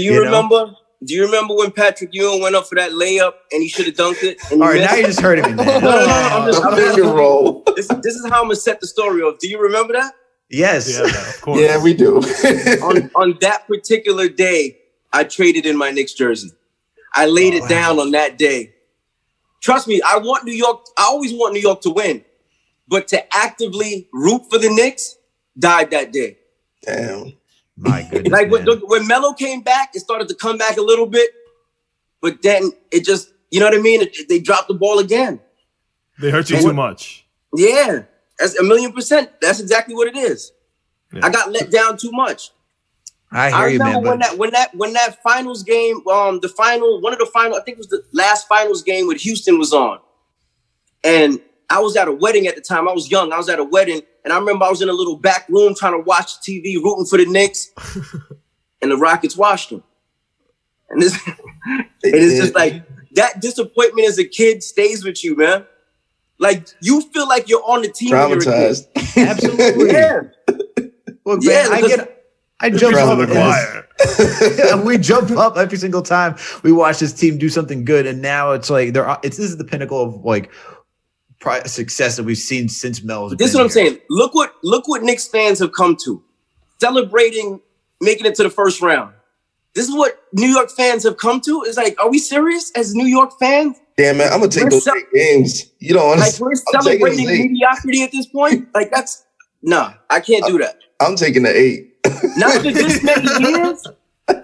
You 0.00 0.12
know? 0.14 0.20
remember? 0.22 0.74
Do 1.04 1.12
you 1.14 1.26
remember 1.26 1.54
when 1.54 1.72
Patrick 1.72 2.08
Ewing 2.14 2.40
went 2.40 2.56
up 2.56 2.66
for 2.66 2.76
that 2.76 2.92
layup 2.92 3.34
and 3.52 3.62
he 3.62 3.68
should 3.68 3.84
have 3.84 3.96
dunked 3.96 4.22
it? 4.22 4.38
All 4.50 4.60
right, 4.60 4.76
missed? 4.80 4.90
now 4.90 4.96
you're 4.96 5.06
just 5.08 5.20
hurting 5.20 5.44
me, 5.44 5.52
man. 5.52 5.66
No, 5.82 5.90
no, 5.90 6.06
no, 6.06 6.12
I'm 6.12 6.46
just- 6.50 6.64
I'm 6.64 6.74
just- 6.74 6.98
roll. 7.00 7.62
this, 7.76 7.86
this 8.02 8.14
is 8.14 8.26
how 8.30 8.36
I'm 8.40 8.44
gonna 8.46 8.56
set 8.56 8.80
the 8.80 8.86
story 8.86 9.20
off. 9.20 9.38
Do 9.38 9.46
you 9.46 9.60
remember 9.60 9.92
that? 9.92 10.14
Yes. 10.48 10.90
Yeah, 10.98 11.04
of 11.04 11.40
course. 11.42 11.60
Yeah, 11.60 11.82
we 11.82 11.92
do. 11.92 12.16
on 12.82 13.10
on 13.14 13.36
that 13.42 13.66
particular 13.66 14.30
day, 14.30 14.78
I 15.12 15.24
traded 15.24 15.66
in 15.66 15.76
my 15.76 15.90
Knicks 15.90 16.14
jersey. 16.14 16.50
I 17.12 17.26
laid 17.26 17.52
Oh, 17.52 17.56
it 17.58 17.62
wow. 17.64 17.68
down 17.68 17.98
on 17.98 18.12
that 18.12 18.38
day. 18.38 18.72
Trust 19.60 19.88
me, 19.88 20.00
I 20.06 20.18
want 20.18 20.44
New 20.44 20.52
York. 20.52 20.86
I 20.96 21.04
always 21.04 21.32
want 21.32 21.54
New 21.54 21.60
York 21.60 21.80
to 21.82 21.90
win, 21.90 22.24
but 22.88 23.08
to 23.08 23.36
actively 23.36 24.08
root 24.12 24.42
for 24.50 24.58
the 24.58 24.68
Knicks 24.70 25.16
died 25.58 25.90
that 25.90 26.12
day. 26.12 26.38
Damn. 26.82 27.32
My 27.76 28.02
goodness. 28.10 28.32
Like 28.32 28.50
when, 28.50 28.64
man. 28.64 28.80
when 28.86 29.06
Melo 29.06 29.32
came 29.32 29.62
back, 29.62 29.90
it 29.94 30.00
started 30.00 30.28
to 30.28 30.34
come 30.34 30.56
back 30.58 30.76
a 30.76 30.82
little 30.82 31.06
bit, 31.06 31.30
but 32.20 32.42
then 32.42 32.70
it 32.90 33.04
just, 33.04 33.32
you 33.50 33.60
know 33.60 33.66
what 33.66 33.74
I 33.74 33.80
mean? 33.80 34.02
It- 34.02 34.28
they 34.28 34.38
dropped 34.38 34.68
the 34.68 34.74
ball 34.74 34.98
again. 34.98 35.40
They 36.20 36.30
hurt 36.30 36.48
you 36.48 36.56
And 36.56 36.62
too 36.62 36.68
what- 36.68 36.76
much. 36.76 37.26
Yeah, 37.54 38.02
that's 38.38 38.58
a 38.58 38.62
million 38.62 38.92
percent. 38.92 39.30
That's 39.40 39.60
exactly 39.60 39.94
what 39.94 40.08
it 40.08 40.16
is. 40.16 40.52
Yeah. 41.12 41.20
I 41.24 41.30
got 41.30 41.50
let 41.52 41.70
down 41.70 41.96
too 41.96 42.10
much. 42.12 42.50
I 43.36 43.48
I 43.48 43.50
hear 43.50 43.68
you, 43.68 43.78
remember 43.78 44.00
man. 44.00 44.10
when 44.10 44.18
that 44.20 44.38
when 44.38 44.50
that 44.52 44.74
when 44.74 44.92
that 44.94 45.22
finals 45.22 45.62
game, 45.62 46.06
um, 46.08 46.40
the 46.40 46.48
final 46.48 47.00
one 47.00 47.12
of 47.12 47.18
the 47.18 47.26
final, 47.26 47.56
I 47.56 47.60
think 47.60 47.76
it 47.76 47.78
was 47.78 47.88
the 47.88 48.02
last 48.12 48.48
finals 48.48 48.82
game 48.82 49.06
with 49.06 49.20
Houston 49.20 49.58
was 49.58 49.72
on, 49.74 49.98
and 51.04 51.40
I 51.68 51.80
was 51.80 51.96
at 51.96 52.08
a 52.08 52.12
wedding 52.12 52.46
at 52.46 52.54
the 52.54 52.62
time. 52.62 52.88
I 52.88 52.92
was 52.92 53.10
young. 53.10 53.32
I 53.32 53.36
was 53.36 53.48
at 53.48 53.58
a 53.58 53.64
wedding, 53.64 54.00
and 54.24 54.32
I 54.32 54.38
remember 54.38 54.64
I 54.64 54.70
was 54.70 54.80
in 54.80 54.88
a 54.88 54.92
little 54.92 55.16
back 55.16 55.48
room 55.50 55.74
trying 55.74 55.92
to 55.92 55.98
watch 55.98 56.40
TV, 56.40 56.82
rooting 56.82 57.04
for 57.04 57.18
the 57.18 57.26
Knicks, 57.26 57.72
and 58.82 58.90
the 58.90 58.96
Rockets 58.96 59.36
washed 59.36 59.70
them. 59.70 59.82
And 60.88 61.02
this, 61.02 61.18
it 62.02 62.14
is 62.14 62.40
just 62.40 62.54
like 62.54 62.82
that 63.16 63.40
disappointment 63.40 64.08
as 64.08 64.18
a 64.18 64.24
kid 64.24 64.62
stays 64.62 65.04
with 65.04 65.22
you, 65.22 65.36
man. 65.36 65.66
Like 66.38 66.68
you 66.80 67.02
feel 67.12 67.28
like 67.28 67.48
you're 67.48 67.64
on 67.64 67.82
the 67.82 67.88
team. 67.88 68.12
when 68.12 68.28
you're 68.30 68.38
a 68.38 68.42
kid. 68.42 68.86
traumatized. 68.94 69.28
Absolutely. 69.28 69.90
Yeah, 69.96 70.20
look, 71.24 71.40
Yeah, 71.42 71.68
man, 71.68 71.72
I 71.72 71.80
get 71.80 72.15
I 72.60 72.70
jump 72.70 72.94
Preach 72.94 73.04
to 73.04 73.10
up 73.12 73.18
the 73.18 73.24
and- 74.68 74.76
choir. 74.76 74.84
we 74.84 74.98
jump 75.12 75.30
up 75.32 75.56
every 75.56 75.78
single 75.78 76.02
time 76.02 76.36
we 76.62 76.72
watch 76.72 76.98
this 76.98 77.12
team 77.12 77.38
do 77.38 77.48
something 77.48 77.84
good, 77.84 78.06
and 78.06 78.20
now 78.22 78.52
it's 78.52 78.70
like 78.70 78.92
they're 78.92 79.16
it's 79.22 79.36
this 79.36 79.50
is 79.50 79.56
the 79.58 79.64
pinnacle 79.64 80.00
of 80.02 80.24
like 80.24 80.50
success 81.66 82.16
that 82.16 82.24
we've 82.24 82.36
seen 82.38 82.68
since 82.68 83.02
Mel's. 83.02 83.32
But 83.32 83.38
this 83.38 83.48
is 83.48 83.54
been 83.54 83.64
what 83.64 83.76
I'm 83.76 83.82
here. 83.82 83.90
saying. 83.92 84.00
Look 84.10 84.34
what 84.34 84.54
look 84.62 84.88
what 84.88 85.02
Knicks 85.02 85.28
fans 85.28 85.58
have 85.60 85.72
come 85.72 85.96
to. 86.04 86.22
Celebrating 86.80 87.60
making 88.00 88.26
it 88.26 88.34
to 88.36 88.42
the 88.42 88.50
first 88.50 88.82
round. 88.82 89.14
This 89.74 89.88
is 89.88 89.94
what 89.94 90.18
New 90.32 90.46
York 90.48 90.70
fans 90.70 91.04
have 91.04 91.18
come 91.18 91.40
to. 91.42 91.62
It's 91.66 91.76
like, 91.76 92.00
are 92.00 92.08
we 92.10 92.18
serious 92.18 92.72
as 92.74 92.94
New 92.94 93.06
York 93.06 93.30
fans? 93.38 93.76
Damn 93.96 94.18
man, 94.18 94.32
I'm 94.32 94.40
gonna 94.40 94.50
take 94.50 94.64
We're 94.64 94.70
those 94.70 94.84
ce- 94.84 94.88
eight 94.96 95.06
games. 95.14 95.70
You 95.78 95.94
don't 95.94 96.18
Like 96.18 96.38
we're 96.40 96.50
I'm 96.50 96.82
celebrating 96.82 97.26
mediocrity 97.26 98.02
at 98.02 98.12
this 98.12 98.26
point. 98.26 98.68
Like 98.74 98.90
that's 98.90 99.24
nah, 99.62 99.94
I 100.10 100.20
can't 100.20 100.44
do 100.46 100.58
that. 100.58 100.78
I'm 101.00 101.16
taking 101.16 101.42
the 101.44 101.54
eight. 101.56 101.92
Not 102.36 102.52
for 102.62 102.70
this 102.72 103.02
many 103.02 103.28
years. 103.52 103.86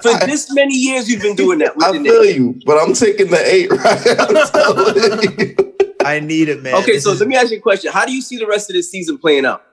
For 0.01 0.15
this 0.27 0.53
many 0.55 0.75
years, 0.75 1.09
you've 1.09 1.23
been 1.23 1.35
doing 1.37 1.59
that. 1.59 1.73
I 1.83 1.93
the 1.93 2.03
feel 2.05 2.23
Knicks. 2.23 2.37
you, 2.37 2.61
but 2.65 2.79
I'm 2.81 2.93
taking 2.95 3.31
the 3.31 3.41
eight 3.45 3.71
right. 3.71 4.07
I'm 4.19 5.17
telling 5.17 5.39
you. 5.41 5.75
I 6.05 6.21
need 6.21 6.49
it, 6.49 6.63
man. 6.63 6.75
Okay, 6.83 6.93
This 6.93 7.05
so 7.05 7.13
is- 7.13 7.21
let 7.21 7.29
me 7.29 7.37
ask 7.37 7.51
you 7.51 7.59
a 7.59 7.61
question. 7.61 7.93
How 7.93 8.05
do 8.07 8.13
you 8.13 8.23
see 8.23 8.37
the 8.37 8.47
rest 8.47 8.71
of 8.71 8.75
this 8.75 8.91
season 8.91 9.19
playing 9.19 9.45
out? 9.47 9.65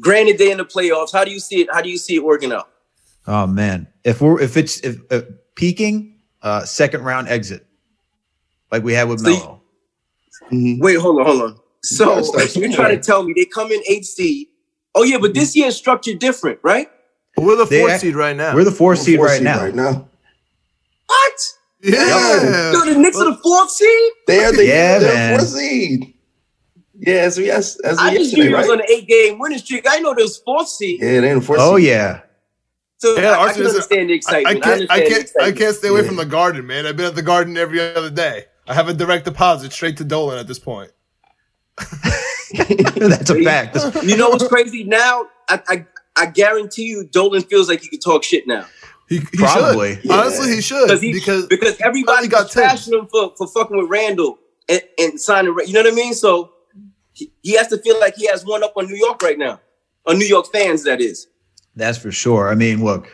Granted, 0.00 0.38
they 0.38 0.50
in 0.50 0.58
the 0.58 0.64
playoffs. 0.64 1.12
How 1.12 1.24
do 1.24 1.30
you 1.30 1.40
see 1.40 1.62
it? 1.62 1.68
How 1.72 1.80
do 1.80 1.88
you 1.88 1.96
see 1.98 2.16
it 2.16 2.24
working 2.24 2.52
out? 2.52 2.68
Oh 3.26 3.46
man, 3.46 3.86
if 4.04 4.20
we're 4.20 4.40
if 4.40 4.56
it's 4.56 4.78
if 4.80 4.98
uh, 5.10 5.22
peaking, 5.54 6.20
uh, 6.42 6.64
second 6.64 7.02
round 7.02 7.28
exit, 7.28 7.66
like 8.70 8.82
we 8.82 8.92
had 8.92 9.08
with 9.08 9.20
So 9.20 9.28
you- 9.30 9.36
Melo. 9.38 9.62
Mhm. 10.52 10.80
Wait, 10.80 10.98
hold 10.98 11.18
on, 11.20 11.26
hold 11.26 11.42
on. 11.42 11.56
So 11.82 12.22
you're 12.54 12.72
trying 12.72 12.94
to 12.96 13.02
tell 13.02 13.22
me 13.22 13.32
they 13.34 13.46
come 13.46 13.72
in 13.72 13.82
eight 13.88 14.04
seed? 14.04 14.48
Oh 14.96 15.02
yeah, 15.04 15.18
but 15.18 15.34
this 15.34 15.54
year 15.54 15.68
is 15.68 15.76
structured 15.76 16.18
different, 16.18 16.58
right? 16.62 16.88
We're 17.36 17.54
the 17.56 17.66
They 17.66 17.80
fourth 17.80 18.00
seed 18.00 18.14
right 18.16 18.34
now. 18.36 18.54
We're 18.54 18.64
the 18.64 18.70
fourth 18.72 18.98
seed 18.98 19.18
Fourth 19.18 19.28
right 19.30 19.36
seed 19.36 19.44
now. 19.44 19.62
Right 19.62 19.74
now, 19.74 20.08
What? 21.06 21.32
yeah. 21.82 22.72
Yo, 22.72 22.84
the 22.86 22.98
Knicks 22.98 23.18
are 23.18 23.26
the 23.30 23.36
fourth 23.42 23.70
seed? 23.70 24.12
they 24.26 24.42
are 24.44 24.52
the 24.52 24.64
Yeah, 24.66 24.98
they're 24.98 25.14
man. 25.14 25.38
fourth 25.38 25.50
seed. 25.50 26.14
Yeah, 26.98 27.14
as 27.16 27.36
we 27.36 27.50
as, 27.50 27.78
as 27.84 27.98
I 27.98 28.14
just 28.14 28.32
knew 28.34 28.44
yesterday, 28.44 28.48
he 28.48 28.54
was 28.54 28.68
right? 28.68 28.72
on 28.72 28.80
an 28.80 28.86
eight 28.90 29.06
game 29.06 29.38
winning 29.38 29.58
streak. 29.58 29.84
I 29.86 30.00
know 30.00 30.14
there's 30.14 30.38
fourth 30.38 30.68
seed. 30.68 30.98
Yeah, 31.02 31.20
they're 31.20 31.34
in 31.34 31.42
fourth 31.42 31.58
Oh 31.60 31.76
seed. 31.76 31.88
yeah, 31.88 32.20
So 32.96 33.16
Yeah, 33.18 33.32
I, 33.32 33.48
I 33.48 33.52
can 33.52 33.62
is- 33.64 33.68
understand 33.68 34.08
the 34.08 34.14
I, 34.14 34.16
excitement. 34.16 34.46
I 34.46 34.50
I, 34.50 34.54
can't. 34.54 34.66
understand 34.72 34.90
I 34.90 34.96
can't. 35.02 35.12
I 35.12 35.20
excitement. 35.20 35.58
can't 35.58 35.76
stay 35.76 35.88
away 35.88 36.00
Yeah. 36.00 36.06
from 36.06 36.16
the 36.16 36.24
garden, 36.24 36.66
man. 36.66 36.86
I've 36.86 36.96
been 36.96 37.04
at 37.04 37.14
the 37.14 37.20
garden 37.22 37.58
every 37.58 37.80
other 37.80 38.08
day. 38.08 38.46
I 38.66 38.72
have 38.72 38.88
a 38.88 38.94
direct 38.94 39.26
deposit 39.26 39.72
straight 39.74 39.98
to 39.98 40.04
Dolan 40.04 40.38
at 40.38 40.46
this 40.48 40.58
point. 40.58 40.90
that's 42.96 43.30
a 43.30 43.42
fact. 43.42 43.76
You 44.04 44.16
know 44.16 44.28
what's 44.30 44.46
crazy? 44.48 44.84
Now, 44.84 45.26
I, 45.48 45.62
I 45.68 45.86
I 46.16 46.26
guarantee 46.26 46.84
you, 46.84 47.04
Dolan 47.04 47.42
feels 47.42 47.68
like 47.68 47.82
he 47.82 47.88
can 47.88 48.00
talk 48.00 48.24
shit 48.24 48.46
now 48.46 48.66
He, 49.08 49.18
he 49.18 49.36
Probably. 49.36 49.96
should. 50.00 50.10
Honestly, 50.10 50.54
he 50.54 50.60
should 50.60 50.84
because 50.84 51.00
he 51.00 51.12
because 51.12 51.46
because 51.46 51.80
everybody 51.80 52.28
got 52.28 52.52
got 52.52 52.64
trashing 52.64 52.98
him 52.98 53.06
for, 53.08 53.32
for 53.36 53.46
fucking 53.46 53.76
with 53.76 53.90
Randle, 53.90 54.38
and, 54.68 54.82
and 54.98 55.20
sign 55.20 55.46
a 55.46 55.50
you 55.64 55.72
know 55.72 55.82
what 55.82 55.92
I 55.92 55.94
mean? 55.94 56.14
So 56.14 56.52
he, 57.12 57.32
he 57.42 57.56
has 57.56 57.68
to 57.68 57.78
feel 57.78 57.98
like 58.00 58.14
he 58.16 58.26
has 58.28 58.44
one 58.44 58.64
up 58.64 58.72
on 58.76 58.86
New 58.86 58.96
York 58.96 59.22
right 59.22 59.38
now. 59.38 59.60
On 60.06 60.18
New 60.18 60.26
York 60.26 60.46
fans, 60.52 60.84
that 60.84 61.00
is. 61.00 61.26
That's 61.74 61.98
for 61.98 62.12
sure. 62.12 62.48
I 62.48 62.54
mean, 62.54 62.84
look, 62.84 63.08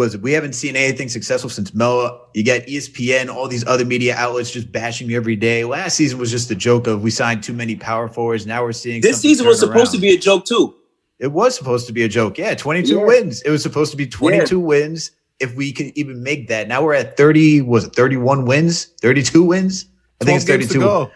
was 0.00 0.14
it, 0.14 0.22
we 0.22 0.32
haven't 0.32 0.54
seen 0.54 0.76
anything 0.76 1.08
successful 1.08 1.50
since 1.50 1.74
Melo. 1.74 2.26
You 2.34 2.42
got 2.42 2.62
ESPN, 2.62 3.28
all 3.28 3.46
these 3.46 3.66
other 3.66 3.84
media 3.84 4.16
outlets 4.16 4.50
just 4.50 4.72
bashing 4.72 5.10
you 5.10 5.16
every 5.16 5.36
day. 5.36 5.64
Last 5.64 5.94
season 5.96 6.18
was 6.18 6.30
just 6.30 6.50
a 6.50 6.54
joke 6.54 6.86
of 6.86 7.02
we 7.02 7.10
signed 7.10 7.42
too 7.42 7.52
many 7.52 7.76
power 7.76 8.08
forwards. 8.08 8.46
Now 8.46 8.62
we're 8.64 8.72
seeing 8.72 9.02
This 9.02 9.20
season 9.20 9.46
was 9.46 9.60
turn 9.60 9.68
supposed 9.68 9.92
to 9.92 9.98
be 9.98 10.14
a 10.14 10.18
joke 10.18 10.46
too. 10.46 10.74
It 11.18 11.32
was 11.32 11.54
supposed 11.54 11.86
to 11.86 11.92
be 11.92 12.02
a 12.02 12.08
joke. 12.08 12.38
Yeah, 12.38 12.54
22 12.54 12.96
Yeah. 12.96 13.04
wins. 13.04 13.42
It 13.42 13.50
was 13.50 13.62
supposed 13.62 13.90
to 13.90 13.96
be 13.98 14.06
22 14.06 14.58
wins 14.58 15.10
if 15.38 15.54
we 15.54 15.70
could 15.70 15.92
even 15.94 16.22
make 16.22 16.48
that. 16.48 16.66
Now 16.66 16.82
we're 16.82 16.94
at 16.94 17.18
30, 17.18 17.60
was 17.60 17.84
it 17.84 17.94
31 17.94 18.46
wins? 18.46 18.86
32 19.02 19.44
wins? 19.44 19.84
I 20.22 20.24
think 20.24 20.36
it's 20.36 20.46
32. 20.46 21.10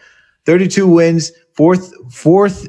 32 0.45 0.87
wins, 0.87 1.33
fourth 1.55 1.93
fourth 2.13 2.69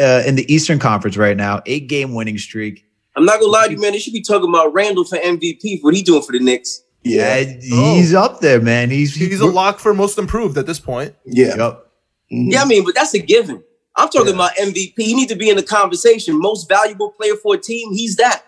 uh, 0.00 0.22
in 0.26 0.34
the 0.34 0.50
Eastern 0.52 0.78
Conference 0.78 1.18
right 1.18 1.36
now, 1.36 1.60
eight 1.66 1.88
game 1.88 2.14
winning 2.14 2.38
streak. 2.38 2.86
I'm 3.16 3.24
not 3.24 3.40
gonna 3.40 3.52
lie 3.52 3.66
to 3.66 3.72
you, 3.72 3.80
man. 3.80 3.92
They 3.92 3.98
should 3.98 4.12
be 4.14 4.22
talking 4.22 4.48
about 4.48 4.72
Randle 4.72 5.04
for 5.04 5.16
MVP 5.18 5.80
for 5.80 5.86
what 5.86 5.94
he 5.94 6.02
doing 6.02 6.22
for 6.22 6.32
the 6.32 6.40
Knicks. 6.40 6.82
Yeah, 7.04 7.38
Yeah. 7.38 7.94
he's 7.94 8.14
up 8.14 8.40
there, 8.40 8.60
man. 8.60 8.90
He's 8.90 9.14
He's 9.14 9.40
a 9.40 9.46
lock 9.46 9.78
for 9.80 9.92
most 9.92 10.18
improved 10.18 10.56
at 10.56 10.66
this 10.66 10.78
point. 10.80 11.14
Yeah. 11.26 11.56
Yup. 11.56 11.90
Mhm. 12.32 12.52
Yeah, 12.52 12.62
I 12.62 12.64
mean, 12.64 12.84
but 12.84 12.94
that's 12.94 13.12
a 13.14 13.18
given. 13.18 13.62
I'm 13.96 14.08
talking 14.08 14.28
Yeah. 14.28 14.34
about 14.34 14.52
MVP. 14.58 15.02
He 15.04 15.14
needs 15.14 15.30
to 15.32 15.36
be 15.38 15.50
in 15.50 15.56
the 15.56 15.62
conversation. 15.62 16.38
Most 16.38 16.68
valuable 16.68 17.10
player 17.10 17.34
for 17.36 17.54
a 17.56 17.58
team. 17.58 17.92
He's 17.92 18.16
that. 18.16 18.42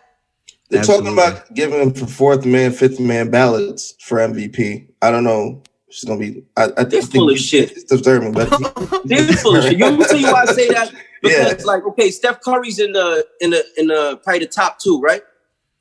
They're 0.71 0.81
Absolutely. 0.81 1.11
talking 1.11 1.19
about 1.19 1.55
giving 1.55 1.81
him 1.81 1.93
for 1.93 2.07
fourth 2.07 2.47
man, 2.47 2.73
fifth 2.73 2.99
man 2.99 3.29
ballots 3.31 3.95
for 4.01 4.19
MVP. 4.21 4.87
I 5.03 5.11
don't 5.11 5.25
know. 5.25 5.63
It's 5.95 6.05
gonna 6.05 6.19
be. 6.19 6.45
I, 6.57 6.65
I 6.65 6.85
They're 6.85 7.01
think 7.03 7.13
full 7.13 7.31
of 7.31 7.39
shit. 7.39 7.71
It's 7.73 7.85
disturbing, 7.85 8.33
but 8.33 8.51
They're 9.05 9.27
full 9.39 9.57
of 9.57 9.63
shit. 9.65 9.79
You 9.79 9.85
want 9.85 9.99
me 9.99 10.05
to 10.05 10.11
tell 10.11 10.19
you 10.19 10.33
why 10.33 10.43
I 10.43 10.53
say 10.53 10.69
that? 10.69 10.93
Because 11.23 11.61
Yeah. 11.61 11.67
like, 11.67 11.85
okay, 11.87 12.11
Steph 12.11 12.43
Curry's 12.43 12.79
in 12.79 12.93
the 12.93 13.27
in 13.41 13.49
the 13.51 13.65
in 13.79 13.87
the 13.87 14.21
probably 14.23 14.41
the 14.41 14.47
top 14.47 14.79
two, 14.79 15.01
right? 15.01 15.23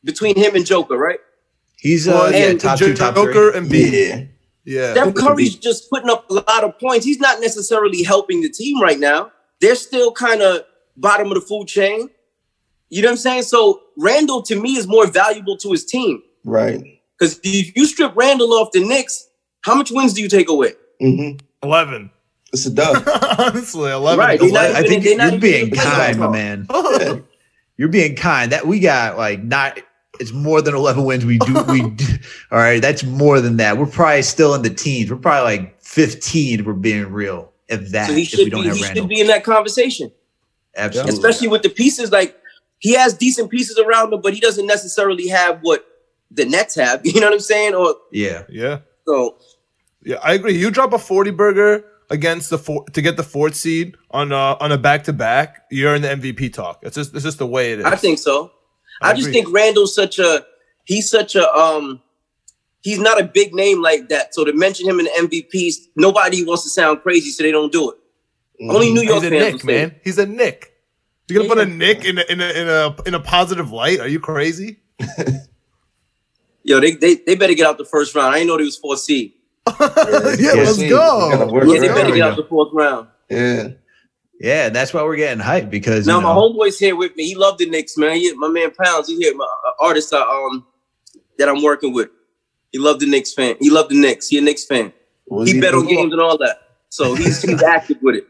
Between 0.05 0.37
him 0.37 0.55
and 0.55 0.65
Joker, 0.65 0.97
right? 0.97 1.19
He's 1.75 2.07
uh, 2.07 2.11
Well, 2.11 2.31
yeah, 2.31 2.45
and 2.51 2.59
top 2.61 2.79
two, 2.79 2.93
top 2.93 3.15
Joker 3.15 3.51
three. 3.51 3.57
and 3.59 3.69
B. 3.69 4.07
yeah, 4.07 4.23
Yeah. 4.63 4.91
Steph 4.93 5.15
Curry's 5.15 5.55
just 5.57 5.89
putting 5.89 6.09
up 6.09 6.29
a 6.29 6.35
lot 6.35 6.63
of 6.63 6.79
points. 6.79 7.03
He's 7.05 7.19
not 7.19 7.41
necessarily 7.41 8.03
helping 8.03 8.39
the 8.41 8.47
team 8.49 8.79
right 8.81 8.97
now. 8.99 9.31
They're 9.59 9.75
still 9.75 10.13
kind 10.13 10.41
of 10.41 10.61
bottom 10.95 11.27
of 11.27 11.33
the 11.33 11.41
food 11.41 11.67
chain. 11.67 12.09
You 12.89 13.01
know 13.01 13.09
what 13.09 13.11
I'm 13.13 13.17
saying? 13.17 13.43
So 13.43 13.81
Randle 13.97 14.43
to 14.43 14.55
me 14.57 14.77
is 14.77 14.87
more 14.87 15.07
valuable 15.07 15.57
to 15.57 15.71
his 15.71 15.83
team 15.83 16.21
right. 16.45 16.81
because 17.19 17.39
if 17.43 17.75
you 17.75 17.85
strip 17.85 18.15
Randle 18.15 18.53
off 18.53 18.71
the 18.71 18.79
Knicks, 18.87 19.27
how 19.63 19.75
much 19.75 19.91
wins 19.91 20.13
do 20.13 20.21
you 20.21 20.29
take 20.29 20.49
away? 20.49 20.73
hmm 20.99 21.31
11. 21.63 22.11
It's 22.51 22.65
a 22.67 22.71
dub. 22.71 23.07
Honestly, 23.39 23.91
11. 23.91 24.19
Right. 24.19 24.41
is 24.41 24.51
They're 24.51 24.61
not 24.61 24.69
a 24.69 24.73
lot. 24.73 24.83
I 24.83 24.87
think 24.87 25.03
you're 25.03 25.13
even 25.13 25.39
being 25.39 25.63
in 25.65 25.69
the 25.71 25.75
kind, 25.77 26.19
my 26.19 26.27
man. 26.29 26.67
Yeah. 26.73 27.19
You're 27.75 27.89
being 27.89 28.15
kind. 28.15 28.51
That 28.51 28.67
we 28.67 28.79
got 28.79 29.17
like 29.17 29.43
not. 29.43 29.79
It's 30.19 30.31
more 30.31 30.61
than 30.61 30.75
11 30.75 31.05
wins. 31.05 31.25
We 31.25 31.39
do. 31.39 31.63
We 31.63 31.89
do, 31.89 32.05
all 32.51 32.59
right. 32.59 32.79
That's 32.79 33.03
more 33.03 33.41
than 33.41 33.57
that. 33.57 33.77
We're 33.77 33.87
probably 33.87 34.21
still 34.21 34.53
in 34.53 34.61
the 34.61 34.69
teens. 34.69 35.09
We're 35.09 35.17
probably 35.17 35.57
like 35.57 35.81
15. 35.81 36.59
If 36.59 36.65
we're 36.67 36.73
being 36.73 37.11
real. 37.11 37.51
If 37.67 37.89
that. 37.89 38.09
So 38.09 38.13
he 38.13 38.21
if 38.21 38.33
we 38.33 38.43
should 38.43 38.51
don't 38.51 38.61
be 38.61 38.67
have 38.67 38.77
he 38.77 38.83
Randle, 38.83 39.03
should 39.03 39.09
be 39.09 39.19
in 39.19 39.27
that 39.27 39.43
conversation, 39.43 40.11
absolutely. 40.77 41.13
especially 41.13 41.47
with 41.47 41.63
the 41.63 41.69
pieces. 41.69 42.11
Like 42.11 42.37
he 42.77 42.93
has 42.93 43.15
decent 43.15 43.49
pieces 43.49 43.79
around 43.79 44.13
him, 44.13 44.21
but 44.21 44.35
he 44.35 44.39
doesn't 44.39 44.67
necessarily 44.67 45.27
have 45.29 45.59
what 45.61 45.83
the 46.29 46.45
Nets 46.45 46.75
have. 46.75 47.01
You 47.05 47.19
know 47.19 47.27
what 47.27 47.33
I'm 47.33 47.39
saying? 47.39 47.73
Or 47.73 47.95
yeah. 48.11 48.43
Yeah. 48.49 48.79
so 49.07 49.37
Yeah, 50.03 50.17
I 50.23 50.33
agree. 50.33 50.57
You 50.57 50.71
drop 50.71 50.93
a 50.93 50.99
40 50.99 51.31
burger 51.31 51.85
against 52.09 52.49
the 52.49 52.57
four 52.57 52.85
to 52.93 53.01
get 53.01 53.17
the 53.17 53.23
fourth 53.23 53.55
seed 53.55 53.95
on 54.11 54.31
uh, 54.31 54.55
on 54.59 54.71
a 54.71 54.77
back 54.77 55.03
to 55.05 55.13
back, 55.13 55.65
you're 55.71 55.95
in 55.95 56.01
the 56.01 56.09
MVP 56.09 56.53
talk. 56.53 56.79
It's 56.83 56.95
just 56.95 57.13
it's 57.13 57.23
just 57.23 57.39
the 57.39 57.47
way 57.47 57.73
it 57.73 57.79
is. 57.79 57.85
I 57.85 57.95
think 57.95 58.19
so. 58.19 58.51
I 59.01 59.09
I, 59.09 59.13
just 59.13 59.31
think 59.31 59.51
Randle's 59.51 59.93
such 59.93 60.19
a 60.19 60.45
he's 60.85 61.09
such 61.09 61.35
a 61.35 61.51
um 61.53 62.01
he's 62.81 62.99
not 62.99 63.19
a 63.19 63.23
big 63.23 63.53
name 63.53 63.81
like 63.81 64.09
that. 64.09 64.33
So 64.33 64.45
to 64.45 64.53
mention 64.53 64.87
him 64.87 64.99
in 64.99 65.05
the 65.05 65.11
MVPs, 65.27 65.75
nobody 65.95 66.45
wants 66.45 66.63
to 66.63 66.69
sound 66.69 67.01
crazy, 67.01 67.31
so 67.31 67.43
they 67.43 67.51
don't 67.51 67.71
do 67.71 67.91
it. 67.91 67.97
Only 68.69 68.93
New 68.93 69.01
York 69.01 69.23
He's 69.23 69.31
a 69.31 69.39
fans 69.39 69.53
Knick, 69.53 69.65
man. 69.65 69.89
it. 69.89 70.01
He's 70.03 70.17
a 70.19 70.25
Knick. 70.25 70.73
You're 71.27 71.43
gonna 71.43 71.55
put 71.55 71.67
a 71.67 71.69
Knick 71.69 72.05
in 72.05 72.19
a, 72.19 72.23
in 72.29 72.41
a 72.41 72.49
in 72.49 72.69
a 72.69 72.95
in 73.07 73.13
a 73.15 73.19
positive 73.19 73.71
light? 73.71 73.99
Are 73.99 74.07
you 74.07 74.19
crazy? 74.19 74.79
Yo, 76.63 76.79
they, 76.79 76.91
they 76.91 77.15
they 77.15 77.35
better 77.35 77.55
get 77.55 77.65
out 77.65 77.77
the 77.77 77.85
first 77.85 78.13
round. 78.13 78.33
I 78.33 78.37
didn't 78.37 78.49
know 78.49 78.57
they 78.57 78.63
was 78.63 78.77
fourth 78.77 78.99
seed. 78.99 79.33
yeah, 79.79 80.35
Yeah, 80.39 80.53
let's 80.63 80.77
go. 80.77 81.29
we 81.29 81.35
gotta 81.37 81.45
work 81.51 81.63
Yeah, 81.67 81.79
they 81.79 81.87
better 81.87 82.11
get 82.13 82.21
out 82.21 82.35
the 82.37 82.43
fourth 82.43 82.69
round. 82.73 83.07
Yeah. 83.29 83.69
Yeah. 84.39 84.69
That's 84.69 84.93
why 84.93 85.03
we're 85.03 85.15
getting 85.15 85.43
hyped 85.43 85.69
because 85.69 86.05
Now 86.05 86.17
you 86.17 86.23
my 86.23 86.33
know, 86.33 86.51
homeboy's 86.53 86.77
here 86.79 86.95
with 86.95 87.15
me. 87.15 87.25
He 87.27 87.35
loved 87.35 87.59
the 87.59 87.69
Knicks, 87.69 87.97
man. 87.97 88.15
He, 88.17 88.31
my 88.33 88.49
man 88.49 88.71
Pounds, 88.71 89.07
he 89.07 89.15
here. 89.17 89.33
My 89.35 89.45
uh, 89.45 89.71
artist, 89.85 90.11
uh, 90.13 90.17
um, 90.21 90.65
that 91.37 91.47
I'm 91.49 91.61
working 91.63 91.93
with. 91.93 92.09
He 92.71 92.79
loved 92.79 92.99
the 93.01 93.05
Knicks 93.07 93.33
fan. 93.33 93.55
He 93.59 93.69
loved 93.69 93.91
the 93.91 93.95
Knicks. 93.99 94.27
He 94.27 94.37
a 94.37 94.41
Knicks 94.41 94.65
fan. 94.65 94.91
Was 95.27 95.49
He 95.51 95.61
bet 95.61 95.73
on 95.73 95.81
thinking- 95.81 95.97
games 95.99 96.13
and 96.13 96.21
all 96.21 96.37
that. 96.39 96.59
So 96.89 97.15
he's 97.15 97.41
he's 97.41 97.63
active 97.63 97.97
with 98.01 98.23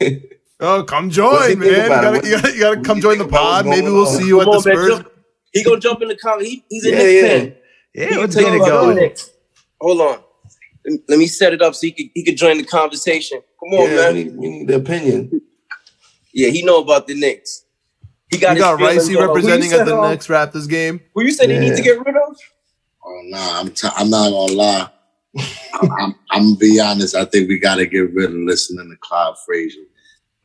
it. 0.00 0.40
Oh, 0.60 0.84
come 0.84 1.10
join, 1.10 1.58
man. 1.58 1.68
You 1.68 1.88
gotta, 1.88 2.26
you 2.28 2.34
gotta, 2.36 2.52
you 2.54 2.60
gotta 2.60 2.80
come 2.80 3.00
join 3.00 3.18
the 3.18 3.26
pod. 3.28 3.66
Maybe 3.66 3.88
we'll 3.88 4.06
on? 4.06 4.14
see 4.16 4.26
you 4.26 4.40
at 4.40 4.44
Come 4.44 4.52
the 4.52 4.58
on, 4.58 4.64
man, 4.64 4.76
Spurs. 4.76 4.88
jump- 4.98 5.12
He 5.52 5.64
gonna 5.64 5.80
jump 5.80 6.00
in 6.02 6.08
the 6.08 6.16
comment. 6.16 6.46
He, 6.48 6.64
he's 6.70 6.86
a 6.86 6.90
Yeah, 6.90 6.96
Knicks 6.96 7.12
yeah. 7.12 7.28
fan. 7.28 7.54
yeah, 7.94 8.06
He 8.08 8.16
let's 8.16 8.34
can 8.34 8.44
get 8.44 8.48
tell 8.50 8.54
it 8.54 8.56
you 8.56 8.62
about 8.64 8.86
the 8.86 8.94
going. 9.00 9.16
Hold 9.82 10.00
on. 10.00 10.24
Let- 10.86 11.00
Let 11.08 11.18
me 11.18 11.26
set 11.26 11.52
it 11.52 11.62
up 11.62 11.74
so 11.74 11.86
he 11.86 11.92
could 11.92 12.06
he 12.14 12.22
could 12.24 12.36
join 12.36 12.58
the 12.58 12.64
conversation. 12.64 13.40
Come 13.60 13.74
on, 13.80 13.90
Yeah, 13.90 13.96
man. 13.96 14.14
we 14.14 14.24
need, 14.24 14.36
we 14.36 14.48
need 14.48 14.68
the 14.68 14.76
opinion. 14.76 15.40
Yeah, 16.32 16.48
he 16.50 16.62
know 16.62 16.80
about 16.80 17.06
the 17.06 17.14
Knicks. 17.14 17.64
He 18.30 18.38
got 18.38 18.56
You 18.56 18.62
got 18.62 18.78
Ricey 18.78 18.98
on- 18.98 19.04
who 19.06 19.10
you 19.12 19.20
representing 19.26 19.72
at 19.72 19.86
the 19.86 19.96
um, 19.96 20.10
next 20.10 20.28
Raptors 20.28 20.68
game. 20.68 21.00
Who 21.14 21.22
you 21.22 21.32
said 21.32 21.50
he 21.50 21.58
needs 21.58 21.76
to 21.76 21.82
get 21.82 21.98
rid 21.98 22.14
of? 22.16 22.36
Oh 23.04 23.20
no, 23.24 23.38
I'm 23.38 23.70
t- 23.70 23.88
I'm 23.96 24.10
not 24.10 24.30
gonna 24.30 24.52
lie. 24.52 24.88
I'm, 25.74 25.90
I'm, 26.00 26.14
I'm 26.30 26.42
gonna 26.44 26.56
be 26.56 26.80
honest. 26.80 27.14
I 27.14 27.24
think 27.24 27.48
we 27.48 27.58
got 27.58 27.76
to 27.76 27.86
get 27.86 28.12
rid 28.14 28.30
of 28.30 28.36
listening 28.36 28.88
to 28.90 28.96
Clyde 29.00 29.34
Frazier. 29.44 29.82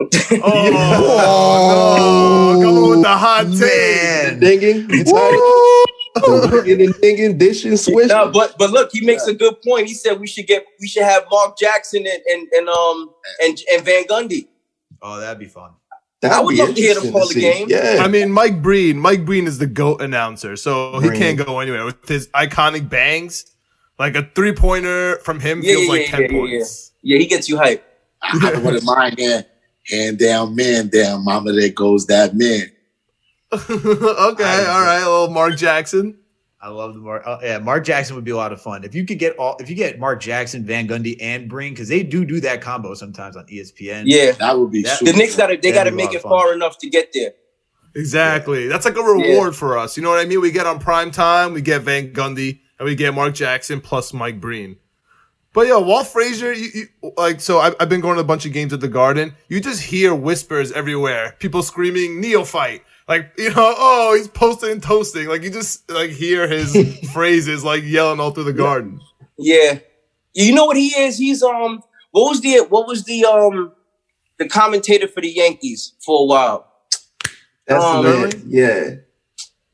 Oh, 0.43 2.55
no. 2.61 2.65
Coming 2.65 2.89
with 2.89 3.01
the 3.03 3.09
hot 3.09 3.45
take. 3.57 3.61
Man. 3.61 4.39
Dinging, 4.39 4.87
you 6.27 6.41
tired? 6.41 6.65
Getting 6.65 6.91
dinging, 7.01 7.37
dishing, 7.37 7.77
swishing. 7.77 8.09
No, 8.09 8.31
but 8.31 8.55
but 8.57 8.71
look, 8.71 8.89
he 8.91 9.05
makes 9.05 9.27
a 9.27 9.33
good 9.33 9.61
point. 9.61 9.87
He 9.87 9.93
said 9.93 10.19
we 10.19 10.27
should 10.27 10.47
get 10.47 10.65
we 10.79 10.87
should 10.87 11.03
have 11.03 11.25
Mark 11.31 11.57
Jackson 11.57 12.05
and 12.05 12.21
and, 12.31 12.47
and 12.51 12.69
um 12.69 13.11
and 13.41 13.59
and 13.71 13.85
Van 13.85 14.03
Gundy. 14.05 14.47
Oh, 15.01 15.19
that'd 15.19 15.39
be 15.39 15.45
fun. 15.45 15.71
That'd 16.21 16.37
I 16.37 16.41
would 16.41 16.51
be 16.51 16.57
love 16.57 16.75
to 16.75 16.81
hear 16.81 16.93
them 16.93 17.05
interesting 17.05 17.11
call 17.11 17.27
the 17.27 17.41
game. 17.41 17.67
Yeah, 17.69 18.03
I 18.03 18.07
mean, 18.07 18.31
Mike 18.31 18.61
Breen. 18.61 18.99
Mike 18.99 19.25
Breen 19.25 19.47
is 19.47 19.57
the 19.57 19.65
GOAT 19.65 20.01
announcer, 20.01 20.55
so 20.55 20.99
he 20.99 21.09
can't 21.09 21.37
go 21.37 21.59
anywhere 21.59 21.85
with 21.85 22.07
his 22.07 22.27
iconic 22.29 22.89
bangs. 22.89 23.45
Like 23.97 24.15
a 24.15 24.29
three 24.35 24.53
pointer 24.53 25.17
from 25.17 25.39
him 25.39 25.61
Yeah, 25.61 25.73
feels 25.73 25.85
yeah, 25.85 25.91
like 25.91 26.01
yeah, 26.01 26.11
10 26.11 26.21
yeah, 26.21 26.27
yeah, 26.27 26.39
points. 26.39 26.91
Yeah, 27.01 27.17
he 27.17 27.27
gets 27.27 27.49
you 27.49 27.57
hype. 27.57 27.83
I, 28.23 28.53
I 28.55 28.59
wouldn't 28.59 28.83
mind 28.83 29.17
hearing 29.17 29.43
hand 29.89 30.19
down, 30.19 30.55
man 30.55 30.87
down, 30.87 31.23
mama. 31.23 31.53
There 31.53 31.69
goes 31.69 32.05
that 32.07 32.35
man. 32.35 32.71
okay, 33.53 34.65
all 34.65 34.81
right, 34.81 35.01
a 35.03 35.09
little 35.09 35.29
Mark 35.29 35.57
Jackson. 35.57 36.17
I 36.63 36.69
love 36.69 36.93
the 36.93 36.99
Mark. 36.99 37.23
Uh, 37.25 37.39
yeah, 37.41 37.57
Mark 37.57 37.83
Jackson 37.83 38.15
would 38.15 38.23
be 38.23 38.31
a 38.31 38.35
lot 38.37 38.53
of 38.53 38.61
fun 38.61 38.83
if 38.83 38.93
you 38.93 39.03
could 39.05 39.17
get 39.17 39.35
all. 39.37 39.57
If 39.59 39.69
you 39.69 39.75
get 39.75 39.99
Mark 39.99 40.21
Jackson, 40.21 40.63
Van 40.63 40.87
Gundy, 40.87 41.17
and 41.19 41.49
Breen, 41.49 41.73
because 41.73 41.89
they 41.89 42.03
do 42.03 42.23
do 42.23 42.39
that 42.41 42.61
combo 42.61 42.93
sometimes 42.93 43.35
on 43.35 43.45
ESPN. 43.47 44.03
Yeah, 44.05 44.31
That 44.33 44.59
would 44.59 44.71
be 44.71 44.83
That- 44.83 44.99
super 44.99 45.11
the 45.11 45.17
Knicks 45.17 45.35
got 45.35 45.47
to 45.47 45.57
they 45.57 45.71
got 45.71 45.85
to 45.85 45.91
make 45.91 46.13
it 46.13 46.21
far 46.21 46.53
enough 46.53 46.77
to 46.79 46.89
get 46.89 47.11
there. 47.13 47.31
Exactly. 47.95 48.67
That's 48.67 48.85
like 48.85 48.95
a 48.95 49.01
reward 49.01 49.55
for 49.55 49.77
us. 49.77 49.97
You 49.97 50.03
know 50.03 50.09
what 50.09 50.19
I 50.19 50.25
mean? 50.25 50.39
We 50.39 50.51
get 50.51 50.65
on 50.65 50.79
prime 50.79 51.11
time, 51.11 51.51
we 51.53 51.61
get 51.61 51.81
Van 51.81 52.13
Gundy, 52.13 52.59
and 52.79 52.85
we 52.85 52.95
get 52.95 53.13
Mark 53.13 53.33
Jackson 53.33 53.81
plus 53.81 54.13
Mike 54.13 54.39
Breen. 54.39 54.77
But 55.53 55.67
yo, 55.67 55.81
Walt 55.81 56.07
Frazier, 56.07 56.53
you, 56.53 56.69
you, 56.73 57.11
like, 57.17 57.41
so 57.41 57.59
I've, 57.59 57.75
I've 57.81 57.89
been 57.89 57.99
going 57.99 58.15
to 58.15 58.21
a 58.21 58.25
bunch 58.25 58.45
of 58.45 58.53
games 58.53 58.71
at 58.71 58.79
the 58.79 58.87
Garden. 58.87 59.35
You 59.49 59.59
just 59.59 59.81
hear 59.81 60.15
whispers 60.15 60.71
everywhere. 60.71 61.35
People 61.39 61.61
screaming 61.61 62.21
neophyte. 62.21 62.83
Like, 63.11 63.33
you 63.37 63.49
know, 63.49 63.75
oh, 63.77 64.15
he's 64.15 64.29
posting 64.29 64.71
and 64.71 64.81
toasting. 64.81 65.27
Like, 65.27 65.43
you 65.43 65.49
just, 65.49 65.91
like, 65.91 66.11
hear 66.11 66.47
his 66.47 66.73
phrases, 67.13 67.61
like, 67.61 67.83
yelling 67.83 68.21
all 68.21 68.31
through 68.31 68.45
the 68.45 68.53
Garden. 68.53 69.01
Yeah, 69.37 69.79
you 70.33 70.55
know 70.55 70.63
what 70.65 70.77
he 70.77 70.87
is? 70.97 71.17
He's 71.17 71.43
um 71.43 71.83
what 72.11 72.29
was 72.29 72.39
the 72.39 72.59
what 72.69 72.87
was 72.87 73.03
the 73.03 73.25
um 73.25 73.73
the 74.39 74.47
commentator 74.47 75.09
for 75.09 75.19
the 75.19 75.27
Yankees 75.29 75.91
for 76.05 76.21
a 76.21 76.25
while? 76.25 76.67
that's 77.67 77.83
um, 77.83 78.05
the 78.05 78.11
man. 78.13 78.43
Yeah, 78.47 78.89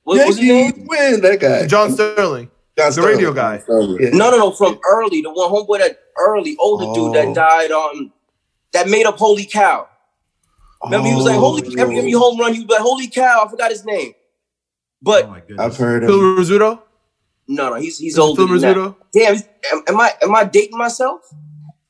What 0.04 0.26
was 0.26 0.38
his 0.38 0.46
Yankees 0.48 0.78
name? 0.80 0.88
win 0.88 1.22
that 1.22 1.40
guy. 1.40 1.68
John 1.68 1.92
Sterling, 1.92 2.50
John 2.76 2.88
the 2.88 2.92
Sterling. 2.94 3.12
radio 3.18 3.34
guy. 3.34 3.62
Yeah. 3.68 4.10
No, 4.14 4.32
no, 4.32 4.38
no. 4.38 4.52
From 4.52 4.80
early, 4.90 5.22
the 5.22 5.30
one 5.32 5.52
homeboy 5.52 5.78
that 5.78 6.00
early 6.18 6.56
older 6.60 6.86
dude 6.96 7.10
Oh. 7.10 7.14
that 7.14 7.36
died. 7.36 7.70
Um, 7.72 8.12
that 8.74 8.90
made 8.90 9.06
up 9.06 9.18
Holy 9.20 9.46
Cow. 9.46 9.88
Remember, 10.84 11.08
he 11.10 11.16
was 11.16 11.26
like, 11.26 11.36
Oh, 11.36 11.40
"Holy!" 11.40 11.64
Every, 11.80 11.98
every 11.98 12.12
home 12.12 12.40
run, 12.40 12.54
he 12.54 12.60
was 12.62 12.70
like, 12.70 12.82
"Holy 12.82 13.08
cow!" 13.08 13.44
I 13.46 13.50
forgot 13.50 13.72
his 13.72 13.84
name, 13.86 14.14
but 15.02 15.26
Oh 15.26 15.28
my. 15.30 15.42
I've 15.60 15.76
heard 15.78 16.04
Phil 16.04 16.20
him. 16.20 16.38
Rizzuto? 16.38 16.82
no, 17.48 17.70
no, 17.70 17.76
he's 17.76 17.98
he's 17.98 18.14
Is 18.14 18.18
it 18.18 18.22
older 18.22 18.46
Phil. 18.48 18.58
Rizzuto? 18.58 18.96
Damn, 19.14 19.36
am, 19.72 19.84
am 19.88 20.00
I 20.00 20.12
am 20.22 20.36
I 20.36 20.44
dating 20.44 20.78
myself? 20.78 21.22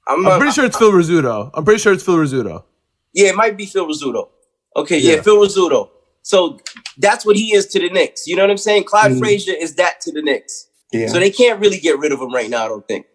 I'm, 0.07 0.25
I'm 0.25 0.33
uh, 0.33 0.37
pretty 0.37 0.53
sure 0.53 0.65
it's 0.65 0.77
Phil 0.77 0.91
Rizzuto. 0.91 1.51
I'm 1.53 1.65
pretty 1.65 1.79
sure 1.81 1.91
it's 1.93 2.03
Phil 2.03 2.15
Rizzuto. 2.15 2.63
Yeah, 3.13 3.29
it 3.29 3.35
might 3.35 3.57
be 3.57 3.65
Phil 3.65 3.85
Rizzuto. 3.87 4.29
Okay, 4.75 4.99
yeah, 4.99 5.15
Yeah. 5.15 5.21
Phil 5.21 5.37
Rizzuto. 5.37 5.89
So 6.21 6.59
that's 6.97 7.25
what 7.25 7.35
he 7.35 7.53
is 7.53 7.65
to 7.67 7.79
the 7.79 7.89
Knicks. 7.89 8.27
You 8.27 8.35
know 8.35 8.43
what 8.43 8.51
I'm 8.51 8.57
saying? 8.57 8.83
Clyde 8.85 9.11
Mhm. 9.11 9.19
Frazier 9.19 9.53
is 9.59 9.75
that 9.75 9.99
to 10.01 10.11
the 10.11 10.21
Knicks. 10.21 10.67
Yeah. 10.93 11.07
So 11.07 11.19
they 11.19 11.29
can't 11.31 11.59
really 11.59 11.79
get 11.79 11.99
rid 11.99 12.11
of 12.13 12.19
him 12.21 12.33
right 12.33 12.49
now. 12.49 12.65
I 12.65 12.67
don't 12.69 12.87
think. 12.87 13.05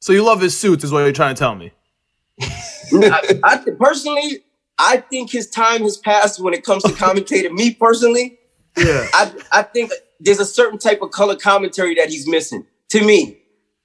So 0.00 0.12
you 0.12 0.24
love 0.24 0.40
his 0.40 0.56
suits, 0.56 0.82
is 0.82 0.90
what 0.92 1.00
you're 1.00 1.12
trying 1.12 1.34
to 1.34 1.38
tell 1.38 1.54
me. 1.54 1.72
I, 2.40 3.38
I 3.44 3.56
personally, 3.78 4.44
I 4.82 4.96
think 5.10 5.30
his 5.30 5.48
time 5.50 5.82
has 5.82 5.96
passed 5.98 6.40
when 6.40 6.54
it 6.54 6.64
comes 6.64 6.82
to 6.84 6.90
commentating. 6.90 7.52
Me 7.52 7.72
personally, 7.74 8.38
Yeah. 8.76 9.06
I 9.12 9.32
I 9.52 9.62
think 9.62 9.92
there's 10.18 10.40
a 10.40 10.44
certain 10.46 10.78
type 10.78 11.02
of 11.02 11.10
color 11.10 11.36
commentary 11.36 11.94
that 11.96 12.08
he's 12.08 12.26
missing. 12.26 12.64
To 12.90 13.04
me, 13.04 13.38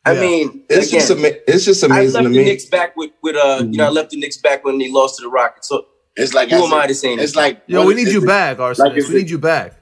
I 0.05 0.13
Yeah. 0.13 0.21
mean, 0.21 0.63
it's 0.69 0.87
again, 0.87 0.99
just 1.01 1.11
ama- 1.11 1.37
it's 1.47 1.65
just 1.65 1.83
I 1.83 1.87
amazing 1.87 2.13
left 2.13 2.23
to 2.25 2.29
the 2.29 2.37
me. 2.37 2.43
Knicks 2.45 2.65
back 2.65 2.95
with 2.95 3.11
with 3.21 3.35
uh, 3.35 3.63
you 3.69 3.77
know, 3.77 3.85
I 3.85 3.89
left 3.89 4.11
the 4.11 4.17
Knicks 4.19 4.37
back 4.37 4.63
when 4.63 4.77
they 4.77 4.89
lost 4.89 5.17
to 5.17 5.23
the 5.23 5.29
Rockets. 5.29 5.67
So 5.69 5.85
It's 6.15 6.33
like 6.33 6.49
who 6.49 6.55
as 6.57 6.63
am 6.63 6.73
I 6.73 6.87
to 6.87 6.93
say 6.95 7.07
anything? 7.09 7.23
It's 7.25 7.35
like 7.35 7.61
Yo, 7.67 7.85
we 7.85 7.93
need 7.93 8.07
you 8.07 8.23
it- 8.23 8.27
back, 8.27 8.57
Rsonist. 8.57 8.77
like, 8.79 8.97
is 8.97 9.09
we 9.09 9.15
it- 9.15 9.17
need 9.19 9.29
you 9.29 9.37
back. 9.39 9.73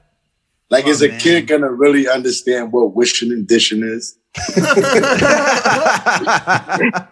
Like, 0.70 0.86
is 0.88 1.02
Oh, 1.02 1.06
a 1.06 1.08
kid 1.10 1.46
gonna 1.46 1.70
really 1.70 2.08
understand 2.08 2.72
what 2.72 2.94
wishing 2.96 3.30
and 3.30 3.46
dishing 3.46 3.82
is? 3.84 4.16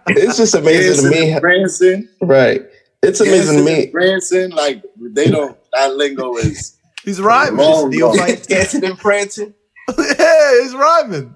It's 0.08 0.36
just 0.36 0.54
amazing 0.54 1.04
to 1.04 1.10
me. 1.10 1.30
and 1.32 1.40
Prancing, 1.40 2.08
Right. 2.20 2.62
It's 3.02 3.20
amazing 3.20 3.58
to 3.58 3.64
dancing 3.64 3.64
me. 3.64 3.82
and 3.84 3.92
prancing, 3.92 4.50
like 4.50 4.84
they 5.00 5.28
don't. 5.30 5.56
That 5.72 5.96
lingo 5.96 6.36
is 6.36 6.78
He's 7.04 7.20
rhyming. 7.20 7.56
wrong. 7.58 7.90
Neil 7.90 8.10
bro. 8.14 8.18
Fight. 8.18 8.44
dancing 8.48 8.84
and 8.84 8.96
prancing. 8.98 9.54
yeah, 9.98 10.62
he's 10.62 10.74
rhyming. 10.74 11.34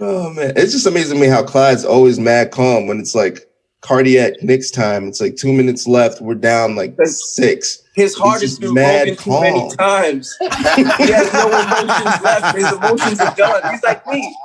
Oh 0.00 0.30
man, 0.30 0.52
it's 0.56 0.72
just 0.72 0.86
amazing 0.86 1.16
to 1.16 1.20
me 1.22 1.28
how 1.28 1.42
Clyde's 1.44 1.84
always 1.84 2.18
mad 2.18 2.50
calm 2.50 2.86
when 2.88 2.98
it's 2.98 3.14
like 3.14 3.48
cardiac 3.82 4.42
Knicks 4.42 4.70
time. 4.70 5.06
It's 5.06 5.20
like 5.20 5.36
two 5.36 5.52
minutes 5.52 5.86
left. 5.86 6.20
We're 6.20 6.34
down 6.34 6.74
like 6.74 6.96
six. 7.04 7.80
His 7.94 8.16
heart 8.16 8.40
He's 8.40 8.50
has 8.50 8.58
just 8.58 8.60
been 8.60 8.74
mad 8.74 9.06
broken 9.06 9.24
too 9.24 9.40
many 9.40 9.76
times. 9.76 10.36
he 10.40 10.46
has 10.48 11.32
no 11.32 11.46
emotions 11.46 12.22
left. 12.22 12.56
His 12.56 12.72
emotions 12.72 13.20
are 13.20 13.34
gone. 13.36 13.70
He's 13.72 13.82
like 13.84 14.04
me. 14.08 14.36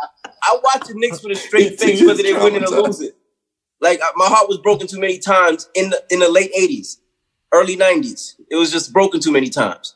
I 0.43 0.57
watch 0.63 0.87
the 0.87 0.93
Knicks 0.95 1.23
with 1.23 1.35
a 1.35 1.39
straight 1.39 1.71
He 1.71 1.75
face, 1.77 2.05
whether 2.05 2.21
they're 2.21 2.41
winning 2.41 2.63
or 2.63 2.67
traumatized. 2.67 2.85
losing. 2.87 3.09
Like 3.81 3.99
my 4.15 4.25
heart 4.27 4.49
was 4.49 4.57
broken 4.57 4.87
too 4.87 4.99
many 4.99 5.19
times 5.19 5.69
in 5.73 5.89
the 5.89 6.03
in 6.09 6.19
the 6.19 6.29
late 6.29 6.51
'80s, 6.53 6.97
early 7.53 7.77
'90s. 7.77 8.35
It 8.49 8.55
was 8.55 8.71
just 8.71 8.91
broken 8.93 9.19
too 9.21 9.31
many 9.31 9.49
times. 9.49 9.95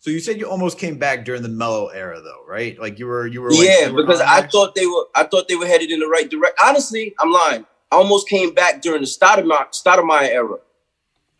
so 0.00 0.10
you 0.10 0.20
said 0.20 0.38
you 0.38 0.48
almost 0.48 0.78
came 0.78 0.98
back 0.98 1.24
during 1.24 1.42
the 1.42 1.48
Melo 1.48 1.86
era, 1.88 2.20
though, 2.20 2.44
right? 2.46 2.78
Like 2.78 2.98
you 2.98 3.06
were, 3.06 3.26
you 3.26 3.40
were. 3.40 3.50
Like, 3.50 3.60
yeah, 3.66 3.86
you 3.88 3.94
were 3.94 4.02
because 4.02 4.20
I 4.20 4.40
there? 4.42 4.50
thought 4.50 4.74
they 4.74 4.86
were. 4.86 5.06
I 5.14 5.24
thought 5.24 5.48
they 5.48 5.56
were 5.56 5.66
headed 5.66 5.90
in 5.90 6.00
the 6.00 6.06
right 6.08 6.28
direction. 6.28 6.56
Honestly, 6.62 7.14
I'm 7.18 7.30
lying. 7.32 7.64
I 7.90 7.96
almost 7.96 8.28
came 8.28 8.52
back 8.54 8.82
during 8.82 9.00
the 9.02 9.06
Stoudemire, 9.06 9.68
Stoudemire 9.72 10.28
era. 10.28 10.56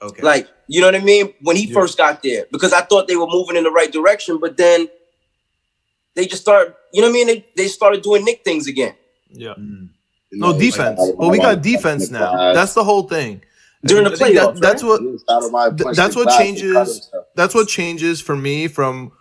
Okay. 0.02 0.22
Like, 0.22 0.48
you 0.68 0.80
know 0.80 0.88
what 0.88 0.96
I 0.96 1.00
mean? 1.00 1.32
When 1.42 1.56
he 1.56 1.66
Yeah. 1.66 1.74
first 1.74 1.96
got 1.96 2.22
there, 2.22 2.46
because 2.52 2.72
I 2.72 2.80
thought 2.82 3.08
they 3.08 3.16
were 3.16 3.26
moving 3.28 3.56
in 3.56 3.64
the 3.64 3.70
right 3.70 3.90
direction, 3.92 4.38
but 4.38 4.56
then 4.56 4.88
they 6.14 6.26
just 6.26 6.42
started, 6.42 6.74
you 6.92 7.00
know 7.00 7.08
what 7.08 7.12
I 7.12 7.24
mean? 7.24 7.26
They, 7.28 7.46
they 7.56 7.68
started 7.68 8.02
doing 8.02 8.22
Knick 8.24 8.42
things 8.44 8.66
again. 8.66 8.94
Yeah. 9.30 9.54
Mm. 9.58 9.90
You 10.32 10.38
No 10.40 10.52
know, 10.52 10.58
defense. 10.58 10.98
like, 10.98 11.18
Well, 11.18 11.30
we 11.30 11.38
like, 11.38 11.56
got 11.56 11.62
defense 11.62 12.10
now. 12.10 12.32
like, 12.36 12.54
That's 12.54 12.74
the 12.74 12.82
whole 12.84 13.04
thing. 13.04 13.42
During 13.84 14.04
the 14.04 14.12
I 14.12 14.16
think 14.16 14.34
that- 14.36 14.48
playoffs, 14.54 14.60
that's 14.60 14.82
what 14.82 15.00
he 15.00 15.06
was 15.08 15.24
out 15.28 15.44
of 15.44 15.50
my 15.52 15.70
Th- 15.70 15.94
that's 15.96 16.16
what 16.16 16.28
changes- 16.38 17.10
that's 17.36 17.54
what 17.54 17.68
changes 17.68 18.20
for 18.20 18.36
me 18.36 18.66
from 18.68 19.12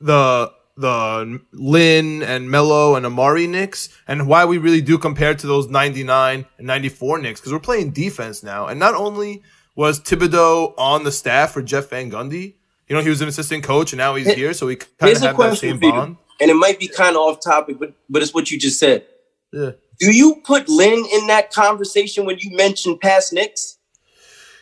the 0.00 0.52
the 0.76 1.40
Lin 1.52 2.20
and 2.24 2.50
Melo 2.50 2.96
and 2.96 3.06
Amar'e 3.06 3.48
Knicks 3.48 3.88
and 4.08 4.26
why 4.26 4.44
we 4.44 4.58
really 4.58 4.80
do 4.80 4.98
compare 4.98 5.32
to 5.32 5.46
those 5.46 5.68
99 5.68 6.46
and 6.58 6.66
94 6.66 7.20
Knicks 7.20 7.38
because 7.40 7.52
we're 7.52 7.60
playing 7.60 7.92
defense 7.92 8.42
now. 8.42 8.66
And 8.66 8.80
not 8.80 8.96
only 8.96 9.40
was 9.76 10.00
Thibodeau 10.00 10.74
on 10.76 11.04
the 11.04 11.12
staff 11.12 11.52
for 11.52 11.62
Jeff 11.62 11.90
Van 11.90 12.10
Gundy, 12.10 12.54
you 12.88 12.96
know, 12.96 13.02
he 13.02 13.08
was 13.08 13.20
an 13.20 13.28
assistant 13.28 13.62
coach 13.62 13.92
and 13.92 13.98
now 13.98 14.16
he's 14.16 14.26
Here- 14.26 14.34
here, 14.36 14.52
so 14.52 14.66
we 14.66 14.74
kind 14.74 14.88
of 15.02 15.06
Here's 15.08 15.22
a 15.22 15.26
have 15.28 15.36
that 15.36 15.36
question 15.36 15.80
same 15.80 15.90
bond. 15.92 16.16
And 16.40 16.50
it 16.50 16.54
might 16.54 16.80
be 16.80 16.88
kind 16.88 17.14
of 17.14 17.22
off 17.22 17.38
topic, 17.40 17.78
but 17.78 17.92
but 18.10 18.22
it's 18.22 18.34
what 18.34 18.50
you 18.50 18.58
just 18.58 18.80
said. 18.80 19.04
Yeah. 19.52 19.70
Do 20.00 20.10
you 20.12 20.36
put 20.44 20.68
Lin 20.68 21.04
in 21.12 21.26
that 21.28 21.52
conversation 21.52 22.24
when 22.26 22.38
you 22.38 22.54
mentioned 22.56 23.00
past 23.00 23.32
Knicks? 23.32 23.78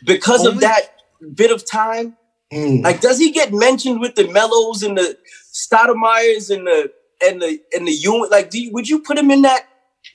Because 0.04 0.44
of 0.44 0.60
that 0.60 0.94
bit 1.34 1.50
of 1.50 1.64
time? 1.64 2.16
Mm. 2.52 2.82
Like, 2.82 3.00
does 3.00 3.18
he 3.18 3.30
get 3.30 3.52
mentioned 3.52 4.00
with 4.00 4.14
the 4.14 4.28
Melos 4.28 4.82
and 4.82 4.98
the 4.98 5.16
Stoudemires 5.52 6.54
and 6.54 6.66
the 6.66 6.92
and 7.24 7.40
the 7.40 7.60
and 7.74 7.86
the 7.86 7.92
Ewing? 7.92 8.28
Like, 8.30 8.50
do 8.50 8.60
you, 8.62 8.72
would 8.72 8.88
you 8.88 8.98
put 8.98 9.16
him 9.16 9.30
in 9.30 9.42
that? 9.42 9.66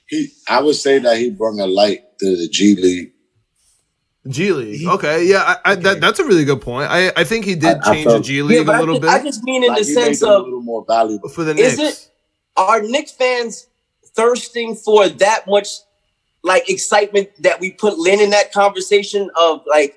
He, 0.07 0.30
I 0.48 0.61
would 0.61 0.76
say 0.76 0.99
that 0.99 1.18
he 1.18 1.31
brought 1.31 1.57
a 1.60 1.65
light 1.65 2.18
to 2.19 2.35
the 2.38 2.48
G 2.49 2.76
League. 2.76 3.11
G 4.27 4.52
League. 4.52 4.85
Okay. 4.88 5.26
Yeah. 5.26 5.44
I, 5.44 5.57
I, 5.64 5.73
Okay. 5.73 5.81
that, 5.84 6.02
that's 6.02 6.19
a 6.19 6.26
really 6.26 6.44
good 6.44 6.61
point. 6.61 6.91
I, 6.91 7.11
I 7.15 7.23
think 7.23 7.45
he 7.45 7.56
did 7.56 7.77
I- 7.77 7.89
I 7.89 7.94
change 7.94 8.07
the 8.07 8.19
G 8.19 8.41
League 8.44 8.65
but 8.65 8.76
a 8.76 8.77
I 8.77 8.80
little 8.81 8.95
just, 8.95 9.02
bit 9.03 9.10
I 9.11 9.23
just 9.23 9.44
mean 9.44 9.64
in 9.64 9.69
Like, 9.69 9.80
the 9.80 9.84
sense 9.85 10.22
of 10.22 10.30
a 10.30 10.38
little 10.44 10.61
more 10.61 10.84
valuable. 10.88 11.30
for 11.30 11.44
the 11.45 11.56
Is 11.56 11.77
Knicks. 11.77 12.06
it- 12.06 12.11
are 12.57 12.81
Knicks 12.81 13.11
fans 13.11 13.68
thirsting 14.18 14.76
for 14.76 15.07
that 15.07 15.48
much 15.48 15.68
like 16.44 16.69
excitement 16.69 17.30
that 17.44 17.60
we 17.61 17.72
put 17.72 17.98
Lin 17.98 18.19
in 18.19 18.31
that 18.31 18.52
conversation 18.52 19.30
of 19.39 19.61
like 19.65 19.95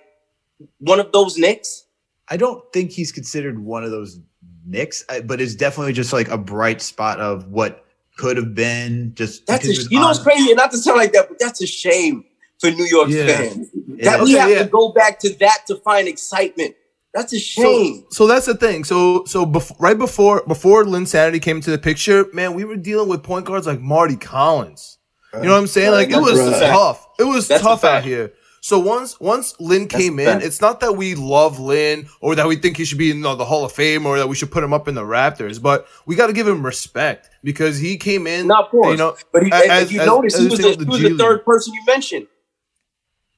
one 0.78 1.00
of 1.00 1.10
those 1.10 1.36
Knicks? 1.36 1.86
I 2.28 2.36
don't 2.36 2.62
think 2.72 2.92
he's 2.92 3.10
considered 3.10 3.58
one 3.58 3.82
of 3.82 3.90
those 3.90 4.20
Knicks, 4.64 5.04
but 5.24 5.40
it's 5.40 5.56
definitely 5.56 5.94
just 5.94 6.12
like 6.12 6.28
a 6.28 6.38
bright 6.38 6.80
spot 6.80 7.18
of 7.18 7.48
what 7.48 7.84
could 8.16 8.36
have 8.36 8.54
been. 8.54 9.12
Just 9.14 9.46
That's 9.46 9.64
a, 9.64 9.68
because 9.68 9.78
he 9.78 9.84
was 9.84 9.90
you 9.92 9.98
know 10.00 10.06
what's 10.06 10.22
crazy, 10.22 10.54
not 10.54 10.70
to 10.70 10.76
sound 10.78 10.98
like 10.98 11.12
that, 11.12 11.28
but 11.28 11.38
that's 11.40 11.62
a 11.62 11.66
shame 11.66 12.24
for 12.60 12.70
New 12.70 12.84
York 12.84 13.08
Yeah. 13.08 13.26
fans 13.26 13.68
Yeah. 13.96 14.16
that 14.16 14.24
we 14.24 14.32
have 14.32 14.50
yeah. 14.50 14.62
to 14.62 14.68
go 14.68 14.90
back 14.90 15.18
to 15.20 15.34
that 15.38 15.66
to 15.68 15.76
find 15.76 16.06
excitement. 16.06 16.76
That's 17.12 17.32
a 17.32 17.38
shame. 17.40 18.02
So, 18.02 18.06
so 18.10 18.26
that's 18.28 18.46
the 18.46 18.54
thing. 18.54 18.84
So, 18.84 19.24
so 19.24 19.44
bef- 19.44 19.74
right 19.80 19.98
before 19.98 20.44
before 20.46 20.84
Linsanity 20.84 21.42
came 21.42 21.56
into 21.56 21.70
the 21.72 21.78
picture, 21.78 22.26
man, 22.32 22.54
we 22.54 22.64
were 22.64 22.76
dealing 22.76 23.08
with 23.08 23.22
point 23.22 23.46
guards 23.46 23.66
like 23.66 23.80
Mardy 23.80 24.16
Collins. 24.16 24.98
You 25.34 25.42
know 25.42 25.52
what 25.52 25.58
I'm 25.58 25.66
saying? 25.66 25.92
Like 25.92 26.10
it 26.10 26.16
was 26.20 26.38
a 26.38 26.50
fact. 26.52 26.72
tough. 26.72 27.08
It 27.18 27.24
was 27.24 27.46
That's 27.48 27.62
tough 27.62 27.84
out 27.84 28.02
here. 28.04 28.32
So 28.62 28.78
once 28.78 29.18
once 29.20 29.54
Lin 29.58 29.82
That's 29.88 29.94
came 29.94 30.18
in, 30.18 30.40
it's 30.42 30.60
not 30.60 30.80
that 30.80 30.96
we 30.96 31.14
love 31.14 31.58
Lin 31.58 32.08
or 32.20 32.34
that 32.34 32.46
we 32.46 32.56
think 32.56 32.76
he 32.76 32.84
should 32.84 32.98
be 32.98 33.10
in 33.10 33.22
the, 33.22 33.34
the 33.34 33.44
Hall 33.44 33.64
of 33.64 33.72
Fame 33.72 34.06
or 34.06 34.18
that 34.18 34.28
we 34.28 34.34
should 34.36 34.50
put 34.50 34.62
him 34.62 34.72
up 34.72 34.86
in 34.86 34.94
the 34.94 35.02
Raptors, 35.02 35.60
but 35.62 35.86
we 36.04 36.14
got 36.14 36.26
to 36.26 36.32
give 36.32 36.46
him 36.46 36.64
respect 36.66 37.30
because 37.42 37.78
he 37.78 37.96
came 37.96 38.26
in. 38.26 38.46
Not 38.48 38.70
for. 38.70 38.90
You 38.90 38.96
know, 38.98 39.16
but 39.32 39.44
he, 39.44 39.52
as- 39.52 39.84
if 39.84 39.92
you 39.92 40.00
as- 40.00 40.06
notice, 40.06 40.34
as 40.34 40.40
he 40.42 40.48
was, 40.48 40.60
thing 40.60 40.78
the, 40.78 40.84
he 40.84 40.90
was 40.90 40.98
G 40.98 41.02
the 41.04 41.08
League. 41.10 41.18
third 41.18 41.44
person 41.44 41.74
you 41.74 41.82
mentioned. 41.86 42.26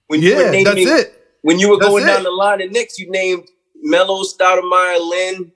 When 0.09 0.21
you 0.23 0.35
were 0.37 0.43
yeah, 0.45 0.51
naming, 0.51 0.85
that's 0.87 1.01
it. 1.09 1.23
when 1.43 1.59
you 1.59 1.71
were 1.71 1.77
That's 1.79 1.89
going 1.89 2.05
it. 2.05 2.07
down 2.07 2.23
the 2.25 2.31
line 2.31 2.61
of 2.61 2.71
Knicks, 2.73 2.99
you 2.99 3.11
named 3.11 3.49
Melo, 3.83 4.23
Stoudemire, 4.23 5.01
Lin. 5.09 5.53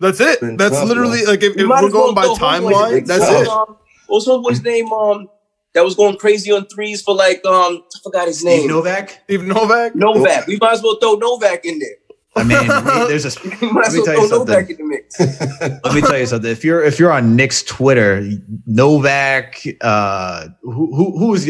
That's 0.00 0.20
it. 0.20 0.40
Been 0.40 0.56
That's 0.56 0.74
tough, 0.74 0.88
literally 0.88 1.18
man. 1.18 1.26
like 1.26 1.42
if, 1.42 1.56
if 1.56 1.66
we're 1.68 1.76
as 1.76 1.82
well 1.82 1.90
going 1.90 2.14
by 2.14 2.26
timeline, 2.26 3.06
that's 3.06 3.24
Tough. 3.24 3.42
it. 3.42 3.48
Um, 3.48 3.76
what 4.08 4.16
was 4.16 4.26
homeboy's 4.26 4.62
name? 4.62 4.92
Um, 4.92 5.28
that 5.72 5.84
was 5.84 5.94
going 5.94 6.16
crazy 6.16 6.52
on 6.52 6.66
threes 6.66 7.00
for 7.02 7.14
like 7.14 7.44
um, 7.46 7.82
I 7.94 7.98
forgot 8.02 8.26
his 8.28 8.40
Steve 8.40 8.60
name. 8.62 8.68
Novak. 8.68 9.20
Steve 9.24 9.44
Novak. 9.44 9.94
Novak. 9.94 10.46
We 10.46 10.58
might 10.60 10.72
as 10.72 10.82
well 10.82 10.96
throw 10.96 11.14
Novak 11.14 11.64
in 11.64 11.78
there. 11.78 11.88
I 12.36 12.42
mean, 12.42 12.66
there's 13.08 13.24
a. 13.24 13.40
We 13.60 13.70
might 13.70 13.86
as 13.86 13.96
Let 13.96 14.00
me 14.00 14.04
tell 14.04 14.20
you 14.22 14.28
something. 14.28 14.68
in 14.70 14.76
the 14.76 14.84
mix. 14.84 15.20
Let 15.84 15.94
me 15.94 16.00
tell 16.00 16.18
you 16.18 16.26
something. 16.26 16.50
If 16.50 16.64
you're 16.64 16.82
if 16.82 16.98
you're 16.98 17.12
on 17.12 17.36
Knicks 17.36 17.62
Twitter, 17.62 18.28
Novak, 18.66 19.62
uh, 19.80 20.48
who 20.62 20.94
who 20.94 21.18
who 21.18 21.28
was 21.28 21.48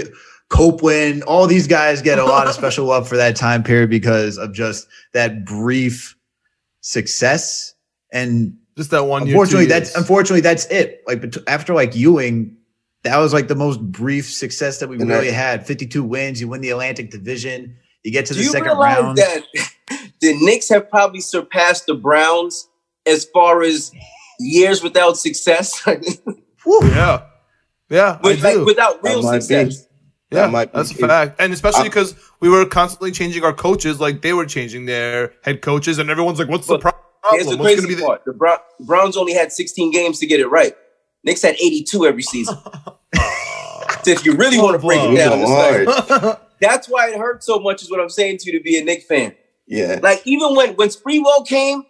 Copeland, 0.54 1.22
all 1.24 1.46
these 1.46 1.66
guys 1.66 2.00
get 2.00 2.18
a 2.18 2.24
lot 2.24 2.46
of 2.46 2.54
special 2.60 2.86
love 2.86 3.08
for 3.08 3.16
that 3.16 3.34
time 3.36 3.62
period 3.62 3.90
because 3.90 4.38
of 4.38 4.52
just 4.52 4.86
that 5.12 5.44
brief 5.44 6.16
success. 6.80 7.74
And 8.12 8.56
Just 8.76 8.90
that 8.92 9.04
one 9.04 9.22
unfortunately, 9.22 9.64
two 9.66 9.70
that's 9.72 9.90
years. 9.90 9.96
unfortunately 9.96 10.40
that's 10.42 10.66
it. 10.66 11.02
Like 11.06 11.20
bet- 11.22 11.36
after 11.48 11.74
like 11.74 11.96
Ewing, 11.96 12.56
that 13.02 13.18
was 13.18 13.32
like 13.32 13.48
the 13.48 13.56
most 13.56 13.80
brief 13.80 14.32
success 14.32 14.78
that 14.78 14.88
we 14.88 14.96
And 15.00 15.08
really 15.08 15.26
that- 15.30 15.34
had. 15.60 15.66
52 15.66 16.02
wins. 16.04 16.40
You 16.40 16.48
win 16.48 16.60
the 16.60 16.70
Atlantic 16.70 17.10
Division. 17.10 17.76
You 18.04 18.12
get 18.12 18.26
to 18.26 18.34
Do 18.34 18.38
the 18.38 18.44
you 18.44 18.50
second 18.50 18.68
realize 18.68 19.02
round. 19.02 19.18
that 19.18 19.42
the 20.20 20.34
Knicks 20.44 20.68
have 20.68 20.88
probably 20.90 21.20
surpassed 21.20 21.86
the 21.86 21.94
Browns 21.94 22.68
as 23.06 23.24
far 23.34 23.62
as 23.62 23.90
years 24.38 24.82
without 24.82 25.16
success? 25.16 25.82
Whew. 26.64 26.80
Yeah. 26.84 27.22
Yeah, 27.90 28.18
I 28.22 28.26
With, 28.28 28.40
do. 28.42 28.58
like, 28.58 28.66
without 28.66 29.02
real 29.02 29.22
success. 29.22 29.82
be. 29.82 29.88
Success. 30.34 30.40
yeah, 30.40 30.46
that 30.46 30.52
might 30.52 30.72
be 30.72 30.76
that's 30.78 30.90
a 30.92 30.94
fact. 31.06 31.40
And 31.40 31.52
especially 31.52 31.84
because 31.88 32.14
we 32.40 32.48
were 32.48 32.64
constantly 32.66 33.10
changing 33.12 33.44
our 33.44 33.52
coaches, 33.52 34.00
like 34.00 34.22
they 34.22 34.32
were 34.32 34.46
changing 34.46 34.86
their 34.86 35.32
head 35.42 35.62
coaches, 35.62 35.98
and 35.98 36.10
everyone's 36.10 36.38
like, 36.38 36.48
"What's 36.48 36.66
the 36.66 36.78
problem? 36.78 37.02
Here's 37.30 37.46
the 37.46 37.56
What's 37.56 37.62
crazy 37.62 37.76
gonna 37.76 37.88
be 37.88 37.94
the 37.94 38.20
the 38.32 38.36
Brown, 38.36 38.58
Browns 38.80 39.16
only 39.16 39.32
had 39.32 39.50
16 39.50 39.90
games 39.92 40.18
to 40.18 40.26
get 40.26 40.40
it 40.40 40.48
right. 40.48 40.76
Knicks 41.24 41.40
had 41.42 41.54
82 41.54 42.04
every 42.04 42.22
season. 42.22 42.54
So 42.54 43.00
if 44.10 44.26
you 44.26 44.34
really 44.34 44.58
want 44.58 44.74
to 44.78 44.86
break 44.86 45.00
it 45.02 45.16
down, 45.16 45.42
like- 45.42 46.38
that's 46.60 46.86
why 46.88 47.08
it 47.10 47.16
hurts 47.16 47.46
so 47.46 47.58
much. 47.58 47.82
Is 47.82 47.90
what 47.90 48.00
I'm 48.00 48.10
saying 48.10 48.38
to 48.38 48.52
you 48.52 48.58
to 48.58 48.62
be 48.62 48.76
a 48.78 48.84
Knick 48.84 49.02
fan. 49.04 49.34
Yeah. 49.66 50.00
Like 50.02 50.20
even 50.26 50.54
when 50.54 50.74
when 50.76 50.88
Sprewell 50.90 51.46
came, 51.46 51.84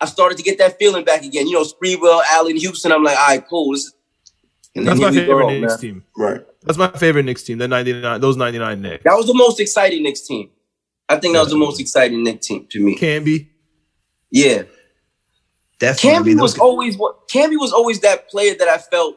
I 0.00 0.06
started 0.06 0.38
to 0.38 0.42
get 0.44 0.58
that 0.58 0.76
feeling 0.78 1.04
back 1.04 1.22
again. 1.22 1.46
You 1.46 1.54
know, 1.54 1.62
Sprewell, 1.64 2.20
Allan, 2.32 2.56
Houston. 2.56 2.90
I'm 2.90 3.04
like, 3.04 3.16
all 3.16 3.26
right, 3.28 3.44
cool. 3.48 3.72
This 3.72 3.84
is- 3.84 3.94
and 4.74 4.86
That's 4.86 4.98
then 5.00 5.14
my 5.14 5.20
favorite 5.20 5.42
go, 5.44 5.50
Knicks 5.50 5.72
man. 5.74 5.78
team. 5.80 6.04
Right. 6.16 6.40
That's 6.62 6.78
my 6.78 6.88
favorite 6.90 7.24
Knicks 7.24 7.42
team. 7.44 7.58
The 7.58 7.68
ninety 7.68 7.92
nine, 7.92 8.20
those 8.20 8.36
ninety 8.36 8.58
nine 8.58 8.82
Knicks. 8.82 9.04
That 9.04 9.14
was 9.16 9.26
the 9.26 9.34
most 9.34 9.60
exciting 9.60 10.02
Knicks 10.02 10.26
team. 10.26 10.50
I 11.08 11.16
think 11.16 11.34
that 11.34 11.40
was 11.40 11.50
the 11.50 11.56
most 11.56 11.80
exciting 11.80 12.22
Knicks 12.24 12.46
team 12.46 12.66
to 12.70 12.80
me. 12.80 12.96
Camby. 12.98 13.48
Yeah, 14.30 14.62
Definitely. 15.78 16.10
I 16.10 16.34
Camby 16.36 16.40
was 16.42 16.54
those- 16.54 16.60
always 16.60 16.98
what 16.98 17.28
Camby 17.28 17.56
was 17.58 17.72
always 17.72 18.00
that 18.00 18.28
player 18.28 18.54
that 18.58 18.68
I 18.68 18.78
felt 18.78 19.16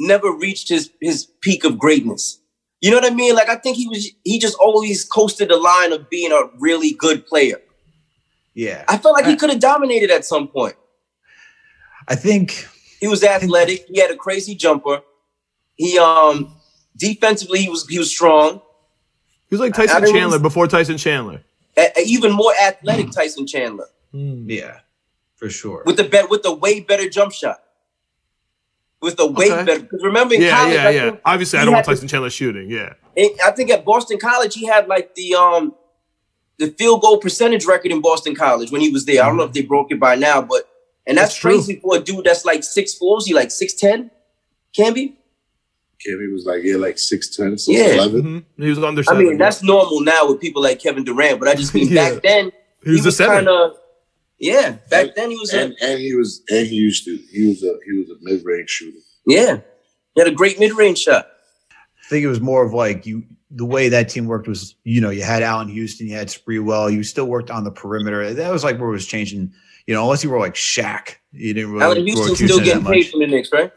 never 0.00 0.32
reached 0.32 0.68
his 0.68 0.90
his 1.00 1.26
peak 1.42 1.64
of 1.64 1.78
greatness. 1.78 2.40
You 2.80 2.90
know 2.90 2.96
what 2.98 3.10
I 3.10 3.14
mean? 3.14 3.34
Like 3.34 3.48
I 3.48 3.56
think 3.56 3.76
he 3.76 3.88
was 3.88 4.08
he 4.24 4.38
just 4.38 4.56
always 4.58 5.04
coasted 5.04 5.48
the 5.50 5.56
line 5.56 5.92
of 5.92 6.08
being 6.10 6.32
a 6.32 6.40
really 6.58 6.92
good 6.92 7.26
player. 7.26 7.60
yeah. 8.54 8.84
I 8.88 8.96
felt 8.98 9.14
like 9.14 9.26
he 9.26 9.36
could 9.36 9.50
have 9.50 9.60
dominated 9.60 10.10
at 10.10 10.24
some 10.24 10.48
point. 10.48 10.76
I 12.08 12.14
think 12.16 12.66
He 13.00 13.06
was 13.08 13.22
athletic. 13.22 13.86
He 13.88 14.00
had 14.00 14.10
a 14.10 14.16
crazy 14.16 14.54
jumper. 14.54 15.02
He 15.76 15.98
um 15.98 16.52
defensively 16.96 17.60
he 17.60 17.68
was 17.68 17.86
he 17.88 17.98
was 17.98 18.10
strong. 18.10 18.60
He 19.48 19.54
was 19.54 19.60
like 19.60 19.74
Tyson 19.74 20.00
didn't 20.02 20.14
Chandler 20.14 20.36
really- 20.38 20.42
before 20.42 20.66
Tyson 20.66 20.96
Chandler. 20.98 21.42
A- 21.76 21.92
a 21.98 22.02
even 22.04 22.32
more 22.32 22.52
athletic 22.62 23.10
Tyson 23.10 23.46
Chandler 23.46 23.88
yeah, 24.12 24.78
for 25.34 25.50
sure. 25.50 25.82
with 25.84 25.98
the 25.98 26.04
bet 26.04 26.30
with 26.30 26.42
the 26.42 26.54
way 26.54 26.80
better 26.80 27.08
jump 27.08 27.32
shot. 27.32 27.62
With 29.02 29.16
the 29.18 29.26
way 29.26 29.52
Okay. 29.52 29.64
better 29.64 29.80
because 29.80 30.02
remember 30.02 30.34
in 30.34 30.40
Yeah, 30.42 30.56
college, 30.56 30.74
yeah, 30.74 30.86
I 30.86 30.90
yeah. 30.90 31.04
think 31.10 31.20
Obviously, 31.26 31.58
I 31.58 31.64
don't 31.66 31.74
want 31.74 31.84
had 31.86 31.92
the- 31.92 31.96
Tyson 31.96 32.08
Chandler 32.08 32.30
shooting. 32.30 32.70
Yeah. 32.70 32.94
And 33.16 33.30
I 33.44 33.50
think 33.50 33.70
at 33.70 33.84
Boston 33.84 34.18
College, 34.18 34.54
he 34.54 34.64
had 34.66 34.88
like 34.88 35.14
the 35.14 35.34
um 35.34 35.74
the 36.58 36.68
field 36.68 37.02
goal 37.02 37.18
percentage 37.18 37.66
record 37.66 37.92
in 37.92 38.00
Boston 38.00 38.34
College 38.34 38.72
when 38.72 38.80
he 38.80 38.88
was 38.88 39.04
there. 39.04 39.22
I 39.22 39.26
don't 39.26 39.36
know 39.36 39.44
if 39.44 39.52
they 39.52 39.60
broke 39.62 39.92
it 39.92 40.00
by 40.00 40.14
now, 40.14 40.40
but 40.40 40.62
and 41.06 41.18
that's, 41.18 41.28
That's 41.32 41.36
true. 41.40 41.52
crazy 41.52 41.76
for 41.78 41.96
a 41.96 42.00
dude 42.00 42.24
that's 42.24 42.46
like 42.46 42.64
six 42.64 42.94
four. 42.94 43.18
He 43.22 43.34
like 43.34 43.50
six 43.50 43.74
ten? 43.74 44.10
Can 44.74 44.94
be. 44.94 45.18
Kevin 46.06 46.32
was 46.32 46.44
like, 46.46 46.62
yeah, 46.62 46.76
like 46.76 46.96
6'10, 46.96 47.64
Yeah. 47.68 47.94
11. 47.94 48.22
Mhm. 48.22 48.44
He 48.64 48.68
was 48.68 48.78
under. 48.78 49.00
I 49.00 49.04
Seven, 49.04 49.24
mean, 49.26 49.38
that's 49.38 49.62
normal 49.62 50.00
now 50.00 50.28
with 50.28 50.40
people 50.40 50.62
like 50.62 50.78
Kevin 50.80 51.04
Durant, 51.04 51.40
but 51.40 51.48
I 51.48 51.54
just 51.54 51.74
mean 51.74 51.88
Yeah. 51.90 52.12
back 52.14 52.22
then 52.22 52.52
he 52.84 52.90
was, 52.92 53.04
the 53.04 53.12
center. 53.12 53.34
kind 53.34 53.48
of 53.48 53.76
yeah. 54.38 54.76
Back 54.90 55.14
then 55.16 55.30
he 55.30 55.36
was 55.38 55.52
a, 55.54 55.62
And, 55.62 55.76
and 55.82 55.98
he 55.98 56.14
was 56.14 56.42
and 56.50 56.66
he 56.66 56.74
used 56.76 57.04
to 57.06 57.16
he 57.32 57.48
was 57.48 57.62
a 57.62 57.74
he 57.86 57.92
was 57.98 58.10
a 58.10 58.14
mid 58.22 58.44
range 58.44 58.70
shooter. 58.70 58.98
yeah. 59.26 59.58
He 60.14 60.20
had 60.20 60.28
a 60.28 60.34
great 60.34 60.58
mid 60.58 60.72
range 60.72 60.98
shot. 60.98 61.26
I 61.72 62.08
think 62.08 62.24
it 62.24 62.28
was 62.28 62.40
more 62.40 62.64
of 62.64 62.72
like 62.72 63.04
you. 63.06 63.24
The 63.50 63.64
way 63.64 63.88
that 63.88 64.08
team 64.08 64.26
worked 64.26 64.48
was, 64.48 64.74
you 64.84 65.00
know, 65.00 65.10
you 65.10 65.22
had 65.22 65.42
Allan 65.42 65.68
Houston, 65.68 66.08
you 66.08 66.14
had 66.16 66.28
Sprewell, 66.28 66.92
you 66.92 67.02
still 67.04 67.26
worked 67.26 67.50
on 67.50 67.62
the 67.64 67.70
perimeter. 67.70 68.34
That 68.34 68.52
was 68.52 68.64
like 68.64 68.78
where 68.78 68.88
it 68.88 68.92
was 68.92 69.06
changing. 69.06 69.52
You 69.86 69.94
know, 69.94 70.02
unless 70.02 70.24
you 70.24 70.30
were 70.30 70.38
like 70.40 70.54
Shaq, 70.54 71.14
you 71.32 71.54
didn't 71.54 71.70
really. 71.72 71.84
Allan 71.84 71.98
work 71.98 72.06
Houston's 72.06 72.38
Houston 72.40 72.48
still 72.48 72.64
getting 72.64 72.84
paid 72.84 73.08
from 73.10 73.20
the 73.20 73.26
Knicks, 73.28 73.50
right? 73.52 73.70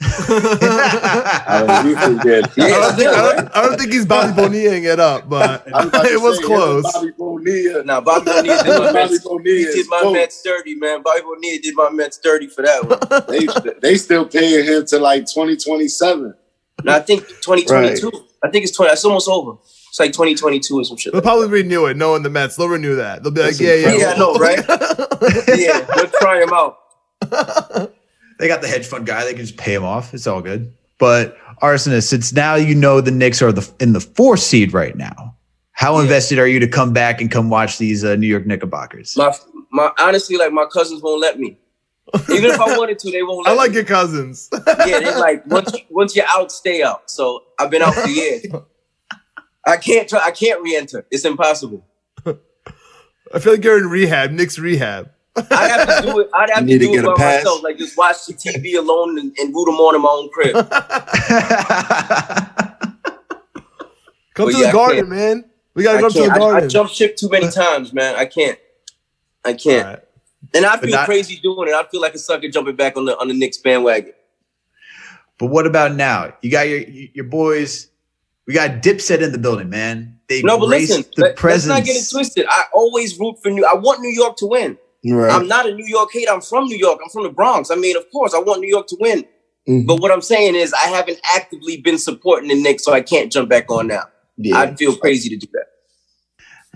I 0.00 1.82
mean, 1.84 1.96
Houston 1.96 2.18
did. 2.18 2.46
Yeah, 2.56 2.64
I, 2.64 2.68
don't 2.68 2.96
think, 2.96 3.08
still, 3.10 3.14
I, 3.14 3.26
right? 3.28 3.36
don't, 3.36 3.56
I 3.56 3.62
don't 3.62 3.78
think 3.78 3.92
he's 3.92 4.06
Bobby 4.06 4.32
Bonilla 4.34 4.74
it 4.92 5.00
up, 5.00 5.28
but 5.28 5.66
I 5.74 5.78
was 5.84 5.86
about 5.88 6.02
to 6.04 6.12
it 6.12 6.20
was 6.20 6.36
say, 6.38 6.44
close. 6.44 6.92
Bobby 6.92 7.10
Bonilla. 7.16 7.84
Now 7.84 8.00
Bobby 8.02 8.24
Bonilla 8.26 8.62
did 8.62 8.68
my 8.78 8.78
Bobby 8.92 8.92
Mets. 8.92 9.18
Bonilla 9.24 9.42
He 9.56 9.62
is 9.62 9.74
did 9.74 9.86
my 9.88 10.00
goat. 10.02 10.12
Mets 10.12 10.42
dirty, 10.42 10.74
man. 10.74 11.02
Bobby 11.02 11.20
Bonilla 11.22 11.58
did 11.62 11.74
my 11.74 11.90
Mets 11.90 12.18
dirty 12.18 12.46
for 12.48 12.62
that 12.62 12.84
one. 12.84 13.24
They 13.28 13.80
they 13.80 13.96
still 13.96 14.26
paying 14.26 14.64
him 14.66 14.84
to 14.86 14.98
like 14.98 15.20
2027. 15.26 16.34
No, 16.84 16.92
I 16.92 17.00
think 17.00 17.26
2022. 17.26 18.12
I 18.44 18.50
think 18.50 18.64
it's 18.64 18.76
20. 18.76 18.92
It's 18.92 19.04
almost 19.04 19.28
over. 19.28 19.52
It's 19.88 19.98
like 19.98 20.12
2022 20.12 20.74
or 20.78 20.84
some 20.84 20.98
shit. 20.98 21.12
They'll 21.14 21.18
Like 21.20 21.24
probably 21.24 21.48
renew 21.48 21.86
it, 21.86 21.96
knowing 21.96 22.22
the 22.22 22.28
Mets. 22.28 22.56
They'll 22.56 22.68
renew 22.68 22.96
that. 22.96 23.22
They'll 23.22 23.32
be 23.32 23.40
like, 23.40 23.56
That's 23.56 23.60
yeah, 23.60 23.74
yeah. 23.74 23.96
yeah, 23.96 24.12
I 24.14 24.18
know, 24.18 24.34
right? 24.34 24.58
yeah, 25.58 25.86
let's 25.96 26.18
try 26.18 26.42
him 26.42 26.50
out. 26.52 26.76
They 28.38 28.48
got 28.48 28.60
the 28.62 28.68
hedge 28.68 28.86
fund 28.86 29.06
guy. 29.06 29.24
They 29.24 29.32
can 29.32 29.42
just 29.42 29.56
pay 29.56 29.74
him 29.74 29.84
off. 29.84 30.12
It's 30.14 30.26
all 30.26 30.42
good. 30.42 30.72
But 30.98 31.36
Rsonist, 31.62 32.08
since 32.08 32.32
now 32.32 32.54
you 32.54 32.74
know 32.74 33.00
the 33.00 33.10
Knicks 33.10 33.40
are 33.42 33.52
the 33.52 33.68
in 33.80 33.92
the 33.92 34.00
fourth 34.00 34.40
seed 34.40 34.72
right 34.72 34.96
now, 34.96 35.36
how 35.72 35.96
Yeah. 35.96 36.02
invested 36.02 36.38
are 36.38 36.46
you 36.46 36.60
to 36.60 36.68
come 36.68 36.92
back 36.92 37.20
and 37.20 37.30
come 37.30 37.50
watch 37.50 37.78
these 37.78 38.04
uh, 38.04 38.16
New 38.16 38.26
York 38.26 38.46
Knickerbockers? 38.46 39.16
My, 39.16 39.32
my, 39.70 39.90
honestly, 39.98 40.36
like 40.36 40.52
my 40.52 40.66
cousins 40.72 41.02
won't 41.02 41.20
let 41.20 41.38
me. 41.38 41.58
Even 42.30 42.50
if 42.50 42.60
I 42.60 42.78
wanted 42.78 42.98
to, 43.00 43.10
they 43.10 43.22
won't 43.22 43.46
I 43.48 43.52
like 43.52 43.70
me. 43.70 43.76
your 43.76 43.84
cousins. 43.84 44.48
Yeah, 44.86 45.00
they 45.00 45.14
like 45.16 45.44
once 45.46 45.72
once 45.90 46.14
you're 46.14 46.26
out, 46.28 46.52
stay 46.52 46.82
out. 46.82 47.10
So 47.10 47.42
I've 47.58 47.70
been 47.70 47.82
out 47.82 47.94
for 47.94 48.08
years. 48.08 48.46
I 49.66 49.76
can't 49.76 50.08
try. 50.08 50.20
I 50.24 50.30
can't 50.30 50.62
re-enter. 50.62 51.04
It's 51.10 51.24
impossible. 51.24 51.84
I 53.34 53.40
feel 53.40 53.54
like 53.54 53.64
you're 53.64 53.78
in 53.78 53.88
rehab, 53.90 54.30
Knicks 54.30 54.56
rehab. 54.58 55.10
I 55.50 55.68
have 55.68 55.86
to 56.04 56.12
do 56.12 56.20
it. 56.20 56.28
I'd 56.34 56.50
have 56.50 56.68
You 56.68 56.78
to 56.78 56.84
need 56.84 56.86
to 56.86 56.86
do 56.86 56.92
it 56.92 56.96
get 56.96 57.04
a 57.04 57.08
by 57.08 57.14
pass? 57.16 57.44
myself. 57.44 57.62
Like 57.62 57.78
just 57.78 57.96
watch 57.96 58.26
the 58.26 58.34
TV 58.34 58.78
alone 58.78 59.18
and, 59.18 59.34
and 59.38 59.54
root 59.54 59.66
them 59.66 59.76
on 59.76 59.94
in 59.94 60.02
my 60.02 60.08
own 60.08 60.28
crib. 60.30 60.54
Come 64.34 64.46
But 64.48 64.52
to 64.52 64.58
yeah, 64.58 64.66
the 64.66 64.72
garden, 64.72 65.08
man. 65.08 65.44
We 65.74 65.82
gotta 65.82 65.98
I 65.98 66.00
come 66.02 66.10
to 66.12 66.18
the 66.18 66.24
can't. 66.26 66.32
I, 66.34 66.38
garden. 66.38 66.64
I 66.64 66.68
jumped 66.68 66.92
ship 66.94 67.16
too 67.16 67.28
many 67.30 67.50
times, 67.50 67.92
man. 67.92 68.14
I 68.16 68.26
can't. 68.26 68.58
I 69.44 69.54
can't. 69.54 69.86
All 69.86 69.92
right. 69.94 70.02
And 70.54 70.66
I 70.66 70.76
But 70.76 70.84
feel 70.86 70.94
not- 70.94 71.06
crazy 71.06 71.38
doing 71.42 71.68
it. 71.68 71.74
I 71.74 71.84
feel 71.90 72.00
like 72.00 72.14
a 72.14 72.18
sucker 72.18 72.48
jumping 72.48 72.76
back 72.76 72.96
on 72.96 73.06
the 73.06 73.18
on 73.18 73.28
the 73.28 73.34
Knicks 73.34 73.58
bandwagon. 73.58 74.12
but 75.38 75.46
what 75.46 75.66
about 75.66 75.94
now? 75.94 76.34
You 76.42 76.50
got 76.50 76.68
your 76.68 76.80
your 76.80 77.24
boys. 77.24 77.88
We 78.46 78.54
got 78.54 78.82
Dipset 78.82 79.22
in 79.22 79.32
the 79.32 79.38
building, 79.38 79.70
man. 79.70 80.18
They 80.28 80.42
No, 80.42 80.58
but 80.58 80.68
listen, 80.68 81.04
the 81.16 81.22
let, 81.22 81.32
us 81.32 81.40
presence. 81.40 81.68
not 81.68 81.84
get 81.84 81.96
it 81.96 82.08
twisted. 82.10 82.46
I 82.48 82.64
always 82.72 83.18
root 83.18 83.36
for 83.42 83.50
New. 83.50 83.64
I 83.64 83.74
want 83.74 84.00
New 84.00 84.10
York 84.12 84.36
to 84.38 84.46
win. 84.46 84.78
Right. 85.08 85.30
I'm 85.30 85.46
not 85.46 85.68
a 85.68 85.74
New 85.74 85.86
York 85.86 86.10
hater. 86.12 86.32
I'm 86.32 86.40
from 86.40 86.64
New 86.66 86.76
York. 86.78 86.98
I'm 87.02 87.10
from 87.10 87.22
the 87.24 87.30
Bronx. 87.30 87.70
I 87.70 87.76
mean, 87.76 87.96
of 87.96 88.10
course, 88.10 88.34
I 88.34 88.38
want 88.38 88.60
New 88.60 88.68
York 88.68 88.86
to 88.88 88.96
win. 89.00 89.24
Mhm. 89.68 89.86
But 89.86 90.00
what 90.00 90.10
I'm 90.10 90.20
saying 90.22 90.54
is, 90.54 90.72
I 90.72 90.88
haven't 90.88 91.20
actively 91.34 91.76
been 91.78 91.98
supporting 91.98 92.48
the 92.48 92.54
Knicks, 92.60 92.84
so 92.84 92.92
I 92.92 93.00
can't 93.02 93.30
jump 93.30 93.48
back 93.48 93.70
on 93.70 93.86
now. 93.88 94.04
yeah. 94.36 94.58
I'd 94.58 94.78
feel 94.78 94.96
crazy 94.96 95.28
to 95.30 95.36
do 95.36 95.46
that. 95.52 95.66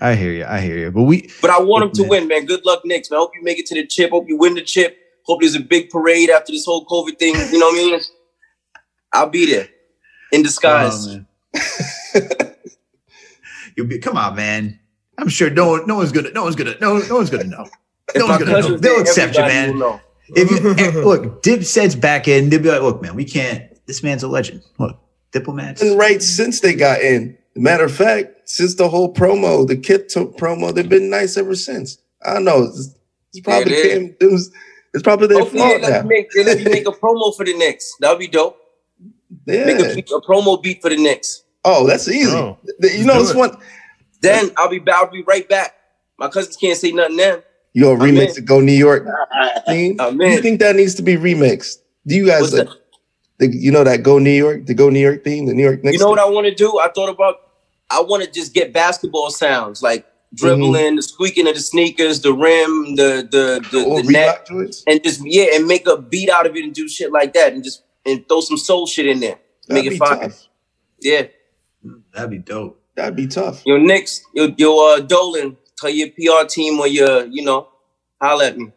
I 0.03 0.15
hear 0.15 0.33
you. 0.33 0.45
I 0.47 0.61
hear 0.61 0.79
you. 0.79 0.91
But 0.91 1.03
we 1.03 1.29
But 1.43 1.51
I 1.51 1.61
want 1.61 1.83
them 1.85 1.93
to 1.93 2.03
Man. 2.03 2.09
win, 2.09 2.29
man. 2.29 2.47
Good 2.47 2.65
luck, 2.65 2.83
Knicks. 2.85 3.11
Man. 3.11 3.19
I 3.19 3.21
hope 3.21 3.33
you 3.37 3.43
make 3.43 3.59
it 3.59 3.67
to 3.67 3.75
the 3.75 3.87
chip. 3.87 4.11
Hope 4.11 4.29
you 4.29 4.37
win 4.39 4.55
the 4.55 4.63
chip. 4.63 4.97
Hope 5.27 5.41
there's 5.43 5.55
a 5.55 5.61
big 5.61 5.91
parade 5.91 6.31
after 6.31 6.53
this 6.53 6.65
whole 6.65 6.87
COVID 6.87 7.19
thing. 7.19 7.35
You 7.53 7.59
know 7.59 7.67
what 7.67 7.75
I 7.75 7.91
mean? 7.91 8.01
I'll 9.13 9.29
be 9.29 9.45
there 9.47 9.69
in 10.33 10.43
disguise. 10.43 11.07
Oh. 11.09 11.21
You'll 13.77 13.87
be 13.87 13.99
come 13.99 14.17
on, 14.17 14.37
man. 14.37 14.79
I'm 15.19 15.29
sure 15.29 15.51
no 15.51 15.71
one, 15.71 15.87
no 15.87 15.97
one's 15.97 16.13
gonna, 16.13 16.31
no 16.33 16.45
one's 16.45 16.57
gonna, 16.57 16.75
no, 16.81 16.99
no 16.99 17.17
one's 17.17 17.31
gonna 17.31 17.45
know. 17.45 17.67
If 18.15 18.21
No 18.21 18.27
my 18.27 18.37
one's 18.37 18.45
gonna 18.45 18.61
know. 18.69 18.77
They'll 18.77 19.01
accept 19.01 19.37
you, 19.37 19.43
man. 19.43 19.73
will 19.73 19.79
know. 19.79 20.01
If 20.29 20.51
you 20.51 21.03
look, 21.03 21.43
Dipset's 21.43 21.97
back 21.97 22.29
in, 22.29 22.51
they'll 22.51 22.63
be 22.63 22.71
like, 22.71 22.83
look, 22.83 23.03
man, 23.03 23.15
we 23.17 23.25
can't. 23.25 23.65
This 23.87 24.03
man's 24.03 24.23
a 24.23 24.29
legend. 24.29 24.63
Look, 24.79 24.97
diplomats. 25.33 25.81
been 25.83 25.99
right 25.99 26.23
since 26.23 26.61
they 26.61 26.75
got 26.75 27.01
in. 27.01 27.37
Matter 27.57 27.85
of 27.85 27.93
fact, 27.95 28.49
since 28.49 28.77
the 28.77 28.89
whole 28.89 29.13
promo, 29.13 29.67
the 29.67 29.77
Kip 29.77 30.09
took 30.09 30.37
promo, 30.37 30.73
they've 30.73 30.89
been 30.89 31.11
nice 31.11 31.37
ever 31.37 31.57
since. 31.57 31.99
I 32.25 32.35
don't 32.35 32.45
know. 32.45 32.63
It's, 32.63 32.95
it's 33.33 33.41
probably 33.41 33.73
Yeah, 33.77 33.83
they- 33.83 33.89
came, 33.89 34.17
it 34.21 34.31
was, 34.31 34.53
it's 34.95 35.03
probably 35.03 35.27
their 35.27 35.41
Hopefully, 35.41 35.63
they 35.63 35.69
fault 35.71 35.83
let, 35.83 35.91
now. 35.91 36.03
you 36.03 36.09
make, 36.09 36.31
they 36.31 36.45
let 36.45 36.59
you 36.61 36.65
make 36.71 36.87
a 36.87 36.93
promo 36.93 37.35
for 37.37 37.45
the 37.45 37.55
Knicks. 37.57 37.93
That 38.01 38.11
would 38.11 38.19
be 38.21 38.29
dope. 38.29 38.57
Make 39.47 39.79
Yeah. 39.81 39.87
a, 39.87 39.95
beat- 39.97 40.11
a 40.11 40.21
promo 40.21 40.63
beat 40.63 40.81
for 40.81 40.91
the 40.91 40.97
Knicks. 40.97 41.43
Oh, 41.65 41.87
that's 41.87 42.07
easy. 42.09 42.31
Oh, 42.31 42.57
you 42.83 43.05
know, 43.05 43.15
do 43.15 43.21
this 43.21 43.31
it. 43.33 43.37
one 43.37 43.57
Then 44.23 44.51
I'll 44.57 44.69
be 44.69 44.81
I'll 44.89 45.11
be 45.11 45.23
right 45.25 45.47
back. 45.49 45.75
My 46.19 46.29
cousins 46.29 46.57
can't 46.57 46.77
say 46.79 46.93
nothing 46.93 47.17
then. 47.19 47.43
You 47.73 47.85
gonna 47.85 48.03
I'm 48.03 48.11
remix 48.11 48.29
in. 48.31 48.35
the 48.37 48.41
Go 48.43 48.61
New 48.61 48.73
York 48.73 49.07
theme. 49.67 49.97
I'm 50.01 50.19
Do 50.19 50.27
you 50.29 50.41
think 50.41 50.61
that 50.61 50.77
needs 50.77 50.95
to 50.97 51.03
be 51.03 51.17
remixed? 51.17 51.79
Do 52.07 52.15
you 52.15 52.27
guys 52.27 52.53
like, 52.53 52.69
the, 53.39 53.49
you 53.55 53.71
know 53.71 53.85
that 53.85 54.03
Go 54.03 54.19
New 54.19 54.31
York, 54.31 54.67
the 54.67 54.75
Go 54.75 54.89
New 54.91 55.01
York 55.01 55.25
theme, 55.25 55.47
the 55.47 55.55
New 55.55 55.63
York 55.63 55.83
Knicks? 55.85 55.95
You 55.95 56.01
know 56.01 56.11
what? 56.11 56.19
I 56.19 56.25
want 56.29 56.47
to 56.47 56.55
do? 56.55 56.79
I 56.79 56.89
thought 56.89 57.09
about. 57.09 57.37
I 57.93 58.01
want 58.03 58.23
to 58.23 58.31
just 58.31 58.55
get 58.55 58.73
basketball 58.73 59.31
sounds 59.31 59.83
like 59.83 60.07
dribbling, 60.35 60.73
Mm-hmm. 60.75 60.97
the 60.97 61.03
squeaking 61.03 61.49
of 61.49 61.55
the 61.55 61.61
sneakers, 61.61 62.21
the 62.21 62.33
rim, 62.33 62.95
the 62.97 63.27
the 63.31 63.67
the, 63.73 63.85
Or 63.85 64.03
the 64.03 64.13
net, 64.13 64.49
and 64.87 65.03
just 65.03 65.21
yeah, 65.25 65.47
and 65.55 65.67
make 65.67 65.87
a 65.89 65.97
beat 66.01 66.31
out 66.31 66.47
of 66.47 66.55
it 66.57 66.63
and 66.65 66.73
do 66.75 66.89
shit 66.89 67.11
like 67.13 67.33
that, 67.35 67.53
and 67.53 67.65
just 67.65 67.83
and 68.07 68.27
throw 68.29 68.41
some 68.41 68.57
soul 68.57 68.87
shit 68.87 69.07
in 69.07 69.19
there, 69.21 69.39
make 69.69 69.85
That'd 69.85 69.87
it 69.87 69.91
be 69.91 69.99
fun. 69.99 70.21
tough. 70.21 70.47
Yeah, 71.01 71.23
That'd 72.15 72.31
be 72.31 72.39
dope. 72.39 72.81
That'd 72.95 73.17
be 73.17 73.27
tough. 73.27 73.65
your 73.67 73.79
Knicks, 73.79 74.23
your 74.35 74.51
your 74.57 74.95
uh, 74.95 75.01
Dolan, 75.01 75.57
tell 75.81 75.91
your 75.91 76.09
PR 76.09 76.47
team 76.47 76.79
or 76.79 76.87
your 76.87 77.27
you 77.27 77.45
know, 77.45 77.69
holla 78.21 78.47
at 78.49 78.59
me. 78.59 78.73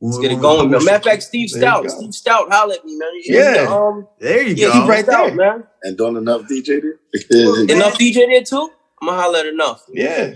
Let's 0.00 0.18
get 0.18 0.30
it 0.30 0.40
going. 0.40 0.70
man. 0.70 0.84
Matter 0.84 0.96
of 0.96 1.02
fact, 1.04 1.22
Steve 1.24 1.48
Stoute. 1.50 1.90
Steve 1.90 2.10
Stoute, 2.10 2.48
holla 2.52 2.74
at 2.74 2.84
me, 2.84 2.96
man. 2.96 3.08
Yeah. 3.24 3.66
um, 3.68 4.06
There 4.20 4.42
you 4.42 4.54
yeah, 4.54 4.66
go. 4.68 4.72
Steve 4.72 4.88
right 4.88 5.04
Stout, 5.04 5.26
there. 5.26 5.34
man. 5.34 5.64
and 5.82 5.98
don't 5.98 6.16
enough 6.16 6.42
DJ 6.42 6.80
there. 6.80 6.98
Enough 7.76 7.98
DJ 7.98 8.14
there 8.26 8.42
too. 8.44 8.70
I'm 9.02 9.08
gonna 9.08 9.20
holla 9.20 9.40
at 9.40 9.46
enough. 9.46 9.82
Yeah. 9.92 10.34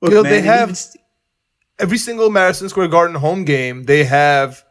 Look, 0.00 0.10
You 0.12 0.16
know, 0.18 0.22
man, 0.22 0.32
they 0.32 0.40
have- 0.42 0.78
every 1.80 1.98
single 1.98 2.30
Madison 2.30 2.68
Square 2.68 2.88
Garden 2.88 3.16
home 3.16 3.44
game, 3.44 3.84
they 3.84 4.04
have 4.04 4.64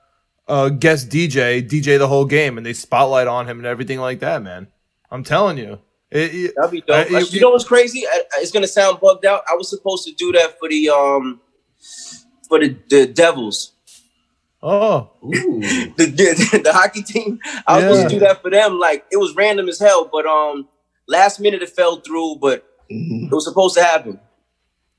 a 0.48 0.72
guest 0.72 1.10
DJ 1.10 1.62
DJ 1.68 1.98
the 2.00 2.08
whole 2.08 2.26
game, 2.26 2.58
and 2.58 2.66
they 2.66 2.74
spotlight 2.74 3.28
on 3.28 3.48
him 3.48 3.58
and 3.58 3.68
everything 3.68 4.00
like 4.00 4.20
that. 4.22 4.42
Man, 4.42 4.68
I'm 5.12 5.24
telling 5.26 5.58
you, 5.58 5.80
it, 6.12 6.36
it- 6.36 6.54
That'd 6.56 6.72
be 6.72 6.82
dope. 6.82 7.12
Uh, 7.12 7.18
you- 7.20 7.26
you, 7.28 7.40
know 7.42 7.50
what's 7.52 7.66
crazy? 7.66 8.06
I- 8.08 8.24
I- 8.34 8.42
It's 8.42 8.52
gonna 8.52 8.68
sound 8.68 9.00
bugged 9.00 9.26
out. 9.26 9.44
I 9.50 9.56
was 9.56 9.70
supposed 9.70 10.06
to 10.08 10.14
do 10.14 10.32
that 10.34 10.58
for 10.60 10.68
the 10.70 10.90
um 10.90 11.42
for 12.48 12.60
the, 12.60 12.76
the 12.90 13.06
Devils. 13.08 13.74
Oh, 14.62 15.12
Ooh. 15.24 15.30
the, 15.98 16.06
the, 16.06 16.62
the 16.64 16.74
hockey 16.74 17.02
team. 17.02 17.40
I 17.66 17.76
was 17.78 17.84
supposed 17.86 18.10
to 18.10 18.16
do 18.16 18.20
that 18.26 18.42
for 18.42 18.50
them. 18.50 18.78
Like 18.80 19.06
it 19.12 19.18
was 19.18 19.34
random 19.36 19.70
as 19.70 19.80
hell, 19.80 20.10
but 20.12 20.26
um, 20.26 20.68
last 21.08 21.40
minute 21.40 21.62
it 21.62 21.70
fell 21.70 21.98
through. 22.02 22.38
But 22.42 22.66
Mhm. 22.92 23.28
it 23.32 23.34
was 23.34 23.46
supposed 23.46 23.76
to 23.78 23.84
happen. 23.84 24.20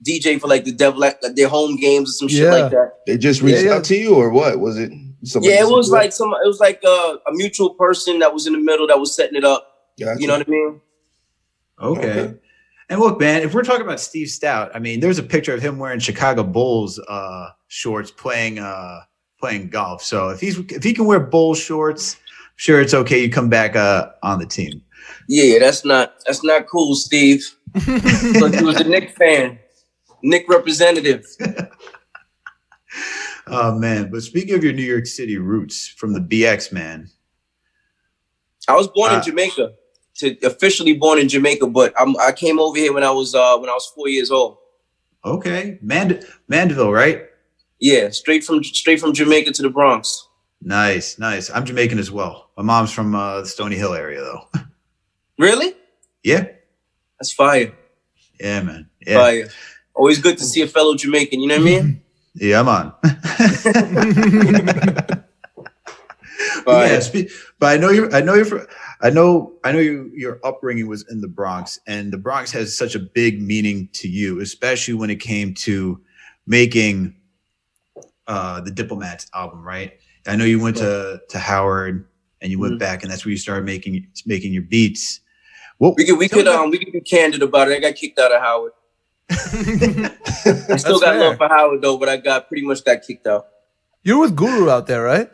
DJ 0.07 0.41
for 0.41 0.47
like 0.49 0.65
the 0.65 0.73
devil, 0.73 0.99
like 1.01 1.21
their 1.35 1.49
home 1.49 1.77
games 1.77 2.09
or 2.09 2.13
some 2.13 2.29
shit 2.29 2.45
Yeah. 2.45 2.51
like 2.55 2.71
that. 2.71 2.93
They 3.07 3.19
just 3.19 3.43
reached 3.43 3.59
Yeah, 3.65 3.71
yeah. 3.71 3.75
out 3.77 3.85
to 3.85 3.97
you, 3.97 4.15
or 4.15 4.31
what? 4.31 4.59
Was 4.61 4.79
it? 4.79 4.93
yeah, 5.43 5.61
it 5.61 5.69
was 5.69 5.91
like 5.91 6.13
some. 6.13 6.33
It 6.43 6.47
was 6.47 6.59
like 6.61 6.81
a, 6.83 7.19
a 7.27 7.33
mutual 7.33 7.75
person 7.75 8.21
that 8.21 8.33
was 8.33 8.47
in 8.47 8.55
the 8.55 8.61
middle 8.61 8.87
that 8.87 8.99
was 8.99 9.15
setting 9.15 9.37
it 9.37 9.45
up. 9.45 9.67
Gotcha. 9.99 10.19
You 10.21 10.27
know 10.29 10.39
what 10.39 10.47
I 10.47 10.51
mean? 10.51 10.81
Okay. 11.81 12.21
Okay. 12.21 12.35
And 12.89 12.99
look, 12.99 13.21
man, 13.21 13.43
if 13.43 13.55
we're 13.55 13.63
talking 13.63 13.85
about 13.85 14.01
Steve 14.01 14.27
Stoute, 14.27 14.73
I 14.75 14.81
mean, 14.81 14.99
there's 14.99 15.19
a 15.19 15.23
picture 15.23 15.55
of 15.55 15.63
him 15.63 15.79
wearing 15.79 16.01
Chicago 16.01 16.43
Bulls 16.43 16.99
uh, 17.09 17.51
shorts 17.69 18.11
playing 18.11 18.59
uh, 18.59 19.01
playing 19.39 19.69
golf. 19.69 20.03
So 20.03 20.31
if 20.31 20.41
he's 20.41 20.59
if 20.59 20.83
he 20.83 20.93
can 20.93 21.05
wear 21.07 21.21
Bulls 21.21 21.59
shorts, 21.61 22.17
sure 22.57 22.81
it's 22.81 22.93
okay. 22.93 23.23
You 23.23 23.31
come 23.31 23.49
back 23.49 23.77
uh, 23.77 24.11
on 24.25 24.41
the 24.41 24.47
team. 24.47 24.83
Yeah, 25.29 25.61
that's 25.61 25.85
not 25.85 26.15
that's 26.27 26.43
not 26.43 26.67
cool, 26.67 26.97
Steve. 26.97 27.45
But 27.73 28.55
he 28.55 28.65
was 28.65 28.81
a 28.81 28.85
Knick 28.85 29.11
fan, 29.11 29.61
Knick 30.23 30.49
representative. 30.49 31.25
Oh 33.47 33.77
man! 33.77 34.11
But 34.13 34.23
speaking 34.23 34.55
of 34.55 34.63
your 34.63 34.73
New 34.73 34.85
York 34.85 35.07
City 35.07 35.37
roots 35.37 35.89
from 35.89 36.13
the 36.13 36.21
BX, 36.21 36.73
man, 36.73 37.11
I 38.69 38.77
was 38.77 38.87
born 38.89 39.13
Uh, 39.13 39.17
in 39.17 39.23
Jamaica, 39.23 39.73
to 40.17 40.37
officially 40.45 40.95
born 40.95 41.19
in 41.19 41.29
Jamaica, 41.29 41.67
but 41.69 41.93
I'm, 41.99 42.17
I 42.21 42.33
came 42.33 42.59
over 42.61 42.77
here 42.77 42.93
when 42.93 43.05
I 43.05 43.11
was 43.11 43.35
uh, 43.35 43.57
when 43.59 43.71
I 43.71 43.73
was 43.75 43.87
four 43.95 44.09
years 44.09 44.31
old. 44.31 44.59
okay, 45.25 45.79
Mand- 45.83 46.25
Mandeville, 46.49 46.93
right? 46.93 47.27
Yeah, 47.79 48.11
straight 48.11 48.45
from 48.45 48.63
straight 48.65 49.01
from 49.01 49.13
Jamaica 49.15 49.53
to 49.53 49.63
the 49.63 49.71
Bronx. 49.71 50.27
Nice, 50.63 51.19
nice. 51.19 51.49
I'm 51.51 51.65
Jamaican 51.65 51.99
as 51.99 52.11
well. 52.11 52.51
My 52.57 52.63
mom's 52.63 52.93
from 52.93 53.15
uh, 53.15 53.41
the 53.41 53.47
Stony 53.47 53.77
Hill 53.77 53.95
area, 53.95 54.21
though. 54.21 54.45
Really? 55.39 55.73
yeah, 56.23 56.45
That's 57.19 57.33
fire. 57.33 57.73
yeah, 58.39 58.61
man. 58.63 58.91
Yeah, 59.07 59.15
Fire. 59.15 59.49
Always 59.95 60.19
good 60.21 60.37
to 60.37 60.45
see 60.45 60.61
a 60.61 60.67
fellow 60.67 60.95
Jamaican. 60.95 61.41
You 61.41 61.49
know 61.49 61.57
what 61.57 61.63
I 61.63 61.83
mean? 61.83 62.03
yeah, 62.35 62.61
I'm 62.61 62.93
Fire. 66.65 66.87
yeah, 66.87 67.01
spe- 67.01 67.31
but 67.59 67.67
I 67.73 67.77
know 67.77 67.91
you're. 67.91 68.15
I 68.15 68.21
know 68.21 68.35
you're. 68.35 68.67
I 69.01 69.11
know. 69.11 69.55
I 69.65 69.73
know 69.73 69.79
you. 69.79 70.11
Your 70.15 70.41
upbringing 70.45 70.89
was 70.89 71.05
in 71.11 71.21
the 71.21 71.29
Bronx, 71.29 71.79
and 71.87 72.13
the 72.13 72.19
Bronx 72.19 72.51
has 72.53 72.77
such 72.77 72.95
a 72.95 72.99
big 72.99 73.41
meaning 73.43 73.89
to 73.95 74.09
you, 74.09 74.41
especially 74.41 74.95
when 74.95 75.11
it 75.11 75.21
came 75.21 75.55
to 75.55 76.01
making 76.47 77.15
uh, 78.27 78.61
the 78.61 78.71
Diplomats 78.71 79.27
album. 79.35 79.63
Right. 79.63 79.99
I 80.27 80.37
know 80.37 80.45
you 80.45 80.61
went 80.61 80.77
to 80.79 81.21
to 81.29 81.39
Howard, 81.39 82.07
and 82.43 82.51
you 82.51 82.59
went 82.59 82.75
Mhm. 82.75 82.79
back, 82.81 83.03
and 83.03 83.11
that's 83.11 83.25
where 83.25 83.31
you 83.33 83.39
started 83.39 83.65
making 83.65 84.07
making 84.27 84.53
your 84.53 84.63
beats. 84.63 85.21
What 85.79 85.95
We 85.97 86.05
could 86.05 86.19
we 86.19 86.29
could 86.29 86.47
about- 86.47 86.65
um 86.65 86.71
we 86.71 86.79
could 86.79 86.93
be 86.93 87.01
candid 87.01 87.43
about 87.43 87.71
it. 87.71 87.77
I 87.77 87.81
got 87.81 87.95
kicked 87.95 88.19
out 88.19 88.33
of 88.33 88.41
Howard. 88.43 88.73
I 89.31 89.35
still 89.35 90.09
That's 90.69 90.85
got 90.85 91.01
fair. 91.01 91.21
love 91.21 91.37
for 91.39 91.49
Howard 91.49 91.81
though, 91.83 91.97
but 91.97 92.09
I 92.09 92.17
got 92.19 92.49
pretty 92.49 92.67
much 92.67 92.85
got 92.85 93.03
kicked 93.07 93.27
out. 93.27 93.47
You're 94.03 94.19
with 94.19 94.35
Guru 94.37 94.69
out 94.71 94.87
there, 94.87 95.03
right? 95.03 95.31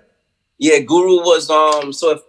Yeah, 0.59 0.79
Guru 0.81 1.17
was 1.17 1.51
um 1.51 1.93
so 1.93 2.11
if 2.13 2.21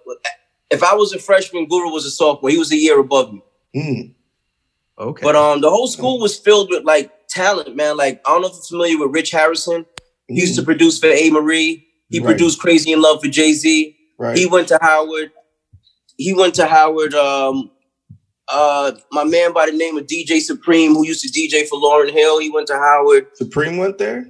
if 0.69 0.83
I 0.83 0.93
was 0.95 1.13
a 1.13 1.19
freshman, 1.19 1.67
Guru 1.67 1.89
was 1.91 2.05
a 2.05 2.11
sophomore. 2.11 2.49
He 2.51 2.57
was 2.57 2.71
a 2.71 2.75
year 2.77 2.99
above 2.99 3.31
me. 3.33 3.41
Mm. 3.75 4.13
okay, 4.99 5.23
But 5.23 5.35
um 5.35 5.61
the 5.61 5.69
whole 5.69 5.87
school 5.87 6.19
was 6.19 6.37
filled 6.37 6.69
with 6.69 6.83
like 6.83 7.11
talent, 7.29 7.75
man. 7.75 7.97
Like 7.97 8.21
I 8.25 8.31
don't 8.31 8.41
know 8.41 8.47
if 8.47 8.53
you're 8.53 8.63
familiar 8.63 8.97
with 8.99 9.11
Rich 9.13 9.31
Harrison. 9.31 9.85
He 10.27 10.41
used 10.41 10.55
to 10.55 10.63
produce 10.63 10.99
for 10.99 11.07
Amerie. 11.07 11.85
He 12.09 12.19
Right. 12.19 12.25
produced 12.27 12.59
Crazy 12.59 12.91
in 12.91 13.01
Love 13.01 13.21
for 13.21 13.29
Jay 13.29 13.53
Z. 13.53 13.95
right. 14.17 14.37
He 14.37 14.45
went 14.45 14.67
to 14.69 14.77
Howard. 14.81 15.31
He 16.17 16.33
went 16.33 16.55
to 16.55 16.65
Howard. 16.65 17.13
Um, 17.13 17.71
uh, 18.49 18.93
my 19.11 19.23
man 19.23 19.53
by 19.53 19.65
the 19.65 19.73
name 19.73 19.97
of 19.97 20.05
DJ 20.07 20.39
Supreme, 20.39 20.93
who 20.93 21.05
used 21.05 21.21
to 21.21 21.29
DJ 21.29 21.67
for 21.67 21.77
Lauryn 21.79 22.11
Hill, 22.11 22.39
he 22.39 22.49
went 22.49 22.67
to 22.67 22.75
Howard. 22.75 23.27
Supreme 23.35 23.77
went 23.77 23.97
there. 23.97 24.29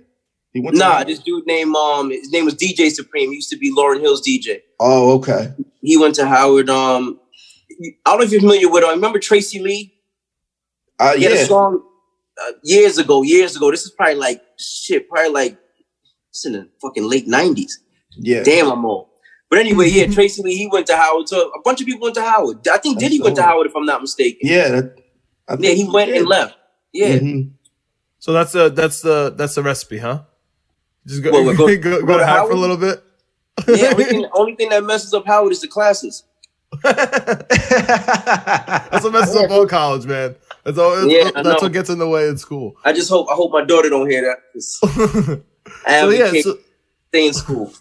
He 0.54 0.62
went. 0.62 0.76
to- 0.76 0.80
Nah, 0.80 1.04
this 1.04 1.20
dude 1.20 1.46
named 1.46 1.76
um, 1.76 2.10
his 2.12 2.32
name 2.32 2.46
was 2.46 2.56
DJ 2.56 2.90
Supreme. 2.90 3.30
He 3.30 3.36
used 3.36 3.50
to 3.50 3.58
be 3.58 3.72
Lauryn 3.74 4.02
Hill's 4.02 4.22
DJ. 4.26 4.62
Oh, 4.80 5.16
okay. 5.18 5.54
He 5.82 5.98
went 5.98 6.16
to 6.16 6.28
Howard. 6.28 6.70
Um, 6.70 7.20
I 8.06 8.12
don't 8.12 8.20
know 8.20 8.26
if 8.26 8.32
you're 8.32 8.42
familiar 8.42 8.70
with. 8.70 8.84
Uh, 8.84 8.90
remember 8.90 9.20
Tracey 9.20 9.60
Lee? 9.60 9.94
Uh, 11.00 11.16
He 11.16 11.24
had 11.24 11.34
yeah. 11.34 11.40
a 11.40 11.46
song 11.46 11.84
uh, 12.42 12.52
years 12.64 12.98
ago. 12.98 13.22
Years 13.24 13.56
ago. 13.56 13.70
This 13.72 13.84
is 13.86 13.92
probably 13.92 14.16
like 14.16 14.42
shit. 14.58 15.08
Probably 15.10 15.32
like 15.32 15.58
it's 16.30 16.46
in 16.46 16.54
the 16.54 16.70
fucking 16.82 17.04
late 17.08 17.28
'90s. 17.28 17.74
Yeah. 18.18 18.44
Damn, 18.44 18.72
I'm 18.72 18.84
old. 18.86 19.10
But 19.50 19.60
anyway, 19.60 19.90
yeah, 19.90 20.08
Tracey 20.12 20.42
Lee, 20.44 20.58
he 20.58 20.68
went 20.68 20.88
to 20.88 20.98
Howard. 20.98 21.30
So 21.30 21.50
a 21.52 21.62
bunch 21.64 21.80
of 21.82 21.88
people 21.88 22.02
went 22.02 22.16
to 22.16 22.22
Howard. 22.24 22.68
I 22.68 22.78
think 22.80 23.00
That's 23.00 23.10
Diddy 23.12 23.22
went 23.22 23.36
to. 23.36 23.44
Howard, 23.44 23.68
if 23.68 23.76
I'm 23.76 23.86
not 23.86 24.02
mistaken. 24.02 24.40
Yeah. 24.42 24.70
That, 24.70 24.96
I 25.48 25.54
Yeah, 25.54 25.58
think 25.58 25.78
he 25.78 25.90
went 25.90 26.12
and 26.12 26.26
left. 26.28 26.56
Yeah. 26.94 27.20
Mhm. 27.20 27.52
So 28.20 28.34
that's 28.34 28.52
the 28.54 28.70
that's 28.70 29.02
the 29.02 29.34
that's 29.38 29.54
the 29.56 29.62
recipe, 29.64 30.00
huh? 30.00 30.24
Just 31.08 31.24
go 31.24 31.32
Well, 31.32 31.44
go, 31.56 31.68
go- 31.68 31.78
go, 31.78 32.06
go 32.06 32.18
to 32.18 32.26
Howard 32.26 32.52
for 32.52 32.58
a 32.58 32.60
little 32.60 32.78
bit. 32.78 33.04
Yeah, 33.68 33.92
only 33.94 34.04
thing, 34.06 34.26
only 34.34 34.56
thing 34.56 34.70
that 34.70 34.84
messes 34.84 35.14
up 35.14 35.26
Howard 35.26 35.52
is 35.52 35.62
the 35.62 35.68
classes. 35.68 36.24
That's 36.84 37.04
what 39.04 39.14
messes 39.14 39.36
up 39.38 39.50
all 39.52 39.66
college, 39.68 40.06
man. 40.06 40.36
That's 40.64 40.78
all. 40.78 41.08
Yeah, 41.08 41.32
that's 41.34 41.62
what 41.62 41.72
gets 41.72 41.90
in 41.90 41.98
the 41.98 42.10
way 42.10 42.28
in 42.28 42.38
school. 42.38 42.76
I 42.84 42.92
just 42.92 43.10
hope 43.10 43.28
I 43.32 43.36
hope 43.36 43.54
my 43.54 43.64
daughter 43.64 43.88
don't 43.90 44.10
hear 44.10 44.22
that. 44.22 44.62
so 44.62 45.42
I 45.88 45.94
advocate 45.94 46.34
yeah, 46.36 46.42
so, 46.42 46.58
stay 47.08 47.28
in 47.28 47.34
school. 47.34 47.74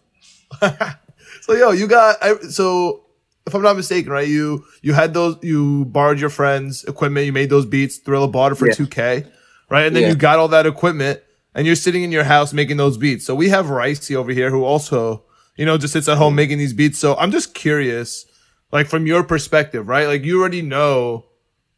so 1.40 1.52
yo, 1.54 1.72
you 1.72 1.88
got 1.88 2.22
so 2.50 3.02
if 3.44 3.54
I'm 3.54 3.62
not 3.62 3.74
mistaken, 3.76 4.12
right? 4.12 4.28
You 4.28 4.64
you 4.82 4.92
had 4.92 5.14
those 5.14 5.36
you 5.42 5.84
borrowed 5.86 6.20
your 6.20 6.30
friends' 6.30 6.84
equipment, 6.84 7.26
you 7.26 7.32
made 7.32 7.50
those 7.50 7.66
beats, 7.66 7.96
Thriller 7.98 8.28
bought 8.28 8.52
it 8.52 8.54
for 8.54 8.68
Yeah. 8.68 8.74
2K, 8.74 9.26
right? 9.68 9.86
And 9.88 9.96
then 9.96 10.04
Yeah. 10.04 10.10
you 10.10 10.14
got 10.14 10.38
all 10.38 10.48
that 10.48 10.64
equipment 10.66 11.20
and 11.56 11.66
you're 11.66 11.74
sitting 11.74 12.02
in 12.04 12.12
your 12.12 12.24
house 12.24 12.52
making 12.52 12.76
those 12.76 12.98
beats. 12.98 13.24
So 13.24 13.34
we 13.34 13.48
have 13.48 13.66
Ricey 13.66 14.14
over 14.14 14.30
here 14.30 14.50
who 14.50 14.62
also, 14.62 15.24
you 15.56 15.64
know, 15.64 15.78
just 15.78 15.94
sits 15.94 16.06
at 16.06 16.18
home 16.18 16.34
making 16.34 16.58
these 16.58 16.74
beats. 16.74 16.98
So 16.98 17.16
I'm 17.16 17.32
just 17.32 17.54
curious, 17.54 18.26
like 18.70 18.86
from 18.86 19.06
your 19.06 19.24
perspective, 19.24 19.88
right? 19.88 20.06
Like 20.06 20.22
you 20.22 20.38
already 20.38 20.60
know 20.60 21.24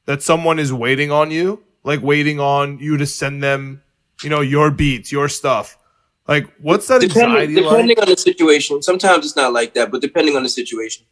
that 0.06 0.20
someone 0.20 0.58
is 0.58 0.72
waiting 0.72 1.12
on 1.12 1.30
you, 1.30 1.62
like 1.84 2.02
waiting 2.02 2.40
on 2.40 2.80
you 2.80 2.96
to 2.96 3.06
send 3.06 3.40
them, 3.40 3.82
you 4.24 4.28
know, 4.28 4.40
your 4.40 4.72
beats, 4.72 5.12
your 5.12 5.28
stuff. 5.28 5.78
Like, 6.26 6.52
what's 6.60 6.88
that 6.88 7.00
Depending, 7.00 7.36
anxiety 7.36 7.54
like? 7.54 7.70
depending 7.70 8.00
on 8.00 8.08
the 8.08 8.16
situation. 8.16 8.82
Sometimes 8.82 9.24
it's 9.24 9.36
not 9.36 9.52
like 9.52 9.74
that, 9.74 9.92
but 9.92 10.00
depending 10.02 10.36
on 10.36 10.42
the 10.42 10.48
situation. 10.48 11.06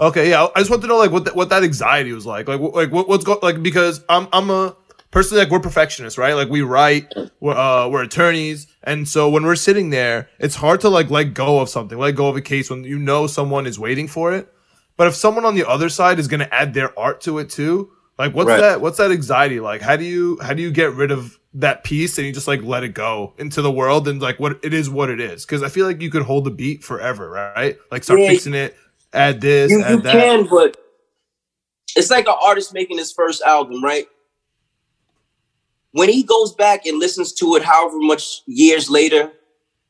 Okay, 0.00 0.30
yeah, 0.30 0.48
I 0.56 0.60
just 0.60 0.70
want 0.70 0.82
to 0.82 0.88
know 0.88 0.98
like 0.98 1.12
what 1.12 1.26
th- 1.26 1.36
what 1.36 1.50
that 1.50 1.62
anxiety 1.62 2.12
was 2.12 2.26
like, 2.26 2.48
like 2.48 2.60
like 2.60 2.90
what, 2.90 3.08
what's 3.08 3.22
going 3.22 3.38
like 3.42 3.62
because 3.62 4.02
I'm 4.08 4.28
I'm 4.32 4.50
a 4.50 4.74
personally 5.10 5.42
like 5.42 5.50
we're 5.52 5.60
perfectionists, 5.60 6.18
right? 6.18 6.34
Like 6.34 6.48
we 6.48 6.62
write, 6.62 7.12
we're 7.40 7.56
uh 7.56 7.88
we're 7.88 8.02
attorneys, 8.02 8.66
and 8.84 9.08
so 9.08 9.28
when 9.28 9.44
we're 9.44 9.56
sitting 9.56 9.90
there, 9.90 10.28
it's 10.38 10.54
hard 10.56 10.80
to 10.82 10.88
like 10.88 11.10
let 11.10 11.34
go 11.34 11.60
of 11.60 11.68
something, 11.68 11.98
let 11.98 12.14
go 12.16 12.28
of 12.28 12.36
a 12.36 12.40
case 12.40 12.70
when 12.70 12.84
you 12.84 12.98
know 12.98 13.26
someone 13.26 13.66
is 13.66 13.78
waiting 13.78 14.08
for 14.08 14.32
it. 14.32 14.52
But 14.96 15.06
if 15.08 15.14
someone 15.14 15.44
on 15.44 15.54
the 15.54 15.66
other 15.66 15.88
side 15.88 16.18
is 16.18 16.28
going 16.28 16.40
to 16.40 16.54
add 16.54 16.74
their 16.74 16.96
art 16.98 17.22
to 17.22 17.38
it 17.38 17.48
too, 17.48 17.90
like 18.18 18.34
what's 18.34 18.48
Right. 18.48 18.60
that 18.60 18.80
what's 18.80 18.98
that 18.98 19.10
anxiety 19.10 19.58
like? 19.60 19.80
How 19.80 19.96
do 19.96 20.04
you 20.04 20.38
how 20.42 20.52
do 20.52 20.62
you 20.62 20.70
get 20.70 20.92
rid 20.94 21.10
of 21.10 21.38
that 21.54 21.82
piece 21.84 22.16
and 22.18 22.26
you 22.26 22.32
just 22.32 22.46
like 22.46 22.62
let 22.62 22.84
it 22.84 22.94
go 22.94 23.32
into 23.38 23.62
the 23.62 23.72
world 23.72 24.06
and 24.06 24.20
like 24.20 24.38
what 24.38 24.60
it 24.62 24.74
is 24.74 24.90
what 24.90 25.08
it 25.10 25.20
is? 25.20 25.44
Because 25.46 25.62
I 25.62 25.68
feel 25.70 25.86
like 25.86 26.00
you 26.02 26.10
could 26.10 26.22
hold 26.22 26.44
the 26.44 26.50
beat 26.50 26.84
forever, 26.84 27.30
right? 27.30 27.78
Like 27.90 28.04
start 28.04 28.20
Yeah. 28.20 28.28
fixing 28.28 28.54
it, 28.54 28.76
add 29.14 29.40
this, 29.40 29.70
You, 29.70 29.82
add 29.82 29.90
you 29.90 30.00
that. 30.02 30.12
can, 30.12 30.46
but 30.50 30.76
it's 31.96 32.10
like 32.10 32.28
an 32.28 32.34
artist 32.44 32.74
making 32.74 32.98
his 32.98 33.10
first 33.10 33.40
album, 33.42 33.82
right? 33.82 34.06
When 35.92 36.08
he 36.08 36.22
goes 36.22 36.54
back 36.54 36.86
and 36.86 36.98
listens 36.98 37.32
to 37.34 37.56
it, 37.56 37.62
however 37.64 37.96
much 37.98 38.42
years 38.46 38.88
later, 38.88 39.32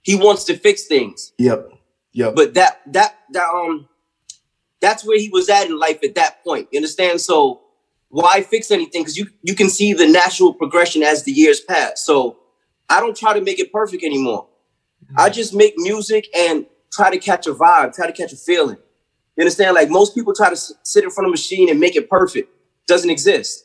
he 0.02 0.14
wants 0.16 0.44
to 0.44 0.56
fix 0.56 0.86
things. 0.86 1.32
Yep. 1.38 1.70
Yep. 2.12 2.34
But 2.34 2.54
that 2.54 2.80
that 2.92 3.18
that 3.32 3.48
um 3.48 3.88
that's 4.80 5.04
where 5.04 5.18
he 5.18 5.28
was 5.28 5.48
at 5.48 5.66
in 5.66 5.78
life 5.78 5.98
at 6.02 6.14
that 6.14 6.42
point. 6.42 6.68
You 6.72 6.78
understand? 6.78 7.20
So 7.20 7.60
why 8.08 8.42
fix 8.42 8.70
anything? 8.70 9.02
Because 9.02 9.16
you 9.18 9.26
you 9.42 9.54
can 9.54 9.68
see 9.68 9.92
the 9.92 10.08
natural 10.08 10.54
progression 10.54 11.02
as 11.02 11.24
the 11.24 11.32
years 11.32 11.60
pass. 11.60 12.04
So 12.04 12.38
I 12.88 13.00
don't 13.00 13.16
try 13.16 13.34
to 13.34 13.40
make 13.40 13.60
it 13.60 13.72
perfect 13.72 14.02
anymore. 14.02 14.48
I 15.16 15.28
just 15.28 15.54
make 15.54 15.74
music 15.76 16.26
and 16.36 16.66
try 16.92 17.10
to 17.10 17.18
catch 17.18 17.46
a 17.46 17.52
vibe, 17.54 17.94
try 17.94 18.06
to 18.06 18.12
catch 18.12 18.32
a 18.32 18.36
feeling. 18.36 18.76
You 19.36 19.42
understand? 19.42 19.74
Like 19.74 19.90
most 19.90 20.14
people 20.14 20.34
try 20.34 20.48
to 20.48 20.52
s- 20.56 20.72
sit 20.82 21.04
in 21.04 21.10
front 21.10 21.26
of 21.26 21.30
a 21.30 21.32
machine 21.32 21.68
and 21.68 21.78
make 21.78 21.94
it 21.96 22.08
perfect. 22.10 22.48
Doesn't 22.86 23.10
exist. 23.10 23.64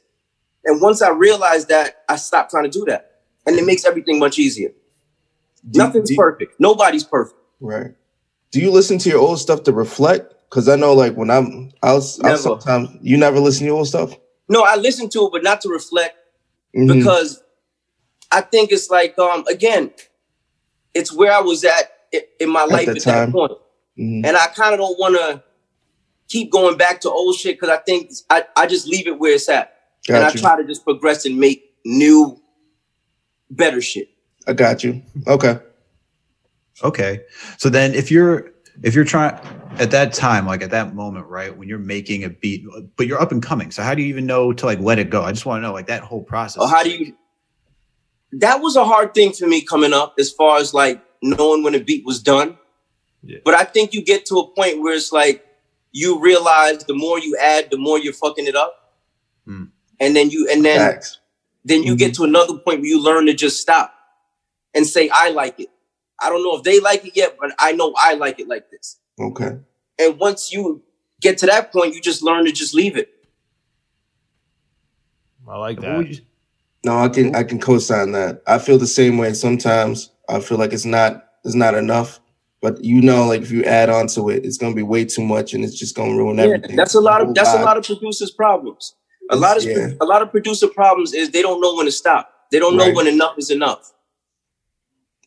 And 0.66 0.82
once 0.82 1.02
I 1.02 1.10
realized 1.10 1.70
that, 1.70 2.04
I 2.10 2.16
stopped 2.16 2.52
trying 2.52 2.64
to 2.64 2.70
do 2.70 2.86
that. 2.86 3.22
And 3.46 3.58
it 3.58 3.66
makes 3.66 3.86
everything 3.86 4.20
much 4.20 4.40
easier. 4.40 4.70
Do- 5.70 5.78
Nothing's 5.80 6.10
do- 6.10 6.16
perfect. 6.16 6.60
Nobody's 6.60 7.04
perfect. 7.04 7.40
Right. 7.60 7.94
Do 8.52 8.60
you 8.60 8.72
listen 8.72 8.98
to 9.00 9.10
your 9.10 9.20
old 9.20 9.40
stuff 9.40 9.64
to 9.64 9.72
reflect? 9.74 10.34
Because 10.50 10.68
I 10.70 10.76
know, 10.76 10.94
like, 10.94 11.14
when 11.16 11.30
I'm, 11.30 11.72
I'll, 11.84 12.04
I'll 12.24 12.38
sometimes 12.38 12.90
you 13.02 13.18
never 13.18 13.40
listen 13.40 13.60
to 13.62 13.66
your 13.66 13.78
old 13.78 13.88
stuff. 13.88 14.16
No, 14.48 14.64
I 14.64 14.76
listen 14.76 15.10
to 15.10 15.26
it, 15.28 15.32
but 15.32 15.44
not 15.44 15.62
to 15.62 15.70
reflect 15.70 16.16
Mhm. 16.76 16.98
because 16.98 17.42
I 18.32 18.42
think 18.42 18.72
it's 18.72 18.90
like 18.90 19.18
um 19.18 19.46
again, 19.48 19.92
it's 20.94 21.12
where 21.14 21.32
I 21.32 21.40
was 21.42 21.64
at 21.64 21.92
in 22.40 22.50
my 22.50 22.66
life 22.66 22.88
at 22.88 23.02
time. 23.02 23.32
that 23.32 23.32
point. 23.32 23.52
Mhm. 24.00 24.26
And 24.26 24.38
I 24.38 24.48
kind 24.48 24.74
of 24.74 24.80
don't 24.80 25.00
want 25.00 25.16
to 25.16 25.44
keep 26.28 26.52
going 26.52 26.78
back 26.78 27.02
to 27.02 27.10
old 27.10 27.36
shit 27.36 27.60
because 27.60 27.70
I 27.70 27.78
think 27.82 28.12
I, 28.30 28.44
I 28.56 28.68
just 28.68 28.88
leave 28.88 29.08
it 29.08 29.20
where 29.20 29.34
it's 29.34 29.50
at. 29.50 29.75
And 30.08 30.18
I 30.18 30.32
try 30.32 30.58
to 30.58 30.64
just 30.64 30.84
progress 30.84 31.26
and 31.26 31.38
make 31.38 31.74
new, 31.84 32.40
better 33.50 33.82
shit. 33.82 34.10
I 34.48 34.54
got 34.54 34.84
you. 34.84 35.02
Okay. 35.28 35.60
Okay. 36.84 37.22
So 37.58 37.70
then 37.70 37.94
if 37.94 38.12
you're 38.12 38.52
if 38.84 38.94
you're 38.94 39.06
trying 39.06 39.40
at 39.80 39.92
that 39.92 40.14
time, 40.14 40.46
like 40.46 40.62
at 40.62 40.72
that 40.72 40.94
moment, 40.94 41.28
right, 41.28 41.56
when 41.56 41.68
you're 41.68 41.80
making 41.80 42.24
a 42.24 42.30
beat, 42.30 42.66
but 42.98 43.08
you're 43.08 43.22
up 43.22 43.32
and 43.32 43.42
coming. 43.42 43.72
So 43.72 43.82
how 43.82 43.96
do 43.96 44.02
you 44.02 44.10
even 44.10 44.26
know 44.26 44.54
to 44.54 44.66
like 44.66 44.80
let 44.80 45.00
it 45.00 45.10
go? 45.10 45.24
I 45.24 45.32
just 45.32 45.46
want 45.46 45.60
to 45.60 45.62
know 45.68 45.74
like 45.74 45.88
that 45.88 46.04
whole 46.04 46.24
process. 46.24 46.62
Or 46.62 46.70
how 46.70 46.84
do 46.84 46.92
you? 46.92 47.16
That 48.34 48.62
was 48.62 48.76
a 48.76 48.84
hard 48.84 49.14
thing 49.14 49.32
for 49.32 49.48
me 49.48 49.62
coming 49.62 49.94
up, 49.94 50.16
as 50.20 50.30
far 50.32 50.58
as 50.58 50.74
like 50.74 51.02
knowing 51.22 51.64
when 51.64 51.74
a 51.74 51.80
beat 51.80 52.06
was 52.06 52.22
done. 52.22 52.58
Yeah. 53.24 53.40
But 53.46 53.54
I 53.56 53.64
think 53.64 53.94
you 53.94 54.04
get 54.04 54.26
to 54.28 54.36
a 54.36 54.48
point 54.54 54.82
where 54.82 54.94
it's 54.94 55.12
like 55.12 55.46
you 55.92 56.20
realize 56.20 56.84
the 56.84 56.94
more 56.94 57.18
you 57.18 57.38
add, 57.42 57.72
the 57.72 57.78
more 57.78 57.98
you're 57.98 58.14
fucking 58.14 58.46
it 58.46 58.56
up, 58.56 58.86
Hmm. 59.46 59.66
And 60.00 60.16
then 60.16 60.30
you 60.30 60.48
and 60.52 60.64
then 60.64 60.80
Facts. 60.80 61.20
then 61.64 61.84
you 61.84 61.96
get 61.96 62.12
mm-hmm. 62.12 62.24
to 62.24 62.30
another 62.30 62.54
point 62.54 62.80
where 62.80 62.86
you 62.86 63.02
learn 63.02 63.26
to 63.28 63.34
just 63.34 63.62
stop 63.62 63.94
and 64.74 64.86
say, 64.86 65.10
"I 65.14 65.30
like 65.30 65.60
it." 65.60 65.70
I 66.20 66.30
don't 66.30 66.44
know 66.44 66.56
if 66.58 66.64
they 66.64 66.80
like 66.80 67.06
it 67.06 67.16
yet, 67.16 67.38
but 67.40 67.52
I 67.60 67.74
know 67.74 67.94
I 67.98 68.14
like 68.14 68.40
it 68.40 68.48
like 68.48 68.70
this. 68.72 68.98
Okay. 69.20 69.58
And 70.00 70.20
once 70.20 70.52
you 70.52 70.82
get 71.22 71.38
to 71.40 71.46
that 71.48 71.72
point, 71.72 71.94
you 71.94 72.02
just 72.02 72.24
learn 72.24 72.46
to 72.46 72.52
just 72.52 72.74
leave 72.74 72.98
it. 72.98 73.10
I 75.48 75.58
like 75.58 75.80
that. 75.82 76.08
you- 76.08 76.22
No, 76.84 76.98
I 77.00 77.10
can 77.10 77.36
I 77.36 77.44
can 77.44 77.60
co-sign 77.60 78.12
that. 78.12 78.42
I 78.48 78.60
feel 78.60 78.78
the 78.78 78.88
same 78.88 79.18
way. 79.18 79.34
Sometimes 79.34 80.12
I 80.30 80.40
feel 80.40 80.58
like 80.58 80.74
it's 80.74 80.86
not 80.86 81.26
it's 81.44 81.56
not 81.56 81.74
enough, 81.76 82.20
but 82.62 82.84
you 82.84 83.02
know, 83.02 83.28
like 83.28 83.42
if 83.42 83.52
you 83.52 83.64
add 83.64 83.90
on 83.90 84.08
to 84.10 84.30
it, 84.30 84.46
it's 84.46 84.58
gonna 84.58 84.76
be 84.76 84.84
way 84.84 85.06
too 85.06 85.24
much, 85.24 85.54
and 85.54 85.64
it's 85.64 85.78
just 85.78 85.96
gonna 85.96 86.16
ruin 86.16 86.38
Yeah, 86.38 86.44
everything. 86.46 86.76
that's 86.76 86.94
a 86.96 87.00
lot 87.02 87.22
of 87.22 87.34
that's 87.34 87.54
a 87.54 87.62
lot 87.64 87.78
of 87.78 87.86
producers' 87.86 88.32
problems. 88.32 88.96
A 89.32 89.36
lot 89.36 89.58
of 89.58 89.64
Yeah. 89.64 89.90
a 90.00 90.06
lot 90.06 90.22
of 90.22 90.32
producer 90.32 90.68
problems 90.68 91.14
is 91.14 91.32
they 91.32 91.42
don't 91.42 91.62
know 91.62 91.76
when 91.76 91.86
to 91.86 91.92
stop. 91.92 92.32
They 92.52 92.60
don't 92.60 92.78
know 92.78 92.92
when 92.92 93.08
enough 93.08 93.38
is 93.38 93.50
enough. 93.50 93.92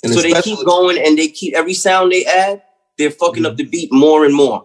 And 0.03 0.13
so 0.15 0.21
they 0.23 0.41
keep 0.43 0.65
going 0.65 0.99
and 0.99 1.19
they 1.19 1.29
keep 1.29 1.55
every 1.55 1.75
sound 1.75 2.13
they 2.13 2.25
add, 2.25 2.63
they're 2.97 3.11
fucking 3.11 3.45
up 3.45 3.57
the 3.57 3.65
beat 3.65 3.93
more 3.93 4.25
and 4.25 4.35
more. 4.35 4.65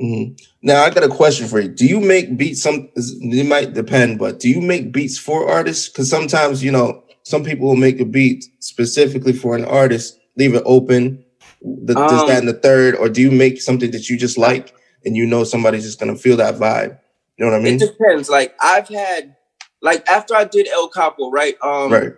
Mhm. 0.00 0.38
Now 0.62 0.84
I 0.84 0.90
got 0.90 1.02
a 1.04 1.08
question 1.08 1.46
for 1.48 1.60
you. 1.60 1.68
Do 1.68 1.84
you 1.86 2.00
make 2.00 2.36
beats? 2.36 2.62
Some 2.62 2.88
it 2.96 3.46
might 3.46 3.74
depend, 3.74 4.18
but 4.18 4.38
do 4.38 4.48
you 4.48 4.60
make 4.60 4.92
beats 4.92 5.18
for 5.18 5.48
artists? 5.50 5.88
Because 5.88 6.08
sometimes 6.08 6.62
you 6.62 6.70
know 6.70 7.02
some 7.24 7.44
people 7.44 7.66
will 7.68 7.76
make 7.76 8.00
a 8.00 8.04
beat 8.04 8.44
specifically 8.60 9.32
for 9.32 9.54
an 9.54 9.64
artist, 9.64 10.18
leave 10.36 10.54
it 10.54 10.62
open, 10.64 11.24
the, 11.60 11.94
this, 11.94 11.96
Um, 11.96 12.28
that, 12.28 12.38
and 12.38 12.48
the 12.48 12.54
third, 12.54 12.96
or 12.96 13.08
do 13.08 13.20
you 13.20 13.30
make 13.30 13.60
something 13.60 13.90
that 13.90 14.08
you 14.08 14.16
just 14.16 14.38
like 14.38 14.72
and 15.04 15.16
you 15.16 15.26
know 15.26 15.44
somebody's 15.44 15.84
just 15.84 16.00
gonna 16.00 16.16
feel 16.16 16.36
that 16.38 16.56
vibe? 16.58 16.98
You 17.42 17.50
know 17.50 17.54
what 17.54 17.60
I 17.60 17.64
mean? 17.64 17.74
It 17.74 17.80
depends. 17.80 18.28
Like 18.30 18.54
I've 18.62 18.86
had 18.88 19.34
like 19.80 20.08
after 20.08 20.32
I 20.36 20.44
did 20.44 20.68
El 20.68 20.88
Capo, 20.88 21.28
right? 21.32 21.56
Um 21.60 21.90
right. 21.92 22.12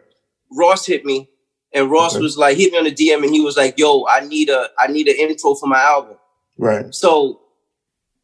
Ross 0.52 0.84
hit 0.84 1.06
me 1.06 1.30
and 1.72 1.90
Ross 1.90 2.14
Okay. 2.14 2.22
was 2.22 2.36
like 2.36 2.58
hit 2.58 2.72
me 2.72 2.78
on 2.78 2.84
the 2.84 2.92
DM 2.94 3.24
and 3.24 3.34
he 3.34 3.40
was 3.40 3.56
like, 3.56 3.78
"Yo, 3.78 4.04
I 4.06 4.20
need 4.20 4.50
a 4.50 4.68
I 4.78 4.88
need 4.88 5.08
an 5.08 5.16
intro 5.16 5.54
for 5.54 5.66
my 5.66 5.80
album." 5.80 6.18
Right. 6.58 6.94
So 6.94 7.40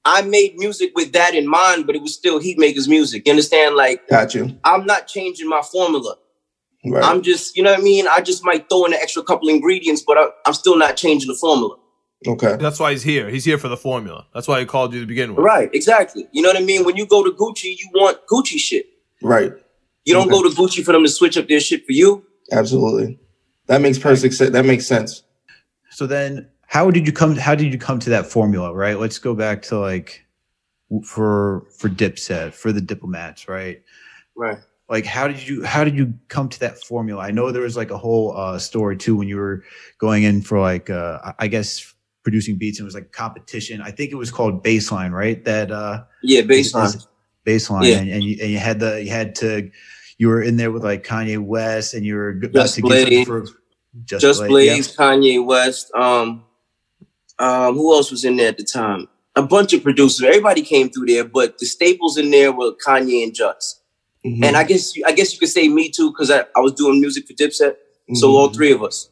I 0.04 0.20
made 0.20 0.56
music 0.56 0.92
with 0.94 1.12
that 1.12 1.34
in 1.34 1.48
mind, 1.48 1.86
but 1.86 1.96
it 1.96 2.02
was 2.02 2.14
still 2.14 2.38
Heatmakerz 2.38 2.86
music. 2.86 3.22
You 3.24 3.32
understand? 3.32 3.76
Like 3.76 4.06
Got 4.08 4.34
you. 4.34 4.58
I'm 4.64 4.84
not 4.84 5.06
changing 5.06 5.48
my 5.48 5.62
formula. 5.62 6.16
Right. 6.84 7.02
I'm 7.04 7.22
just, 7.22 7.56
you 7.56 7.62
know 7.62 7.70
what 7.72 7.80
I 7.80 7.82
mean? 7.82 8.06
I 8.08 8.20
just 8.20 8.44
might 8.44 8.68
throw 8.68 8.84
in 8.86 8.92
an 8.94 8.98
extra 9.02 9.22
couple 9.22 9.48
ingredients, 9.48 10.02
but 10.06 10.16
I, 10.18 10.28
I'm 10.46 10.54
still 10.54 10.76
not 10.78 10.96
changing 10.96 11.28
the 11.28 11.34
formula. 11.36 11.76
Okay. 12.26 12.56
That's 12.56 12.78
why 12.78 12.90
he's 12.92 13.02
here. 13.02 13.28
He's 13.30 13.44
here 13.44 13.58
for 13.58 13.68
the 13.68 13.76
formula. 13.76 14.26
That's 14.34 14.46
why 14.48 14.60
he 14.60 14.66
called 14.66 14.92
you 14.94 15.00
to 15.00 15.06
begin 15.06 15.34
with. 15.34 15.44
Right, 15.44 15.70
exactly. 15.74 16.26
You 16.32 16.42
know 16.42 16.48
what 16.50 16.56
I 16.58 16.62
mean? 16.64 16.84
When 16.84 16.96
you 16.96 17.06
go 17.06 17.22
to 17.24 17.30
Gucci, 17.30 17.64
you 17.78 17.88
want 17.94 18.18
Gucci 18.26 18.58
shit. 18.58 18.86
Right. 19.22 19.52
You 20.04 20.14
don't 20.14 20.28
Okay. 20.32 20.42
go 20.42 20.48
to 20.48 20.54
Gucci 20.54 20.84
for 20.84 20.92
them 20.92 21.02
to 21.02 21.08
switch 21.08 21.36
up 21.36 21.48
their 21.48 21.60
shit 21.60 21.84
for 21.86 21.92
you. 21.92 22.24
Absolutely. 22.52 23.18
That 23.66 23.80
makes 23.80 23.98
perfect 23.98 24.34
sense. 24.34 24.50
That 24.50 24.64
makes 24.64 24.86
sense. 24.86 25.22
So 25.90 26.06
then 26.06 26.48
how 26.66 26.90
did 26.90 27.06
you 27.06 27.12
come 27.12 27.36
how 27.36 27.54
did 27.54 27.72
you 27.72 27.78
come 27.78 27.98
to 28.00 28.10
that 28.10 28.26
formula, 28.26 28.72
right? 28.74 28.98
Let's 28.98 29.18
go 29.18 29.34
back 29.34 29.62
to 29.62 29.78
like 29.78 30.24
w- 30.88 31.04
for 31.06 31.66
for 31.78 31.88
Dipset, 31.88 32.54
for 32.54 32.72
the 32.72 32.80
diplomats, 32.80 33.48
right? 33.48 33.82
Right. 34.36 34.58
like 34.88 35.04
how 35.04 35.28
did 35.28 35.46
you 35.46 35.62
how 35.64 35.84
did 35.84 35.96
you 35.96 36.14
come 36.28 36.48
to 36.48 36.58
that 36.60 36.82
formula 36.82 37.22
i 37.22 37.30
know 37.30 37.52
there 37.52 37.62
was 37.62 37.76
like 37.76 37.90
a 37.90 37.98
whole 37.98 38.34
uh 38.36 38.58
story 38.58 38.96
too 38.96 39.14
when 39.14 39.28
you 39.28 39.36
were 39.36 39.62
going 39.98 40.22
in 40.22 40.40
for 40.40 40.58
like 40.58 40.88
uh 40.88 41.18
i 41.24 41.44
I 41.44 41.48
guess 41.48 41.94
producing 42.22 42.56
beats 42.58 42.78
and 42.78 42.84
it 42.84 42.88
was 42.88 42.94
like 42.94 43.12
competition 43.12 43.80
i 43.80 43.90
think 43.90 44.12
it 44.12 44.16
was 44.16 44.30
called 44.30 44.62
baseline 44.62 45.10
right 45.12 45.44
that 45.44 45.70
uh 45.70 46.02
Yeah, 46.22 46.42
baseline. 46.42 47.06
baseline 47.46 47.84
Yeah. 47.88 47.98
and, 47.98 48.10
and, 48.10 48.22
you, 48.22 48.36
and 48.42 48.50
you 48.50 48.58
had 48.58 48.78
the 48.80 49.02
you 49.02 49.10
had 49.10 49.34
to 49.36 49.70
you 50.18 50.28
were 50.28 50.42
in 50.42 50.56
there 50.56 50.70
with 50.70 50.84
like 50.84 51.02
kanye 51.04 51.38
west 51.38 51.94
and 51.94 52.04
you 52.04 52.14
were 52.16 52.34
Just 52.34 52.74
to 52.74 52.82
get 52.82 53.08
Blaze. 53.08 53.26
for 53.26 53.46
just, 54.04 54.20
Just 54.22 54.40
Blaze, 54.40 54.48
Blaze, 54.86 54.96
Kanye 54.96 55.44
West. 55.44 55.90
Um, 55.94 56.44
um, 57.40 57.74
who 57.74 57.92
else 57.92 58.10
was 58.12 58.24
in 58.24 58.36
there 58.36 58.48
at 58.48 58.56
the 58.58 58.62
time? 58.62 59.08
A 59.34 59.42
bunch 59.42 59.72
of 59.72 59.82
producers. 59.82 60.22
Everybody 60.22 60.62
came 60.62 60.90
through 60.90 61.06
there, 61.06 61.24
but 61.24 61.58
the 61.58 61.66
staples 61.66 62.16
in 62.16 62.30
there 62.30 62.52
were 62.52 62.72
Kanye 62.86 63.24
and 63.24 63.34
Just. 63.34 63.80
Mhm. 64.24 64.44
And 64.44 64.56
I 64.56 64.62
guess 64.62 64.94
you, 64.94 65.02
I 65.06 65.12
guess 65.12 65.32
you 65.32 65.40
could 65.40 65.48
say 65.48 65.68
me 65.68 65.88
too, 65.90 66.10
because 66.10 66.30
I, 66.30 66.44
I 66.54 66.60
was 66.60 66.72
doing 66.74 67.00
music 67.00 67.26
for 67.26 67.32
Dipset. 67.32 67.74
So 68.14 68.28
Mhm. 68.28 68.34
all 68.34 68.48
three 68.50 68.70
of 68.72 68.82
us. 68.82 69.08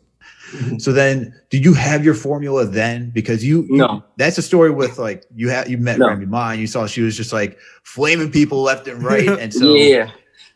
Yeah. 0.55 0.79
so 0.79 0.93
then 0.93 1.35
did 1.51 1.65
you 1.65 1.75
have 1.75 2.05
your 2.05 2.15
formula 2.15 2.65
then 2.65 3.11
because 3.11 3.45
you, 3.45 3.63
you- 3.65 3.77
No. 3.77 4.03
that's 4.17 4.39
a 4.39 4.43
story 4.43 4.71
with 4.71 4.99
like 4.99 5.25
you 5.35 5.49
had 5.51 5.69
you 5.69 5.79
met 5.79 5.99
No. 5.99 6.09
Remy 6.09 6.27
Ma 6.27 6.51
and 6.51 6.61
you 6.61 6.67
saw 6.67 6.87
she 6.87 7.03
was 7.03 7.17
just 7.17 7.33
like 7.33 7.59
flaming 7.83 8.31
people 8.31 8.63
left 8.63 8.87
and 8.89 9.03
right 9.03 9.29
and 9.29 9.53
so 9.53 9.75
yeah. 9.75 10.11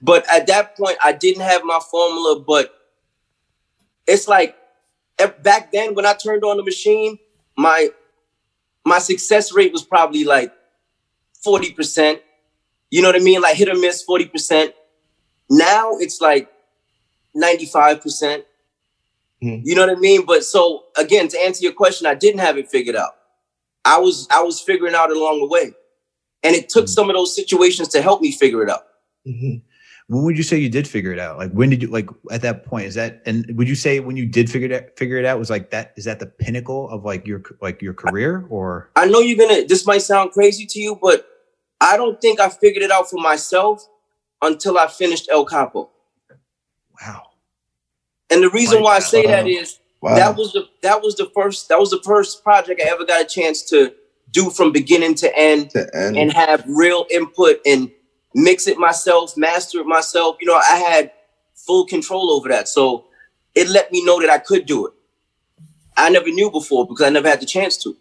But 0.05 0.27
at 0.33 0.49
that 0.49 0.77
point, 0.77 0.97
I 1.03 1.13
didn't 1.13 1.43
have 1.43 1.63
my 1.65 1.79
formula. 1.91 2.41
But 2.41 2.75
it's 4.07 4.27
like 4.27 4.57
eh, 5.19 5.31
back 5.43 5.71
then 5.73 5.95
when 5.95 6.05
I 6.07 6.15
turned 6.15 6.43
on 6.43 6.57
the 6.57 6.65
machine, 6.65 7.19
my 7.57 7.89
my 8.85 8.99
success 8.99 9.53
rate 9.53 9.73
was 9.73 9.83
probably 9.85 10.25
like 10.25 10.53
forty 11.45 11.71
percent. 11.73 12.21
You 12.91 13.01
know 13.01 13.09
what 13.09 13.17
I 13.17 13.21
mean? 13.25 13.41
Like 13.41 13.57
hit 13.57 13.69
or 13.69 13.77
miss, 13.79 14.03
forty 14.03 14.27
percent. 14.27 14.75
Now 15.49 15.97
it's 15.99 16.21
like 16.21 16.51
ninety 17.35 17.67
five 17.67 18.01
percent. 18.01 18.45
Hmm. 19.43 19.59
You 19.65 19.75
know 19.75 19.85
what 19.87 19.97
I 19.97 20.01
mean? 20.01 20.25
But 20.25 20.45
so 20.45 20.85
again, 20.97 21.27
to 21.29 21.39
answer 21.39 21.63
your 21.65 21.73
question, 21.73 22.07
I 22.07 22.15
didn't 22.15 22.41
have 22.41 22.57
it 22.57 22.71
figured 22.71 22.97
out. 22.97 23.11
I 23.85 23.99
was 23.99 24.29
I 24.31 24.43
was 24.43 24.61
figuring 24.61 24.95
out 24.95 25.11
along 25.11 25.41
the 25.41 25.47
way, 25.47 25.73
and 26.45 26.55
it 26.55 26.69
took 26.69 26.87
some 26.89 27.11
of 27.11 27.17
those 27.17 27.35
situations 27.35 27.89
to 27.89 28.01
help 28.03 28.21
me 28.23 28.31
figure 28.31 28.63
it 28.63 28.71
out. 28.71 28.85
Mhm. 29.27 29.63
when 30.09 30.25
would 30.25 30.37
you 30.37 30.43
say 30.43 30.57
you 30.59 30.69
did 30.69 30.87
figure 30.87 31.13
it 31.13 31.19
out 31.21 31.39
like 31.39 31.53
when 31.53 31.71
did 31.71 31.81
you 31.81 31.87
like 31.89 32.09
at 32.33 32.43
that 32.43 32.65
point 32.67 32.87
is 32.87 32.95
that 32.97 33.23
and 33.25 33.47
would 33.57 33.69
you 33.69 33.77
say 33.77 34.01
when 34.01 34.17
you 34.17 34.27
did 34.27 34.51
figure 34.51 34.67
it 34.69 34.73
out, 34.73 34.97
figure 34.99 35.17
it 35.17 35.25
out 35.25 35.39
was 35.39 35.49
like 35.49 35.71
that 35.71 35.93
is 35.97 36.05
that 36.07 36.19
the 36.19 36.27
pinnacle 36.27 36.89
of 36.91 37.05
like 37.05 37.25
your 37.25 37.41
like 37.61 37.81
your 37.81 37.95
career 37.95 38.45
or 38.51 38.91
I 38.97 39.07
know 39.07 39.21
you're 39.21 39.39
gonna. 39.39 39.65
This 39.65 39.87
might 39.87 40.03
sound 40.03 40.33
crazy 40.33 40.67
to 40.67 40.81
you, 40.81 40.99
but 41.01 41.25
I 41.81 41.97
don't 41.97 42.21
think 42.21 42.41
I 42.41 42.49
figured 42.49 42.83
it 42.83 42.91
out 42.91 43.09
for 43.11 43.21
myself 43.21 43.87
until 44.43 44.77
I 44.77 44.89
finished 44.89 45.29
El 45.31 45.45
Capo. 45.45 45.91
wow 47.01 47.23
And 48.33 48.43
the 48.43 48.51
reason 48.51 48.77
Like 48.79 48.85
why 48.85 48.97
I 48.97 49.01
say 49.01 49.27
that 49.27 49.45
Wow. 49.45 49.51
is 49.51 49.79
Wow. 50.03 50.17
that 50.17 50.37
was 50.37 50.53
the 50.53 50.69
that 50.83 51.03
was 51.03 51.17
the 51.17 51.31
first 51.35 51.69
that 51.69 51.79
was 51.81 51.91
the 51.91 52.03
first 52.05 52.43
project 52.45 52.81
I 52.85 52.89
ever 52.91 53.05
got 53.05 53.23
a 53.23 53.27
chance 53.27 53.63
to 53.71 53.95
do 54.33 54.51
from 54.51 54.73
beginning 54.73 55.15
to 55.17 55.37
end 55.39 55.71
the 55.75 55.91
end. 55.95 56.17
and 56.17 56.33
have 56.33 56.65
real 56.69 57.07
input 57.11 57.61
and 57.67 57.91
mix 58.35 58.67
it 58.67 58.79
myself, 58.79 59.37
master 59.37 59.81
it 59.81 59.87
myself. 59.87 60.37
You 60.41 60.49
know, 60.49 60.57
I 60.57 60.77
had 60.79 61.13
full 61.55 61.87
control 61.87 62.33
over 62.33 62.49
that, 62.49 62.69
so 62.69 63.07
it 63.55 63.69
let 63.69 63.93
me 63.93 64.05
know 64.05 64.21
that 64.21 64.31
I 64.31 64.39
could 64.39 64.67
do 64.67 64.87
it. 64.87 64.93
I 65.97 66.11
never 66.11 66.31
knew 66.31 66.51
before 66.51 66.87
because 66.87 67.03
I 67.07 67.11
never 67.11 67.29
had 67.29 67.41
the 67.41 67.47
chance 67.47 67.77
to. 67.85 67.97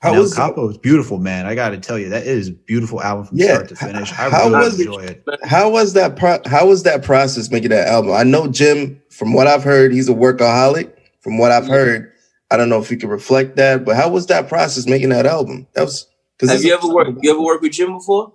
How 0.00 0.12
El 0.14 0.22
was 0.22 0.34
Capo 0.34 0.68
is 0.68 0.76
beautiful 0.78 1.18
man 1.18 1.46
I 1.46 1.54
got 1.54 1.70
to 1.70 1.78
tell 1.78 1.98
you 1.98 2.08
that 2.10 2.26
is 2.26 2.48
a 2.48 2.52
beautiful 2.52 3.02
album 3.02 3.26
from 3.26 3.38
Yeah. 3.38 3.54
start 3.54 3.68
to 3.70 3.76
finish 3.76 4.12
I 4.12 4.30
How 4.30 4.48
really 4.48 4.58
was 4.58 4.80
enjoy 4.80 5.00
it 5.04 5.24
how 5.44 5.70
was 5.70 5.92
that 5.94 6.16
pro- 6.16 6.42
how 6.46 6.66
was 6.66 6.82
that 6.84 7.02
process 7.02 7.50
making 7.50 7.70
that 7.70 7.88
album? 7.88 8.12
I 8.12 8.22
know 8.22 8.46
Jim, 8.46 9.00
from 9.10 9.32
what 9.32 9.46
I've 9.46 9.64
heard, 9.64 9.92
he's 9.92 10.08
a 10.08 10.14
workaholic. 10.14 10.92
From 11.20 11.38
what 11.38 11.50
I've 11.50 11.66
Yeah. 11.66 11.74
heard, 11.74 12.12
I 12.50 12.56
don't 12.56 12.68
know 12.68 12.78
if 12.80 12.90
you 12.90 12.96
can 12.96 13.08
reflect 13.08 13.56
that, 13.56 13.84
but 13.84 13.96
how 13.96 14.08
was 14.08 14.26
that 14.26 14.48
process 14.48 14.86
making 14.86 15.08
that 15.10 15.26
album? 15.26 15.66
That 15.74 15.84
was 15.84 16.06
because 16.38 16.50
Have 16.54 16.64
you 16.64 16.74
ever 16.74 16.88
worked? 16.88 17.18
You 17.22 17.30
ever 17.30 17.40
worked 17.40 17.62
with 17.62 17.72
Jim 17.72 17.94
before? 17.94 18.32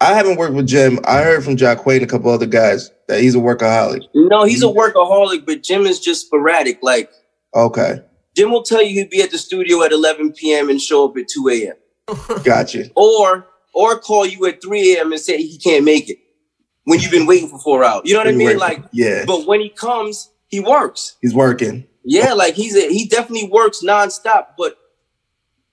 I 0.00 0.14
haven't 0.14 0.36
worked 0.36 0.54
with 0.54 0.66
Jim. 0.66 0.98
I 1.04 1.22
heard 1.22 1.44
from 1.44 1.56
Jack 1.56 1.78
Quaid 1.78 1.96
and 1.96 2.04
a 2.04 2.08
couple 2.08 2.30
other 2.30 2.46
guys 2.46 2.90
that 3.08 3.20
he's 3.20 3.34
a 3.34 3.38
workaholic. 3.38 4.02
No, 4.14 4.44
he's 4.44 4.62
a 4.62 4.66
mm-hmm. 4.66 4.78
workaholic, 4.78 5.46
but 5.46 5.62
Jim 5.62 5.86
is 5.86 6.00
just 6.00 6.26
sporadic. 6.26 6.78
Like 6.82 7.10
Okay, 7.54 8.00
Jim 8.34 8.50
will 8.50 8.62
tell 8.62 8.82
you 8.82 9.00
he'd 9.00 9.10
be 9.10 9.22
at 9.22 9.30
the 9.30 9.38
studio 9.38 9.82
at 9.82 9.92
11 9.92 10.32
p.m. 10.32 10.70
and 10.70 10.80
show 10.80 11.08
up 11.08 11.16
at 11.16 11.28
2 11.28 11.48
a.m. 11.48 12.16
gotcha. 12.44 12.90
or 12.96 13.46
or 13.74 13.98
call 13.98 14.26
you 14.26 14.44
at 14.46 14.62
3 14.62 14.94
a.m. 14.96 15.12
and 15.12 15.20
say 15.20 15.38
he 15.38 15.58
can't 15.58 15.84
make 15.84 16.08
it 16.10 16.18
when 16.84 17.00
you've 17.00 17.10
been 17.12 17.26
waiting 17.26 17.48
for 17.48 17.58
four 17.58 17.84
hours. 17.84 18.02
You 18.04 18.14
know 18.14 18.20
what 18.20 18.28
I 18.28 18.32
mean? 18.32 18.58
Like, 18.58 18.82
yeah, 18.92 19.24
but 19.26 19.46
when 19.46 19.60
he 19.60 19.68
comes, 19.70 20.30
he 20.48 20.60
works. 20.60 21.16
he's 21.20 21.34
working. 21.34 21.86
Yeah, 22.04 22.32
like 22.32 22.54
he's 22.54 22.74
a, 22.76 22.88
he 22.88 23.06
definitely 23.06 23.48
works 23.48 23.80
nonstop, 23.84 24.48
but 24.58 24.76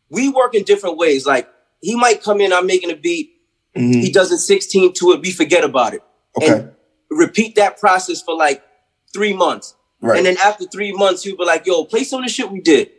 we 0.10 0.30
work 0.30 0.53
in 0.56 0.64
different 0.64 0.98
ways. 0.98 1.26
Like 1.26 1.49
he 1.81 1.95
might 1.95 2.22
come 2.23 2.40
in, 2.41 2.53
I'm 2.53 2.68
making 2.68 2.91
a 2.91 2.95
beat, 2.95 3.31
Mhm. 3.76 4.02
he 4.02 4.11
does 4.11 4.31
a 4.31 4.38
16 4.38 4.94
to 4.94 5.11
it, 5.14 5.22
we 5.22 5.31
forget 5.31 5.64
about 5.64 5.94
it. 5.94 6.02
Okay. 6.41 6.52
And 6.52 6.72
repeat 7.10 7.56
that 7.56 7.80
process 7.80 8.22
for 8.22 8.36
like 8.36 8.64
three 9.14 9.34
months. 9.34 9.76
Right. 10.01 10.17
And 10.17 10.26
then 10.26 10.38
after 10.38 10.65
three 10.65 10.91
months, 10.93 11.23
he'll 11.23 11.38
be 11.38 11.43
like, 11.45 11.65
yo, 11.65 11.84
play 11.85 12.03
some 12.03 12.21
of 12.21 12.27
the 12.27 12.31
shit 12.31 12.49
we 12.51 12.61
did. 12.61 12.89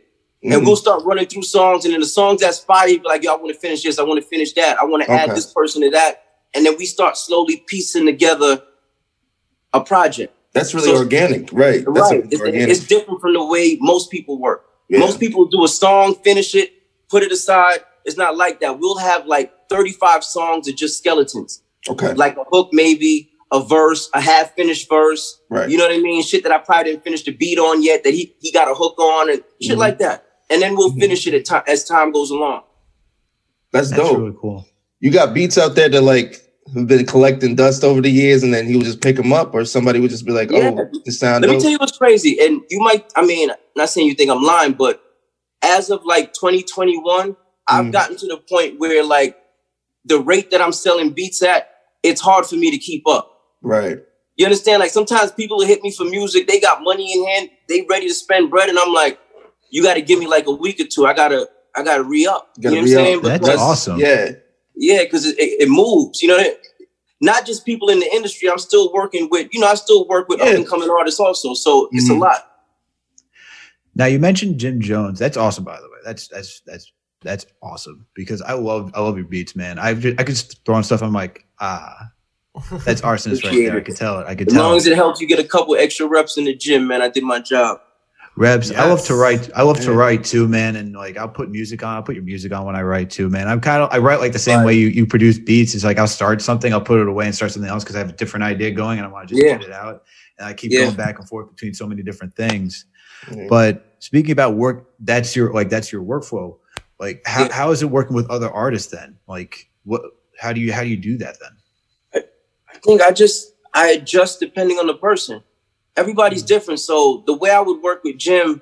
Mhm. 0.45 0.53
And 0.55 0.65
we'll 0.65 0.75
start 0.75 1.03
running 1.03 1.27
through 1.27 1.43
songs. 1.43 1.85
And 1.85 1.93
then 1.93 2.01
the 2.01 2.05
songs 2.07 2.41
that's 2.41 2.59
fire, 2.59 2.87
he'll 2.87 2.99
be 2.99 3.07
like, 3.07 3.23
yo, 3.23 3.33
I 3.33 3.35
want 3.37 3.53
to 3.53 3.59
finish 3.59 3.83
this. 3.83 3.99
I 3.99 4.03
want 4.03 4.21
to 4.21 4.27
finish 4.27 4.53
that. 4.53 4.79
I 4.79 4.85
want 4.85 5.03
to 5.03 5.11
add 5.11 5.31
this 5.31 5.51
person 5.51 5.81
to 5.81 5.89
that. 5.91 6.23
And 6.53 6.65
then 6.65 6.75
we 6.77 6.85
start 6.85 7.17
slowly 7.17 7.63
piecing 7.67 8.05
together 8.05 8.61
a 9.73 9.81
project. 9.81 10.35
That's 10.53 10.73
really 10.73 10.87
So- 10.89 10.97
organic, 10.97 11.49
right? 11.53 11.83
That's 11.85 12.11
right. 12.11 12.23
It's, 12.29 12.41
organic. 12.41 12.69
it's 12.69 12.85
different 12.85 13.21
from 13.21 13.33
the 13.33 13.45
way 13.45 13.77
most 13.79 14.11
people 14.11 14.37
work. 14.37 14.65
Yeah. 14.89 14.99
Most 14.99 15.19
people 15.19 15.45
do 15.45 15.63
a 15.63 15.67
song, 15.69 16.15
finish 16.23 16.53
it, 16.55 16.73
put 17.09 17.23
it 17.23 17.31
aside. 17.31 17.79
It's 18.03 18.17
not 18.17 18.35
like 18.35 18.59
that. 18.59 18.79
We'll 18.79 18.97
have 18.97 19.25
like 19.25 19.53
35 19.69 20.23
songs 20.23 20.67
of 20.67 20.75
just 20.75 20.97
skeletons, 20.97 21.61
okay. 21.87 22.13
like 22.13 22.35
a 22.35 22.43
hook, 22.51 22.69
maybe 22.73 23.30
a 23.51 23.63
verse, 23.63 24.09
a 24.13 24.21
half 24.21 24.53
finished 24.55 24.89
verse. 24.89 25.39
Right. 25.49 25.69
You 25.69 25.77
know 25.77 25.85
what 25.85 25.93
I 25.93 25.99
mean? 25.99 26.23
Shit 26.23 26.43
that 26.43 26.51
I 26.51 26.57
probably 26.59 26.91
didn't 26.91 27.03
finish 27.03 27.23
the 27.23 27.31
beat 27.31 27.59
on 27.59 27.83
yet 27.83 28.03
that 28.03 28.13
he, 28.13 28.33
he 28.39 28.51
got 28.51 28.69
a 28.71 28.73
hook 28.73 28.97
on 28.99 29.29
and 29.29 29.43
shit 29.61 29.75
Mhm. 29.75 29.79
like 29.79 29.97
that. 29.99 30.25
And 30.49 30.61
then 30.61 30.75
we'll 30.75 30.91
Mhm. 30.91 30.99
finish 30.99 31.27
it 31.27 31.33
at 31.33 31.45
time 31.45 31.63
as 31.67 31.83
time 31.83 32.11
goes 32.11 32.31
along. 32.31 32.63
That's, 33.73 33.89
That's 33.89 34.01
dope. 34.01 34.17
really 34.17 34.35
cool. 34.39 34.65
You 34.99 35.11
got 35.11 35.33
beats 35.33 35.57
out 35.57 35.75
there 35.75 35.89
that 35.89 36.01
like 36.01 36.41
have 36.75 36.87
been 36.87 37.05
collecting 37.05 37.55
dust 37.55 37.83
over 37.83 37.99
the 38.01 38.09
years, 38.09 38.43
and 38.43 38.53
then 38.53 38.67
he 38.67 38.75
would 38.77 38.85
just 38.85 39.01
pick 39.01 39.15
them 39.17 39.33
up, 39.33 39.53
or 39.53 39.65
somebody 39.65 39.99
would 39.99 40.11
just 40.11 40.25
be 40.25 40.31
like, 40.31 40.51
Yeah. 40.51 40.71
"Oh, 40.77 40.89
this 41.05 41.19
sound 41.19 41.43
Let 41.45 41.51
me 41.53 41.59
tell 41.59 41.71
you 41.71 41.77
what's 41.77 41.97
crazy. 41.97 42.37
And 42.39 42.61
you 42.69 42.79
might, 42.79 43.05
I 43.15 43.25
mean, 43.25 43.49
not 43.75 43.89
saying 43.89 44.07
you 44.07 44.13
think 44.13 44.29
I'm 44.29 44.43
lying, 44.43 44.73
but 44.73 45.01
as 45.63 45.89
of 45.89 46.05
like 46.05 46.33
2021, 46.33 47.35
I've 47.67 47.85
Mhm. 47.85 47.91
gotten 47.91 48.17
to 48.17 48.27
the 48.27 48.37
point 48.37 48.79
where 48.79 49.03
like 49.03 49.37
the 50.05 50.19
rate 50.19 50.51
that 50.51 50.61
I'm 50.61 50.71
selling 50.71 51.09
beats 51.11 51.41
at, 51.41 51.69
it's 52.03 52.21
hard 52.21 52.45
for 52.45 52.55
me 52.55 52.71
to 52.71 52.77
keep 52.77 53.07
up. 53.07 53.30
Right. 53.61 53.99
You 54.37 54.45
understand? 54.45 54.79
Like 54.79 54.91
sometimes 54.91 55.31
people 55.31 55.57
will 55.57 55.67
hit 55.67 55.83
me 55.83 55.91
for 55.91 56.03
music, 56.05 56.47
they 56.47 56.59
got 56.59 56.81
money 56.83 57.13
in 57.13 57.25
hand, 57.27 57.49
they 57.67 57.85
ready 57.89 58.07
to 58.07 58.13
spend 58.13 58.49
bread, 58.49 58.69
and 58.69 58.79
I'm 58.79 58.93
like, 58.93 59.19
you 59.69 59.83
got 59.83 59.93
to 59.95 60.01
give 60.01 60.19
me 60.19 60.27
like 60.27 60.47
a 60.47 60.51
week 60.51 60.79
or 60.79 60.85
two. 60.85 61.05
I 61.05 61.13
gotta, 61.13 61.47
I 61.75 61.83
gotta 61.83 62.03
re 62.03 62.25
up. 62.25 62.49
You, 62.57 62.63
Gotta 62.63 62.75
know 62.75 62.81
what 62.81 62.81
I'm 62.81 62.85
re-up. 62.85 63.05
saying? 63.05 63.21
That's 63.21 63.39
Because- 63.39 63.59
awesome. 63.59 63.99
Yeah. 63.99 64.31
yeah, 64.75 65.03
because 65.03 65.25
it, 65.25 65.37
it, 65.39 65.61
it 65.63 65.69
moves. 65.69 66.21
You 66.21 66.29
know, 66.29 66.37
that- 66.37 66.59
not 67.23 67.45
just 67.45 67.65
people 67.67 67.89
in 67.89 67.99
the 67.99 68.11
industry. 68.15 68.49
I'm 68.49 68.57
still 68.57 68.91
working 68.93 69.27
with, 69.29 69.49
you 69.53 69.59
know, 69.59 69.67
I 69.67 69.75
still 69.75 70.07
work 70.07 70.27
with 70.27 70.39
Yeah. 70.39 70.45
up 70.47 70.55
and 70.55 70.67
coming 70.67 70.89
artists 70.89 71.19
also. 71.19 71.53
So 71.53 71.87
it's 71.91 72.09
a 72.09 72.13
Mhm. 72.13 72.21
lot. 72.21 72.47
Now 73.95 74.05
you 74.05 74.17
mentioned 74.19 74.57
Jim 74.59 74.81
Jones. 74.81 75.19
That's 75.19 75.37
awesome, 75.37 75.63
by 75.63 75.75
the 75.79 75.83
way. 75.87 75.97
That's 76.03 76.27
that's 76.29 76.61
that's 76.65 76.91
that's 77.21 77.45
awesome 77.61 78.07
because 78.15 78.41
I 78.41 78.53
love 78.53 78.91
I 78.95 79.01
love 79.01 79.17
your 79.17 79.27
beats, 79.27 79.55
man. 79.55 79.77
I 79.77 79.93
just, 79.93 80.19
I 80.19 80.23
could 80.23 80.35
just 80.35 80.65
throw 80.65 80.75
on 80.75 80.83
stuff. 80.83 81.03
I'm 81.03 81.13
like, 81.13 81.45
ah, 81.59 82.09
that's 82.85 83.01
Rsonist 83.01 83.43
right 83.43 83.53
Appreciate 83.53 83.65
there. 83.67 83.77
I 83.77 83.81
could 83.81 83.95
tell 83.95 84.19
it. 84.19 84.27
I 84.27 84.35
could 84.35 84.47
As 84.47 84.53
tell. 84.53 84.63
As 84.63 84.67
long 84.67 84.77
as 84.77 84.87
it 84.87 84.95
helps 84.95 85.21
you 85.21 85.27
get 85.27 85.39
a 85.39 85.43
couple 85.43 85.75
extra 85.75 86.05
reps 86.07 86.37
in 86.37 86.43
the 86.45 86.55
gym, 86.55 86.87
man, 86.87 87.01
I 87.01 87.09
did 87.09 87.23
my 87.23 87.39
job. 87.39 87.79
Reps. 88.37 88.71
I 88.71 88.85
love 88.87 89.03
to 89.05 89.15
write. 89.15 89.49
I 89.55 89.61
love 89.63 89.79
to 89.81 89.91
write 89.93 90.23
too, 90.23 90.47
man. 90.47 90.77
And 90.77 90.93
like, 90.93 91.17
I'll 91.17 91.27
put 91.27 91.49
music 91.49 91.83
on. 91.83 91.95
I'll 91.95 92.03
put 92.03 92.15
your 92.15 92.23
music 92.23 92.53
on 92.53 92.65
when 92.65 92.75
I 92.77 92.81
write 92.81 93.09
too, 93.09 93.29
man. 93.29 93.47
I'm 93.49 93.59
kind 93.59 93.81
of. 93.83 93.89
I 93.91 93.97
write 93.97 94.19
like 94.21 94.31
the 94.31 94.39
same 94.39 94.59
Right. 94.59 94.67
way 94.67 94.73
you 94.75 94.87
you 94.87 95.05
produce 95.05 95.37
beats. 95.37 95.75
It's 95.75 95.83
like 95.83 95.97
I'll 95.99 96.07
start 96.07 96.41
something, 96.41 96.71
I'll 96.71 96.79
put 96.81 97.01
it 97.01 97.07
away 97.07 97.25
and 97.25 97.35
start 97.35 97.51
something 97.51 97.69
else 97.69 97.83
because 97.83 97.95
I 97.97 97.99
have 97.99 98.09
a 98.09 98.13
different 98.13 98.43
idea 98.43 98.71
going 98.71 98.99
and 98.99 99.05
I 99.07 99.11
want 99.11 99.27
to 99.27 99.35
just 99.35 99.45
Yeah. 99.45 99.57
get 99.57 99.67
it 99.67 99.73
out. 99.73 100.03
And 100.39 100.47
I 100.47 100.53
keep 100.53 100.71
Yeah. 100.71 100.85
going 100.85 100.95
back 100.95 101.19
and 101.19 101.27
forth 101.27 101.49
between 101.49 101.73
so 101.73 101.85
many 101.85 102.03
different 102.03 102.33
things. 102.35 102.85
Yeah. 103.35 103.47
But 103.49 103.95
speaking 103.99 104.31
about 104.31 104.55
work, 104.55 104.91
that's 104.99 105.35
your 105.35 105.51
like 105.53 105.69
that's 105.69 105.91
your 105.91 106.01
workflow. 106.03 106.57
Like, 107.01 107.21
how, 107.25 107.43
Yeah. 107.45 107.53
how 107.53 107.71
is 107.71 107.81
it 107.81 107.87
working 107.89 108.15
with 108.15 108.29
other 108.29 108.49
artists 108.49 108.91
then? 108.91 109.17
Like, 109.27 109.69
what? 109.83 110.01
How 110.39 110.53
do 110.53 110.61
you 110.61 110.71
how 110.71 110.83
do 110.83 110.87
you 110.89 110.97
do 110.97 111.17
that 111.17 111.37
then? 111.41 111.51
I 112.81 112.87
think 112.87 113.01
I 113.01 113.11
just 113.11 113.53
I 113.73 113.91
adjust 113.91 114.39
depending 114.39 114.77
on 114.77 114.87
the 114.87 114.95
person. 114.95 115.43
Everybody's 115.95 116.43
mm. 116.43 116.47
different, 116.47 116.79
so 116.79 117.23
the 117.27 117.33
way 117.33 117.51
I 117.51 117.59
would 117.59 117.81
work 117.81 118.03
with 118.03 118.17
Jim 118.17 118.61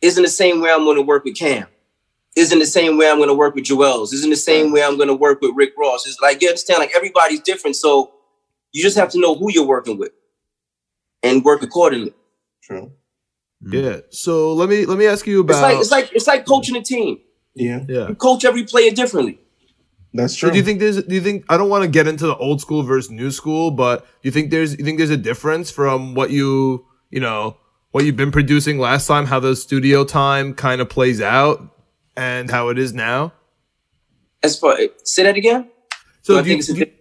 isn't 0.00 0.22
the 0.22 0.28
same 0.28 0.60
way 0.60 0.70
I'm 0.70 0.84
going 0.84 0.96
to 0.96 1.02
work 1.02 1.24
with 1.24 1.36
Cam. 1.36 1.66
Isn't 2.36 2.58
the 2.58 2.66
same 2.66 2.98
way 2.98 3.08
I'm 3.08 3.16
going 3.16 3.28
to 3.28 3.34
work 3.34 3.54
with 3.54 3.64
Juelz. 3.64 4.12
Isn't 4.12 4.30
the 4.30 4.36
same 4.36 4.72
way 4.72 4.82
I'm 4.82 4.96
going 4.96 5.08
to 5.08 5.14
work 5.14 5.40
with 5.40 5.52
Rick 5.54 5.72
Ross. 5.78 6.06
It's 6.06 6.20
like 6.20 6.42
you 6.42 6.48
understand, 6.48 6.80
like 6.80 6.94
everybody's 6.94 7.40
different, 7.40 7.76
so 7.76 8.12
you 8.72 8.82
just 8.82 8.96
have 8.96 9.08
to 9.10 9.20
know 9.20 9.34
who 9.34 9.52
you're 9.52 9.66
working 9.66 9.98
with 9.98 10.12
and 11.22 11.44
work 11.44 11.62
accordingly. 11.62 12.12
True. 12.62 12.92
Mm. 13.64 13.72
Yeah. 13.72 14.00
So 14.10 14.52
let 14.52 14.68
me 14.68 14.84
let 14.84 14.98
me 14.98 15.06
ask 15.06 15.26
you 15.26 15.40
It's 15.42 15.50
about. 15.50 15.62
like 15.62 15.78
it's 15.78 15.90
like 15.90 16.12
it's 16.12 16.26
like 16.26 16.46
coaching 16.46 16.76
a 16.76 16.82
team. 16.82 17.20
Yeah. 17.54 17.84
yeah. 17.88 18.08
You 18.08 18.14
coach 18.14 18.44
every 18.44 18.64
player 18.64 18.90
differently. 18.90 19.38
That's 20.16 20.34
So 20.38 20.46
true. 20.46 20.52
do 20.52 20.56
you 20.58 20.62
think 20.62 20.78
there's? 20.78 21.02
Do 21.02 21.14
you 21.14 21.20
think 21.20 21.44
I 21.48 21.56
don't 21.56 21.68
want 21.68 21.82
to 21.82 21.90
get 21.90 22.06
into 22.06 22.26
the 22.26 22.36
old 22.36 22.60
school 22.60 22.82
versus 22.84 23.10
new 23.10 23.30
school, 23.32 23.70
but 23.72 24.02
do 24.04 24.06
you 24.22 24.30
think 24.30 24.50
there's? 24.50 24.78
You 24.78 24.84
think 24.84 24.98
there's 24.98 25.10
a 25.10 25.16
difference 25.16 25.70
from 25.72 26.14
what 26.14 26.30
you 26.30 26.86
you 27.10 27.18
know 27.20 27.56
what 27.90 28.04
you've 28.04 28.16
been 28.16 28.30
producing 28.30 28.78
last 28.78 29.06
time, 29.08 29.26
how 29.26 29.40
the 29.40 29.56
studio 29.56 30.04
time 30.04 30.54
kind 30.54 30.80
of 30.80 30.88
plays 30.88 31.20
out, 31.20 31.60
and 32.16 32.48
how 32.50 32.68
it 32.68 32.78
is 32.78 32.94
now? 32.94 33.32
As 34.42 34.58
far 34.58 34.76
say 35.02 35.24
that 35.24 35.36
again. 35.36 35.68
So 36.22 36.36
Do 36.36 36.42
do 36.44 36.50
you, 36.50 36.62
think 36.62 36.76
do 36.78 36.80
you- 36.84 36.92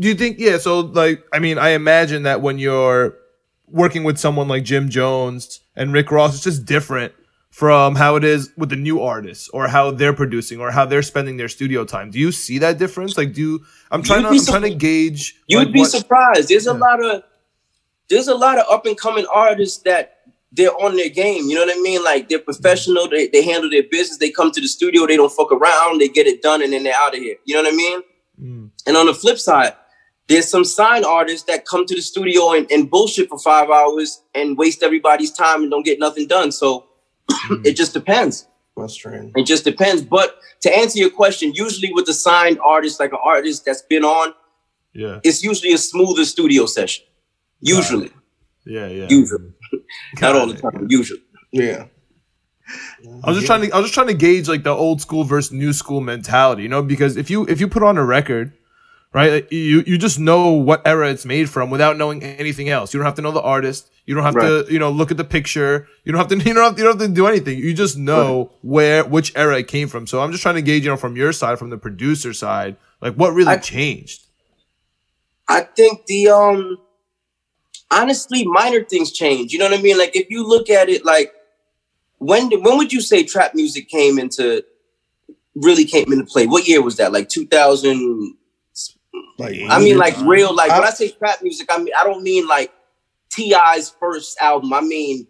do 0.00 0.08
you 0.08 0.14
think? 0.14 0.38
Yeah. 0.38 0.58
So 0.58 0.80
like, 0.80 1.24
I 1.32 1.38
mean, 1.40 1.58
I 1.58 1.70
imagine 1.70 2.22
that 2.22 2.40
when 2.40 2.58
you're 2.58 3.14
working 3.66 4.04
with 4.04 4.16
someone 4.16 4.48
like 4.48 4.64
Jim 4.64 4.88
Jones 4.88 5.60
and 5.76 5.92
Rick 5.92 6.10
Ross, 6.10 6.34
it's 6.34 6.44
just 6.44 6.64
different 6.64 7.12
from 7.58 7.96
how 7.96 8.14
it 8.14 8.22
is 8.22 8.52
with 8.56 8.68
the 8.68 8.76
new 8.76 9.02
artists 9.02 9.48
or 9.48 9.66
how 9.66 9.90
they're 9.90 10.12
producing 10.12 10.60
or 10.60 10.70
how 10.70 10.84
they're 10.84 11.02
spending 11.02 11.38
their 11.38 11.48
studio 11.48 11.84
time. 11.84 12.08
Do 12.08 12.20
you 12.20 12.30
see 12.30 12.58
that 12.58 12.78
difference? 12.78 13.18
Like, 13.18 13.32
do 13.32 13.40
you, 13.40 13.64
I'm 13.90 14.00
trying 14.04 14.22
to 14.22 14.28
You'd 14.28 14.34
be 14.34 14.38
I'm 14.38 14.60
trying 14.60 14.70
to 14.70 14.78
gauge. 14.78 15.34
You'd 15.48 15.58
like, 15.58 15.72
be 15.72 15.80
what- 15.80 15.90
surprised. 15.90 16.50
There's 16.50 16.68
a 16.68 16.72
lot 16.72 17.04
of 17.04 17.24
there's 18.08 18.28
a 18.28 18.34
lot 18.36 18.58
of 18.58 18.66
up 18.70 18.86
and 18.86 18.96
coming 18.96 19.26
artists 19.26 19.82
that 19.82 20.18
they're 20.52 20.70
on 20.70 20.94
their 20.94 21.08
game. 21.08 21.48
You 21.48 21.56
know 21.56 21.66
what 21.66 21.76
I 21.76 21.80
mean? 21.80 22.04
Like 22.04 22.28
they're 22.28 22.38
professional. 22.38 23.08
They, 23.08 23.26
they 23.26 23.42
handle 23.42 23.68
their 23.68 23.82
business. 23.90 24.18
They 24.18 24.30
come 24.30 24.52
to 24.52 24.60
the 24.60 24.68
studio. 24.68 25.08
They 25.08 25.16
don't 25.16 25.32
fuck 25.32 25.50
around. 25.50 26.00
They 26.00 26.08
get 26.08 26.28
it 26.28 26.40
done, 26.40 26.62
and 26.62 26.72
then 26.72 26.84
they're 26.84 26.94
out 26.94 27.16
of 27.16 27.20
here. 27.20 27.38
You 27.44 27.56
know 27.56 27.64
what 27.64 27.72
I 27.72 27.76
mean? 27.76 28.02
Mm. 28.40 28.70
And 28.86 28.96
on 28.96 29.06
the 29.06 29.14
flip 29.14 29.38
side, 29.38 29.74
there's 30.28 30.48
some 30.48 30.64
sign 30.64 31.04
artists 31.04 31.48
that 31.48 31.66
come 31.66 31.86
to 31.86 31.94
the 31.96 32.02
studio 32.02 32.52
and, 32.52 32.70
and 32.70 32.88
bullshit 32.88 33.28
for 33.30 33.38
five 33.40 33.68
hours 33.68 34.22
and 34.32 34.56
waste 34.56 34.84
everybody's 34.84 35.32
time 35.32 35.62
and 35.62 35.72
don't 35.72 35.84
get 35.84 35.98
nothing 35.98 36.28
done. 36.28 36.52
So 36.52 36.87
it 37.64 37.76
just 37.76 37.92
depends. 37.94 38.46
Frustrating. 38.74 39.32
It 39.34 39.44
just 39.44 39.64
depends. 39.64 40.02
But 40.02 40.36
to 40.60 40.76
answer 40.76 40.98
your 40.98 41.10
question, 41.10 41.52
usually 41.54 41.92
with 41.92 42.06
the 42.06 42.14
signed 42.14 42.58
artist, 42.64 43.00
like 43.00 43.12
an 43.12 43.18
artist 43.24 43.64
that's 43.64 43.82
been 43.82 44.04
on, 44.04 44.34
Yeah. 44.94 45.18
it's 45.24 45.42
usually 45.42 45.72
a 45.72 45.78
smoother 45.78 46.24
studio 46.24 46.66
session. 46.66 47.04
Usually, 47.60 48.10
Yeah. 48.64 48.86
Yeah. 48.86 49.06
usually, 49.10 49.52
not 50.20 50.36
all 50.36 50.46
the 50.46 50.54
time. 50.54 50.86
Usually, 50.88 51.22
Yeah. 51.52 51.86
I 53.24 53.30
was 53.30 53.36
just 53.38 53.46
trying 53.46 53.62
to 53.62 53.70
I 53.74 53.78
was 53.78 53.86
just 53.86 53.94
trying 53.94 54.08
to 54.08 54.14
gauge 54.14 54.46
like 54.48 54.62
the 54.62 54.70
old 54.70 55.00
school 55.00 55.24
versus 55.24 55.52
new 55.52 55.72
school 55.72 56.00
mentality, 56.02 56.62
you 56.64 56.68
know, 56.68 56.82
because 56.82 57.16
if 57.16 57.30
you 57.30 57.46
if 57.46 57.60
you 57.60 57.66
put 57.68 57.82
on 57.82 57.96
a 57.96 58.04
record, 58.04 58.52
right, 59.14 59.50
you 59.50 59.82
you 59.86 59.96
just 59.96 60.18
know 60.18 60.50
what 60.50 60.86
era 60.86 61.08
it's 61.10 61.24
made 61.24 61.48
from 61.48 61.70
without 61.70 61.96
knowing 61.96 62.22
anything 62.22 62.68
else. 62.68 62.92
You 62.92 62.98
don't 62.98 63.06
have 63.06 63.14
to 63.14 63.22
know 63.22 63.30
the 63.32 63.40
artist. 63.40 63.90
You 64.08 64.14
don't 64.14 64.24
have 64.24 64.36
to 64.36 64.72
you 64.72 64.78
know 64.78 64.90
look 64.90 65.10
at 65.10 65.18
the 65.18 65.24
picture. 65.24 65.86
You 66.02 66.12
don't 66.12 66.18
have 66.18 66.28
to 66.28 66.38
you 66.48 66.54
don't 66.54 66.64
have 66.64 66.76
to, 66.76 66.80
you 66.80 66.88
don't 66.88 66.98
have 66.98 67.08
to 67.08 67.14
do 67.14 67.26
anything. 67.26 67.58
You 67.58 67.74
just 67.74 67.98
know 67.98 68.50
where 68.62 69.04
which 69.04 69.36
era 69.36 69.58
it 69.58 69.68
came 69.68 69.86
from. 69.86 70.06
So 70.06 70.22
I'm 70.22 70.32
just 70.32 70.42
trying 70.42 70.54
to 70.54 70.62
gauge, 70.62 70.84
you 70.84 70.88
know, 70.88 70.96
from 70.96 71.14
your 71.14 71.30
side, 71.30 71.58
from 71.58 71.68
the 71.68 71.76
producer 71.76 72.32
side, 72.32 72.76
like 73.02 73.14
what 73.16 73.34
really 73.34 73.52
I- 73.52 73.58
changed. 73.58 74.24
I 75.46 75.60
think 75.60 76.06
the 76.06 76.30
um, 76.30 76.78
honestly, 77.90 78.46
minor 78.46 78.82
things 78.82 79.12
change. 79.12 79.52
You 79.52 79.58
know 79.58 79.66
what 79.68 79.78
I 79.78 79.82
mean? 79.82 79.98
Like 79.98 80.16
if 80.16 80.30
you 80.30 80.42
look 80.46 80.70
at 80.70 80.88
it, 80.88 81.04
like 81.04 81.32
when 82.16 82.48
did, 82.48 82.64
when 82.64 82.78
would 82.78 82.94
you 82.94 83.02
say 83.02 83.24
trap 83.24 83.54
music 83.54 83.90
came 83.90 84.18
into 84.18 84.64
really 85.54 85.84
came 85.84 86.10
into 86.12 86.24
play? 86.24 86.46
What 86.46 86.66
year 86.66 86.80
was 86.80 86.96
that? 86.96 87.12
Like 87.12 87.28
2000. 87.28 88.36
Like 89.38 89.54
I 89.68 89.78
mean, 89.80 89.98
like 89.98 90.16
real, 90.22 90.54
like 90.54 90.70
when 90.70 90.82
I- 90.84 90.86
I 90.86 90.90
say 90.90 91.10
trap 91.10 91.42
music, 91.42 91.68
I 91.70 91.76
mean 91.76 91.92
I 91.98 92.04
don't 92.04 92.22
mean 92.22 92.46
like 92.48 92.72
T.I.'s 93.38 93.94
first 94.00 94.36
album. 94.40 94.72
I 94.72 94.80
mean 94.80 95.26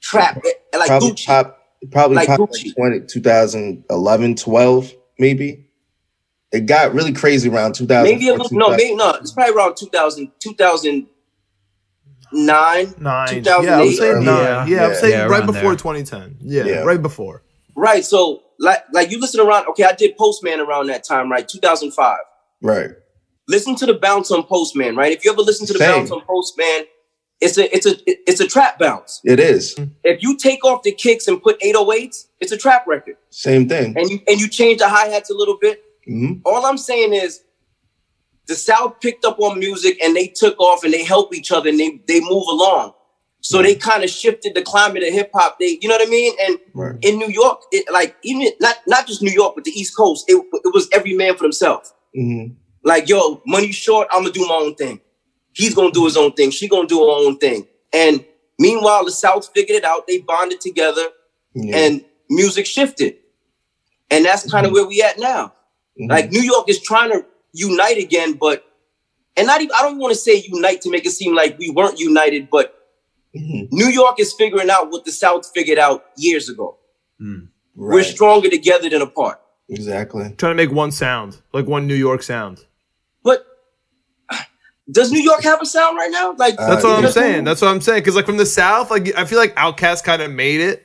trap, 0.00 0.36
eh, 0.46 0.78
like 0.78 0.86
probably 0.88 1.10
Gucci. 1.10 1.26
pop, 1.26 1.58
probably 1.90 2.16
Like 2.16 2.28
pop 2.28 2.38
Gucci. 2.40 2.66
like 2.66 2.76
20, 2.76 3.00
2011, 3.06 4.34
12, 4.36 4.92
maybe. 5.18 5.64
It 6.52 6.60
got 6.66 6.94
really 6.94 7.12
crazy 7.12 7.48
around 7.50 7.74
2000. 7.74 8.04
maybe 8.04 8.28
a 8.28 8.32
little, 8.34 8.56
no, 8.56 8.70
maybe 8.70 8.94
no. 8.94 9.10
It's 9.14 9.32
probably 9.32 9.54
around 9.54 9.76
2000, 9.76 10.30
2009. 10.38 11.08
Nine. 13.00 13.26
2008. 13.42 13.64
Yeah, 13.64 13.80
I'm 13.80 13.92
saying 13.92 14.24
nine. 14.24 14.44
Yeah. 14.44 14.66
Yeah, 14.66 14.86
I'm 14.86 14.94
saying 14.94 15.12
Yeah, 15.12 15.24
right 15.24 15.44
before 15.44 15.62
there. 15.70 15.76
2010. 15.76 16.36
Yeah, 16.40 16.64
Yeah. 16.64 16.80
right 16.84 17.00
before. 17.02 17.42
Right. 17.74 18.04
So 18.04 18.42
like 18.58 18.84
like 18.92 19.10
you 19.10 19.18
listen 19.20 19.40
around. 19.40 19.66
Okay, 19.68 19.84
I 19.84 19.92
did 19.92 20.16
Postman 20.16 20.60
around 20.60 20.86
that 20.88 21.04
time, 21.04 21.30
right? 21.30 21.46
2005. 21.48 22.18
Right. 22.62 22.90
Listen 23.48 23.74
to 23.76 23.86
the 23.86 23.94
bounce 23.94 24.30
on 24.30 24.42
Postman, 24.44 24.94
right? 24.96 25.12
If 25.12 25.24
you 25.24 25.32
ever 25.32 25.40
listen 25.42 25.66
to 25.68 25.72
the 25.72 25.78
Same. 25.78 25.90
bounce 26.00 26.10
on 26.10 26.20
Postman, 26.22 26.84
it's 27.40 27.56
a 27.58 27.74
it's 27.74 27.86
a 27.86 27.94
it's 28.28 28.40
a 28.40 28.46
trap 28.46 28.78
bounce. 28.78 29.20
It 29.24 29.38
is. 29.40 29.76
If 30.04 30.22
you 30.22 30.36
take 30.36 30.64
off 30.64 30.82
the 30.82 30.92
kicks 30.92 31.28
and 31.28 31.40
put 31.42 31.60
808s, 31.60 32.26
it's 32.40 32.52
a 32.52 32.56
trap 32.56 32.86
record. 32.86 33.16
Same 33.30 33.68
thing. 33.68 33.96
And 33.96 34.08
you 34.10 34.20
and 34.28 34.40
you 34.40 34.48
change 34.48 34.78
the 34.80 34.88
hi-hats 34.88 35.30
a 35.30 35.34
little 35.34 35.56
bit. 35.60 35.82
Mhm. 36.08 36.40
All 36.44 36.64
I'm 36.66 36.78
saying 36.78 37.14
is 37.14 37.42
the 38.46 38.54
South 38.54 39.00
picked 39.00 39.24
up 39.24 39.38
on 39.40 39.58
music 39.58 40.02
and 40.02 40.16
they 40.16 40.26
took 40.26 40.58
off 40.58 40.82
and 40.84 40.92
they 40.92 41.04
help 41.04 41.34
each 41.34 41.52
other 41.52 41.68
and 41.68 41.78
they 41.78 42.00
they 42.08 42.20
move 42.20 42.44
along. 42.48 42.94
So 43.40 43.62
they 43.62 43.76
kind 43.76 44.02
of 44.02 44.10
shifted 44.10 44.54
the 44.56 44.62
climate 44.62 45.04
of 45.04 45.12
hip 45.14 45.30
hop. 45.32 45.58
They, 45.60 45.78
you 45.80 45.88
know 45.88 45.94
what 45.94 46.06
I 46.06 46.10
mean? 46.10 46.32
And 46.44 46.58
Right. 46.74 46.96
in 47.02 47.18
New 47.18 47.28
York, 47.28 47.60
it, 47.70 47.84
like 47.92 48.16
even 48.24 48.48
not 48.60 48.76
not 48.88 49.06
just 49.06 49.22
New 49.22 49.30
York, 49.30 49.54
but 49.54 49.62
the 49.64 49.70
East 49.70 49.96
Coast, 49.96 50.24
it, 50.28 50.34
it 50.34 50.74
was 50.74 50.88
every 50.92 51.14
man 51.14 51.36
for 51.36 51.44
themselves. 51.44 51.92
Mhm. 52.18 52.56
Like, 52.82 53.08
yo, 53.08 53.40
money 53.46 53.70
short, 53.70 54.08
I'm 54.10 54.22
gonna 54.22 54.32
do 54.32 54.44
my 54.46 54.54
own 54.56 54.74
thing. 54.74 55.00
He's 55.58 55.74
gonna 55.74 55.90
do 55.90 56.04
his 56.04 56.16
own 56.16 56.32
thing. 56.32 56.50
She 56.52 56.68
gonna 56.68 56.86
do 56.86 57.00
her 57.00 57.10
own 57.10 57.36
thing. 57.38 57.66
And 57.92 58.24
meanwhile, 58.60 59.04
the 59.04 59.10
South 59.10 59.50
figured 59.52 59.76
it 59.78 59.84
out. 59.84 60.06
They 60.06 60.18
bonded 60.18 60.60
together, 60.60 61.08
Yeah. 61.54 61.76
and 61.76 62.04
music 62.30 62.64
shifted. 62.64 63.16
And 64.08 64.24
that's 64.24 64.48
kind 64.50 64.64
of 64.66 64.72
where 64.72 64.86
we 64.86 65.02
at 65.02 65.18
now. 65.18 65.52
Mhm. 66.00 66.10
Like 66.10 66.30
New 66.30 66.42
York 66.42 66.68
is 66.68 66.80
trying 66.80 67.10
to 67.10 67.26
unite 67.52 67.98
again, 67.98 68.34
but 68.34 68.64
and 69.36 69.46
not 69.48 69.60
even 69.60 69.72
I 69.76 69.82
don't 69.82 69.98
want 69.98 70.12
to 70.14 70.18
say 70.20 70.36
unite 70.46 70.80
to 70.82 70.90
make 70.90 71.04
it 71.04 71.10
seem 71.10 71.34
like 71.34 71.58
we 71.58 71.70
weren't 71.70 71.98
united, 71.98 72.48
but 72.50 72.74
Mhm. 73.36 73.68
New 73.72 73.88
York 73.88 74.20
is 74.20 74.32
figuring 74.32 74.70
out 74.70 74.90
what 74.92 75.04
the 75.04 75.12
South 75.12 75.50
figured 75.52 75.78
out 75.78 76.04
years 76.16 76.48
ago. 76.48 76.76
We're 77.74 78.04
stronger 78.04 78.48
together 78.48 78.88
than 78.88 79.02
apart. 79.02 79.40
Exactly. 79.68 80.22
Trying 80.38 80.52
to 80.52 80.62
make 80.62 80.70
one 80.72 80.92
sound, 80.92 81.38
like 81.52 81.66
one 81.66 81.86
New 81.88 81.94
York 82.08 82.22
sound. 82.22 82.64
But 83.24 83.44
does 84.90 85.12
New 85.12 85.22
York 85.22 85.42
have 85.42 85.60
a 85.60 85.66
sound 85.66 85.96
right 85.96 86.10
now? 86.10 86.34
Like 86.36 86.56
That's 86.56 86.84
what 86.84 87.04
I'm 87.04 87.10
saying. 87.10 87.44
That's 87.44 87.60
what 87.60 87.68
I'm 87.68 87.80
saying. 87.80 88.00
Because 88.00 88.16
like 88.16 88.26
from 88.26 88.36
the 88.36 88.46
South, 88.46 88.90
like 88.90 89.14
I 89.16 89.24
feel 89.24 89.38
like 89.38 89.54
Outkast 89.56 90.04
kind 90.04 90.22
of 90.22 90.30
made 90.30 90.60
it, 90.60 90.84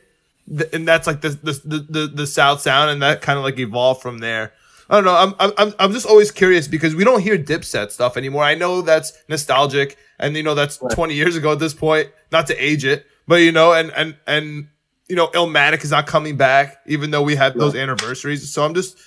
Th- 0.50 0.70
and 0.74 0.88
that's 0.88 1.08
like 1.08 1.22
the 1.22 1.30
the 1.30 1.62
the, 1.66 1.78
the, 1.90 2.08
the 2.08 2.28
South 2.28 2.62
sound, 2.62 2.90
and 2.90 3.02
that 3.02 3.22
kind 3.22 3.38
of 3.38 3.44
like 3.44 3.60
evolved 3.60 4.02
from 4.02 4.20
there. 4.20 4.54
I 4.90 4.96
don't 4.96 5.06
know. 5.06 5.16
I'm, 5.16 5.34
I'm 5.40 5.52
I'm 5.58 5.74
I'm 5.80 5.94
just 5.94 6.06
always 6.06 6.32
curious 6.32 6.68
because 6.68 6.96
we 6.96 7.04
don't 7.04 7.22
hear 7.22 7.38
Dipset 7.38 7.92
stuff 7.92 8.18
anymore. 8.18 8.44
I 8.44 8.56
know 8.56 8.82
that's 8.82 9.14
nostalgic, 9.30 9.98
and 10.20 10.36
you 10.36 10.44
know 10.44 10.54
that's 10.54 10.78
20 10.78 11.14
years 11.14 11.36
ago 11.36 11.54
at 11.54 11.60
this 11.60 11.74
point. 11.74 12.10
Not 12.32 12.48
to 12.48 12.58
age 12.58 12.84
it, 12.84 13.06
but 13.28 13.36
you 13.36 13.52
know, 13.52 13.74
and 13.74 13.92
and 13.92 14.18
and 14.28 14.68
you 15.08 15.16
know, 15.16 15.28
Illmatic 15.28 15.84
is 15.84 15.92
not 15.92 16.08
coming 16.08 16.38
back, 16.38 16.78
even 16.88 17.12
though 17.12 17.22
we 17.22 17.36
had 17.36 17.56
those 17.56 17.76
anniversaries. 17.76 18.52
So 18.52 18.66
I'm 18.66 18.74
just 18.74 18.98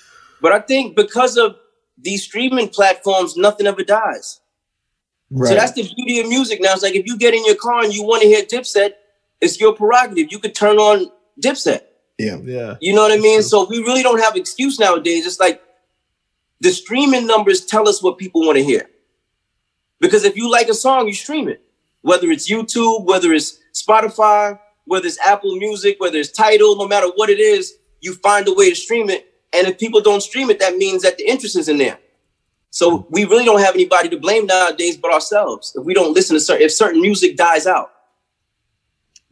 But 0.41 0.51
I 0.53 0.59
think 0.59 0.95
because 0.95 1.37
of 1.37 1.55
these 1.97 2.23
streaming 2.23 2.69
platforms, 2.69 3.35
nothing 3.35 3.67
ever 3.67 3.83
dies. 3.83 4.39
Right. 5.29 5.49
So 5.49 5.55
that's 5.55 5.73
the 5.73 5.83
beauty 5.95 6.19
of 6.19 6.27
music 6.27 6.61
now. 6.61 6.73
It's 6.73 6.83
like 6.83 6.95
if 6.95 7.05
you 7.05 7.17
get 7.17 7.33
in 7.33 7.45
your 7.45 7.55
car 7.55 7.83
and 7.83 7.93
you 7.93 8.03
want 8.03 8.21
to 8.21 8.27
hear 8.27 8.43
Dipset, 8.43 8.91
it's 9.41 9.59
your 9.59 9.73
prerogative. 9.73 10.31
You 10.31 10.39
could 10.39 10.55
turn 10.55 10.77
on 10.77 11.11
Dipset. 11.41 11.81
yeah. 12.17 12.37
yeah. 12.43 12.75
You 12.81 12.93
know 12.95 13.01
what 13.03 13.11
I 13.11 13.17
mean? 13.17 13.43
So 13.43 13.67
we 13.69 13.79
really 13.79 14.03
don't 14.03 14.19
have 14.19 14.35
excuse 14.35 14.79
nowadays. 14.79 15.25
It's 15.25 15.39
like 15.39 15.61
the 16.61 16.71
streaming 16.71 17.27
numbers 17.27 17.65
tell 17.65 17.87
us 17.87 18.01
what 18.01 18.17
people 18.17 18.41
want 18.41 18.57
to 18.57 18.63
hear. 18.63 18.89
Because 19.99 20.23
if 20.23 20.35
you 20.35 20.49
like 20.49 20.69
a 20.69 20.73
song, 20.73 21.07
you 21.07 21.13
stream 21.13 21.47
it. 21.47 21.61
Whether 22.01 22.29
it's 22.31 22.49
YouTube, 22.49 23.05
whether 23.05 23.33
it's 23.33 23.59
Spotify, 23.73 24.59
whether 24.85 25.05
it's 25.05 25.19
Apple 25.25 25.55
Music, 25.57 25.97
whether 25.99 26.17
it's 26.17 26.31
Tidal, 26.31 26.77
no 26.77 26.87
matter 26.87 27.07
what 27.15 27.29
it 27.29 27.39
is, 27.39 27.73
you 28.01 28.13
find 28.15 28.47
a 28.47 28.53
way 28.53 28.69
to 28.69 28.75
stream 28.75 29.09
it. 29.09 29.27
And 29.53 29.67
if 29.67 29.77
people 29.77 30.01
don't 30.01 30.21
stream 30.21 30.49
it, 30.49 30.59
that 30.59 30.77
means 30.77 31.01
that 31.03 31.17
the 31.17 31.27
interest 31.29 31.57
isn't 31.57 31.77
there. 31.77 31.99
So 32.77 33.07
we 33.09 33.25
really 33.25 33.43
don't 33.43 33.59
have 33.59 33.73
anybody 33.73 34.07
to 34.09 34.19
blame 34.19 34.45
nowadays 34.45 34.97
but 34.97 35.11
ourselves 35.11 35.73
if 35.75 35.83
we 35.83 35.95
don't 35.95 36.13
listen 36.13 36.35
to 36.35 36.39
certain 36.39 36.63
if 36.63 36.71
certain 36.71 37.01
music 37.01 37.35
dies 37.35 37.65
out. 37.65 37.89